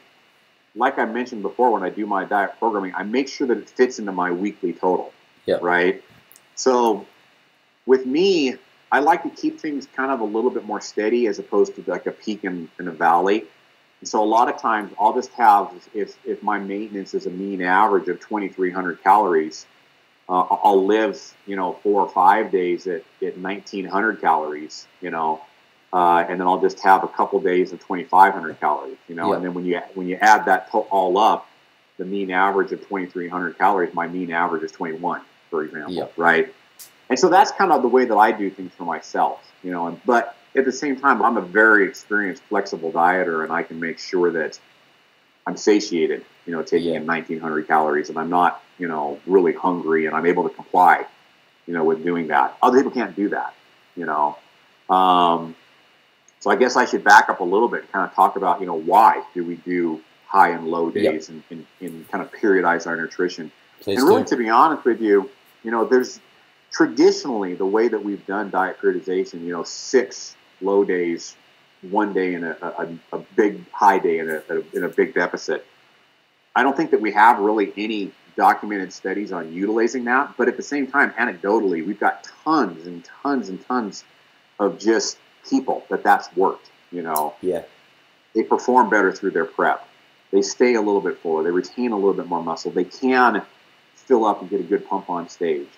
like 0.74 0.98
I 0.98 1.04
mentioned 1.04 1.42
before, 1.42 1.70
when 1.72 1.82
I 1.82 1.90
do 1.90 2.06
my 2.06 2.24
diet 2.24 2.52
programming, 2.58 2.94
I 2.94 3.02
make 3.02 3.28
sure 3.28 3.46
that 3.46 3.58
it 3.58 3.68
fits 3.68 3.98
into 3.98 4.12
my 4.12 4.30
weekly 4.30 4.72
total. 4.72 5.12
Yeah. 5.46 5.58
Right. 5.60 6.02
So 6.54 7.06
with 7.86 8.06
me, 8.06 8.56
I 8.92 9.00
like 9.00 9.22
to 9.22 9.30
keep 9.30 9.60
things 9.60 9.86
kind 9.94 10.10
of 10.10 10.20
a 10.20 10.24
little 10.24 10.50
bit 10.50 10.64
more 10.64 10.80
steady 10.80 11.26
as 11.26 11.38
opposed 11.38 11.74
to 11.76 11.84
like 11.86 12.06
a 12.06 12.12
peak 12.12 12.44
and, 12.44 12.68
and 12.78 12.88
a 12.88 12.92
valley. 12.92 13.44
And 14.00 14.08
so 14.08 14.22
a 14.22 14.24
lot 14.24 14.48
of 14.52 14.60
times 14.60 14.92
I'll 14.98 15.14
just 15.14 15.30
have 15.30 15.72
if 15.94 16.16
if 16.24 16.42
my 16.42 16.58
maintenance 16.58 17.14
is 17.14 17.26
a 17.26 17.30
mean 17.30 17.62
average 17.62 18.08
of 18.08 18.20
2,300 18.20 19.02
calories, 19.02 19.66
uh, 20.28 20.40
I'll 20.40 20.84
live 20.84 21.20
you 21.46 21.56
know 21.56 21.74
four 21.82 22.00
or 22.00 22.08
five 22.08 22.50
days 22.50 22.86
at, 22.86 23.02
at 23.22 23.38
1,900 23.38 24.20
calories, 24.20 24.86
you 25.00 25.10
know, 25.10 25.42
uh, 25.92 26.24
and 26.28 26.40
then 26.40 26.46
I'll 26.46 26.60
just 26.60 26.80
have 26.80 27.02
a 27.02 27.08
couple 27.08 27.40
days 27.40 27.72
of 27.72 27.80
2,500 27.80 28.60
calories, 28.60 28.96
you 29.08 29.14
know, 29.14 29.32
and 29.32 29.44
then 29.44 29.54
when 29.54 29.64
you 29.64 29.80
when 29.94 30.06
you 30.08 30.16
add 30.16 30.44
that 30.46 30.68
all 30.72 31.18
up, 31.18 31.48
the 31.98 32.04
mean 32.04 32.30
average 32.30 32.72
of 32.72 32.80
2,300 32.80 33.58
calories, 33.58 33.92
my 33.92 34.06
mean 34.06 34.30
average 34.30 34.62
is 34.62 34.72
21, 34.72 35.22
for 35.50 35.64
example, 35.64 36.12
right? 36.16 36.52
And 37.08 37.18
so 37.18 37.28
that's 37.28 37.50
kind 37.52 37.72
of 37.72 37.82
the 37.82 37.88
way 37.88 38.04
that 38.04 38.16
I 38.16 38.30
do 38.32 38.50
things 38.50 38.72
for 38.76 38.84
myself, 38.84 39.40
you 39.64 39.72
know. 39.72 39.88
And, 39.88 40.00
but 40.06 40.36
at 40.54 40.64
the 40.64 40.72
same 40.72 40.98
time, 40.98 41.22
I'm 41.22 41.36
a 41.36 41.40
very 41.42 41.86
experienced, 41.88 42.42
flexible 42.44 42.92
dieter, 42.92 43.42
and 43.42 43.52
I 43.52 43.64
can 43.64 43.80
make 43.80 43.98
sure 43.98 44.30
that 44.30 44.58
I'm 45.46 45.56
satiated, 45.56 46.24
you 46.46 46.52
know, 46.52 46.62
taking 46.62 46.90
Yeah. 46.90 47.00
in 47.00 47.06
1,900 47.06 47.66
calories, 47.66 48.10
and 48.10 48.18
I'm 48.18 48.30
not, 48.30 48.62
you 48.78 48.86
know, 48.86 49.18
really 49.26 49.52
hungry, 49.52 50.06
and 50.06 50.14
I'm 50.14 50.26
able 50.26 50.48
to 50.48 50.54
comply, 50.54 51.04
you 51.66 51.74
know, 51.74 51.82
with 51.82 52.04
doing 52.04 52.28
that. 52.28 52.56
Other 52.62 52.76
people 52.78 52.92
can't 52.92 53.16
do 53.16 53.30
that, 53.30 53.54
you 53.96 54.06
know. 54.06 54.36
Um, 54.88 55.56
so 56.40 56.50
I 56.50 56.56
guess 56.56 56.76
I 56.76 56.86
should 56.86 57.04
back 57.04 57.28
up 57.28 57.40
a 57.40 57.44
little 57.44 57.68
bit 57.68 57.82
and 57.82 57.92
kind 57.92 58.08
of 58.08 58.14
talk 58.14 58.36
about, 58.36 58.60
you 58.60 58.66
know, 58.66 58.74
why 58.74 59.22
do 59.34 59.44
we 59.44 59.56
do 59.56 60.00
high 60.26 60.50
and 60.50 60.68
low 60.68 60.90
Yep. 60.90 61.12
days 61.12 61.28
and, 61.28 61.42
and, 61.50 61.66
and 61.80 62.08
kind 62.10 62.22
of 62.24 62.32
periodize 62.32 62.86
our 62.86 62.96
nutrition. 62.96 63.52
Please 63.80 63.98
and 63.98 64.08
really, 64.08 64.22
do. 64.22 64.28
to 64.30 64.36
be 64.36 64.48
honest 64.48 64.84
with 64.84 65.00
you, 65.00 65.28
you 65.62 65.70
know, 65.70 65.84
there's 65.84 66.20
traditionally 66.72 67.54
the 67.54 67.66
way 67.66 67.88
that 67.88 68.02
we've 68.02 68.24
done 68.26 68.50
diet 68.50 68.78
periodization, 68.80 69.42
you 69.42 69.52
know, 69.52 69.64
six 69.64 70.36
low 70.60 70.84
days, 70.84 71.36
one 71.82 72.12
day 72.12 72.34
in 72.34 72.44
a, 72.44 72.56
a, 72.62 73.16
a 73.16 73.18
big 73.36 73.68
high 73.70 73.98
day 73.98 74.18
in 74.18 74.30
a, 74.30 74.42
a, 74.48 74.62
in 74.76 74.84
a 74.84 74.88
big 74.88 75.14
deficit. 75.14 75.66
I 76.54 76.62
don't 76.62 76.76
think 76.76 76.90
that 76.92 77.00
we 77.00 77.12
have 77.12 77.38
really 77.38 77.72
any 77.76 78.12
documented 78.36 78.92
studies 78.92 79.32
on 79.32 79.52
utilizing 79.52 80.04
that, 80.04 80.34
but 80.36 80.48
at 80.48 80.56
the 80.56 80.62
same 80.62 80.86
time, 80.86 81.10
anecdotally, 81.12 81.84
we've 81.84 82.00
got 82.00 82.24
tons 82.44 82.86
and 82.86 83.04
tons 83.22 83.48
and 83.48 83.64
tons 83.66 84.04
of 84.58 84.78
just 84.78 85.18
people 85.48 85.84
that 85.90 86.02
that's 86.02 86.34
worked. 86.36 86.70
You 86.92 87.02
know, 87.02 87.34
Yeah. 87.40 87.62
they 88.34 88.42
perform 88.42 88.90
better 88.90 89.12
through 89.12 89.30
their 89.30 89.44
prep. 89.44 89.86
They 90.32 90.42
stay 90.42 90.74
a 90.74 90.80
little 90.80 91.00
bit 91.00 91.18
fuller. 91.18 91.42
They 91.42 91.50
retain 91.50 91.92
a 91.92 91.96
little 91.96 92.14
bit 92.14 92.26
more 92.26 92.42
muscle. 92.42 92.70
They 92.70 92.84
can 92.84 93.42
fill 93.94 94.24
up 94.24 94.40
and 94.40 94.50
get 94.50 94.60
a 94.60 94.64
good 94.64 94.88
pump 94.88 95.08
on 95.10 95.28
stage. 95.28 95.68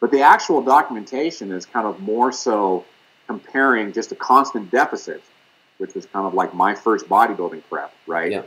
But 0.00 0.10
the 0.10 0.22
actual 0.22 0.62
documentation 0.62 1.52
is 1.52 1.64
kind 1.64 1.86
of 1.86 2.00
more 2.00 2.32
so 2.32 2.84
comparing 3.26 3.92
just 3.92 4.12
a 4.12 4.16
constant 4.16 4.70
deficit, 4.70 5.22
which 5.78 5.94
was 5.94 6.06
kind 6.06 6.26
of 6.26 6.34
like 6.34 6.54
my 6.54 6.74
first 6.74 7.08
bodybuilding 7.08 7.62
prep, 7.70 7.92
right? 8.06 8.32
Yeah. 8.32 8.42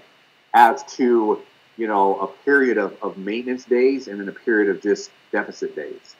As 0.54 0.84
to, 0.98 1.42
you 1.78 1.88
know, 1.88 2.20
a 2.20 2.28
period 2.44 2.78
of, 2.78 2.96
of 3.02 3.18
maintenance 3.18 3.66
days 3.66 4.08
and 4.08 4.20
then 4.20 4.28
a 4.30 4.32
period 4.34 4.76
of 4.76 4.82
just 4.82 5.12
deficit 5.32 5.76
days. 5.76 6.16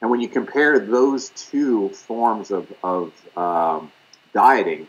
And 0.00 0.10
when 0.10 0.20
you 0.20 0.28
compare 0.28 0.78
those 0.78 1.30
two 1.30 1.88
forms 1.90 2.50
of, 2.50 2.72
of 2.82 3.12
um, 3.36 3.90
dieting, 4.32 4.88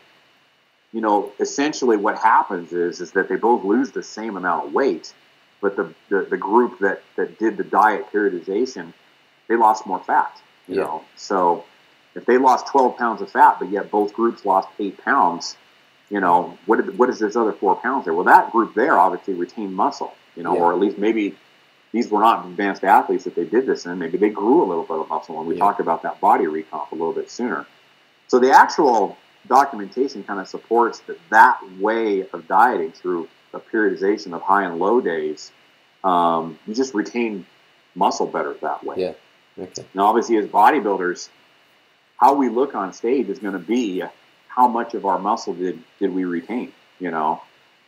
you 0.92 1.00
know, 1.00 1.32
essentially 1.40 1.96
what 1.96 2.16
happens 2.18 2.72
is 2.72 3.00
is 3.00 3.12
that 3.12 3.28
they 3.28 3.36
both 3.36 3.64
lose 3.64 3.90
the 3.90 4.02
same 4.02 4.36
amount 4.36 4.66
of 4.66 4.72
weight, 4.72 5.12
but 5.60 5.76
the, 5.76 5.92
the, 6.08 6.22
the 6.30 6.36
group 6.36 6.78
that, 6.80 7.02
that 7.16 7.38
did 7.38 7.56
the 7.56 7.64
diet 7.64 8.06
periodization, 8.12 8.92
they 9.48 9.56
lost 9.56 9.86
more 9.86 10.00
fat. 10.00 10.40
You 10.68 10.76
Yeah. 10.76 10.82
know, 10.82 11.04
so 11.16 11.64
if 12.14 12.24
they 12.26 12.38
lost 12.38 12.66
12 12.68 12.96
pounds 12.96 13.20
of 13.22 13.30
fat, 13.30 13.58
but 13.58 13.70
yet 13.70 13.90
both 13.90 14.12
groups 14.12 14.44
lost 14.44 14.68
eight 14.78 14.98
pounds, 15.04 15.56
you 16.08 16.20
know, 16.20 16.56
what 16.66 16.84
did, 16.84 16.98
what 16.98 17.08
is 17.08 17.18
this 17.20 17.34
other 17.36 17.52
four 17.52 17.76
pounds 17.76 18.04
there? 18.04 18.14
Well, 18.14 18.24
that 18.24 18.50
group 18.52 18.74
there 18.74 18.98
obviously 18.98 19.34
retained 19.34 19.74
muscle, 19.74 20.14
you 20.36 20.42
know, 20.42 20.54
Yeah. 20.54 20.60
or 20.60 20.72
at 20.72 20.78
least 20.80 20.98
maybe 20.98 21.36
these 21.92 22.08
were 22.10 22.20
not 22.20 22.46
advanced 22.46 22.84
athletes 22.84 23.24
that 23.24 23.34
they 23.34 23.44
did 23.44 23.66
this 23.66 23.86
in. 23.86 23.98
Maybe 23.98 24.16
they 24.18 24.30
grew 24.30 24.62
a 24.62 24.66
little 24.66 24.84
bit 24.84 24.98
of 24.98 25.08
muscle, 25.08 25.38
and 25.38 25.48
we 25.48 25.54
Yeah. 25.54 25.60
talked 25.60 25.80
about 25.80 26.02
that 26.02 26.20
body 26.20 26.44
recomp 26.44 26.90
a 26.92 26.94
little 26.94 27.12
bit 27.12 27.30
sooner. 27.30 27.66
So 28.28 28.38
the 28.38 28.52
actual 28.52 29.16
documentation 29.48 30.22
kind 30.22 30.38
of 30.38 30.46
supports 30.48 31.00
that 31.00 31.18
that 31.30 31.58
way 31.80 32.26
of 32.32 32.46
dieting 32.46 32.92
through 32.92 33.28
a 33.52 33.58
periodization 33.58 34.32
of 34.32 34.42
high 34.42 34.64
and 34.64 34.78
low 34.78 35.00
days, 35.00 35.50
um, 36.04 36.58
you 36.66 36.74
just 36.74 36.94
retain 36.94 37.44
muscle 37.94 38.26
better 38.26 38.54
that 38.60 38.84
way. 38.84 38.96
Yeah. 38.98 39.12
Okay. 39.58 39.84
Now, 39.94 40.06
obviously, 40.06 40.36
as 40.36 40.46
bodybuilders, 40.46 41.28
how 42.16 42.34
we 42.34 42.48
look 42.48 42.74
on 42.74 42.92
stage 42.92 43.28
is 43.28 43.38
going 43.40 43.54
to 43.54 43.58
be 43.58 44.04
how 44.46 44.68
much 44.68 44.94
of 44.94 45.04
our 45.06 45.18
muscle 45.18 45.54
did 45.54 45.82
did 45.98 46.14
we 46.14 46.24
retain. 46.24 46.72
You 47.00 47.10
know, 47.10 47.40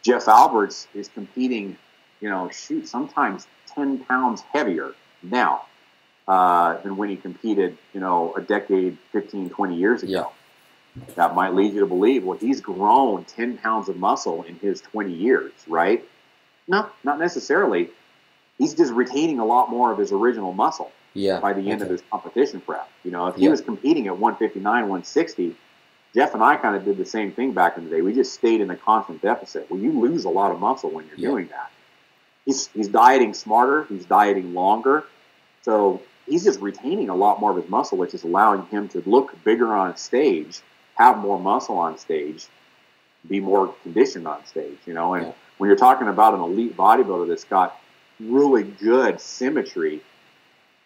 Jeff 0.02 0.26
Alberts 0.26 0.88
is 0.94 1.08
competing. 1.08 1.76
You 2.20 2.30
know, 2.30 2.48
shoot, 2.50 2.86
sometimes 2.88 3.46
ten 3.74 3.98
pounds 3.98 4.42
heavier 4.52 4.92
now 5.22 5.62
uh, 6.28 6.76
than 6.82 6.96
when 6.96 7.08
he 7.08 7.16
competed. 7.16 7.76
You 7.94 8.00
know, 8.00 8.34
a 8.36 8.40
decade, 8.40 8.98
15, 9.12 9.50
20 9.50 9.76
years 9.76 10.02
ago. 10.02 10.32
That 11.14 11.34
might 11.34 11.54
lead 11.54 11.72
you 11.72 11.80
to 11.80 11.86
believe, 11.86 12.22
well, 12.24 12.36
he's 12.36 12.60
grown 12.60 13.24
10 13.24 13.56
pounds 13.58 13.88
of 13.88 13.96
muscle 13.96 14.42
in 14.42 14.56
his 14.56 14.82
20 14.82 15.10
years, 15.12 15.50
right? 15.66 16.04
No, 16.68 16.86
not 17.02 17.18
necessarily. 17.18 17.88
He's 18.58 18.74
just 18.74 18.92
retaining 18.92 19.38
a 19.38 19.44
lot 19.46 19.70
more 19.70 19.90
of 19.90 19.96
his 19.98 20.12
original 20.12 20.52
muscle 20.52 20.92
Yeah. 21.14 21.40
by 21.40 21.54
the 21.54 21.70
end 21.70 21.80
of 21.80 21.88
his 21.88 22.02
competition 22.10 22.60
prep. 22.60 22.90
You 23.04 23.10
know, 23.10 23.26
if 23.28 23.36
he 23.36 23.44
Yeah. 23.44 23.50
was 23.50 23.62
competing 23.62 24.06
at 24.06 24.18
159, 24.18 24.82
160, 24.88 25.56
Jeff 26.14 26.34
and 26.34 26.42
I 26.44 26.56
kind 26.56 26.76
of 26.76 26.84
did 26.84 26.98
the 26.98 27.06
same 27.06 27.32
thing 27.32 27.52
back 27.52 27.78
in 27.78 27.84
the 27.84 27.90
day. 27.90 28.02
We 28.02 28.12
just 28.12 28.34
stayed 28.34 28.60
in 28.60 28.70
a 28.70 28.76
constant 28.76 29.22
deficit. 29.22 29.70
Well, 29.70 29.80
you 29.80 29.92
lose 29.98 30.26
a 30.26 30.28
lot 30.30 30.50
of 30.52 30.60
muscle 30.60 30.90
when 30.90 31.06
you're 31.06 31.16
Yeah. 31.18 31.28
doing 31.30 31.46
that. 31.48 31.70
He's, 32.44 32.68
he's 32.68 32.88
dieting 32.88 33.34
smarter, 33.34 33.84
he's 33.84 34.04
dieting 34.04 34.54
longer. 34.54 35.04
So 35.62 36.02
he's 36.26 36.44
just 36.44 36.60
retaining 36.60 37.08
a 37.08 37.14
lot 37.14 37.40
more 37.40 37.50
of 37.50 37.56
his 37.56 37.68
muscle, 37.70 37.98
which 37.98 38.14
is 38.14 38.24
allowing 38.24 38.66
him 38.66 38.88
to 38.88 39.02
look 39.06 39.42
bigger 39.44 39.74
on 39.74 39.96
stage, 39.96 40.60
have 40.96 41.18
more 41.18 41.38
muscle 41.38 41.78
on 41.78 41.98
stage, 41.98 42.46
be 43.28 43.40
more 43.40 43.74
conditioned 43.82 44.26
on 44.26 44.44
stage, 44.46 44.78
you 44.86 44.94
know. 44.94 45.14
And 45.14 45.26
Yeah. 45.26 45.32
when 45.58 45.68
you're 45.68 45.76
talking 45.76 46.08
about 46.08 46.34
an 46.34 46.40
elite 46.40 46.76
bodybuilder 46.76 47.28
that's 47.28 47.44
got 47.44 47.78
really 48.18 48.64
good 48.64 49.20
symmetry, 49.20 50.02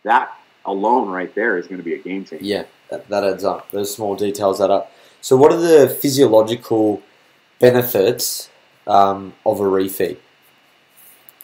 that 0.04 0.30
alone 0.64 1.08
right 1.08 1.34
there 1.34 1.56
is 1.58 1.66
going 1.66 1.78
to 1.78 1.84
be 1.84 1.94
a 1.94 1.98
game 1.98 2.24
changer. 2.24 2.44
Yeah, 2.44 2.64
that, 2.90 3.08
that 3.08 3.24
adds 3.24 3.44
up. 3.44 3.70
Those 3.70 3.94
small 3.94 4.14
details 4.14 4.60
add 4.60 4.70
up. 4.70 4.92
So, 5.20 5.36
what 5.36 5.52
are 5.52 5.56
the 5.56 5.88
physiological 5.88 7.02
benefits 7.58 8.50
um, 8.86 9.34
of 9.44 9.60
a 9.60 9.64
refeed? 9.64 10.18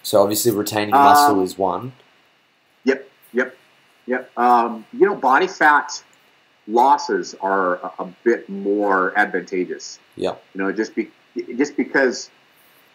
So, 0.03 0.23
obviously, 0.23 0.53
retaining 0.53 0.95
Um, 0.95 1.03
muscle 1.03 1.43
is 1.43 1.57
one. 1.57 1.93
Yep, 2.85 3.09
yep, 3.33 3.57
yep. 4.07 4.31
Um, 4.37 4.85
you 4.93 5.07
know, 5.07 5.15
body 5.15 5.47
fat 5.47 6.03
losses 6.66 7.35
are 7.41 7.77
a, 7.77 7.93
a 8.01 8.15
bit 8.24 8.49
more 8.49 9.16
advantageous. 9.16 9.99
Yeah. 10.16 10.35
You 10.55 10.62
know, 10.62 10.73
just 10.73 10.95
be 10.95 11.11
just 11.57 11.77
because, 11.77 12.31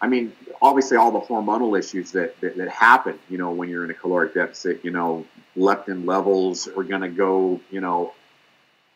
I 0.00 0.06
mean, 0.06 0.32
obviously 0.62 0.96
all 0.96 1.10
the 1.10 1.20
hormonal 1.20 1.78
issues 1.78 2.12
that, 2.12 2.40
that, 2.40 2.56
that 2.56 2.68
happen, 2.68 3.18
you 3.28 3.38
know, 3.38 3.50
when 3.50 3.68
you're 3.68 3.84
in 3.84 3.90
a 3.90 3.94
caloric 3.94 4.34
deficit, 4.34 4.84
you 4.84 4.90
know, 4.90 5.24
leptin 5.56 6.06
levels 6.06 6.68
are 6.68 6.84
going 6.84 7.00
to 7.00 7.08
go, 7.08 7.60
you 7.70 7.80
know, 7.80 8.12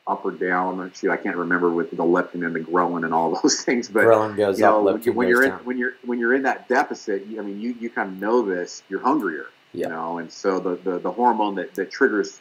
up 0.07 0.25
or 0.25 0.33
down. 0.33 0.91
Shoot, 0.95 1.11
I 1.11 1.17
can't 1.17 1.37
remember 1.37 1.71
with 1.71 1.91
the 1.91 1.97
leptin 1.97 2.45
and 2.45 2.55
the 2.55 2.61
ghrelin 2.61 3.05
and 3.05 3.15
all 3.15 3.39
those 3.43 3.63
things, 3.63 3.89
but 3.89 4.05
Ghrelin 4.05 4.37
goes 4.37 4.59
you 4.59 4.65
know, 4.65 4.79
up, 4.79 4.85
when, 4.85 4.95
leptin 5.01 5.07
you, 5.07 5.13
when 5.13 5.27
goes 5.27 5.31
you're 5.33 5.45
in 5.45 5.51
down. 5.51 5.65
when 5.65 5.79
you're 5.79 5.93
when 6.05 6.19
you're 6.19 6.35
in 6.35 6.43
that 6.43 6.69
deficit, 6.69 7.27
you, 7.27 7.41
I 7.41 7.45
mean, 7.45 7.61
you, 7.61 7.75
you 7.81 7.91
kind 7.91 8.11
of 8.11 8.19
know 8.19 8.43
this. 8.43 8.83
You're 8.89 9.01
hungrier, 9.01 9.47
Yeah. 9.73 9.87
you 9.87 9.93
know, 9.93 10.19
and 10.19 10.31
so 10.33 10.59
the, 10.61 10.77
the, 10.77 10.99
the 10.99 11.13
hormone 11.13 11.55
that, 11.57 11.75
that 11.75 11.91
triggers 11.91 12.41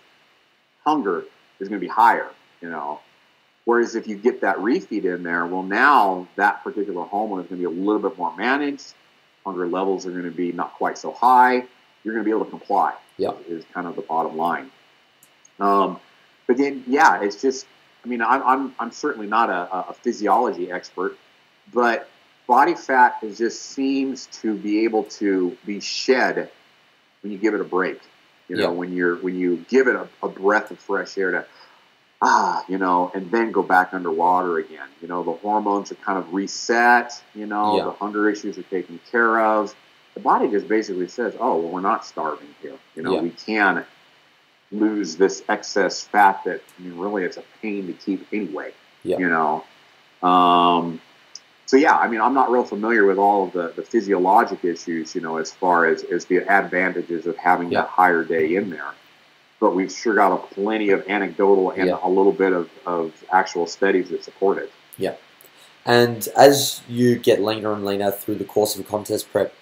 hunger 0.84 1.24
is 1.60 1.70
going 1.70 1.80
to 1.80 1.86
be 1.86 1.92
higher, 1.92 2.28
you 2.62 2.70
know. 2.70 3.00
Whereas 3.66 3.94
if 3.96 4.08
you 4.08 4.16
get 4.18 4.42
that 4.42 4.58
refeed 4.58 5.06
in 5.06 5.22
there, 5.22 5.46
well, 5.46 5.62
now 5.62 6.28
that 6.36 6.64
particular 6.64 7.04
hormone 7.06 7.42
is 7.42 7.48
going 7.48 7.62
to 7.62 7.70
be 7.70 7.76
a 7.76 7.80
little 7.80 8.02
bit 8.02 8.18
more 8.18 8.36
managed. 8.36 8.96
Hunger 9.46 9.68
levels 9.68 10.08
are 10.08 10.12
going 10.12 10.24
to 10.24 10.32
be 10.32 10.52
not 10.52 10.74
quite 10.74 10.98
so 10.98 11.12
high. 11.12 11.64
You're 12.04 12.16
going 12.16 12.24
to 12.24 12.24
be 12.24 12.32
able 12.32 12.46
to 12.46 12.50
comply. 12.50 12.96
Yeah. 13.18 13.34
is 13.48 13.64
kind 13.72 13.86
of 13.86 13.96
the 13.96 14.02
bottom 14.02 14.36
line. 14.36 14.72
Um, 15.60 16.00
but 16.52 16.58
then, 16.58 16.84
yeah, 16.86 17.22
it's 17.24 17.42
just. 17.42 17.66
I 18.04 18.10
mean, 18.10 18.22
I'm 18.22 18.44
I'm, 18.44 18.76
I'm 18.78 18.92
certainly 18.92 19.26
not 19.28 19.50
a, 19.50 19.74
a 19.90 19.94
physiology 19.94 20.70
expert, 20.70 21.18
but 21.74 22.10
body 22.46 22.76
fat 22.76 23.20
is 23.22 23.38
just 23.38 23.62
seems 23.62 24.26
to 24.42 24.58
be 24.58 24.84
able 24.84 25.06
to 25.06 25.56
be 25.66 25.80
shed 25.80 26.50
when 27.22 27.32
you 27.32 27.38
give 27.38 27.54
it 27.54 27.62
a 27.62 27.64
break. 27.64 28.02
You 28.50 28.58
know, 28.58 28.64
Yeah. 28.64 28.70
when 28.70 28.92
you're 28.92 29.16
when 29.18 29.38
you 29.38 29.64
give 29.70 29.88
it 29.88 29.96
a, 29.96 30.10
a 30.22 30.28
breath 30.28 30.72
of 30.72 30.80
fresh 30.80 31.18
air 31.18 31.32
to 31.32 31.46
ah, 32.22 32.66
you 32.68 32.78
know, 32.78 33.12
and 33.16 33.32
then 33.32 33.54
go 33.54 33.64
back 33.64 33.94
underwater 33.94 34.58
again. 34.58 34.90
You 35.02 35.08
know, 35.08 35.24
the 35.24 35.32
hormones 35.32 35.90
are 35.94 35.96
kind 35.96 36.18
of 36.18 36.34
reset. 36.34 37.14
You 37.34 37.46
know, 37.46 37.78
Yeah. 37.78 37.84
the 37.86 37.92
hunger 37.92 38.30
issues 38.30 38.58
are 38.58 38.64
taken 38.64 39.00
care 39.10 39.40
of. 39.40 39.74
The 40.16 40.20
body 40.20 40.50
just 40.50 40.68
basically 40.68 41.08
says, 41.08 41.34
"Oh, 41.40 41.56
well, 41.60 41.70
we're 41.70 41.80
not 41.80 42.06
starving 42.06 42.54
here. 42.62 42.78
You 42.96 43.04
know, 43.04 43.14
Yeah. 43.14 43.22
we 43.22 43.30
can 43.30 43.86
lose 44.72 45.18
this 45.18 45.44
excess 45.50 46.02
fat 46.04 46.42
that 46.46 46.62
I 46.80 46.82
mean, 46.82 46.98
really 46.98 47.24
it's 47.24 47.38
a 47.38 47.44
pain 47.62 47.88
to 47.88 47.94
keep 47.94 48.26
anyway. 48.32 48.74
Yeah. 49.04 49.18
You 49.18 49.30
know, 49.30 50.28
um, 50.28 51.02
so 51.66 51.78
yeah, 51.78 51.98
I 51.98 52.08
mean, 52.08 52.22
I'm 52.22 52.34
not 52.34 52.52
real 52.52 52.64
familiar 52.64 53.06
with 53.06 53.18
all 53.18 53.46
of 53.46 53.54
the, 53.54 53.70
the 53.76 53.82
physiologic 53.82 54.64
issues, 54.66 55.16
you 55.16 55.22
know, 55.22 55.38
as 55.38 55.52
far 55.52 55.86
as, 55.86 56.04
as 56.04 56.26
the 56.26 56.38
advantages 56.38 57.26
of 57.26 57.38
having 57.38 57.72
Yeah. 57.72 57.82
that 57.82 57.90
higher 57.90 58.24
day 58.24 58.56
in 58.56 58.70
there. 58.70 58.94
But 59.60 59.76
we've 59.76 59.92
sure 59.92 60.16
got 60.16 60.34
a 60.34 60.38
plenty 60.54 60.90
of 60.90 61.08
anecdotal 61.08 61.72
and 61.72 61.88
Yeah. 61.88 62.00
a 62.04 62.10
little 62.10 62.32
bit 62.32 62.52
of, 62.52 62.70
of 62.86 63.24
actual 63.32 63.68
studies 63.68 64.10
that 64.10 64.24
support 64.24 64.58
it. 64.58 64.72
Yeah. 64.98 65.16
And 65.86 66.28
as 66.36 66.82
you 66.88 67.16
get 67.18 67.42
leaner 67.42 67.74
and 67.74 67.86
leaner 67.86 68.12
through 68.12 68.36
the 68.36 68.44
course 68.44 68.76
of 68.76 68.82
a 68.82 68.84
contest 68.84 69.32
prep, 69.32 69.54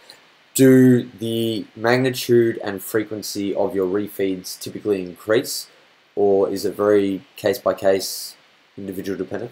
do 0.60 1.10
the 1.19 1.65
magnitude 1.76 2.60
and 2.64 2.84
frequency 2.84 3.56
of 3.56 3.73
your 3.77 3.88
refeeds 3.88 4.60
typically 4.60 5.02
increase, 5.02 5.69
or 6.15 6.49
is 6.49 6.65
it 6.65 6.76
very 6.76 7.23
case 7.38 7.57
by 7.57 7.73
case, 7.73 8.36
individual 8.77 9.18
dependent? 9.18 9.52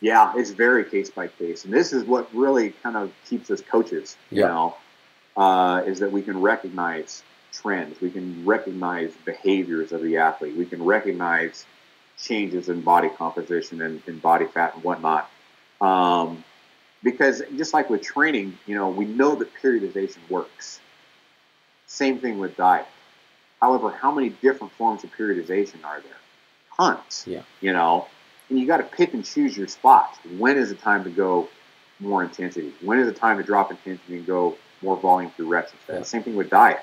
Yeah, 0.00 0.32
it's 0.36 0.52
very 0.66 0.84
case 0.84 1.10
by 1.10 1.26
case, 1.28 1.64
and 1.64 1.72
this 1.74 1.92
is 1.92 2.04
what 2.04 2.24
really 2.34 2.70
kind 2.82 2.96
of 2.96 3.12
keeps 3.28 3.50
us 3.50 3.60
coaches. 3.60 4.16
You 4.30 4.42
Yeah. 4.42 4.48
know, 4.52 4.66
uh, 5.36 5.82
is 5.90 5.98
that 5.98 6.10
we 6.10 6.22
can 6.22 6.40
recognize 6.40 7.22
trends, 7.52 8.00
we 8.00 8.10
can 8.10 8.46
recognize 8.46 9.10
behaviors 9.26 9.92
of 9.92 10.00
the 10.02 10.16
athlete, 10.16 10.56
we 10.56 10.66
can 10.72 10.82
recognize 10.84 11.66
changes 12.28 12.68
in 12.68 12.80
body 12.80 13.10
composition 13.22 13.82
and, 13.82 14.00
and 14.06 14.22
body 14.22 14.46
fat 14.46 14.74
and 14.74 14.82
whatnot. 14.84 15.24
Um, 15.80 16.44
because 17.02 17.42
just 17.56 17.74
like 17.74 17.90
with 17.90 18.02
training, 18.02 18.58
you 18.66 18.74
know, 18.74 18.88
we 18.88 19.04
know 19.04 19.34
that 19.36 19.48
periodization 19.54 20.18
works. 20.28 20.80
Same 21.86 22.18
thing 22.18 22.38
with 22.38 22.56
diet. 22.56 22.86
However, 23.60 23.90
how 23.90 24.12
many 24.12 24.30
different 24.30 24.72
forms 24.74 25.04
of 25.04 25.10
periodization 25.12 25.84
are 25.84 26.00
there? 26.00 26.12
Tons. 26.76 27.24
Yeah. 27.26 27.42
You 27.60 27.72
know, 27.72 28.06
and 28.48 28.58
you 28.58 28.66
got 28.66 28.78
to 28.78 28.84
pick 28.84 29.14
and 29.14 29.24
choose 29.24 29.56
your 29.56 29.68
spots. 29.68 30.18
When 30.38 30.56
is 30.56 30.68
the 30.68 30.74
time 30.74 31.04
to 31.04 31.10
go 31.10 31.48
more 31.98 32.22
intensity? 32.22 32.72
When 32.82 32.98
is 32.98 33.06
the 33.06 33.18
time 33.18 33.38
to 33.38 33.42
drop 33.42 33.70
intensity 33.70 34.16
and 34.18 34.26
go 34.26 34.56
more 34.82 34.96
volume 34.96 35.30
through 35.32 35.48
reps 35.48 35.72
instead. 35.72 35.98
Yeah. 35.98 36.02
Same 36.02 36.22
thing 36.22 36.36
with 36.36 36.50
diet. 36.50 36.80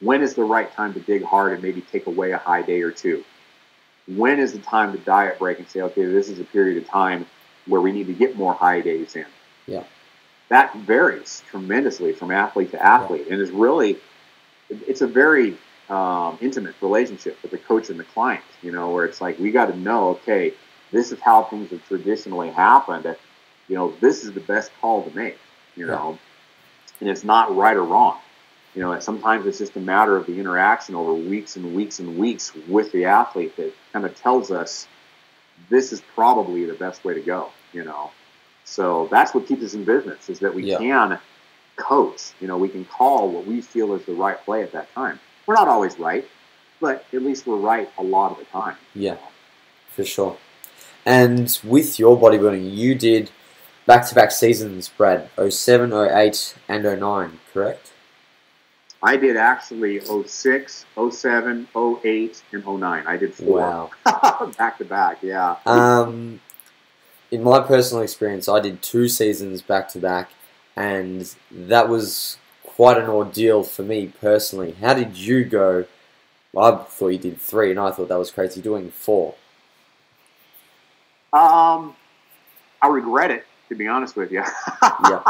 When 0.00 0.22
is 0.22 0.34
the 0.34 0.44
right 0.44 0.70
time 0.72 0.92
to 0.94 1.00
dig 1.00 1.24
hard 1.24 1.52
and 1.52 1.62
maybe 1.62 1.80
take 1.80 2.06
away 2.06 2.32
a 2.32 2.38
high 2.38 2.62
day 2.62 2.82
or 2.82 2.90
two? 2.90 3.24
When 4.08 4.38
is 4.38 4.52
the 4.52 4.58
time 4.58 4.92
to 4.92 4.98
diet 4.98 5.38
break 5.38 5.58
and 5.58 5.68
say, 5.68 5.80
okay, 5.80 6.04
this 6.04 6.28
is 6.28 6.38
a 6.38 6.44
period 6.44 6.80
of 6.82 6.88
time 6.88 7.26
where 7.66 7.80
we 7.80 7.92
need 7.92 8.06
to 8.06 8.14
get 8.14 8.36
more 8.36 8.54
high 8.54 8.80
days 8.80 9.16
in? 9.16 9.26
Yeah. 9.66 9.84
That 10.48 10.74
varies 10.76 11.42
tremendously 11.50 12.12
from 12.12 12.30
athlete 12.30 12.70
to 12.70 12.84
athlete 12.84 13.26
and 13.28 13.40
is 13.40 13.50
really, 13.50 13.98
it's 14.70 15.00
a 15.00 15.06
very 15.06 15.56
um, 15.88 16.38
intimate 16.40 16.74
relationship 16.80 17.38
with 17.42 17.50
the 17.50 17.58
coach 17.58 17.90
and 17.90 17.98
the 17.98 18.04
client, 18.04 18.44
you 18.62 18.72
know, 18.72 18.90
where 18.90 19.04
it's 19.04 19.20
like, 19.20 19.38
we 19.38 19.50
got 19.50 19.66
to 19.66 19.76
know, 19.76 20.10
okay, 20.10 20.54
this 20.92 21.12
is 21.12 21.20
how 21.20 21.44
things 21.44 21.70
have 21.70 21.86
traditionally 21.88 22.50
happened. 22.50 23.16
You 23.68 23.74
know, 23.74 23.94
this 24.00 24.24
is 24.24 24.32
the 24.32 24.40
best 24.40 24.70
call 24.80 25.02
to 25.08 25.16
make, 25.16 25.38
you 25.74 25.86
Yeah. 25.86 25.92
know, 25.92 26.18
and 27.00 27.08
it's 27.08 27.24
not 27.24 27.54
right 27.56 27.76
or 27.76 27.84
wrong. 27.84 28.18
You 28.74 28.82
know, 28.82 28.98
sometimes 29.00 29.46
it's 29.46 29.58
just 29.58 29.74
a 29.76 29.80
matter 29.80 30.16
of 30.16 30.26
the 30.26 30.38
interaction 30.38 30.94
over 30.94 31.14
weeks 31.14 31.56
and 31.56 31.74
weeks 31.74 31.98
and 31.98 32.18
weeks 32.18 32.52
with 32.68 32.92
the 32.92 33.06
athlete 33.06 33.56
that 33.56 33.72
kind 33.92 34.04
of 34.04 34.14
tells 34.20 34.50
us 34.50 34.86
this 35.68 35.92
is 35.92 36.02
probably 36.14 36.64
the 36.64 36.74
best 36.74 37.04
way 37.04 37.14
to 37.14 37.20
go, 37.20 37.50
you 37.72 37.84
know. 37.84 38.10
So 38.64 39.08
that's 39.10 39.34
what 39.34 39.46
keeps 39.46 39.62
us 39.62 39.74
in 39.74 39.84
business 39.84 40.28
is 40.28 40.38
that 40.40 40.54
we 40.54 40.64
Yeah. 40.64 40.78
can 40.78 41.18
coach, 41.76 42.32
you 42.40 42.48
know, 42.48 42.56
we 42.56 42.68
can 42.68 42.84
call 42.84 43.28
what 43.28 43.46
we 43.46 43.60
feel 43.60 43.94
is 43.94 44.04
the 44.06 44.12
right 44.14 44.42
play 44.44 44.62
at 44.62 44.72
that 44.72 44.92
time. 44.94 45.20
We're 45.46 45.54
not 45.54 45.68
always 45.68 45.98
right, 45.98 46.26
but 46.80 47.04
at 47.12 47.22
least 47.22 47.46
we're 47.46 47.56
right 47.56 47.88
a 47.98 48.02
lot 48.02 48.32
of 48.32 48.38
the 48.38 48.44
time. 48.46 48.76
Yeah, 48.94 49.16
for 49.94 50.04
sure. 50.04 50.36
And 51.04 51.58
with 51.62 51.98
your 51.98 52.18
bodybuilding, 52.18 52.74
you 52.74 52.94
did 52.94 53.30
back 53.86 54.06
to 54.08 54.14
back 54.14 54.32
seasons, 54.32 54.88
Brad 54.88 55.28
07, 55.38 55.92
08, 55.92 56.56
and 56.68 56.84
09, 56.84 57.38
correct? 57.52 57.92
I 59.06 59.16
did 59.16 59.36
actually 59.36 60.00
06, 60.00 60.84
07, 61.10 61.68
08, 62.04 62.42
and 62.52 62.66
09. 62.66 63.06
I 63.06 63.16
did 63.16 63.34
four 63.34 63.60
Wow. 63.60 63.90
back 64.58 64.78
to 64.78 64.84
back. 64.84 65.18
Yeah. 65.22 65.56
Um, 65.64 66.40
in 67.30 67.44
my 67.44 67.60
personal 67.60 68.02
experience, 68.02 68.48
I 68.48 68.58
did 68.58 68.82
two 68.82 69.08
seasons 69.08 69.62
back 69.62 69.88
to 69.90 70.00
back, 70.00 70.30
and 70.74 71.32
that 71.52 71.88
was 71.88 72.38
quite 72.64 72.98
an 72.98 73.08
ordeal 73.08 73.62
for 73.62 73.84
me 73.84 74.12
personally. 74.20 74.72
How 74.80 74.94
did 74.94 75.16
you 75.16 75.44
go? 75.44 75.86
Well, 76.52 76.74
I 76.74 76.84
thought 76.84 77.08
you 77.08 77.18
did 77.18 77.40
three, 77.40 77.70
and 77.70 77.78
I 77.78 77.92
thought 77.92 78.08
that 78.08 78.18
was 78.18 78.32
crazy 78.32 78.60
doing 78.60 78.90
four. 78.90 79.36
Um, 81.32 81.94
I 82.82 82.88
regret 82.88 83.30
it 83.30 83.46
to 83.68 83.76
be 83.76 83.86
honest 83.86 84.16
with 84.16 84.32
you. 84.32 84.42
Yeah. 85.08 85.22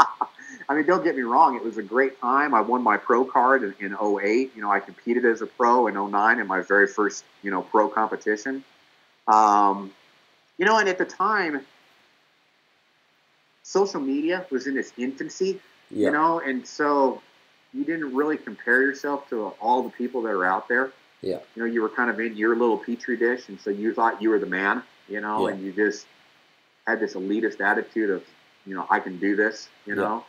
I 0.69 0.75
mean, 0.75 0.85
don't 0.85 1.03
get 1.03 1.15
me 1.15 1.21
wrong. 1.21 1.55
It 1.55 1.63
was 1.63 1.77
a 1.77 1.83
great 1.83 2.19
time. 2.19 2.53
I 2.53 2.61
won 2.61 2.83
my 2.83 2.97
pro 2.97 3.23
card 3.23 3.63
in, 3.63 3.73
in 3.79 3.93
08. 3.93 4.51
You 4.55 4.61
know, 4.61 4.69
I 4.71 4.79
competed 4.79 5.25
as 5.25 5.41
a 5.41 5.45
pro 5.47 5.87
in 5.87 5.93
09 5.95 6.39
in 6.39 6.47
my 6.47 6.61
very 6.61 6.87
first, 6.87 7.23
you 7.41 7.51
know, 7.51 7.61
pro 7.61 7.87
competition. 7.87 8.63
Um, 9.27 9.91
you 10.57 10.65
know, 10.65 10.77
and 10.77 10.89
at 10.89 10.97
the 10.97 11.05
time, 11.05 11.61
social 13.63 14.01
media 14.01 14.45
was 14.51 14.67
in 14.67 14.77
its 14.77 14.91
infancy, 14.97 15.59
Yeah, 15.89 16.07
you 16.07 16.11
know, 16.11 16.39
and 16.39 16.65
so 16.67 17.21
you 17.73 17.83
didn't 17.83 18.13
really 18.15 18.37
compare 18.37 18.81
yourself 18.81 19.29
to 19.29 19.47
all 19.61 19.83
the 19.83 19.89
people 19.89 20.21
that 20.23 20.29
are 20.31 20.45
out 20.45 20.67
there. 20.67 20.91
Yeah. 21.21 21.39
You 21.55 21.63
know, 21.63 21.65
you 21.65 21.81
were 21.81 21.89
kind 21.89 22.09
of 22.09 22.19
in 22.19 22.35
your 22.37 22.55
little 22.55 22.77
petri 22.77 23.17
dish, 23.17 23.49
and 23.49 23.59
so 23.59 23.69
you 23.69 23.93
thought 23.93 24.21
you 24.21 24.29
were 24.29 24.39
the 24.39 24.45
man, 24.45 24.83
you 25.07 25.21
know, 25.21 25.47
Yeah. 25.47 25.53
and 25.53 25.63
you 25.63 25.71
just 25.71 26.07
had 26.85 26.99
this 26.99 27.13
elitist 27.13 27.59
attitude 27.61 28.09
of, 28.09 28.23
you 28.65 28.73
know, 28.75 28.85
I 28.89 28.99
can 28.99 29.17
do 29.17 29.35
this, 29.35 29.69
you 29.85 29.95
Yeah. 29.95 30.01
know. 30.01 30.25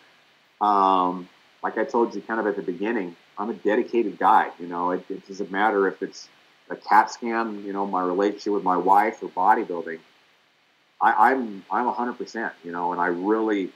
Um, 0.60 1.28
like 1.62 1.76
I 1.78 1.84
told 1.84 2.14
you 2.14 2.20
kind 2.22 2.40
of 2.40 2.46
at 2.46 2.56
the 2.56 2.62
beginning, 2.62 3.16
I'm 3.36 3.50
a 3.50 3.54
dedicated 3.54 4.18
guy, 4.18 4.50
you 4.58 4.66
know. 4.66 4.92
It, 4.92 5.04
it 5.08 5.26
doesn't 5.26 5.50
matter 5.50 5.86
if 5.88 6.02
it's 6.02 6.28
a 6.70 6.76
CAT 6.76 7.10
scan, 7.10 7.64
you 7.64 7.72
know, 7.72 7.86
my 7.86 8.02
relationship 8.02 8.52
with 8.52 8.64
my 8.64 8.76
wife 8.76 9.22
or 9.22 9.28
bodybuilding. 9.28 9.98
I, 11.00 11.30
I'm 11.32 11.64
I'm 11.70 11.86
100%, 11.86 12.52
you 12.64 12.72
know, 12.72 12.92
and 12.92 13.00
I 13.00 13.06
really 13.06 13.70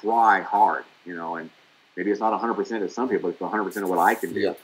try 0.00 0.40
hard, 0.42 0.84
you 1.04 1.14
know, 1.14 1.36
and 1.36 1.50
maybe 1.96 2.10
it's 2.10 2.20
not 2.20 2.38
100% 2.38 2.82
of 2.82 2.90
some 2.90 3.08
people, 3.08 3.30
it's 3.30 3.40
100% 3.40 3.82
of 3.82 3.88
what 3.88 3.98
I 3.98 4.14
can 4.14 4.32
do. 4.34 4.40
yeah, 4.40 4.54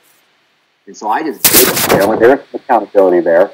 And 0.86 0.96
so 0.96 1.08
I 1.08 1.22
just. 1.22 1.90
You 1.90 1.98
know, 1.98 2.12
and 2.12 2.20
there's 2.20 2.40
accountability 2.54 3.20
there. 3.20 3.50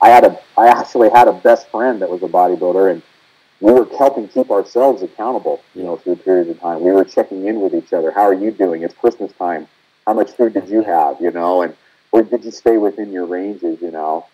I 0.00 0.08
had 0.10 0.24
a, 0.24 0.38
I 0.56 0.68
actually 0.68 1.10
had 1.10 1.28
a 1.28 1.32
best 1.32 1.68
friend 1.68 2.00
that 2.02 2.08
was 2.08 2.22
a 2.22 2.28
bodybuilder, 2.28 2.92
and 2.92 3.02
we 3.60 3.72
were 3.72 3.86
helping 3.96 4.28
keep 4.28 4.50
ourselves 4.50 5.02
accountable. 5.02 5.62
You 5.74 5.84
know, 5.84 5.96
through 5.96 6.16
periods 6.16 6.50
of 6.50 6.60
time, 6.60 6.82
we 6.82 6.90
were 6.90 7.04
checking 7.04 7.46
in 7.46 7.60
with 7.60 7.74
each 7.74 7.92
other. 7.92 8.10
How 8.10 8.22
are 8.22 8.34
you 8.34 8.50
doing? 8.50 8.82
It's 8.82 8.94
Christmas 8.94 9.32
time. 9.32 9.66
How 10.06 10.14
much 10.14 10.30
food 10.32 10.54
did 10.54 10.68
you 10.68 10.82
have? 10.82 11.20
You 11.20 11.30
know, 11.30 11.62
and 11.62 11.76
or 12.12 12.22
did 12.22 12.44
you 12.44 12.50
stay 12.50 12.78
within 12.78 13.12
your 13.12 13.26
ranges? 13.26 13.82
You 13.82 13.90
know, 13.90 14.26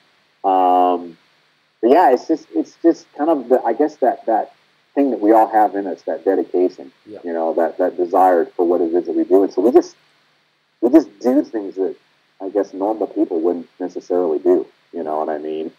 um, 0.45 1.17
but 1.81 1.91
yeah, 1.91 2.13
it's 2.13 2.29
just, 2.29 2.47
it's 2.55 2.77
just 2.83 3.13
kind 3.15 3.31
of 3.31 3.49
the, 3.49 3.61
I 3.63 3.73
guess 3.73 3.97
that 3.97 4.27
that 4.27 4.55
thing 4.95 5.11
that 5.11 5.21
we 5.21 5.33
all 5.33 5.49
have 5.49 5.75
in 5.75 5.87
us, 5.87 6.03
that 6.03 6.25
dedication. 6.25 6.93
Yeah. 7.07 7.19
You 7.25 7.33
know, 7.33 7.55
that 7.55 7.79
that 7.79 7.97
desire 7.97 8.45
for 8.47 8.67
what 8.67 8.81
it 8.81 8.95
is 8.95 9.07
that 9.07 9.17
we 9.17 9.25
do, 9.25 9.43
and 9.43 9.53
so 9.53 9.63
we 9.63 9.73
just 9.73 9.97
we 10.81 10.91
just 10.91 11.09
do 11.21 11.43
things 11.43 11.75
that 11.77 11.97
I 12.41 12.51
guess 12.51 12.73
normal 12.73 13.07
people 13.07 13.41
wouldn't 13.41 13.69
necessarily 13.81 14.39
do. 14.39 14.67
You 14.93 15.03
know 15.03 15.19
what 15.19 15.29
I 15.29 15.39
mean? 15.39 15.73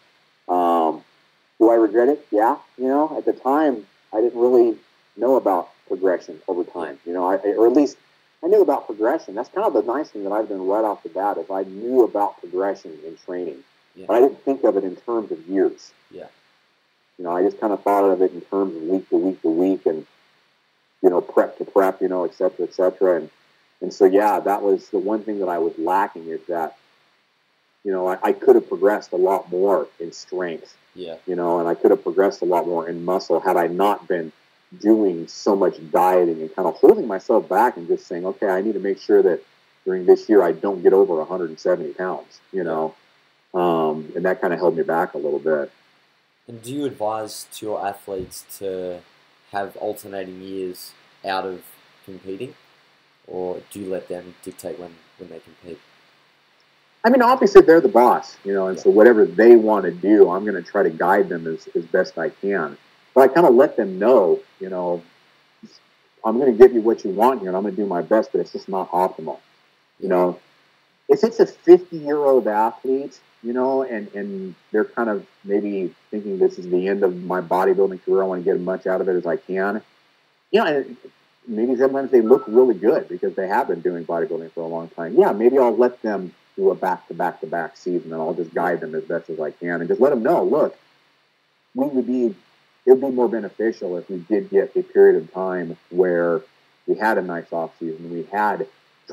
Um, 0.48 1.02
do 1.58 1.70
I 1.70 1.74
regret 1.74 2.08
it? 2.08 2.26
Yeah. 2.30 2.56
You 2.78 2.88
know, 2.88 3.16
at 3.16 3.24
the 3.24 3.32
time, 3.32 3.86
I 4.12 4.20
didn't 4.20 4.40
really 4.40 4.76
know 5.16 5.36
about 5.36 5.70
progression 5.88 6.40
over 6.48 6.64
time. 6.64 6.98
You 7.06 7.12
know, 7.12 7.26
I, 7.26 7.36
or 7.36 7.66
at 7.66 7.72
least 7.72 7.96
I 8.42 8.48
knew 8.48 8.62
about 8.62 8.86
progression. 8.86 9.34
That's 9.34 9.48
kind 9.48 9.66
of 9.66 9.72
the 9.72 9.82
nice 9.82 10.10
thing 10.10 10.24
that 10.24 10.32
I've 10.32 10.48
done 10.48 10.66
right 10.66 10.84
off 10.84 11.02
the 11.02 11.08
bat 11.08 11.38
is 11.38 11.50
I 11.50 11.62
knew 11.62 12.02
about 12.04 12.38
progression 12.40 12.92
in 13.06 13.16
training, 13.24 13.58
Yeah. 13.94 14.06
but 14.08 14.16
I 14.16 14.20
didn't 14.20 14.42
think 14.44 14.64
of 14.64 14.76
it 14.76 14.84
in 14.84 14.96
terms 14.96 15.32
of 15.32 15.46
years. 15.46 15.92
Yeah. 16.10 16.26
You 17.18 17.24
know, 17.24 17.30
I 17.30 17.42
just 17.42 17.58
kind 17.60 17.72
of 17.72 17.82
thought 17.82 18.04
of 18.04 18.20
it 18.20 18.32
in 18.32 18.42
terms 18.42 18.76
of 18.76 18.82
week 18.82 19.08
to 19.08 19.16
week 19.16 19.40
to 19.42 19.48
week 19.48 19.86
and 19.86 20.06
you 21.02 21.08
know 21.10 21.20
prep 21.22 21.56
to 21.58 21.64
prep. 21.64 22.02
You 22.02 22.08
know, 22.08 22.24
et 22.24 22.34
cetera, 22.34 22.66
et 22.66 22.74
cetera, 22.74 23.16
and 23.16 23.30
and 23.80 23.92
so, 23.92 24.04
yeah, 24.06 24.40
that 24.40 24.62
was 24.62 24.88
the 24.88 24.98
one 24.98 25.22
thing 25.22 25.38
that 25.40 25.48
I 25.48 25.58
was 25.58 25.74
lacking 25.78 26.28
is 26.28 26.40
that, 26.48 26.76
you 27.86 27.92
know, 27.92 28.08
I, 28.08 28.18
I 28.20 28.32
could 28.32 28.56
have 28.56 28.68
progressed 28.68 29.12
a 29.12 29.16
lot 29.16 29.48
more 29.48 29.86
in 30.00 30.10
strength, 30.10 30.76
yeah, 30.96 31.18
you 31.24 31.36
know, 31.36 31.60
and 31.60 31.68
I 31.68 31.76
could 31.76 31.92
have 31.92 32.02
progressed 32.02 32.42
a 32.42 32.44
lot 32.44 32.66
more 32.66 32.88
in 32.88 33.04
muscle 33.04 33.38
had 33.38 33.56
I 33.56 33.68
not 33.68 34.08
been 34.08 34.32
doing 34.80 35.28
so 35.28 35.54
much 35.54 35.76
dieting 35.92 36.40
and 36.40 36.52
kind 36.52 36.66
of 36.66 36.74
holding 36.74 37.06
myself 37.06 37.48
back 37.48 37.76
and 37.76 37.86
just 37.86 38.08
saying, 38.08 38.26
okay, 38.26 38.48
I 38.48 38.60
need 38.60 38.72
to 38.72 38.80
make 38.80 38.98
sure 38.98 39.22
that 39.22 39.40
during 39.84 40.04
this 40.04 40.28
year 40.28 40.42
I 40.42 40.50
don't 40.50 40.82
get 40.82 40.94
over 40.94 41.14
170 41.14 41.92
pounds, 41.92 42.40
you 42.52 42.64
know, 42.64 42.96
um, 43.54 44.12
and 44.16 44.24
that 44.24 44.40
kind 44.40 44.52
of 44.52 44.58
held 44.58 44.76
me 44.76 44.82
back 44.82 45.14
a 45.14 45.18
little 45.18 45.38
bit. 45.38 45.70
And 46.48 46.60
do 46.60 46.74
you 46.74 46.86
advise 46.86 47.46
to 47.52 47.66
your 47.66 47.86
athletes 47.86 48.44
to 48.58 49.00
have 49.52 49.76
alternating 49.76 50.42
years 50.42 50.90
out 51.24 51.46
of 51.46 51.62
competing, 52.04 52.56
or 53.28 53.62
do 53.70 53.78
you 53.78 53.88
let 53.88 54.08
them 54.08 54.34
dictate 54.42 54.76
when, 54.80 54.96
when 55.18 55.28
they 55.28 55.38
compete? 55.38 55.78
I 57.06 57.08
mean, 57.08 57.22
obviously 57.22 57.60
they're 57.60 57.80
the 57.80 57.86
boss, 57.86 58.36
you 58.44 58.52
know, 58.52 58.66
and 58.66 58.80
so 58.80 58.90
whatever 58.90 59.24
they 59.24 59.54
want 59.54 59.84
to 59.84 59.92
do, 59.92 60.28
I'm 60.28 60.42
going 60.44 60.56
to 60.56 60.68
try 60.68 60.82
to 60.82 60.90
guide 60.90 61.28
them 61.28 61.46
as, 61.46 61.68
as 61.76 61.84
best 61.84 62.18
I 62.18 62.30
can. 62.30 62.76
But 63.14 63.30
I 63.30 63.32
kind 63.32 63.46
of 63.46 63.54
let 63.54 63.76
them 63.76 64.00
know, 64.00 64.40
you 64.58 64.68
know, 64.68 65.04
I'm 66.24 66.36
going 66.36 66.50
to 66.50 66.58
give 66.58 66.74
you 66.74 66.80
what 66.80 67.04
you 67.04 67.10
want 67.12 67.38
here, 67.38 67.48
and 67.48 67.56
I'm 67.56 67.62
going 67.62 67.76
to 67.76 67.80
do 67.80 67.86
my 67.86 68.02
best, 68.02 68.32
but 68.32 68.40
it's 68.40 68.50
just 68.50 68.68
not 68.68 68.90
optimal. 68.90 69.38
You 70.00 70.08
know, 70.08 70.40
if 71.08 71.22
it's 71.22 71.38
a 71.38 71.46
50 71.46 71.96
year 71.96 72.16
old 72.16 72.48
athlete, 72.48 73.20
you 73.40 73.52
know, 73.52 73.84
and, 73.84 74.12
and 74.12 74.56
they're 74.72 74.84
kind 74.84 75.08
of 75.08 75.24
maybe 75.44 75.94
thinking 76.10 76.40
this 76.40 76.58
is 76.58 76.68
the 76.68 76.88
end 76.88 77.04
of 77.04 77.22
my 77.22 77.40
bodybuilding 77.40 78.04
career, 78.04 78.24
I 78.24 78.26
want 78.26 78.40
to 78.40 78.44
get 78.44 78.56
as 78.56 78.62
much 78.62 78.84
out 78.88 79.00
of 79.00 79.08
it 79.08 79.14
as 79.14 79.26
I 79.26 79.36
can. 79.36 79.80
You 80.50 80.64
know, 80.64 80.66
and 80.66 80.96
maybe 81.46 81.76
sometimes 81.76 82.10
they 82.10 82.20
look 82.20 82.42
really 82.48 82.74
good 82.74 83.08
because 83.08 83.36
they 83.36 83.46
have 83.46 83.68
been 83.68 83.80
doing 83.80 84.04
bodybuilding 84.04 84.50
for 84.50 84.62
a 84.62 84.66
long 84.66 84.88
time. 84.88 85.14
Yeah, 85.16 85.30
maybe 85.30 85.56
I'll 85.56 85.76
let 85.76 86.02
them 86.02 86.34
do 86.56 86.70
a 86.70 86.74
back 86.74 87.06
to 87.08 87.14
back 87.14 87.40
to 87.40 87.46
back 87.46 87.76
season 87.76 88.12
and 88.12 88.20
I'll 88.20 88.34
just 88.34 88.54
guide 88.54 88.80
them 88.80 88.94
as 88.94 89.04
best 89.04 89.30
as 89.30 89.38
I 89.38 89.50
can 89.50 89.80
and 89.80 89.88
just 89.88 90.00
let 90.00 90.10
them 90.10 90.22
know, 90.22 90.42
look, 90.42 90.76
we 91.74 91.86
would 91.86 92.06
be 92.06 92.34
it 92.86 92.92
would 92.92 93.00
be 93.00 93.10
more 93.10 93.28
beneficial 93.28 93.96
if 93.96 94.08
we 94.08 94.18
did 94.18 94.48
get 94.48 94.76
a 94.76 94.82
period 94.82 95.20
of 95.20 95.32
time 95.32 95.76
where 95.90 96.40
we 96.86 96.94
had 96.94 97.18
a 97.18 97.22
nice 97.22 97.52
off 97.52 97.72
season, 97.80 98.12
we 98.12 98.22
had 98.32 98.66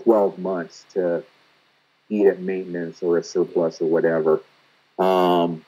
12 0.04 0.38
months 0.38 0.86
to 0.94 1.24
eat 2.10 2.28
at 2.28 2.40
maintenance 2.40 3.02
or 3.02 3.18
a 3.18 3.24
surplus 3.24 3.82
or 3.82 3.90
whatever. 3.90 4.42
Um, 5.00 5.66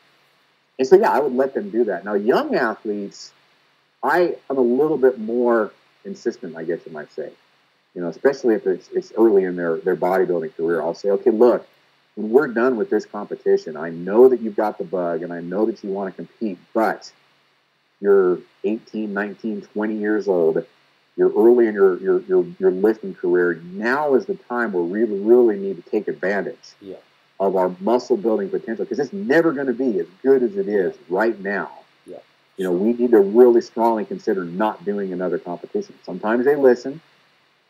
and 0.78 0.88
so, 0.88 0.98
yeah, 0.98 1.10
I 1.10 1.20
would 1.20 1.34
let 1.34 1.54
them 1.54 1.72
do 1.72 1.86
that. 1.86 2.06
Now, 2.06 2.14
young 2.14 2.54
athletes, 2.56 3.32
I 4.04 4.36
am 4.50 4.58
a 4.58 4.62
little 4.62 4.98
bit 4.98 5.18
more 5.18 5.72
insistent, 6.04 6.56
I 6.56 6.64
guess 6.64 6.82
you 6.86 6.92
might 6.92 7.12
say. 7.12 7.32
You 7.96 8.02
know, 8.02 8.10
especially 8.10 8.56
if 8.56 8.68
it's, 8.68 8.90
it's 8.94 9.14
early 9.18 9.46
in 9.46 9.56
their, 9.56 9.78
their 9.78 9.96
bodybuilding 9.96 10.56
career, 10.56 10.82
I'll 10.82 10.94
say, 10.94 11.10
okay, 11.12 11.32
look, 11.32 11.66
when 12.16 12.30
we're 12.30 12.48
done 12.48 12.76
with 12.78 12.90
this 12.90 13.06
competition, 13.06 13.78
I 13.78 13.90
know 13.90 14.28
that 14.30 14.42
you've 14.42 14.56
got 14.56 14.78
the 14.78 14.84
bug 14.84 15.22
and 15.24 15.32
I 15.32 15.40
know 15.42 15.66
that 15.66 15.84
you 15.84 15.90
want 15.92 16.14
to 16.14 16.16
compete, 16.26 16.58
but 16.74 17.12
you're 18.02 18.40
18, 18.66 19.14
19, 19.14 19.62
20 19.62 19.96
years 19.98 20.28
old. 20.28 20.66
you're 21.16 21.32
early 21.32 21.68
in 21.68 21.74
your, 21.74 21.98
your, 22.00 22.22
your, 22.24 22.46
your 22.60 22.72
lifting 22.72 23.16
career, 23.16 23.62
now 23.72 24.14
is 24.16 24.26
the 24.26 24.36
time 24.36 24.74
where 24.74 24.84
we 24.84 25.04
really 25.04 25.58
need 25.58 25.82
to 25.82 25.90
take 25.90 26.10
advantage 26.10 26.74
Yeah. 26.82 26.96
of 27.40 27.56
our 27.56 27.74
muscle 27.80 28.18
building 28.18 28.50
potential 28.50 28.84
because 28.84 29.00
it's 29.00 29.14
never 29.14 29.54
going 29.54 29.68
to 29.68 29.74
be 29.74 30.00
as 30.00 30.08
good 30.22 30.44
as 30.44 30.58
it 30.58 30.68
is 30.68 30.94
right 31.08 31.40
now. 31.42 31.72
Yeah. 32.06 32.18
You 32.58 32.66
know, 32.66 32.74
we 32.74 32.92
need 32.92 33.12
to 33.12 33.20
really 33.22 33.62
strongly 33.62 34.04
consider 34.04 34.44
not 34.44 34.84
doing 34.84 35.14
another 35.14 35.38
competition. 35.40 35.96
Sometimes 36.04 36.44
they 36.44 36.58
listen, 36.58 37.00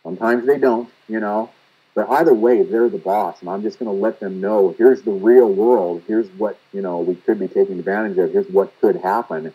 sometimes 0.05 0.45
they 0.45 0.57
don't, 0.57 0.89
you 1.09 1.19
know. 1.19 1.49
But 1.95 2.09
either 2.09 2.33
way, 2.33 2.61
they're 2.63 2.89
the 2.89 2.97
boss, 2.97 3.39
and 3.41 3.49
I'm 3.49 3.61
just 3.61 3.79
going 3.79 3.89
to 3.89 4.01
let 4.01 4.19
them 4.19 4.39
know 4.39 4.75
here's 4.77 5.01
the 5.01 5.11
real 5.11 5.51
world. 5.51 6.03
Here's 6.07 6.27
what 6.31 6.57
you 6.71 6.81
know 6.81 6.99
we 6.99 7.15
could 7.15 7.39
be 7.39 7.49
taking 7.49 7.79
advantage 7.79 8.17
of. 8.17 8.31
Here's 8.31 8.49
what 8.49 8.71
could 8.79 8.97
happen, 8.97 9.53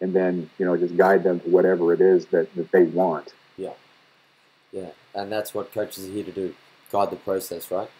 and 0.00 0.12
then 0.12 0.50
you 0.58 0.66
know 0.66 0.76
just 0.76 0.96
guide 0.96 1.22
them 1.22 1.40
to 1.40 1.48
whatever 1.48 1.92
it 1.92 2.00
is 2.00 2.26
that, 2.26 2.52
that 2.56 2.72
they 2.72 2.84
want. 2.84 3.34
Yeah, 3.56 3.74
yeah, 4.72 4.90
and 5.14 5.30
that's 5.30 5.54
what 5.54 5.72
coaches 5.72 6.08
are 6.08 6.12
here 6.12 6.24
to 6.24 6.32
do 6.32 6.54
guide 6.90 7.10
the 7.10 7.16
process, 7.16 7.70
right? 7.70 7.90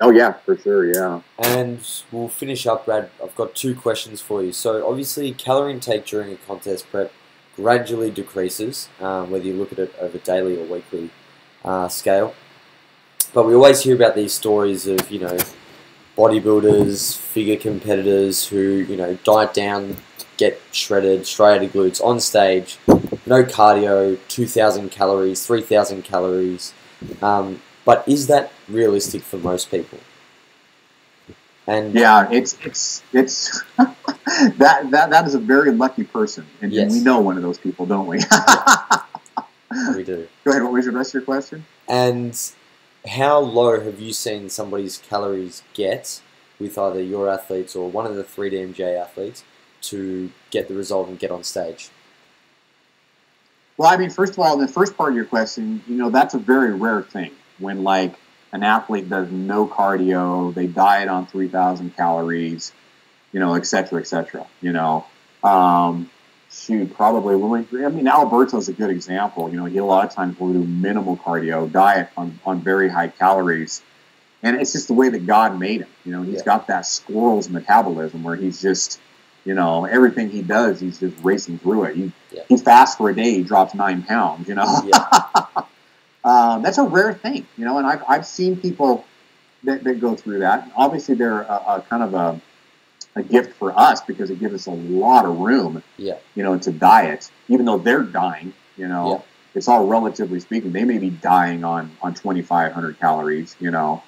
Oh 0.00 0.10
yeah, 0.10 0.32
for 0.32 0.56
sure. 0.56 0.92
Yeah. 0.92 1.20
And 1.38 1.80
we'll 2.10 2.28
finish 2.28 2.66
up, 2.66 2.86
Brad. 2.86 3.10
I've 3.22 3.36
got 3.36 3.54
two 3.54 3.74
questions 3.74 4.20
for 4.20 4.42
you. 4.42 4.52
So, 4.52 4.88
obviously, 4.88 5.32
calorie 5.32 5.72
intake 5.72 6.06
during 6.06 6.32
a 6.32 6.36
contest 6.36 6.90
prep 6.90 7.12
gradually 7.62 8.10
decreases, 8.10 8.88
um, 9.00 9.30
whether 9.30 9.44
you 9.44 9.54
look 9.54 9.72
at 9.72 9.78
it 9.78 9.94
over 10.00 10.18
daily 10.18 10.60
or 10.60 10.64
weekly 10.64 11.10
uh, 11.64 11.88
scale. 11.88 12.34
But 13.32 13.46
we 13.46 13.54
always 13.54 13.82
hear 13.82 13.94
about 13.94 14.16
these 14.16 14.34
stories 14.34 14.86
of, 14.86 15.10
you 15.10 15.20
know, 15.20 15.38
bodybuilders, 16.18 17.16
figure 17.16 17.56
competitors 17.56 18.48
who, 18.48 18.58
you 18.60 18.96
know, 18.96 19.16
diet 19.24 19.54
down, 19.54 19.96
get 20.36 20.60
shredded, 20.72 21.26
striated 21.26 21.72
glutes 21.72 22.04
on 22.04 22.18
stage, 22.20 22.78
no 23.26 23.44
cardio, 23.44 24.18
2,000 24.28 24.90
calories, 24.90 25.46
3,000 25.46 26.02
calories. 26.02 26.74
Um, 27.22 27.62
but 27.84 28.06
is 28.06 28.26
that 28.26 28.52
realistic 28.68 29.22
for 29.22 29.38
most 29.38 29.70
people? 29.70 29.98
And 31.66 31.96
uh, 31.96 32.00
Yeah, 32.00 32.28
it's 32.30 32.56
it's 32.64 33.02
it's 33.12 33.62
that 33.76 34.86
that 34.90 35.10
that 35.10 35.26
is 35.26 35.34
a 35.34 35.38
very 35.38 35.70
lucky 35.72 36.04
person, 36.04 36.46
and, 36.60 36.72
Yes. 36.72 36.92
we 36.92 37.00
know 37.00 37.20
one 37.20 37.36
of 37.36 37.42
those 37.42 37.58
people, 37.58 37.86
don't 37.86 38.06
we? 38.06 38.18
we 39.94 40.04
do. 40.04 40.28
Go 40.44 40.50
ahead. 40.50 40.62
What 40.62 40.72
was 40.72 40.86
the 40.86 40.92
rest 40.92 41.10
of 41.10 41.14
your 41.14 41.22
question? 41.22 41.64
And 41.88 42.38
how 43.06 43.38
low 43.38 43.80
have 43.80 44.00
you 44.00 44.12
seen 44.12 44.48
somebody's 44.48 44.98
calories 44.98 45.62
get 45.74 46.20
with 46.58 46.78
either 46.78 47.02
your 47.02 47.28
athletes 47.28 47.74
or 47.74 47.90
one 47.90 48.06
of 48.06 48.14
the 48.16 48.22
3DMJ 48.24 49.00
athletes 49.00 49.44
to 49.82 50.30
get 50.50 50.68
the 50.68 50.74
result 50.74 51.08
and 51.08 51.18
get 51.18 51.30
on 51.30 51.42
stage? 51.42 51.90
Well, 53.76 53.90
I 53.92 53.96
mean, 53.96 54.10
first 54.10 54.34
of 54.34 54.38
all, 54.40 54.56
the 54.56 54.68
first 54.68 54.96
part 54.96 55.10
of 55.10 55.16
your 55.16 55.24
question, 55.24 55.82
you 55.88 55.96
know, 55.96 56.10
that's 56.10 56.34
a 56.34 56.38
very 56.38 56.72
rare 56.74 57.02
thing 57.02 57.32
when 57.58 57.82
like 57.82 58.14
an 58.52 58.62
athlete 58.62 59.08
does 59.08 59.30
no 59.30 59.66
cardio, 59.66 60.52
they 60.54 60.66
diet 60.66 61.08
on 61.08 61.26
3,000 61.26 61.96
calories, 61.96 62.72
you 63.32 63.40
know, 63.40 63.54
et 63.54 63.66
cetera, 63.66 64.00
et 64.00 64.06
cetera, 64.06 64.46
you 64.60 64.72
know. 64.72 65.04
Um, 65.42 66.10
shoot, 66.50 66.94
probably, 66.94 67.34
when 67.36 67.66
we, 67.70 67.84
I 67.84 67.88
mean, 67.88 68.06
Alberto's 68.06 68.68
a 68.68 68.72
good 68.72 68.90
example. 68.90 69.50
You 69.50 69.56
know, 69.56 69.64
he 69.64 69.78
a 69.78 69.84
lot 69.84 70.04
of 70.06 70.12
times 70.12 70.38
will 70.38 70.52
do 70.52 70.62
minimal 70.64 71.16
cardio, 71.16 71.70
diet 71.70 72.10
on, 72.16 72.38
on 72.44 72.60
very 72.60 72.88
high 72.88 73.08
calories. 73.08 73.82
And 74.42 74.60
it's 74.60 74.72
just 74.72 74.88
the 74.88 74.94
way 74.94 75.08
that 75.08 75.24
God 75.26 75.58
made 75.58 75.80
him. 75.82 75.88
You 76.04 76.12
know, 76.12 76.22
he's 76.22 76.38
Yeah. 76.40 76.44
got 76.44 76.66
that 76.66 76.84
squirrel's 76.84 77.48
metabolism 77.48 78.22
where 78.22 78.36
he's 78.36 78.60
just, 78.60 79.00
you 79.44 79.54
know, 79.54 79.84
everything 79.86 80.30
he 80.30 80.42
does, 80.42 80.80
he's 80.80 80.98
just 80.98 81.16
racing 81.22 81.58
through 81.58 81.84
it. 81.84 81.96
He, 81.96 82.12
Yeah. 82.32 82.42
he 82.48 82.56
fasts 82.58 82.96
for 82.96 83.08
a 83.08 83.14
day, 83.14 83.30
he 83.34 83.42
drops 83.44 83.72
nine 83.74 84.02
pounds, 84.02 84.48
you 84.48 84.54
know. 84.56 84.82
Yeah, 84.84 85.04
um, 86.24 86.62
that's 86.62 86.78
a 86.78 86.84
rare 86.84 87.14
thing, 87.14 87.46
you 87.56 87.64
know, 87.64 87.78
and 87.78 87.86
I've, 87.86 88.02
I've 88.08 88.26
seen 88.26 88.56
people 88.56 89.04
that, 89.64 89.84
that 89.84 90.00
go 90.00 90.14
through 90.14 90.40
that. 90.40 90.70
Obviously, 90.76 91.14
they're 91.14 91.42
a, 91.42 91.54
a 91.66 91.84
kind 91.88 92.02
of 92.02 92.14
a, 92.14 92.40
a 93.14 93.22
gift 93.22 93.54
for 93.54 93.78
us 93.78 94.00
because 94.00 94.30
it 94.30 94.38
gives 94.38 94.54
us 94.54 94.66
a 94.66 94.70
lot 94.70 95.24
of 95.24 95.38
room, 95.38 95.82
yeah, 95.96 96.18
you 96.34 96.42
know, 96.42 96.56
to 96.58 96.72
diet, 96.72 97.30
even 97.48 97.66
though 97.66 97.78
they're 97.78 98.02
dying, 98.02 98.52
you 98.76 98.88
know. 98.88 99.10
Yeah. 99.10 99.22
It's 99.54 99.68
all 99.68 99.86
relatively 99.86 100.40
speaking. 100.40 100.72
They 100.72 100.84
may 100.84 100.96
be 100.96 101.10
dying 101.10 101.62
on, 101.62 101.94
on 102.00 102.14
2,500 102.14 102.98
calories, 102.98 103.54
you 103.60 103.70
know. 103.70 104.02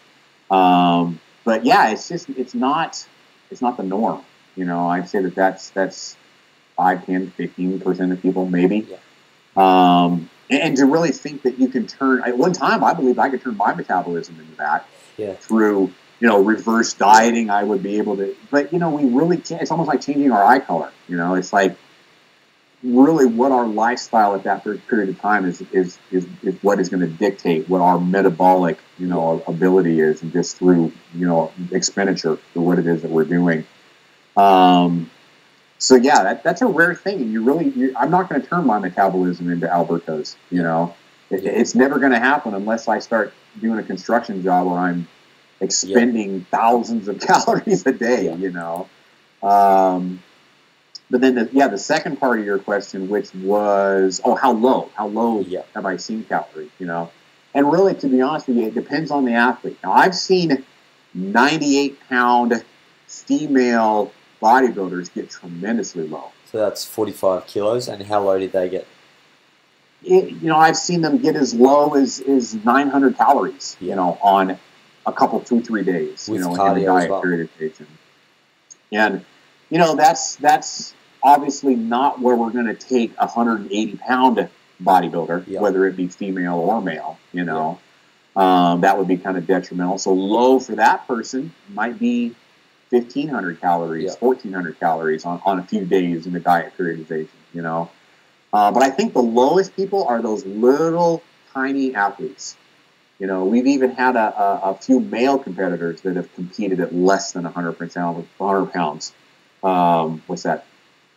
Um, 0.50 1.20
but 1.44 1.66
yeah, 1.66 1.90
it's 1.90 2.08
just, 2.08 2.30
it's 2.30 2.54
not, 2.54 3.06
it's 3.50 3.60
not 3.60 3.76
the 3.76 3.82
norm. 3.82 4.24
You 4.56 4.64
know, 4.64 4.88
I'd 4.88 5.08
say 5.08 5.20
that 5.20 5.34
that's, 5.34 5.68
that's 5.70 6.16
5, 6.76 7.06
10, 7.06 7.32
15% 7.38 8.12
of 8.12 8.22
people, 8.22 8.46
maybe. 8.46 8.88
Um, 9.56 10.30
and, 10.50 10.62
and 10.62 10.76
to 10.76 10.86
really 10.86 11.10
think 11.10 11.42
that 11.42 11.58
you 11.58 11.68
can 11.68 11.86
turn, 11.86 12.22
at 12.24 12.36
one 12.36 12.52
time, 12.52 12.84
I 12.84 12.94
believe 12.94 13.18
I 13.18 13.28
could 13.30 13.42
turn 13.42 13.56
my 13.56 13.74
metabolism 13.74 14.38
into 14.38 14.56
that 14.56 14.86
yeah, 15.16 15.34
through, 15.34 15.92
you 16.20 16.28
know, 16.28 16.42
reverse 16.42 16.92
dieting. 16.94 17.50
I 17.50 17.64
would 17.64 17.82
be 17.82 17.98
able 17.98 18.16
to, 18.16 18.34
but 18.50 18.72
you 18.72 18.78
know, 18.78 18.90
we 18.90 19.04
really 19.04 19.36
can't. 19.36 19.62
It's 19.62 19.70
almost 19.70 19.88
like 19.88 20.00
changing 20.00 20.32
our 20.32 20.44
eye 20.44 20.58
color. 20.58 20.90
You 21.08 21.16
know, 21.16 21.34
it's 21.34 21.52
like 21.52 21.76
really 22.82 23.24
what 23.24 23.50
our 23.50 23.66
lifestyle 23.66 24.34
at 24.34 24.44
that 24.44 24.62
per- 24.62 24.76
period 24.76 25.08
of 25.08 25.20
time 25.20 25.46
is 25.46 25.62
is 25.72 25.98
is, 26.10 26.26
is 26.42 26.54
what 26.62 26.78
is 26.78 26.88
going 26.88 27.00
to 27.00 27.06
dictate 27.06 27.68
what 27.68 27.80
our 27.80 27.98
metabolic, 27.98 28.78
you 28.98 29.06
know, 29.06 29.42
ability 29.46 30.00
is, 30.00 30.22
and 30.22 30.32
just 30.32 30.58
through 30.58 30.92
you 31.14 31.26
know 31.26 31.52
expenditure 31.72 32.36
for 32.52 32.60
what 32.60 32.78
it 32.78 32.86
is 32.86 33.02
that 33.02 33.10
we're 33.10 33.24
doing. 33.24 33.66
Um, 34.36 35.10
so 35.84 35.96
yeah, 35.96 36.22
that, 36.22 36.42
that's 36.42 36.62
a 36.62 36.66
rare 36.66 36.94
thing, 36.94 37.20
and 37.20 37.30
you 37.30 37.42
really, 37.42 37.68
you, 37.68 37.94
I'm 37.94 38.10
not 38.10 38.30
going 38.30 38.40
to 38.40 38.48
turn 38.48 38.66
my 38.66 38.78
metabolism 38.78 39.50
into 39.50 39.70
Alberto's. 39.70 40.34
You 40.50 40.62
know, 40.62 40.94
it, 41.28 41.44
it's 41.44 41.74
never 41.74 41.98
going 41.98 42.12
to 42.12 42.18
happen 42.18 42.54
unless 42.54 42.88
I 42.88 43.00
start 43.00 43.34
doing 43.60 43.78
a 43.78 43.82
construction 43.82 44.42
job 44.42 44.66
where 44.66 44.78
I'm 44.78 45.06
expending 45.60 46.46
thousands 46.50 47.06
of 47.06 47.20
calories 47.28 47.84
a 47.84 47.92
day. 47.92 48.24
Yeah. 48.24 48.36
You 48.36 48.50
know, 48.50 48.88
um, 49.42 50.22
but 51.10 51.20
then 51.20 51.34
the, 51.34 51.50
yeah, 51.52 51.68
the 51.68 51.76
second 51.76 52.18
part 52.18 52.38
of 52.38 52.46
your 52.46 52.58
question, 52.58 53.10
which 53.10 53.34
was, 53.34 54.22
oh, 54.24 54.36
how 54.36 54.52
low? 54.52 54.88
How 54.94 55.08
low 55.08 55.40
yeah, 55.40 55.64
have 55.74 55.84
I 55.84 55.98
seen 55.98 56.24
calories? 56.24 56.70
You 56.78 56.86
know, 56.86 57.10
and 57.52 57.70
really, 57.70 57.94
to 57.96 58.08
be 58.08 58.22
honest 58.22 58.48
with 58.48 58.56
you, 58.56 58.68
it 58.68 58.74
depends 58.74 59.10
on 59.10 59.26
the 59.26 59.34
athlete. 59.34 59.76
Now, 59.84 59.92
I've 59.92 60.14
seen 60.14 60.64
98 61.12 62.00
pound 62.08 62.64
female 63.06 64.12
bodybuilders 64.42 65.12
get 65.14 65.30
tremendously 65.30 66.06
low. 66.06 66.30
So 66.50 66.58
that's 66.58 66.84
45 66.84 67.46
kilos. 67.46 67.88
And 67.88 68.02
how 68.04 68.22
low 68.22 68.38
did 68.38 68.52
they 68.52 68.68
get? 68.68 68.86
It, 70.04 70.30
you 70.30 70.48
know, 70.48 70.56
I've 70.56 70.76
seen 70.76 71.00
them 71.00 71.18
get 71.18 71.34
as 71.34 71.54
low 71.54 71.94
as, 71.94 72.20
as 72.20 72.54
900 72.54 73.16
calories, 73.16 73.76
Yeah. 73.80 73.88
you 73.90 73.96
know, 73.96 74.18
on 74.22 74.58
a 75.06 75.12
couple, 75.12 75.40
two, 75.40 75.62
three 75.62 75.82
days, 75.82 76.28
With 76.28 76.40
you 76.40 76.46
know, 76.46 76.54
in 76.54 76.78
as 76.78 76.84
diet 76.84 77.10
well. 77.10 77.22
periodization. 77.22 77.86
And, 78.92 79.24
you 79.70 79.78
know, 79.78 79.96
that's, 79.96 80.36
that's 80.36 80.94
obviously 81.22 81.74
not 81.74 82.20
where 82.20 82.36
we're 82.36 82.50
going 82.50 82.66
to 82.66 82.74
take 82.74 83.12
a 83.18 83.26
180 83.26 83.96
pound 83.96 84.48
bodybuilder, 84.82 85.44
Yeah. 85.46 85.60
whether 85.60 85.86
it 85.86 85.96
be 85.96 86.08
female 86.08 86.56
or 86.56 86.82
male, 86.82 87.18
you 87.32 87.44
know. 87.44 87.78
Um, 88.36 88.80
that 88.80 88.98
would 88.98 89.06
be 89.08 89.16
kind 89.16 89.38
of 89.38 89.46
detrimental. 89.46 89.96
So 89.98 90.12
low 90.12 90.58
for 90.58 90.74
that 90.76 91.06
person 91.06 91.54
might 91.72 91.98
be 91.98 92.34
1,500 93.00 93.60
calories, 93.60 94.04
Yeah. 94.04 94.26
1,400 94.28 94.78
calories 94.80 95.24
on, 95.24 95.40
on 95.44 95.58
a 95.58 95.62
few 95.62 95.84
days 95.84 96.26
in 96.26 96.32
the 96.32 96.40
diet 96.40 96.72
periodization, 96.78 97.28
you 97.52 97.62
know. 97.62 97.90
Uh, 98.52 98.70
but 98.70 98.82
I 98.82 98.90
think 98.90 99.12
the 99.14 99.22
lowest 99.22 99.74
people 99.76 100.04
are 100.04 100.22
those 100.22 100.44
little 100.46 101.22
tiny 101.52 101.94
athletes. 101.94 102.56
You 103.18 103.26
know, 103.26 103.44
we've 103.44 103.66
even 103.66 103.92
had 103.92 104.16
a, 104.16 104.40
a, 104.40 104.60
a 104.70 104.74
few 104.74 105.00
male 105.00 105.38
competitors 105.38 106.00
that 106.02 106.16
have 106.16 106.32
competed 106.34 106.80
at 106.80 106.94
less 106.94 107.32
than 107.32 107.44
100 107.44 107.72
percent, 107.72 108.26
100 108.38 108.72
pounds. 108.72 109.12
Um, 109.62 110.22
what's 110.26 110.42
that? 110.42 110.66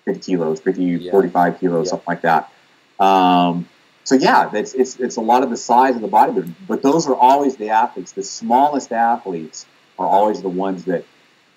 50 0.06 0.22
kilos, 0.22 0.60
50, 0.62 0.84
Yeah. 0.84 1.12
45 1.12 1.60
kilos, 1.60 1.86
Yeah. 1.86 1.90
something 1.90 2.06
like 2.08 2.22
that. 2.22 2.52
Um, 3.00 3.68
so 4.04 4.16
yeah, 4.16 4.48
that's 4.48 4.74
it's 4.74 4.96
it's 5.00 5.18
a 5.18 5.22
lot 5.22 5.44
of 5.44 5.50
the 5.50 5.58
size 5.58 5.96
of 5.96 6.02
the 6.02 6.08
bodybuilder, 6.08 6.54
but 6.68 6.82
those 6.82 7.08
are 7.08 7.16
always 7.16 7.58
the 7.58 7.70
athletes. 7.70 8.14
The 8.14 8.24
smallest 8.24 8.94
athletes 8.94 9.66
are 10.00 10.08
always 10.08 10.42
the 10.42 10.50
ones 10.50 10.86
that 10.86 11.04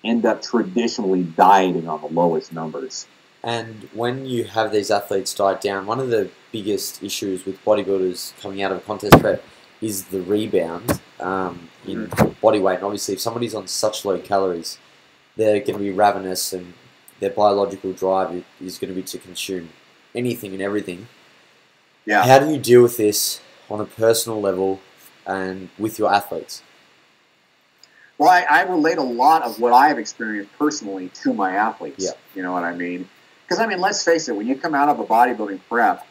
end 0.03 0.25
up 0.25 0.41
traditionally 0.41 1.23
dieting 1.23 1.87
on 1.87 2.01
the 2.01 2.07
lowest 2.07 2.53
numbers. 2.53 3.07
And 3.43 3.89
when 3.93 4.25
you 4.25 4.43
have 4.43 4.71
these 4.71 4.91
athletes 4.91 5.33
diet 5.33 5.61
down, 5.61 5.85
one 5.85 5.99
of 5.99 6.09
the 6.09 6.29
biggest 6.51 7.01
issues 7.01 7.45
with 7.45 7.63
bodybuilders 7.63 8.39
coming 8.39 8.61
out 8.61 8.71
of 8.71 8.77
a 8.77 8.81
contest 8.81 9.19
prep 9.19 9.43
is 9.81 10.05
the 10.05 10.21
rebound 10.21 11.01
um, 11.19 11.69
in 11.87 12.11
body 12.39 12.59
weight. 12.59 12.75
And 12.75 12.83
obviously, 12.83 13.15
if 13.15 13.21
somebody's 13.21 13.55
on 13.55 13.67
such 13.67 14.05
low 14.05 14.19
calories, 14.19 14.77
they're 15.35 15.59
going 15.59 15.73
to 15.73 15.79
be 15.79 15.91
ravenous, 15.91 16.53
and 16.53 16.73
their 17.19 17.31
biological 17.31 17.93
drive 17.93 18.43
is 18.59 18.77
going 18.77 18.89
to 18.89 18.95
be 18.95 19.03
to 19.03 19.17
consume 19.17 19.69
anything 20.13 20.53
and 20.53 20.61
everything. 20.61 21.07
Yeah. 22.05 22.23
How 22.23 22.39
do 22.39 22.51
you 22.51 22.59
deal 22.59 22.83
with 22.83 22.97
this 22.97 23.41
on 23.69 23.79
a 23.79 23.85
personal 23.85 24.41
level 24.41 24.81
and 25.25 25.69
with 25.79 25.97
your 25.97 26.13
athletes? 26.13 26.61
Well, 28.21 28.29
I, 28.29 28.41
I 28.43 28.61
relate 28.65 28.99
a 28.99 29.03
lot 29.03 29.41
of 29.41 29.59
what 29.59 29.73
I 29.73 29.87
have 29.87 29.97
experienced 29.97 30.51
personally 30.59 31.09
to 31.23 31.33
my 31.33 31.55
athletes. 31.55 32.05
Yeah. 32.05 32.11
You 32.35 32.43
know 32.43 32.51
what 32.51 32.63
I 32.63 32.75
mean? 32.75 33.09
Because 33.43 33.57
I 33.57 33.65
mean, 33.65 33.81
let's 33.81 34.05
face 34.05 34.29
it. 34.29 34.35
When 34.35 34.45
you 34.45 34.55
come 34.55 34.75
out 34.75 34.89
of 34.89 34.99
a 34.99 35.03
bodybuilding 35.03 35.61
prep, 35.67 36.05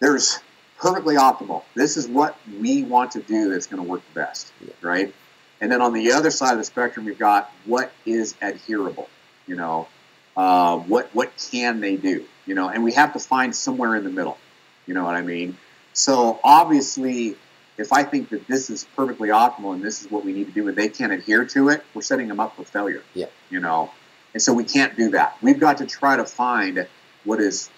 there's 0.00 0.38
perfectly 0.76 1.16
optimal. 1.16 1.62
This 1.74 1.96
is 1.96 2.06
what 2.06 2.36
we 2.60 2.82
want 2.82 3.12
to 3.12 3.20
do 3.22 3.48
that's 3.48 3.66
going 3.66 3.82
to 3.82 3.88
work 3.88 4.02
the 4.12 4.20
best, 4.20 4.52
Yeah. 4.60 4.74
right? 4.82 5.14
And 5.62 5.72
then 5.72 5.80
on 5.80 5.94
the 5.94 6.12
other 6.12 6.30
side 6.30 6.52
of 6.52 6.58
the 6.58 6.64
spectrum, 6.64 7.06
we've 7.06 7.18
got 7.18 7.50
what 7.64 7.90
is 8.04 8.34
adherable. 8.42 9.08
You 9.46 9.56
know, 9.56 9.88
uh, 10.36 10.76
what 10.76 11.08
what 11.14 11.32
can 11.50 11.80
they 11.80 11.96
do? 11.96 12.26
You 12.44 12.54
know, 12.54 12.68
and 12.68 12.84
we 12.84 12.92
have 12.92 13.14
to 13.14 13.18
find 13.18 13.56
somewhere 13.56 13.96
in 13.96 14.04
the 14.04 14.10
middle. 14.10 14.36
You 14.86 14.92
know 14.92 15.04
what 15.04 15.14
I 15.14 15.22
mean? 15.22 15.56
So 15.94 16.38
obviously, 16.44 17.36
if 17.78 17.92
I 17.92 18.02
think 18.02 18.28
that 18.30 18.46
this 18.48 18.70
is 18.70 18.86
perfectly 18.96 19.28
optimal 19.28 19.72
and 19.72 19.82
this 19.82 20.02
is 20.04 20.10
what 20.10 20.24
we 20.24 20.32
need 20.32 20.46
to 20.46 20.52
do, 20.52 20.68
and 20.68 20.76
they 20.76 20.88
can't 20.88 21.12
adhere 21.12 21.44
to 21.46 21.68
it, 21.70 21.84
we're 21.94 22.02
setting 22.02 22.28
them 22.28 22.40
up 22.40 22.56
for 22.56 22.64
failure. 22.64 23.02
Yeah. 23.14 23.26
You 23.50 23.60
know, 23.60 23.90
and 24.34 24.42
so 24.42 24.52
we 24.52 24.64
can't 24.64 24.96
do 24.96 25.10
that. 25.10 25.36
We've 25.40 25.58
got 25.60 25.78
to 25.78 25.86
try 25.86 26.16
to 26.16 26.24
find 26.24 26.86
what 27.24 27.40
is 27.40 27.70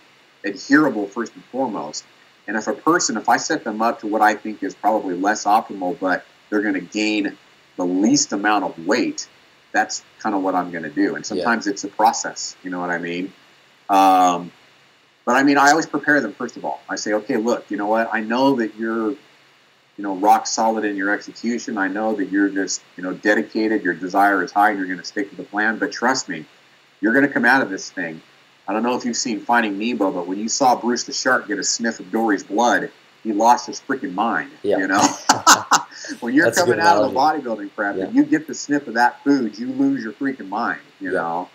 adherable 0.45 1.07
first 1.07 1.35
and 1.35 1.45
foremost. 1.45 2.05
And 2.49 2.57
if 2.57 2.67
a 2.67 2.73
person, 2.73 3.17
if 3.17 3.29
I 3.29 3.37
set 3.37 3.63
them 3.63 3.81
up 3.83 4.01
to 4.01 4.07
what 4.07 4.23
I 4.23 4.35
think 4.35 4.63
is 4.63 4.75
probably 4.75 5.15
less 5.15 5.45
optimal, 5.45 5.99
but 6.01 6.25
they're 6.49 6.63
going 6.63 6.75
to 6.75 6.81
gain 6.81 7.37
the 7.77 7.85
least 7.85 8.33
amount 8.33 8.65
of 8.65 8.87
weight, 8.87 9.29
that's 9.73 10.03
kind 10.19 10.35
of 10.35 10.43
what 10.43 10.55
I'm 10.55 10.71
going 10.71 10.83
to 10.83 10.91
do. 10.91 11.15
And 11.15 11.25
sometimes 11.25 11.67
it's 11.67 11.85
a 11.85 11.89
process. 11.89 12.57
You 12.65 12.71
know 12.71 12.81
what 12.81 12.91
I 12.91 12.99
mean? 12.99 13.33
Um, 13.89 14.51
but 15.25 15.37
I 15.37 15.43
mean, 15.43 15.59
I 15.59 15.71
always 15.71 15.87
prepare 15.87 16.21
them 16.21 16.33
first 16.33 16.57
of 16.57 16.65
all. 16.65 16.81
I 16.89 16.97
say, 16.97 17.13
okay, 17.13 17.37
look, 17.37 17.71
you 17.71 17.77
know 17.77 17.87
what? 17.87 18.09
I 18.13 18.21
know 18.21 18.57
that 18.57 18.75
you're, 18.77 19.15
you 20.01 20.07
know, 20.07 20.17
rock 20.17 20.47
solid 20.47 20.87
in 20.87 20.97
your 20.97 21.11
execution. 21.11 21.77
I 21.77 21.87
know 21.87 22.15
that 22.15 22.31
you're 22.31 22.49
just, 22.49 22.81
you 22.97 23.03
know, 23.03 23.13
dedicated. 23.13 23.85
Your 23.85 23.93
desire 23.93 24.43
is 24.43 24.51
high, 24.51 24.71
and 24.71 24.79
you're 24.79 24.87
going 24.87 24.99
to 24.99 25.05
stick 25.05 25.29
to 25.29 25.37
the 25.37 25.43
plan. 25.43 25.77
But 25.77 25.93
trust 25.93 26.27
me, 26.27 26.47
you're 27.03 27.13
going 27.13 27.27
to 27.27 27.31
come 27.31 27.45
out 27.45 27.61
of 27.61 27.69
this 27.69 27.91
thing. 27.91 28.23
I 28.67 28.73
don't 28.73 28.83
know 28.83 28.97
if 28.97 29.05
you've 29.05 29.19
seen 29.19 29.41
Finding 29.41 29.77
Nemo, 29.79 30.11
but 30.11 30.27
when 30.27 30.39
you 30.39 30.49
saw 30.49 30.75
Bruce 30.75 31.05
the 31.05 31.13
shark 31.13 31.49
get 31.49 31.59
a 31.59 31.63
sniff 31.63 32.01
of 32.01 32.11
Dory's 32.11 32.43
blood, 32.43 32.91
he 33.23 33.35
lost 33.35 33.67
his 33.67 33.79
freaking 33.79 34.15
mind. 34.15 34.53
Yeah. 34.63 34.79
You 34.79 34.87
know, 34.89 35.07
when 36.21 36.33
you're 36.33 36.47
That's 36.47 36.57
coming 36.59 36.81
out 36.81 36.97
of 36.97 37.11
the 37.13 37.15
bodybuilding 37.19 37.75
prep 37.77 37.99
Yeah. 37.99 38.05
and 38.05 38.15
you 38.15 38.25
get 38.25 38.47
the 38.47 38.55
sniff 38.55 38.87
of 38.87 38.95
that 38.95 39.23
food, 39.23 39.59
you 39.59 39.67
lose 39.71 40.03
your 40.03 40.15
freaking 40.15 40.49
mind. 40.49 40.81
You 40.99 41.13
Yeah. 41.13 41.19
know, 41.21 41.51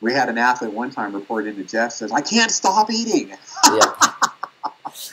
we 0.00 0.14
had 0.14 0.30
an 0.30 0.38
athlete 0.38 0.72
one 0.72 0.90
time 0.90 1.14
report 1.14 1.46
into 1.46 1.64
Jeff 1.64 1.92
says, 1.92 2.12
"I 2.12 2.22
can't 2.22 2.50
stop 2.50 2.90
eating." 2.90 3.36
yeah. 3.66 4.12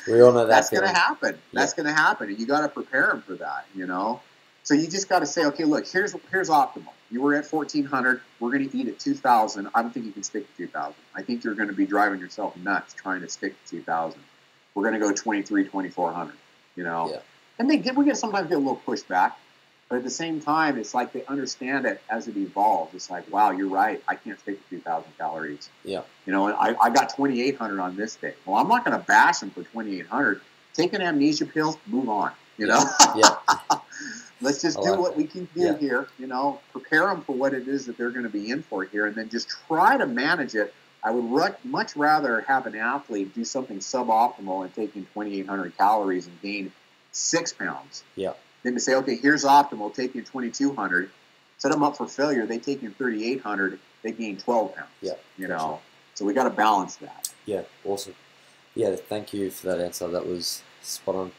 we 0.08 0.22
all 0.22 0.32
know 0.32 0.40
that. 0.40 0.50
That's 0.50 0.70
going 0.70 0.84
to 0.84 0.90
happen. 0.90 1.38
That's 1.54 1.74
going 1.74 1.86
to 1.88 1.94
happen, 1.94 2.30
and 2.30 2.40
you 2.40 2.46
got 2.46 2.62
to 2.62 2.70
prepare 2.70 3.08
them 3.08 3.22
for 3.22 3.36
that. 3.36 3.66
You 3.76 3.88
know, 3.88 4.22
so 4.64 4.74
you 4.74 4.88
just 4.88 5.10
got 5.10 5.20
to 5.20 5.26
say, 5.26 5.46
okay, 5.46 5.64
look, 5.64 5.88
here's 5.88 6.16
here's 6.32 6.50
optimal. 6.50 6.94
You 7.10 7.22
were 7.22 7.36
at 7.36 7.46
fourteen 7.46 7.86
hundred. 7.86 8.22
We're 8.40 8.52
going 8.52 8.70
to 8.70 8.78
eat 8.78 8.88
at 8.88 9.00
two 9.00 9.14
thousand. 9.14 9.70
I 9.76 9.82
don't 9.82 9.94
think 9.94 10.06
you 10.06 10.12
can 10.12 10.24
stick 10.24 10.50
to 10.50 10.58
two 10.58 10.68
thousand. 10.68 11.02
I 11.16 11.22
think 11.22 11.44
you're 11.44 11.56
going 11.56 11.70
to 11.70 11.76
be 11.76 11.86
driving 11.86 12.20
yourself 12.20 12.56
nuts 12.58 12.94
trying 12.94 13.22
to 13.22 13.30
stick 13.30 13.54
to 13.66 13.70
two 13.78 13.82
thousand. 13.84 14.22
We're 14.74 14.84
going 14.84 14.94
to 14.94 15.06
go 15.06 15.12
23, 15.14 15.66
2400. 15.66 16.34
You 16.78 16.86
know, 16.86 17.10
Yeah. 17.12 17.20
and 17.60 17.70
they 17.70 17.76
get 17.78 17.96
we 17.96 18.06
get 18.06 18.16
sometimes 18.18 18.48
get 18.48 18.56
a 18.56 18.60
little 18.60 18.82
pushback. 18.86 19.34
But 19.92 19.98
at 19.98 20.04
the 20.06 20.10
same 20.10 20.40
time, 20.40 20.78
it's 20.78 20.94
like 20.94 21.12
they 21.12 21.26
understand 21.26 21.86
it 21.86 22.02
as 22.10 22.30
it 22.30 22.38
evolves. 22.38 22.94
It's 22.96 23.10
like, 23.10 23.30
wow, 23.30 23.52
you're 23.52 23.68
right. 23.68 24.02
I 24.08 24.16
can't 24.16 24.40
stick 24.40 24.58
to 24.70 24.78
2,000 24.78 25.12
calories. 25.18 25.68
Yeah. 25.84 26.04
You 26.26 26.32
know, 26.32 26.48
I, 26.48 26.74
I 26.82 26.90
got 26.92 27.14
2,800 27.14 27.78
on 27.78 27.98
this 27.98 28.16
day. 28.16 28.34
Well, 28.46 28.56
I'm 28.56 28.70
not 28.70 28.86
going 28.86 28.98
to 28.98 29.06
bash 29.06 29.40
them 29.40 29.50
for 29.50 29.64
2,800. 29.64 30.40
Take 30.74 30.94
an 30.94 31.02
amnesia 31.02 31.46
pill, 31.46 31.78
move 31.88 32.08
on. 32.08 32.32
You 32.58 32.68
know, 32.68 32.82
Yeah. 33.18 33.36
let's 34.42 34.62
just 34.62 34.80
I 34.80 34.82
do 34.82 34.92
like 34.92 35.00
what 35.02 35.12
that. 35.12 35.18
we 35.18 35.26
can 35.28 35.44
do 35.54 35.60
Yeah. 35.62 35.78
here. 35.78 36.08
You 36.18 36.28
know, 36.28 36.62
prepare 36.72 37.08
them 37.08 37.24
for 37.24 37.34
what 37.36 37.54
it 37.54 37.68
is 37.68 37.88
that 37.88 37.98
they're 37.98 38.12
going 38.12 38.24
to 38.24 38.30
be 38.30 38.50
in 38.50 38.64
for 38.64 38.86
here, 38.86 39.08
and 39.08 39.16
then 39.18 39.28
just 39.28 39.50
try 39.68 39.98
to 39.98 40.08
manage 40.08 40.56
it. 40.56 40.74
I 41.04 41.12
would 41.12 41.56
much 41.66 41.98
rather 41.98 42.40
have 42.48 42.66
an 42.66 42.76
athlete 42.78 43.36
do 43.36 43.44
something 43.44 43.80
suboptimal 43.80 44.64
and 44.64 44.74
taking 44.74 45.04
2,800 45.14 45.78
calories 45.78 46.28
and 46.28 46.42
gain 46.42 46.72
six 47.12 47.52
pounds. 47.52 48.04
Yeah. 48.16 48.34
Then 48.64 48.74
to 48.76 48.80
say, 48.80 48.96
okay, 48.96 49.16
here's 49.16 49.44
optimal, 49.44 49.94
take 49.94 50.14
taking 50.14 50.24
2,200, 50.24 51.10
set 51.58 51.72
them 51.72 51.84
up 51.84 51.98
for 51.98 52.08
failure. 52.08 52.46
They 52.46 52.60
take 52.60 52.84
in 52.84 52.94
3,800, 52.94 53.80
they 54.04 54.12
gain 54.12 54.38
12 54.38 54.76
pounds. 54.76 54.90
Yeah, 55.02 55.14
You 55.38 55.48
know, 55.48 55.80
so 56.14 56.26
we 56.26 56.34
got 56.34 56.44
to 56.44 56.50
balance 56.52 56.96
that. 56.98 57.30
Yeah, 57.46 57.64
awesome. 57.86 58.16
Yeah, 58.76 58.96
thank 58.96 59.34
you 59.34 59.50
for 59.50 59.68
that 59.68 59.80
answer. 59.80 60.08
That 60.08 60.26
was 60.26 60.62
spot 60.82 61.16
on. 61.16 61.32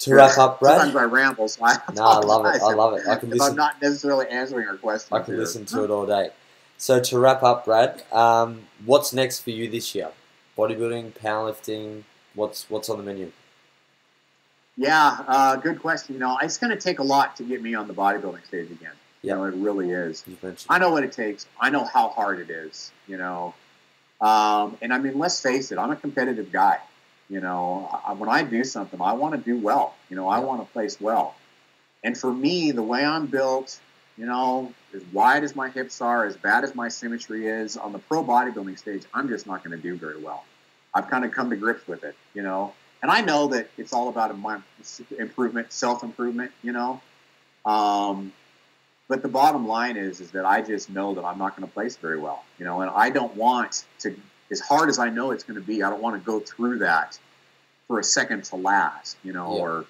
To 0.00 0.14
wrap 0.14 0.36
up, 0.36 0.58
Brad. 0.58 0.80
Sometimes. 0.80 0.96
I 0.96 1.04
ramble, 1.04 1.48
so 1.48 1.64
I 1.64 1.78
No, 1.94 2.02
I 2.02 2.18
love 2.18 2.46
it. 2.46 2.60
I 2.60 2.74
love 2.74 2.94
it. 2.94 3.06
I 3.06 3.16
can 3.16 3.32
if 3.32 3.40
I'm 3.40 3.54
not 3.54 3.80
necessarily 3.80 4.26
answering 4.28 4.66
our 4.66 4.76
questions. 4.76 5.12
I 5.12 5.20
can 5.22 5.34
here. 5.34 5.40
listen 5.42 5.64
to 5.66 5.84
it 5.84 5.90
all 5.90 6.06
day. 6.06 6.30
So 6.76 6.98
to 6.98 7.18
wrap 7.20 7.44
up, 7.44 7.64
Brad, 7.64 8.02
um, 8.10 8.62
what's 8.84 9.12
next 9.12 9.40
for 9.40 9.50
you 9.50 9.70
this 9.70 9.94
year? 9.94 10.10
Bodybuilding, 10.58 11.12
powerlifting. 11.12 12.02
What's 12.34 12.68
what's 12.68 12.88
on 12.88 12.96
the 12.96 13.04
menu? 13.04 13.30
Yeah, 14.76 15.24
uh, 15.26 15.56
good 15.56 15.80
question. 15.80 16.14
You 16.14 16.20
know, 16.20 16.38
it's 16.42 16.58
going 16.58 16.70
to 16.70 16.80
take 16.80 16.98
a 16.98 17.02
lot 17.02 17.36
to 17.36 17.42
get 17.42 17.60
me 17.62 17.74
on 17.74 17.88
the 17.88 17.94
bodybuilding 17.94 18.46
stage 18.46 18.70
again. 18.70 18.92
Yeah. 19.20 19.34
You 19.34 19.38
know, 19.38 19.44
it 19.44 19.54
really 19.54 19.90
is. 19.90 20.24
I 20.68 20.78
know 20.78 20.90
what 20.90 21.04
it 21.04 21.12
takes. 21.12 21.46
I 21.60 21.70
know 21.70 21.84
how 21.84 22.08
hard 22.08 22.40
it 22.40 22.50
is. 22.50 22.90
You 23.06 23.18
know, 23.18 23.54
um, 24.20 24.76
and 24.80 24.92
I 24.92 24.98
mean, 24.98 25.18
let's 25.18 25.40
face 25.40 25.72
it. 25.72 25.78
I'm 25.78 25.90
a 25.90 25.96
competitive 25.96 26.50
guy. 26.52 26.78
You 27.28 27.40
know, 27.40 27.88
I, 28.04 28.12
when 28.14 28.28
I 28.28 28.42
do 28.42 28.64
something, 28.64 29.00
I 29.00 29.12
want 29.12 29.34
to 29.34 29.40
do 29.40 29.58
well. 29.58 29.94
You 30.10 30.16
know, 30.16 30.28
I 30.28 30.38
Yeah. 30.38 30.44
want 30.46 30.66
to 30.66 30.72
place 30.72 31.00
well. 31.00 31.34
And 32.04 32.18
for 32.18 32.32
me, 32.32 32.72
the 32.72 32.82
way 32.82 33.04
I'm 33.04 33.26
built, 33.26 33.78
you 34.18 34.26
know, 34.26 34.72
as 34.94 35.02
wide 35.12 35.44
as 35.44 35.54
my 35.54 35.70
hips 35.70 36.00
are, 36.00 36.24
as 36.26 36.36
bad 36.36 36.64
as 36.64 36.74
my 36.74 36.88
symmetry 36.88 37.46
is, 37.46 37.76
on 37.76 37.92
the 37.92 37.98
pro 38.00 38.24
bodybuilding 38.24 38.78
stage, 38.78 39.04
I'm 39.14 39.28
just 39.28 39.46
not 39.46 39.62
going 39.62 39.76
to 39.76 39.82
do 39.82 39.96
very 39.96 40.20
well. 40.20 40.44
I've 40.92 41.08
kind 41.08 41.24
of 41.24 41.30
come 41.32 41.50
to 41.50 41.56
grips 41.56 41.86
with 41.86 42.02
it. 42.04 42.16
You 42.34 42.42
know, 42.42 42.74
and 43.02 43.10
I 43.10 43.20
know 43.20 43.48
that 43.48 43.68
it's 43.76 43.92
all 43.92 44.08
about 44.08 44.30
improvement, 45.18 45.72
self 45.72 46.02
improvement. 46.02 46.52
You 46.62 46.72
know. 46.72 47.00
Um, 47.64 48.32
but 49.08 49.22
the 49.22 49.28
bottom 49.28 49.66
line 49.68 49.96
is, 49.96 50.20
is 50.20 50.30
that 50.30 50.44
I 50.46 50.62
just 50.62 50.88
know 50.88 51.14
that 51.14 51.24
I'm 51.24 51.38
not 51.38 51.54
going 51.56 51.68
to 51.68 51.72
place 51.74 51.96
very 51.96 52.18
well, 52.18 52.44
you 52.58 52.64
know, 52.64 52.80
and 52.80 52.90
I 52.94 53.10
don't 53.10 53.36
want 53.36 53.84
to, 54.00 54.16
as 54.50 54.60
hard 54.60 54.88
as 54.88 54.98
I 54.98 55.10
know 55.10 55.32
it's 55.32 55.44
going 55.44 55.60
to 55.60 55.66
be, 55.66 55.82
I 55.82 55.90
don't 55.90 56.00
want 56.00 56.20
to 56.20 56.24
go 56.26 56.40
through 56.40 56.78
that 56.78 57.18
for 57.86 57.98
a 57.98 58.04
second 58.04 58.44
to 58.44 58.56
last, 58.56 59.18
you 59.22 59.32
know, 59.34 59.54
Yeah. 59.56 59.62
or 59.62 59.84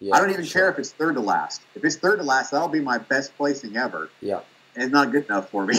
Yeah, 0.00 0.16
I 0.16 0.20
don't 0.20 0.30
even 0.30 0.44
sure. 0.44 0.62
care 0.62 0.70
if 0.70 0.78
it's 0.80 0.90
third 0.90 1.14
to 1.14 1.20
last. 1.20 1.62
If 1.76 1.84
it's 1.84 1.94
third 1.96 2.18
to 2.18 2.24
last, 2.24 2.50
that'll 2.50 2.66
be 2.68 2.80
my 2.80 2.98
best 2.98 3.36
placing 3.36 3.76
ever. 3.76 4.10
Yeah. 4.20 4.40
And 4.74 4.84
it's 4.84 4.92
not 4.92 5.12
good 5.12 5.26
enough 5.26 5.50
for 5.50 5.64
me. 5.64 5.76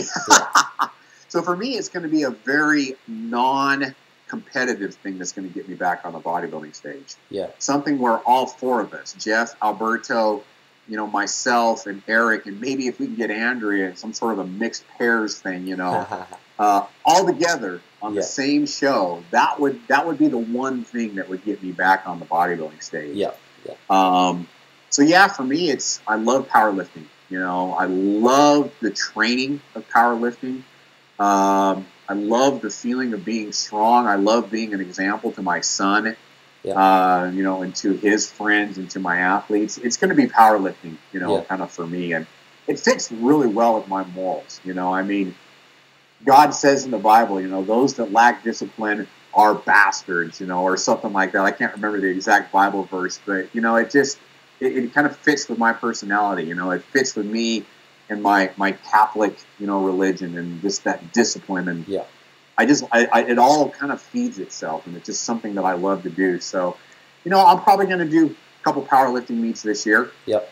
so 1.28 1.42
for 1.42 1.54
me, 1.54 1.76
it's 1.76 1.90
going 1.90 2.04
to 2.04 2.08
be 2.08 2.22
a 2.22 2.30
very 2.30 2.96
non 3.06 3.94
competitive 4.28 4.94
thing 4.96 5.18
that's 5.18 5.32
going 5.32 5.46
to 5.48 5.54
get 5.54 5.68
me 5.68 5.74
back 5.74 6.00
on 6.04 6.12
the 6.12 6.20
bodybuilding 6.20 6.74
stage 6.74 7.14
Yeah. 7.30 7.48
something 7.58 7.98
where 7.98 8.18
all 8.18 8.46
four 8.46 8.80
of 8.80 8.92
us, 8.92 9.14
Jeff, 9.18 9.54
Alberto, 9.62 10.42
you 10.88 10.96
know, 10.96 11.06
myself 11.06 11.86
and 11.86 12.02
Eric, 12.08 12.46
and 12.46 12.60
maybe 12.60 12.86
if 12.86 12.98
we 13.00 13.06
can 13.06 13.14
get 13.16 13.30
Andrea, 13.30 13.96
some 13.96 14.12
sort 14.12 14.32
of 14.34 14.38
a 14.40 14.44
mixed 14.44 14.84
pairs 14.98 15.38
thing, 15.38 15.66
you 15.66 15.76
know, 15.76 16.06
uh, 16.58 16.86
all 17.04 17.26
together 17.26 17.80
on 18.02 18.14
Yeah. 18.14 18.20
the 18.20 18.26
same 18.26 18.66
show, 18.66 19.22
that 19.30 19.58
would 19.60 19.80
that 19.88 20.06
would 20.06 20.18
be 20.18 20.28
the 20.28 20.38
one 20.38 20.84
thing 20.84 21.16
that 21.16 21.28
would 21.28 21.44
get 21.44 21.62
me 21.62 21.72
back 21.72 22.06
on 22.06 22.18
the 22.20 22.26
bodybuilding 22.26 22.82
stage. 22.82 23.16
yeah. 23.16 23.32
Um, 23.90 24.48
so 24.90 25.02
yeah, 25.02 25.28
for 25.28 25.42
me, 25.44 25.70
it's 25.70 26.00
I 26.06 26.16
love 26.16 26.48
powerlifting. 26.48 27.04
You 27.30 27.40
know, 27.40 27.72
I 27.72 27.86
love 27.86 28.72
the 28.80 28.90
training 28.90 29.60
of 29.74 29.88
powerlifting. 29.88 30.62
Um, 31.18 31.86
I 32.08 32.14
love 32.14 32.60
the 32.62 32.70
feeling 32.70 33.12
of 33.12 33.24
being 33.24 33.52
strong. 33.52 34.06
I 34.06 34.16
love 34.16 34.50
being 34.50 34.74
an 34.74 34.80
example 34.80 35.32
to 35.32 35.42
my 35.42 35.60
son. 35.60 36.16
Yeah. 36.62 36.74
Uh, 36.74 37.30
you 37.32 37.44
know, 37.44 37.62
and 37.62 37.74
to 37.76 37.92
his 37.92 38.30
friends 38.30 38.76
and 38.78 38.90
to 38.90 38.98
my 38.98 39.18
athletes. 39.18 39.78
It's 39.78 39.96
going 39.96 40.10
to 40.10 40.16
be 40.16 40.26
powerlifting. 40.26 40.96
You 41.12 41.20
know, 41.20 41.36
Yeah. 41.36 41.44
kind 41.44 41.62
of 41.62 41.70
for 41.70 41.86
me, 41.86 42.12
and 42.12 42.26
it 42.66 42.80
fits 42.80 43.12
really 43.12 43.46
well 43.46 43.76
with 43.78 43.88
my 43.88 44.02
morals. 44.04 44.60
You 44.64 44.74
know, 44.74 44.92
I 44.92 45.02
mean, 45.02 45.34
God 46.24 46.50
says 46.50 46.84
in 46.84 46.90
the 46.90 46.98
Bible, 46.98 47.40
you 47.40 47.48
know, 47.48 47.62
those 47.62 47.94
that 47.94 48.12
lack 48.12 48.42
discipline 48.42 49.06
are 49.34 49.54
bastards, 49.54 50.40
you 50.40 50.46
know, 50.46 50.62
or 50.62 50.76
something 50.76 51.12
like 51.12 51.32
that. 51.32 51.42
I 51.42 51.52
can't 51.52 51.72
remember 51.74 52.00
the 52.00 52.08
exact 52.08 52.50
Bible 52.52 52.84
verse, 52.84 53.20
but 53.24 53.54
you 53.54 53.60
know, 53.60 53.76
it 53.76 53.90
just 53.90 54.18
it, 54.58 54.76
it 54.76 54.94
kind 54.94 55.06
of 55.06 55.16
fits 55.16 55.48
with 55.48 55.58
my 55.58 55.72
personality. 55.72 56.44
You 56.44 56.54
know, 56.54 56.70
it 56.70 56.82
fits 56.82 57.14
with 57.14 57.26
me 57.26 57.64
and 58.08 58.22
my 58.22 58.50
my 58.56 58.72
Catholic, 58.72 59.36
you 59.58 59.66
know, 59.66 59.84
religion 59.84 60.36
and 60.38 60.60
just 60.62 60.84
that 60.84 61.12
discipline 61.12 61.68
and 61.68 61.86
Yeah. 61.88 62.04
I 62.58 62.64
just 62.66 62.84
I, 62.92 63.06
I 63.12 63.22
it 63.24 63.38
all 63.38 63.68
kind 63.70 63.92
of 63.92 64.00
feeds 64.00 64.38
itself 64.38 64.86
and 64.86 64.96
it's 64.96 65.06
just 65.06 65.24
something 65.24 65.54
that 65.56 65.64
I 65.64 65.74
love 65.74 66.02
to 66.04 66.10
do. 66.10 66.40
So, 66.40 66.76
you 67.24 67.30
know, 67.30 67.44
I'm 67.44 67.60
probably 67.62 67.86
going 67.86 67.98
to 67.98 68.08
do 68.08 68.26
a 68.26 68.64
couple 68.64 68.82
powerlifting 68.82 69.36
meets 69.36 69.62
this 69.62 69.84
year. 69.84 70.10
Yep. 70.26 70.50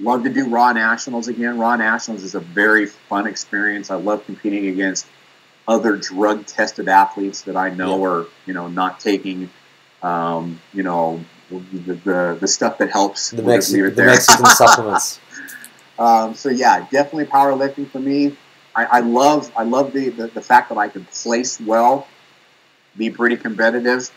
Love 0.00 0.22
to 0.24 0.28
do 0.30 0.48
Raw 0.48 0.72
Nationals 0.72 1.28
again. 1.28 1.58
Raw 1.58 1.74
Nationals 1.76 2.22
is 2.22 2.34
a 2.34 2.40
very 2.40 2.84
fun 2.86 3.26
experience. 3.26 3.90
I 3.90 3.94
love 3.94 4.24
competing 4.26 4.66
against 4.68 5.06
other 5.66 5.96
drug 5.96 6.44
tested 6.46 6.88
athletes 6.88 7.42
that 7.42 7.56
I 7.56 7.70
know 7.70 8.04
are, 8.04 8.26
you 8.46 8.52
know, 8.52 8.68
not 8.68 9.00
taking, 9.00 9.48
um, 10.02 10.60
you 10.74 10.82
know, 10.82 11.24
the, 11.50 11.94
the, 11.94 12.38
the 12.40 12.48
stuff 12.48 12.78
that 12.78 12.90
helps. 12.90 13.30
The, 13.30 13.42
We'll 13.42 13.56
just 13.56 13.72
leave 13.72 13.84
Mexi- 13.84 13.94
the. 13.96 14.04
Mexican 14.04 14.46
supplements. 14.46 15.20
Um, 15.98 16.34
so 16.34 16.48
yeah, 16.48 16.86
definitely 16.90 17.26
powerlifting 17.26 17.90
for 17.90 17.98
me. 17.98 18.36
I, 18.74 18.84
I 18.84 19.00
love 19.00 19.50
I 19.56 19.64
love 19.64 19.92
the, 19.92 20.10
the, 20.10 20.28
the 20.28 20.40
fact 20.40 20.68
that 20.68 20.78
I 20.78 20.88
can 20.88 21.04
place 21.06 21.60
well, 21.60 22.06
be 22.96 23.10
pretty 23.10 23.36
competitive, 23.36 24.10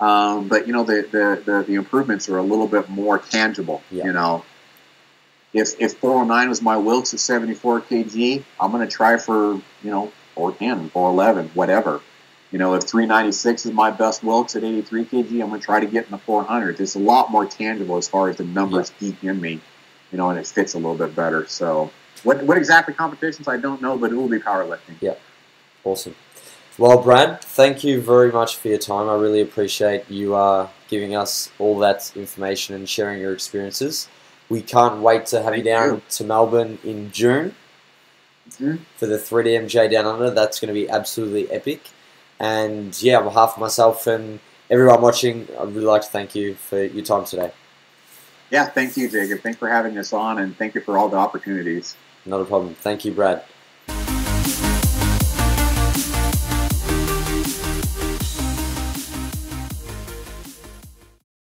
Um, 0.00 0.48
but 0.48 0.66
you 0.66 0.72
know 0.72 0.84
the, 0.84 1.02
the, 1.10 1.42
the 1.44 1.62
the 1.62 1.74
improvements 1.74 2.28
are 2.28 2.38
a 2.38 2.42
little 2.42 2.66
bit 2.66 2.88
more 2.88 3.18
tangible. 3.18 3.82
Yeah. 3.90 4.06
You 4.06 4.12
know, 4.12 4.44
if 5.52 5.80
if 5.80 5.94
409 5.98 6.48
was 6.48 6.62
my 6.62 6.76
Wilks 6.76 7.14
at 7.14 7.20
74 7.20 7.82
kg, 7.82 8.44
I'm 8.60 8.72
going 8.72 8.86
to 8.86 8.92
try 8.92 9.16
for 9.18 9.54
you 9.54 9.90
know 9.90 10.12
410, 10.34 10.90
411, 10.90 11.50
whatever. 11.54 12.00
You 12.50 12.58
know, 12.58 12.74
if 12.74 12.84
396 12.84 13.66
is 13.66 13.72
my 13.72 13.90
best 13.90 14.24
Wilks 14.24 14.56
at 14.56 14.64
83 14.64 15.04
kg, 15.04 15.42
I'm 15.42 15.48
going 15.50 15.60
to 15.60 15.64
try 15.64 15.80
to 15.80 15.86
get 15.86 16.06
in 16.06 16.12
the 16.12 16.18
400s. 16.18 16.80
It's 16.80 16.94
a 16.94 16.98
lot 16.98 17.30
more 17.30 17.44
tangible 17.44 17.98
as 17.98 18.08
far 18.08 18.30
as 18.30 18.36
the 18.38 18.44
numbers 18.44 18.90
peak 18.98 19.22
in 19.22 19.38
me, 19.40 19.60
you 20.12 20.18
know, 20.18 20.30
and 20.30 20.38
it 20.38 20.46
fits 20.46 20.74
a 20.74 20.78
little 20.78 20.96
bit 20.96 21.14
better. 21.14 21.46
So, 21.46 21.90
what 22.22 22.42
what 22.44 22.56
exactly 22.56 22.94
competitions 22.94 23.48
I 23.48 23.56
don't 23.56 23.80
know, 23.82 23.96
but 23.96 24.10
it 24.12 24.16
will 24.16 24.28
be 24.28 24.38
powerlifting. 24.38 24.96
Yeah, 25.00 25.14
awesome. 25.84 26.14
Well, 26.78 27.02
Brad, 27.02 27.40
thank 27.42 27.82
you 27.82 28.00
very 28.00 28.30
much 28.30 28.56
for 28.56 28.68
your 28.68 28.78
time. 28.78 29.08
I 29.08 29.14
really 29.16 29.40
appreciate 29.40 30.08
you 30.08 30.36
uh, 30.36 30.68
giving 30.88 31.16
us 31.16 31.50
all 31.58 31.76
that 31.80 32.12
information 32.16 32.76
and 32.76 32.88
sharing 32.88 33.20
your 33.20 33.32
experiences. 33.32 34.08
We 34.48 34.62
can't 34.62 35.00
wait 35.02 35.26
to 35.26 35.42
have 35.42 35.52
Thank 35.52 35.64
you 35.64 35.70
down 35.72 35.88
you. 35.96 36.02
to 36.10 36.24
Melbourne 36.24 36.78
in 36.84 37.10
June 37.10 37.54
Mhm. 38.50 38.78
for 38.96 39.06
the 39.06 39.18
3DMJ 39.18 39.88
Down 39.88 40.06
Under. 40.06 40.30
That's 40.30 40.58
going 40.60 40.68
to 40.68 40.74
be 40.74 40.88
absolutely 40.88 41.50
epic. 41.50 41.82
And 42.40 43.00
yeah, 43.02 43.18
on 43.18 43.24
behalf 43.24 43.54
of 43.56 43.60
myself 43.60 44.06
and 44.06 44.38
everyone 44.70 45.00
watching, 45.02 45.48
I'd 45.60 45.74
really 45.74 45.86
like 45.86 46.02
to 46.02 46.08
thank 46.08 46.34
you 46.34 46.54
for 46.54 46.82
your 46.82 47.04
time 47.04 47.24
today. 47.24 47.50
Yeah, 48.50 48.66
thank 48.66 48.96
you, 48.96 49.08
Jacob. 49.08 49.40
Thanks 49.40 49.58
for 49.58 49.68
having 49.68 49.98
us 49.98 50.12
on, 50.12 50.38
and 50.38 50.56
thank 50.56 50.74
you 50.74 50.80
for 50.80 50.96
all 50.96 51.08
the 51.08 51.16
opportunities. 51.16 51.96
Not 52.24 52.40
a 52.40 52.44
problem. 52.44 52.74
Thank 52.74 53.04
you, 53.04 53.12
Brad. 53.12 53.44